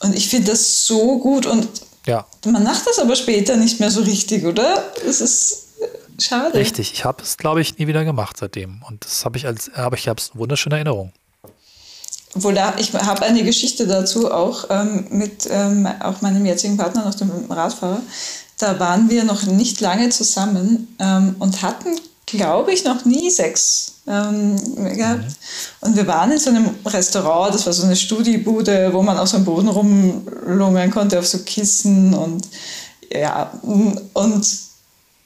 Und 0.00 0.14
ich 0.14 0.28
finde 0.28 0.52
das 0.52 0.86
so 0.86 1.18
gut 1.18 1.46
und 1.46 1.68
ja. 2.06 2.26
man 2.44 2.64
macht 2.64 2.86
das 2.86 2.98
aber 2.98 3.16
später 3.16 3.56
nicht 3.56 3.80
mehr 3.80 3.90
so 3.90 4.02
richtig, 4.02 4.44
oder? 4.44 4.92
Es 5.06 5.20
ist 5.20 5.68
äh, 5.80 6.20
schade. 6.20 6.58
Richtig, 6.58 6.92
ich 6.92 7.04
habe 7.04 7.22
es, 7.22 7.36
glaube 7.38 7.62
ich, 7.62 7.78
nie 7.78 7.86
wieder 7.86 8.04
gemacht 8.04 8.36
seitdem. 8.38 8.82
Und 8.88 9.04
das 9.04 9.24
habe 9.24 9.38
ich 9.38 9.46
als, 9.46 9.72
aber 9.72 9.96
ich 9.96 10.08
habe 10.08 10.20
es 10.20 10.32
wunderschöne 10.34 10.76
Erinnerung. 10.76 11.12
Obwohl 12.34 12.54
da, 12.54 12.74
ich 12.78 12.92
habe 12.92 13.22
eine 13.22 13.44
Geschichte 13.44 13.86
dazu 13.86 14.30
auch 14.32 14.66
ähm, 14.70 15.06
mit 15.10 15.48
ähm, 15.50 15.88
auch 16.00 16.20
meinem 16.20 16.44
jetzigen 16.44 16.76
Partner, 16.76 17.04
noch 17.04 17.14
dem 17.14 17.30
Radfahrer. 17.48 18.00
Da 18.58 18.78
waren 18.80 19.10
wir 19.10 19.24
noch 19.24 19.44
nicht 19.44 19.80
lange 19.80 20.10
zusammen 20.10 20.96
ähm, 21.00 21.36
und 21.38 21.62
hatten 21.62 21.96
glaube 22.26 22.72
ich, 22.72 22.84
noch 22.84 23.04
nie 23.04 23.30
Sex 23.30 23.94
ähm, 24.06 24.56
gehabt. 24.96 25.24
Mhm. 25.24 25.34
Und 25.80 25.96
wir 25.96 26.06
waren 26.06 26.32
in 26.32 26.38
so 26.38 26.50
einem 26.50 26.70
Restaurant, 26.84 27.54
das 27.54 27.66
war 27.66 27.72
so 27.72 27.84
eine 27.84 27.96
Studiebude, 27.96 28.90
wo 28.92 29.02
man 29.02 29.18
auf 29.18 29.28
so 29.28 29.36
einem 29.36 29.44
Boden 29.44 29.68
rumlungern 29.68 30.90
konnte, 30.90 31.18
auf 31.18 31.26
so 31.26 31.38
Kissen 31.38 32.14
und 32.14 32.48
ja, 33.12 33.52
und 33.62 34.44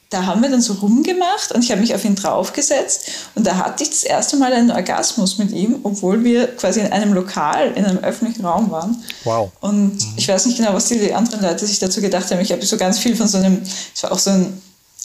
da 0.09 0.25
haben 0.25 0.41
wir 0.41 0.49
dann 0.49 0.61
so 0.61 0.73
rumgemacht 0.73 1.51
und 1.51 1.63
ich 1.63 1.71
habe 1.71 1.81
mich 1.81 1.93
auf 1.93 2.03
ihn 2.03 2.15
draufgesetzt 2.15 3.11
und 3.35 3.45
da 3.45 3.57
hatte 3.57 3.83
ich 3.83 3.91
das 3.91 4.03
erste 4.03 4.37
Mal 4.37 4.53
einen 4.53 4.71
Orgasmus 4.71 5.37
mit 5.37 5.51
ihm, 5.51 5.79
obwohl 5.83 6.23
wir 6.23 6.47
quasi 6.55 6.79
in 6.79 6.91
einem 6.91 7.13
Lokal, 7.13 7.73
in 7.75 7.85
einem 7.85 7.99
öffentlichen 7.99 8.43
Raum 8.43 8.71
waren. 8.71 9.03
Wow. 9.23 9.51
Und 9.61 9.93
mhm. 9.93 10.13
ich 10.15 10.27
weiß 10.27 10.47
nicht 10.47 10.57
genau, 10.57 10.73
was 10.73 10.85
die 10.85 11.13
anderen 11.13 11.43
Leute 11.43 11.67
sich 11.67 11.77
dazu 11.77 12.01
gedacht 12.01 12.31
haben. 12.31 12.39
Ich 12.39 12.51
habe 12.51 12.65
so 12.65 12.77
ganz 12.77 12.97
viel 12.97 13.15
von 13.15 13.27
so 13.27 13.37
einem, 13.37 13.61
es 13.93 14.01
war 14.01 14.11
auch 14.11 14.17
so 14.17 14.31
ein, 14.31 14.59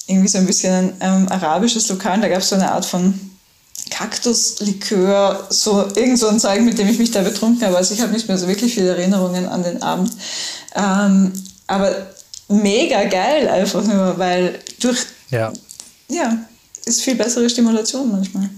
irgendwie 0.06 0.28
so 0.28 0.38
ein 0.38 0.46
bisschen 0.46 0.94
ein 1.00 1.24
ähm, 1.24 1.28
arabisches 1.28 1.86
Lokal, 1.90 2.20
da 2.22 2.28
gab 2.28 2.38
es 2.38 2.48
so 2.48 2.54
eine 2.54 2.72
Art 2.72 2.86
von 2.86 3.18
Kaktuslikör, 3.90 5.46
so 5.50 5.84
irgend 5.94 6.18
so 6.18 6.28
ein 6.28 6.40
Zeug, 6.40 6.62
mit 6.62 6.78
dem 6.78 6.88
ich 6.88 6.98
mich 6.98 7.10
da 7.10 7.20
betrunken 7.20 7.66
habe. 7.66 7.76
Also 7.76 7.92
ich 7.92 8.00
habe 8.00 8.12
nicht 8.12 8.28
mehr 8.28 8.38
so 8.38 8.48
wirklich 8.48 8.74
viele 8.74 8.96
Erinnerungen 8.96 9.46
an 9.46 9.62
den 9.62 9.82
Abend. 9.82 10.10
Ähm, 10.74 11.32
aber 11.66 12.13
mega 12.48 13.04
geil 13.04 13.48
einfach 13.48 13.84
nur, 13.84 14.18
weil 14.18 14.60
durch, 14.80 15.06
ja, 15.30 15.52
ja 16.08 16.38
ist 16.84 17.02
viel 17.02 17.14
bessere 17.14 17.48
Stimulation 17.48 18.10
manchmal. 18.10 18.50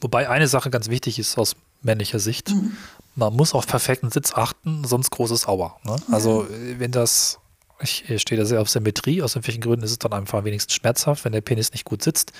Wobei 0.00 0.28
eine 0.28 0.48
Sache 0.48 0.70
ganz 0.70 0.88
wichtig 0.88 1.18
ist 1.18 1.36
aus 1.36 1.56
männlicher 1.82 2.18
Sicht. 2.18 2.50
Mhm. 2.50 2.76
Man 3.14 3.34
muss 3.34 3.52
auf 3.52 3.66
perfekten 3.66 4.10
Sitz 4.10 4.32
achten, 4.32 4.84
sonst 4.84 5.10
großes 5.10 5.48
Aua. 5.48 5.76
Ne? 5.84 5.96
Also 6.10 6.46
wenn 6.50 6.92
das, 6.92 7.38
ich 7.80 8.04
stehe 8.16 8.40
da 8.40 8.46
sehr 8.46 8.60
auf 8.60 8.70
Symmetrie, 8.70 9.22
aus 9.22 9.34
welchen 9.34 9.60
Gründen 9.60 9.84
ist 9.84 9.90
es 9.90 9.98
dann 9.98 10.12
einfach 10.12 10.44
wenigstens 10.44 10.74
schmerzhaft, 10.74 11.24
wenn 11.24 11.32
der 11.32 11.40
Penis 11.40 11.72
nicht 11.72 11.84
gut 11.84 12.02
sitzt. 12.02 12.32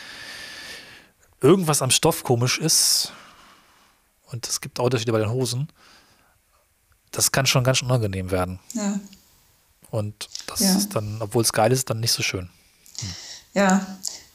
Irgendwas 1.40 1.82
am 1.82 1.90
Stoff 1.90 2.22
komisch 2.22 2.58
ist, 2.58 3.12
und 4.30 4.46
es 4.46 4.60
gibt 4.60 4.78
auch 4.78 4.84
Unterschiede 4.84 5.12
bei 5.12 5.18
den 5.18 5.30
Hosen, 5.30 5.68
das 7.10 7.32
kann 7.32 7.46
schon 7.46 7.64
ganz 7.64 7.82
unangenehm 7.82 8.30
werden. 8.30 8.60
Ja. 8.74 9.00
Und 9.90 10.28
das 10.46 10.60
ja. 10.60 10.76
ist 10.76 10.94
dann, 10.94 11.18
obwohl 11.20 11.42
es 11.42 11.52
geil 11.52 11.72
ist, 11.72 11.88
dann 11.90 12.00
nicht 12.00 12.12
so 12.12 12.22
schön. 12.22 12.48
Hm. 13.00 13.08
Ja, 13.54 13.86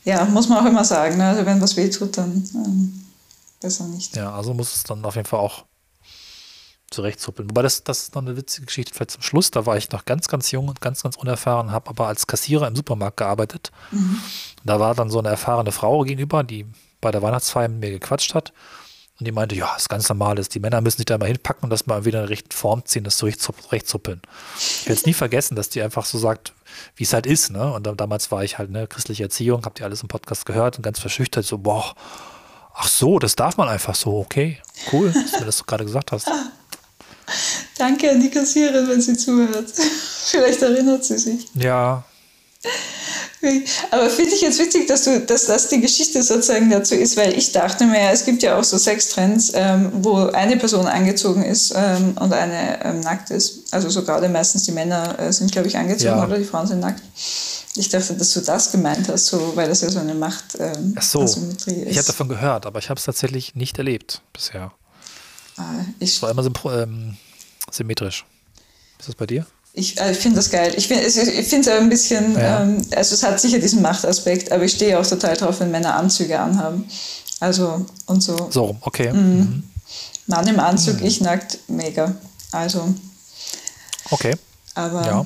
ja, 0.04 0.26
muss 0.26 0.50
man 0.50 0.60
auch 0.60 0.68
immer 0.68 0.84
sagen. 0.84 1.18
Ne? 1.18 1.28
Also 1.28 1.46
wenn 1.46 1.62
was 1.62 1.78
weh 1.78 1.90
tut, 1.90 2.18
dann 2.18 2.44
ähm, 2.56 3.06
besser 3.62 3.88
nicht. 3.88 4.16
Ja, 4.16 4.34
also 4.34 4.54
muss 4.54 4.76
es 4.76 4.84
dann 4.84 5.04
auf 5.06 5.16
jeden 5.16 5.28
Fall 5.28 5.40
auch 5.40 5.66
zurechtzuppeln. 6.92 7.50
Wobei 7.50 7.62
das, 7.64 7.84
das 7.84 8.04
ist 8.04 8.16
noch 8.16 8.22
eine 8.22 8.38
witzige 8.38 8.68
Geschichte 8.68 8.94
vielleicht 8.94 9.12
zum 9.12 9.22
Schluss. 9.22 9.52
Da 9.52 9.66
war 9.66 9.78
ich 9.78 9.92
noch 9.92 10.06
ganz, 10.06 10.28
ganz 10.28 10.52
jung 10.52 10.68
und 10.68 10.82
ganz, 10.82 11.04
ganz 11.04 11.16
unerfahren, 11.16 11.72
habe 11.72 11.90
aber 11.90 12.08
als 12.08 12.28
Kassierer 12.28 12.68
im 12.68 12.76
Supermarkt 12.76 13.18
gearbeitet. 13.18 13.72
Mhm. 13.92 14.20
Da 14.64 14.80
war 14.80 14.94
dann 14.96 15.10
so 15.10 15.20
eine 15.20 15.30
erfahrene 15.30 15.72
Frau 15.72 16.02
gegenüber, 16.02 16.44
die 16.44 16.66
bei 17.02 17.12
der 17.12 17.22
Weihnachtsfeier 17.22 17.68
mit 17.68 17.80
mir 17.80 17.92
gequatscht 17.92 18.36
hat. 18.36 18.54
Und 19.20 19.28
die 19.28 19.32
meinte, 19.32 19.56
ja, 19.56 19.72
das 19.74 19.84
ist 19.84 19.90
ganz 19.90 20.10
normal 20.10 20.40
ist. 20.40 20.56
Die 20.56 20.60
Männer 20.60 20.82
müssen 20.82 20.98
sich 20.98 21.06
da 21.06 21.18
mal 21.18 21.28
hinpacken 21.28 21.66
und 21.66 21.70
das 21.70 21.86
mal 21.86 22.04
wieder 22.04 22.22
in 22.22 22.28
die 22.28 22.34
richtige 22.34 22.56
Form 22.56 22.84
ziehen, 22.86 23.04
das 23.04 23.18
so. 23.20 23.28
Ich 23.28 23.38
werde 23.38 24.20
es 24.88 25.06
nie 25.06 25.14
vergessen, 25.14 25.56
dass 25.56 25.70
die 25.70 25.82
einfach 25.82 26.06
so 26.06 26.18
sagt, 26.18 26.54
wie 26.96 27.04
es 27.04 27.14
halt 27.14 27.28
ist. 27.28 27.52
Ne? 27.52 27.72
Und 27.72 27.86
dann, 27.86 27.96
damals 27.96 28.32
war 28.32 28.44
ich 28.44 28.58
halt 28.58 28.72
ne, 28.72 28.88
christliche 28.88 29.24
Erziehung, 29.24 29.66
habt 29.66 29.80
ihr 29.80 29.86
alles 29.86 30.02
im 30.02 30.08
Podcast 30.08 30.46
gehört 30.46 30.78
und 30.78 30.84
ganz 30.84 31.00
verschüchtert, 31.00 31.46
so, 31.46 31.60
boah, 31.60 31.94
ach 32.74 32.88
so, 32.88 33.20
das 33.20 33.36
darf 33.36 33.56
man 33.58 33.70
einfach 33.70 33.94
so, 33.94 34.18
okay, 34.18 34.58
cool, 34.92 35.12
dass 35.12 35.32
du 35.32 35.40
mir 35.40 35.46
das 35.46 35.64
gerade 35.66 35.86
gesagt 35.86 36.12
hast. 36.12 36.28
Danke 37.78 38.10
an 38.10 38.20
die 38.20 38.32
Kassiererin, 38.32 38.90
wenn 38.90 39.02
sie 39.02 39.16
zuhört. 39.16 39.70
Vielleicht 40.26 40.62
erinnert 40.62 41.04
sie 41.06 41.18
sich. 41.20 41.48
Ja, 41.54 42.04
aber 43.92 44.10
finde 44.10 44.34
ich 44.34 44.42
jetzt 44.42 44.60
witzig, 44.60 44.88
dass, 44.88 45.04
du, 45.04 45.20
dass 45.20 45.48
das 45.48 45.68
die 45.68 45.82
Geschichte 45.82 46.24
sozusagen 46.24 46.70
dazu 46.70 46.96
ist, 46.96 47.18
weil 47.18 47.38
ich 47.38 47.52
dachte 47.52 47.86
mir, 47.86 48.10
es 48.12 48.24
gibt 48.24 48.42
ja 48.42 48.58
auch 48.58 48.64
so 48.64 48.78
Sextrends, 48.78 49.52
ähm, 49.54 49.92
wo 49.96 50.28
eine 50.28 50.56
Person 50.56 50.88
angezogen 50.88 51.44
ist 51.44 51.74
ähm, 51.76 52.16
und 52.20 52.32
eine 52.32 52.84
ähm, 52.86 53.02
nackt 53.02 53.32
ist. 53.32 53.74
Also 53.74 53.90
so 53.90 54.04
gerade 54.04 54.30
meistens 54.30 54.64
die 54.64 54.72
Männer 54.72 55.20
äh, 55.20 55.34
sind, 55.34 55.52
glaube 55.52 55.68
ich, 55.68 55.78
angezogen 55.78 56.18
ja. 56.18 56.26
oder 56.26 56.38
die 56.38 56.46
Frauen 56.46 56.68
sind 56.68 56.80
nackt. 56.80 57.02
Ich 57.76 57.90
dachte, 57.90 58.14
dass 58.14 58.32
du 58.34 58.40
das 58.42 58.72
gemeint 58.72 59.10
hast, 59.10 59.26
so, 59.26 59.56
weil 59.56 59.68
das 59.68 59.82
ja 59.82 59.90
so 59.90 60.00
eine 60.00 60.14
Macht 60.14 60.58
ähm, 60.60 60.96
Ach 60.98 61.02
so. 61.02 61.24
ist. 61.24 61.68
Ich 61.68 61.98
habe 61.98 62.08
davon 62.08 62.30
gehört, 62.30 62.66
aber 62.66 62.80
ich 62.80 62.90
habe 62.90 62.98
es 62.98 63.06
tatsächlich 63.06 63.56
nicht 63.56 63.78
erlebt 63.78 64.22
bisher. 64.32 64.72
Ah, 65.58 65.64
ich 66.00 66.16
es 66.16 66.22
war 66.22 66.32
immer 66.32 66.46
ähm, 66.46 67.18
symmetrisch. 67.72 68.26
Ist 69.00 69.10
das 69.10 69.16
bei 69.16 69.26
dir? 69.26 69.46
Ich, 69.76 70.00
äh, 70.00 70.12
ich 70.12 70.20
finde 70.20 70.38
das 70.38 70.52
geil. 70.52 70.74
Ich 70.78 70.88
finde 70.88 71.04
es 71.04 71.68
ein 71.68 71.90
bisschen, 71.90 72.36
ja. 72.36 72.62
ähm, 72.62 72.86
also 72.96 73.16
es 73.16 73.24
hat 73.24 73.40
sicher 73.40 73.58
diesen 73.58 73.82
Machtaspekt, 73.82 74.52
aber 74.52 74.64
ich 74.64 74.74
stehe 74.74 75.00
auch 75.00 75.06
total 75.06 75.36
drauf, 75.36 75.60
wenn 75.60 75.72
Männer 75.72 75.96
Anzüge 75.96 76.40
anhaben. 76.40 76.86
Also 77.40 77.86
und 78.06 78.22
so. 78.22 78.50
So, 78.52 78.78
okay. 78.82 79.12
Mhm. 79.12 79.20
Mhm. 79.20 79.64
Mann 80.28 80.48
im 80.48 80.60
Anzug, 80.60 81.00
mhm. 81.00 81.06
ich 81.06 81.22
nackt, 81.22 81.58
mega. 81.68 82.16
Also. 82.52 82.94
Okay. 84.12 84.36
Aber 84.76 85.06
ja. 85.06 85.26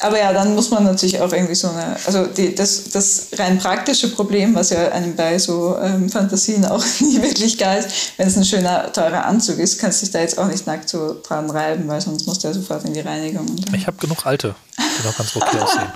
Aber 0.00 0.18
ja, 0.18 0.32
dann 0.32 0.54
muss 0.54 0.70
man 0.70 0.84
natürlich 0.84 1.20
auch 1.20 1.32
irgendwie 1.32 1.54
so 1.54 1.70
eine, 1.70 1.96
also 2.04 2.26
die, 2.26 2.54
das, 2.54 2.90
das 2.90 3.28
rein 3.38 3.58
praktische 3.58 4.08
Problem, 4.08 4.54
was 4.54 4.70
ja 4.70 4.88
einem 4.92 5.16
bei 5.16 5.38
so 5.38 5.78
ähm, 5.78 6.10
Fantasien 6.10 6.66
auch 6.66 6.84
nie 7.00 7.20
wirklich 7.22 7.56
geil 7.56 7.78
ist, 7.78 8.12
wenn 8.18 8.28
es 8.28 8.36
ein 8.36 8.44
schöner, 8.44 8.92
teurer 8.92 9.24
Anzug 9.24 9.58
ist, 9.58 9.78
kannst 9.78 10.02
du 10.02 10.06
dich 10.06 10.12
da 10.12 10.20
jetzt 10.20 10.38
auch 10.38 10.48
nicht 10.48 10.66
nackt 10.66 10.88
so 10.88 11.16
dran 11.22 11.48
reiben, 11.48 11.88
weil 11.88 12.00
sonst 12.00 12.26
musst 12.26 12.44
du 12.44 12.48
ja 12.48 12.54
sofort 12.54 12.84
in 12.84 12.92
die 12.92 13.00
Reinigung. 13.00 13.46
ich 13.72 13.86
habe 13.86 13.96
genug 13.96 14.26
alte, 14.26 14.54
die 14.78 15.06
noch 15.06 15.16
ganz 15.16 15.34
okay 15.34 15.58
aussehen. 15.60 15.92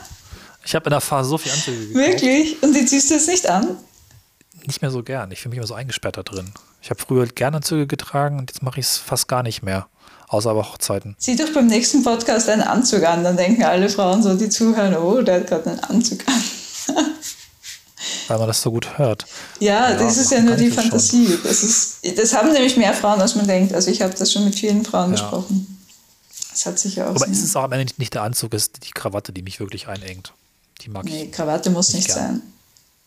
Ich 0.65 0.75
habe 0.75 0.87
in 0.87 0.91
der 0.91 1.01
Phase 1.01 1.29
so 1.29 1.39
viel 1.39 1.53
Anzüge 1.53 1.89
gekauft. 1.89 2.07
Wirklich? 2.07 2.63
Und 2.63 2.75
die 2.75 2.85
ziehst 2.87 3.11
du 3.11 3.15
jetzt 3.15 3.29
nicht 3.29 3.49
an? 3.49 3.77
Nicht 4.67 4.83
mehr 4.83 4.91
so 4.91 5.03
gern. 5.03 5.31
Ich 5.31 5.41
fühle 5.41 5.51
mich 5.51 5.59
immer 5.59 5.67
so 5.67 5.75
eingesperrt 5.75 6.17
da 6.17 6.23
drin. 6.23 6.53
Ich 6.83 6.91
habe 6.91 7.01
früher 7.01 7.27
gerne 7.27 7.59
Anzüge 7.59 7.87
getragen 7.87 8.39
und 8.39 8.51
jetzt 8.51 8.63
mache 8.63 8.81
ich 8.81 8.87
es 8.87 8.97
fast 8.97 9.29
gar 9.29 9.43
nicht 9.43 9.63
mehr 9.63 9.87
außer 10.31 10.55
bei 10.55 10.63
Hochzeiten. 10.63 11.17
Zieh 11.19 11.37
doch 11.37 11.53
beim 11.53 11.67
nächsten 11.67 12.03
Podcast 12.03 12.49
einen 12.49 12.63
Anzug 12.63 13.03
an, 13.05 13.25
dann 13.25 13.37
denken 13.37 13.65
alle 13.65 13.89
Frauen 13.89 14.23
so, 14.23 14.35
die 14.35 14.49
zuhören, 14.49 14.97
oh, 14.97 15.21
der 15.23 15.41
hat 15.41 15.49
gerade 15.49 15.71
einen 15.71 15.81
Anzug 15.81 16.21
an. 16.27 16.43
Weil 18.29 18.39
man 18.39 18.47
das 18.47 18.63
so 18.63 18.71
gut 18.71 18.97
hört. 18.97 19.27
Ja, 19.59 19.91
ja 19.91 19.99
das 19.99 20.17
ist 20.17 20.31
ja 20.31 20.41
nur 20.41 20.55
die 20.55 20.71
Fantasie. 20.71 21.37
Das, 21.43 21.63
ist, 21.63 22.19
das 22.19 22.33
haben 22.33 22.53
nämlich 22.53 22.77
mehr 22.77 22.95
Frauen, 22.95 23.21
als 23.21 23.35
man 23.35 23.47
denkt. 23.47 23.75
Also 23.75 23.91
ich 23.91 24.03
habe 24.03 24.15
das 24.15 24.33
schon 24.33 24.45
mit 24.45 24.55
vielen 24.55 24.85
Frauen 24.85 25.13
ja. 25.15 25.21
besprochen. 25.21 25.85
Das 26.51 26.65
hat 26.65 26.79
sich 26.79 26.97
ja 26.97 27.07
auch. 27.07 27.17
Aber 27.17 27.27
ist 27.27 27.43
es 27.43 27.55
auch 27.57 27.65
am 27.65 27.73
Ende 27.73 27.93
nicht 27.99 28.15
der 28.15 28.23
Anzug, 28.23 28.55
es 28.55 28.63
ist 28.63 28.87
die 28.87 28.93
Krawatte, 28.93 29.33
die 29.33 29.43
mich 29.43 29.59
wirklich 29.59 29.89
einengt. 29.89 30.33
Die 30.81 30.91
mag 30.91 31.05
nee, 31.05 31.25
ich. 31.25 31.33
Krawatte 31.33 31.71
muss 31.71 31.93
nicht, 31.93 32.07
nicht 32.07 32.15
sein. 32.15 32.41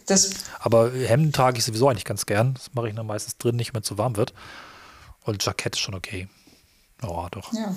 Das 0.05 0.31
Aber 0.59 0.91
Hemden 0.91 1.31
trage 1.31 1.57
ich 1.57 1.63
sowieso 1.63 1.87
eigentlich 1.87 2.05
ganz 2.05 2.25
gern. 2.25 2.55
Das 2.55 2.73
mache 2.73 2.89
ich 2.89 2.95
dann 2.95 3.07
meistens 3.07 3.37
drin, 3.37 3.55
nicht 3.55 3.71
mehr 3.71 3.81
zu 3.81 3.97
warm 3.97 4.17
wird. 4.17 4.33
Und 5.23 5.43
Jackett 5.43 5.75
ist 5.75 5.81
schon 5.81 5.95
okay. 5.95 6.27
Oh, 7.03 7.27
doch. 7.31 7.51
Ja. 7.53 7.75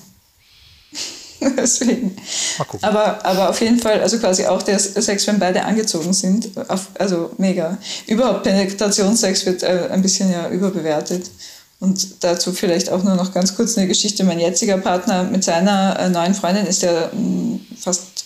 Deswegen. 1.57 2.17
Mal 2.59 2.65
gucken. 2.65 2.89
Aber, 2.89 3.25
aber 3.25 3.51
auf 3.51 3.61
jeden 3.61 3.79
Fall, 3.79 4.01
also 4.01 4.19
quasi 4.19 4.47
auch 4.47 4.63
der 4.63 4.79
Sex, 4.79 5.27
wenn 5.27 5.39
beide 5.39 5.65
angezogen 5.65 6.13
sind, 6.13 6.51
also 6.99 7.31
mega. 7.39 7.79
Überhaupt 8.07 8.45
Penetrationssex 8.45 9.47
wird 9.47 9.63
äh, 9.63 9.89
ein 9.91 10.03
bisschen 10.03 10.31
ja 10.31 10.49
überbewertet. 10.49 11.31
Und 11.79 12.25
dazu 12.25 12.53
vielleicht 12.53 12.91
auch 12.91 13.03
nur 13.03 13.17
noch 13.17 13.35
ganz 13.35 13.55
kurz 13.55 13.77
eine 13.77 13.87
Geschichte. 13.87 14.25
Mein 14.25 14.41
jetziger 14.41 14.79
Partner 14.79 15.25
mit 15.25 15.45
seiner 15.45 15.99
äh, 15.99 16.09
neuen 16.09 16.35
Freundin 16.35 16.67
ist 16.67 16.83
ja 16.83 17.11
mh, 17.13 17.61
fast, 17.79 18.25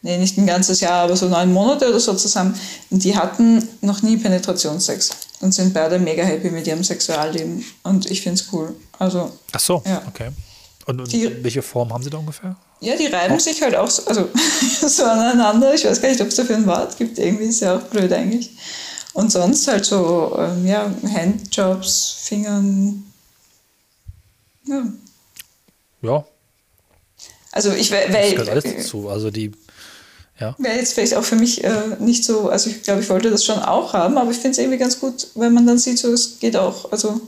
nee, 0.00 0.16
nicht 0.16 0.38
ein 0.38 0.46
ganzes 0.46 0.80
Jahr, 0.80 1.04
aber 1.04 1.16
so 1.16 1.28
neun 1.28 1.52
Monate 1.52 1.88
oder 1.88 2.00
so 2.00 2.14
zusammen. 2.14 2.58
Und 2.90 3.04
die 3.04 3.14
hatten 3.14 3.68
noch 3.82 4.02
nie 4.02 4.16
Penetrationssex 4.16 5.10
und 5.40 5.52
sind 5.52 5.74
beide 5.74 5.98
mega 5.98 6.24
happy 6.24 6.50
mit 6.50 6.66
ihrem 6.66 6.82
Sexualleben. 6.82 7.62
Und 7.82 8.10
ich 8.10 8.22
finde 8.22 8.40
es 8.40 8.48
cool. 8.52 8.74
Also, 8.98 9.32
Ach 9.52 9.60
so, 9.60 9.82
ja. 9.86 10.02
okay. 10.08 10.30
Und, 10.86 11.00
und 11.00 11.12
die, 11.12 11.42
welche 11.44 11.62
Form 11.62 11.92
haben 11.92 12.02
sie 12.02 12.10
da 12.10 12.18
ungefähr? 12.18 12.56
Ja, 12.80 12.96
die 12.96 13.06
reiben 13.06 13.34
auch? 13.34 13.40
sich 13.40 13.60
halt 13.60 13.74
auch 13.74 13.90
so, 13.90 14.04
also, 14.06 14.28
so 14.86 15.04
aneinander. 15.04 15.74
Ich 15.74 15.84
weiß 15.84 16.00
gar 16.00 16.08
nicht, 16.08 16.20
ob 16.20 16.28
es 16.28 16.36
dafür 16.36 16.56
ein 16.56 16.66
Wort 16.66 16.96
gibt. 16.96 17.18
Irgendwie 17.18 17.44
ist 17.44 17.60
ja 17.60 17.76
auch 17.76 17.82
blöd 17.82 18.12
eigentlich. 18.12 18.50
Und 19.12 19.30
sonst 19.32 19.66
halt 19.68 19.84
so, 19.84 20.36
ähm, 20.38 20.66
ja, 20.66 20.90
Handjobs, 21.12 22.16
Fingern. 22.22 23.04
Ja. 24.66 24.84
Ja. 26.02 26.24
Also 27.52 27.72
ich 27.72 27.90
weil, 27.90 28.08
das 28.08 28.30
gehört 28.30 28.48
alles 28.50 28.64
dazu. 28.64 29.08
Also 29.08 29.30
die 29.30 29.52
ja. 30.40 30.54
Wäre 30.58 30.76
jetzt 30.76 30.94
vielleicht 30.94 31.14
auch 31.14 31.24
für 31.24 31.34
mich 31.34 31.64
äh, 31.64 31.96
nicht 31.98 32.24
so, 32.24 32.48
also 32.48 32.70
ich 32.70 32.82
glaube, 32.82 33.00
ich 33.00 33.08
wollte 33.08 33.28
das 33.28 33.44
schon 33.44 33.58
auch 33.58 33.92
haben, 33.92 34.16
aber 34.18 34.30
ich 34.30 34.36
finde 34.36 34.50
es 34.50 34.58
irgendwie 34.58 34.78
ganz 34.78 35.00
gut, 35.00 35.26
wenn 35.34 35.52
man 35.52 35.66
dann 35.66 35.78
sieht, 35.78 35.98
so 35.98 36.12
es 36.12 36.38
geht 36.38 36.56
auch. 36.56 36.92
Also 36.92 37.20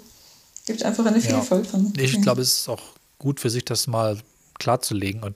gibt 0.71 0.85
einfach 0.85 1.05
eine 1.05 1.21
Vielfalt 1.21 1.65
ja. 1.67 1.71
von. 1.71 1.93
Ich 1.97 2.21
glaube, 2.23 2.43
es 2.43 2.61
ist 2.61 2.69
auch 2.69 2.83
gut 3.19 3.41
für 3.41 3.51
sich, 3.51 3.65
das 3.65 3.87
mal 3.89 4.19
klarzulegen 4.59 5.25
und 5.25 5.35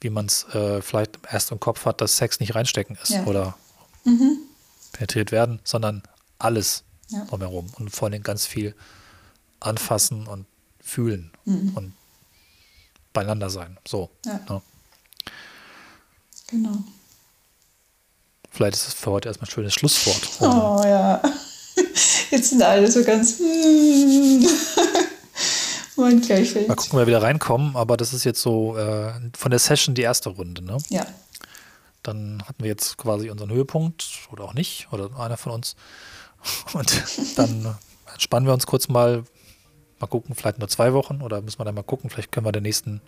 wie 0.00 0.10
man 0.10 0.26
es 0.26 0.44
äh, 0.54 0.82
vielleicht 0.82 1.20
erst 1.30 1.52
im 1.52 1.60
Kopf 1.60 1.84
hat, 1.84 2.00
dass 2.00 2.16
Sex 2.16 2.40
nicht 2.40 2.54
reinstecken 2.56 2.98
ist 3.00 3.10
ja. 3.10 3.24
oder 3.24 3.56
mhm. 4.04 4.38
penetriert 4.92 5.30
werden, 5.30 5.60
sondern 5.62 6.02
alles 6.40 6.82
ja. 7.10 7.24
drumherum 7.26 7.70
und 7.78 7.90
vor 7.90 8.08
allem 8.08 8.22
ganz 8.22 8.44
viel 8.46 8.74
anfassen 9.60 10.26
und 10.26 10.46
fühlen 10.80 11.30
mhm. 11.44 11.72
und 11.76 11.92
beieinander 13.12 13.50
sein. 13.50 13.78
So. 13.86 14.10
Ja. 14.26 14.40
Ne? 14.48 14.62
Genau. 16.48 16.78
Vielleicht 18.50 18.74
ist 18.74 18.88
es 18.88 18.94
für 18.94 19.12
heute 19.12 19.28
erstmal 19.28 19.48
ein 19.48 19.52
schönes 19.52 19.74
Schlusswort. 19.74 20.28
Oh 20.40 20.82
ja. 20.84 21.22
Jetzt 22.30 22.50
sind 22.50 22.62
alle 22.62 22.90
so 22.90 23.04
ganz. 23.04 23.38
Gleich 25.96 26.54
Mal 26.66 26.74
gucken, 26.74 26.98
wer 26.98 27.06
wieder 27.06 27.22
reinkommen, 27.22 27.76
aber 27.76 27.96
das 27.96 28.12
ist 28.12 28.24
jetzt 28.24 28.40
so 28.40 28.76
äh, 28.76 29.12
von 29.36 29.50
der 29.50 29.60
Session 29.60 29.94
die 29.94 30.02
erste 30.02 30.30
Runde, 30.30 30.64
ne? 30.64 30.78
Ja. 30.88 31.06
Dann 32.02 32.42
hatten 32.46 32.62
wir 32.62 32.70
jetzt 32.70 32.96
quasi 32.96 33.30
unseren 33.30 33.50
Höhepunkt 33.50 34.06
oder 34.32 34.44
auch 34.44 34.54
nicht, 34.54 34.88
oder 34.90 35.10
einer 35.20 35.36
von 35.36 35.52
uns. 35.52 35.76
Und 36.72 37.02
dann 37.36 37.76
entspannen 38.12 38.46
wir 38.46 38.54
uns 38.54 38.66
kurz 38.66 38.88
mal, 38.88 39.22
mal 40.00 40.06
gucken, 40.08 40.34
vielleicht 40.34 40.58
nur 40.58 40.68
zwei 40.68 40.92
Wochen 40.92 41.22
oder 41.22 41.40
müssen 41.40 41.60
wir 41.60 41.64
dann 41.64 41.74
mal 41.74 41.82
gucken, 41.82 42.10
vielleicht 42.10 42.32
können 42.32 42.46
wir 42.46 42.52
den 42.52 42.64
nächsten 42.64 43.00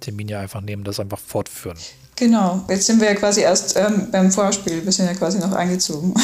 Termin 0.00 0.28
ja 0.28 0.40
einfach 0.40 0.60
nehmen, 0.60 0.84
das 0.84 1.00
einfach 1.00 1.18
fortführen. 1.18 1.76
Genau, 2.16 2.64
jetzt 2.68 2.86
sind 2.86 3.00
wir 3.00 3.08
ja 3.08 3.14
quasi 3.14 3.40
erst 3.40 3.76
ähm, 3.76 4.08
beim 4.12 4.30
Vorspiel, 4.30 4.84
wir 4.84 4.92
sind 4.92 5.06
ja 5.06 5.14
quasi 5.14 5.38
noch 5.38 5.52
eingezogen. 5.52 6.14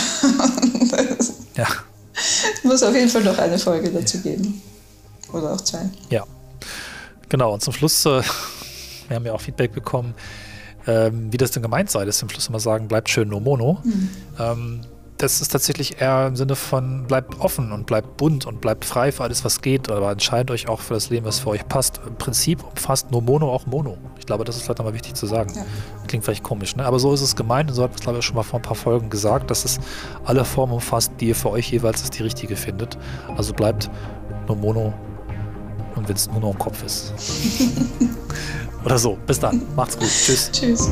ja. 1.56 1.66
Es 2.14 2.64
muss 2.64 2.82
auf 2.82 2.94
jeden 2.94 3.08
Fall 3.08 3.22
noch 3.24 3.38
eine 3.38 3.58
Folge 3.58 3.90
dazu 3.90 4.18
geben. 4.20 4.62
Oder 5.32 5.52
auch 5.52 5.60
zwei. 5.60 5.88
Ja. 6.10 6.24
Genau, 7.28 7.52
und 7.54 7.62
zum 7.62 7.72
Schluss, 7.72 8.04
äh, 8.06 8.22
wir 9.08 9.16
haben 9.16 9.26
ja 9.26 9.32
auch 9.32 9.40
Feedback 9.40 9.72
bekommen, 9.72 10.14
ähm, 10.86 11.32
wie 11.32 11.36
das 11.36 11.50
denn 11.50 11.62
gemeint 11.62 11.90
sei, 11.90 12.04
dass 12.04 12.20
wir 12.20 12.24
am 12.24 12.30
Schluss 12.30 12.48
immer 12.48 12.60
sagen, 12.60 12.88
bleibt 12.88 13.08
schön 13.08 13.28
no 13.28 13.40
mono. 13.40 13.80
Mhm. 13.84 14.10
Ähm, 14.38 14.80
das 15.18 15.40
ist 15.40 15.48
tatsächlich 15.48 16.00
eher 16.00 16.26
im 16.26 16.36
Sinne 16.36 16.56
von 16.56 17.06
bleibt 17.06 17.40
offen 17.40 17.72
und 17.72 17.86
bleibt 17.86 18.16
bunt 18.16 18.46
und 18.46 18.60
bleibt 18.60 18.84
frei 18.84 19.12
für 19.12 19.24
alles, 19.24 19.44
was 19.44 19.62
geht, 19.62 19.90
aber 19.90 20.10
entscheidet 20.10 20.50
euch 20.50 20.68
auch 20.68 20.80
für 20.80 20.94
das 20.94 21.10
Leben, 21.10 21.24
was 21.24 21.38
für 21.38 21.50
euch 21.50 21.66
passt. 21.68 22.00
Im 22.06 22.16
Prinzip 22.16 22.62
umfasst 22.62 23.10
nur 23.10 23.22
Mono 23.22 23.50
auch 23.50 23.66
Mono. 23.66 23.96
Ich 24.18 24.26
glaube, 24.26 24.44
das 24.44 24.56
ist 24.56 24.62
vielleicht 24.62 24.78
nochmal 24.78 24.94
wichtig 24.94 25.14
zu 25.14 25.26
sagen. 25.26 25.52
Ja. 25.54 25.64
Klingt 26.06 26.24
vielleicht 26.24 26.42
komisch, 26.42 26.76
ne? 26.76 26.84
aber 26.84 26.98
so 26.98 27.14
ist 27.14 27.22
es 27.22 27.34
gemeint 27.34 27.70
und 27.70 27.76
so 27.76 27.82
hat 27.82 27.94
es, 27.94 28.00
glaube 28.00 28.18
ich, 28.18 28.24
schon 28.24 28.36
mal 28.36 28.42
vor 28.42 28.58
ein 28.58 28.62
paar 28.62 28.76
Folgen 28.76 29.08
gesagt, 29.08 29.50
dass 29.50 29.64
es 29.64 29.80
alle 30.24 30.44
Formen 30.44 30.74
umfasst, 30.74 31.12
die 31.20 31.28
ihr 31.28 31.36
für 31.36 31.50
euch 31.50 31.70
jeweils 31.70 32.08
die 32.10 32.22
richtige 32.22 32.56
findet. 32.56 32.98
Also 33.36 33.54
bleibt 33.54 33.90
nur 34.46 34.56
Mono 34.56 34.92
und 35.94 36.08
wenn 36.08 36.16
es 36.16 36.30
nur 36.30 36.40
noch 36.40 36.52
im 36.52 36.58
Kopf 36.58 36.84
ist. 36.84 37.14
Oder 38.84 38.98
so. 38.98 39.18
Bis 39.26 39.40
dann. 39.40 39.62
Macht's 39.74 39.98
gut. 39.98 40.08
Tschüss. 40.08 40.50
Tschüss. 40.52 40.90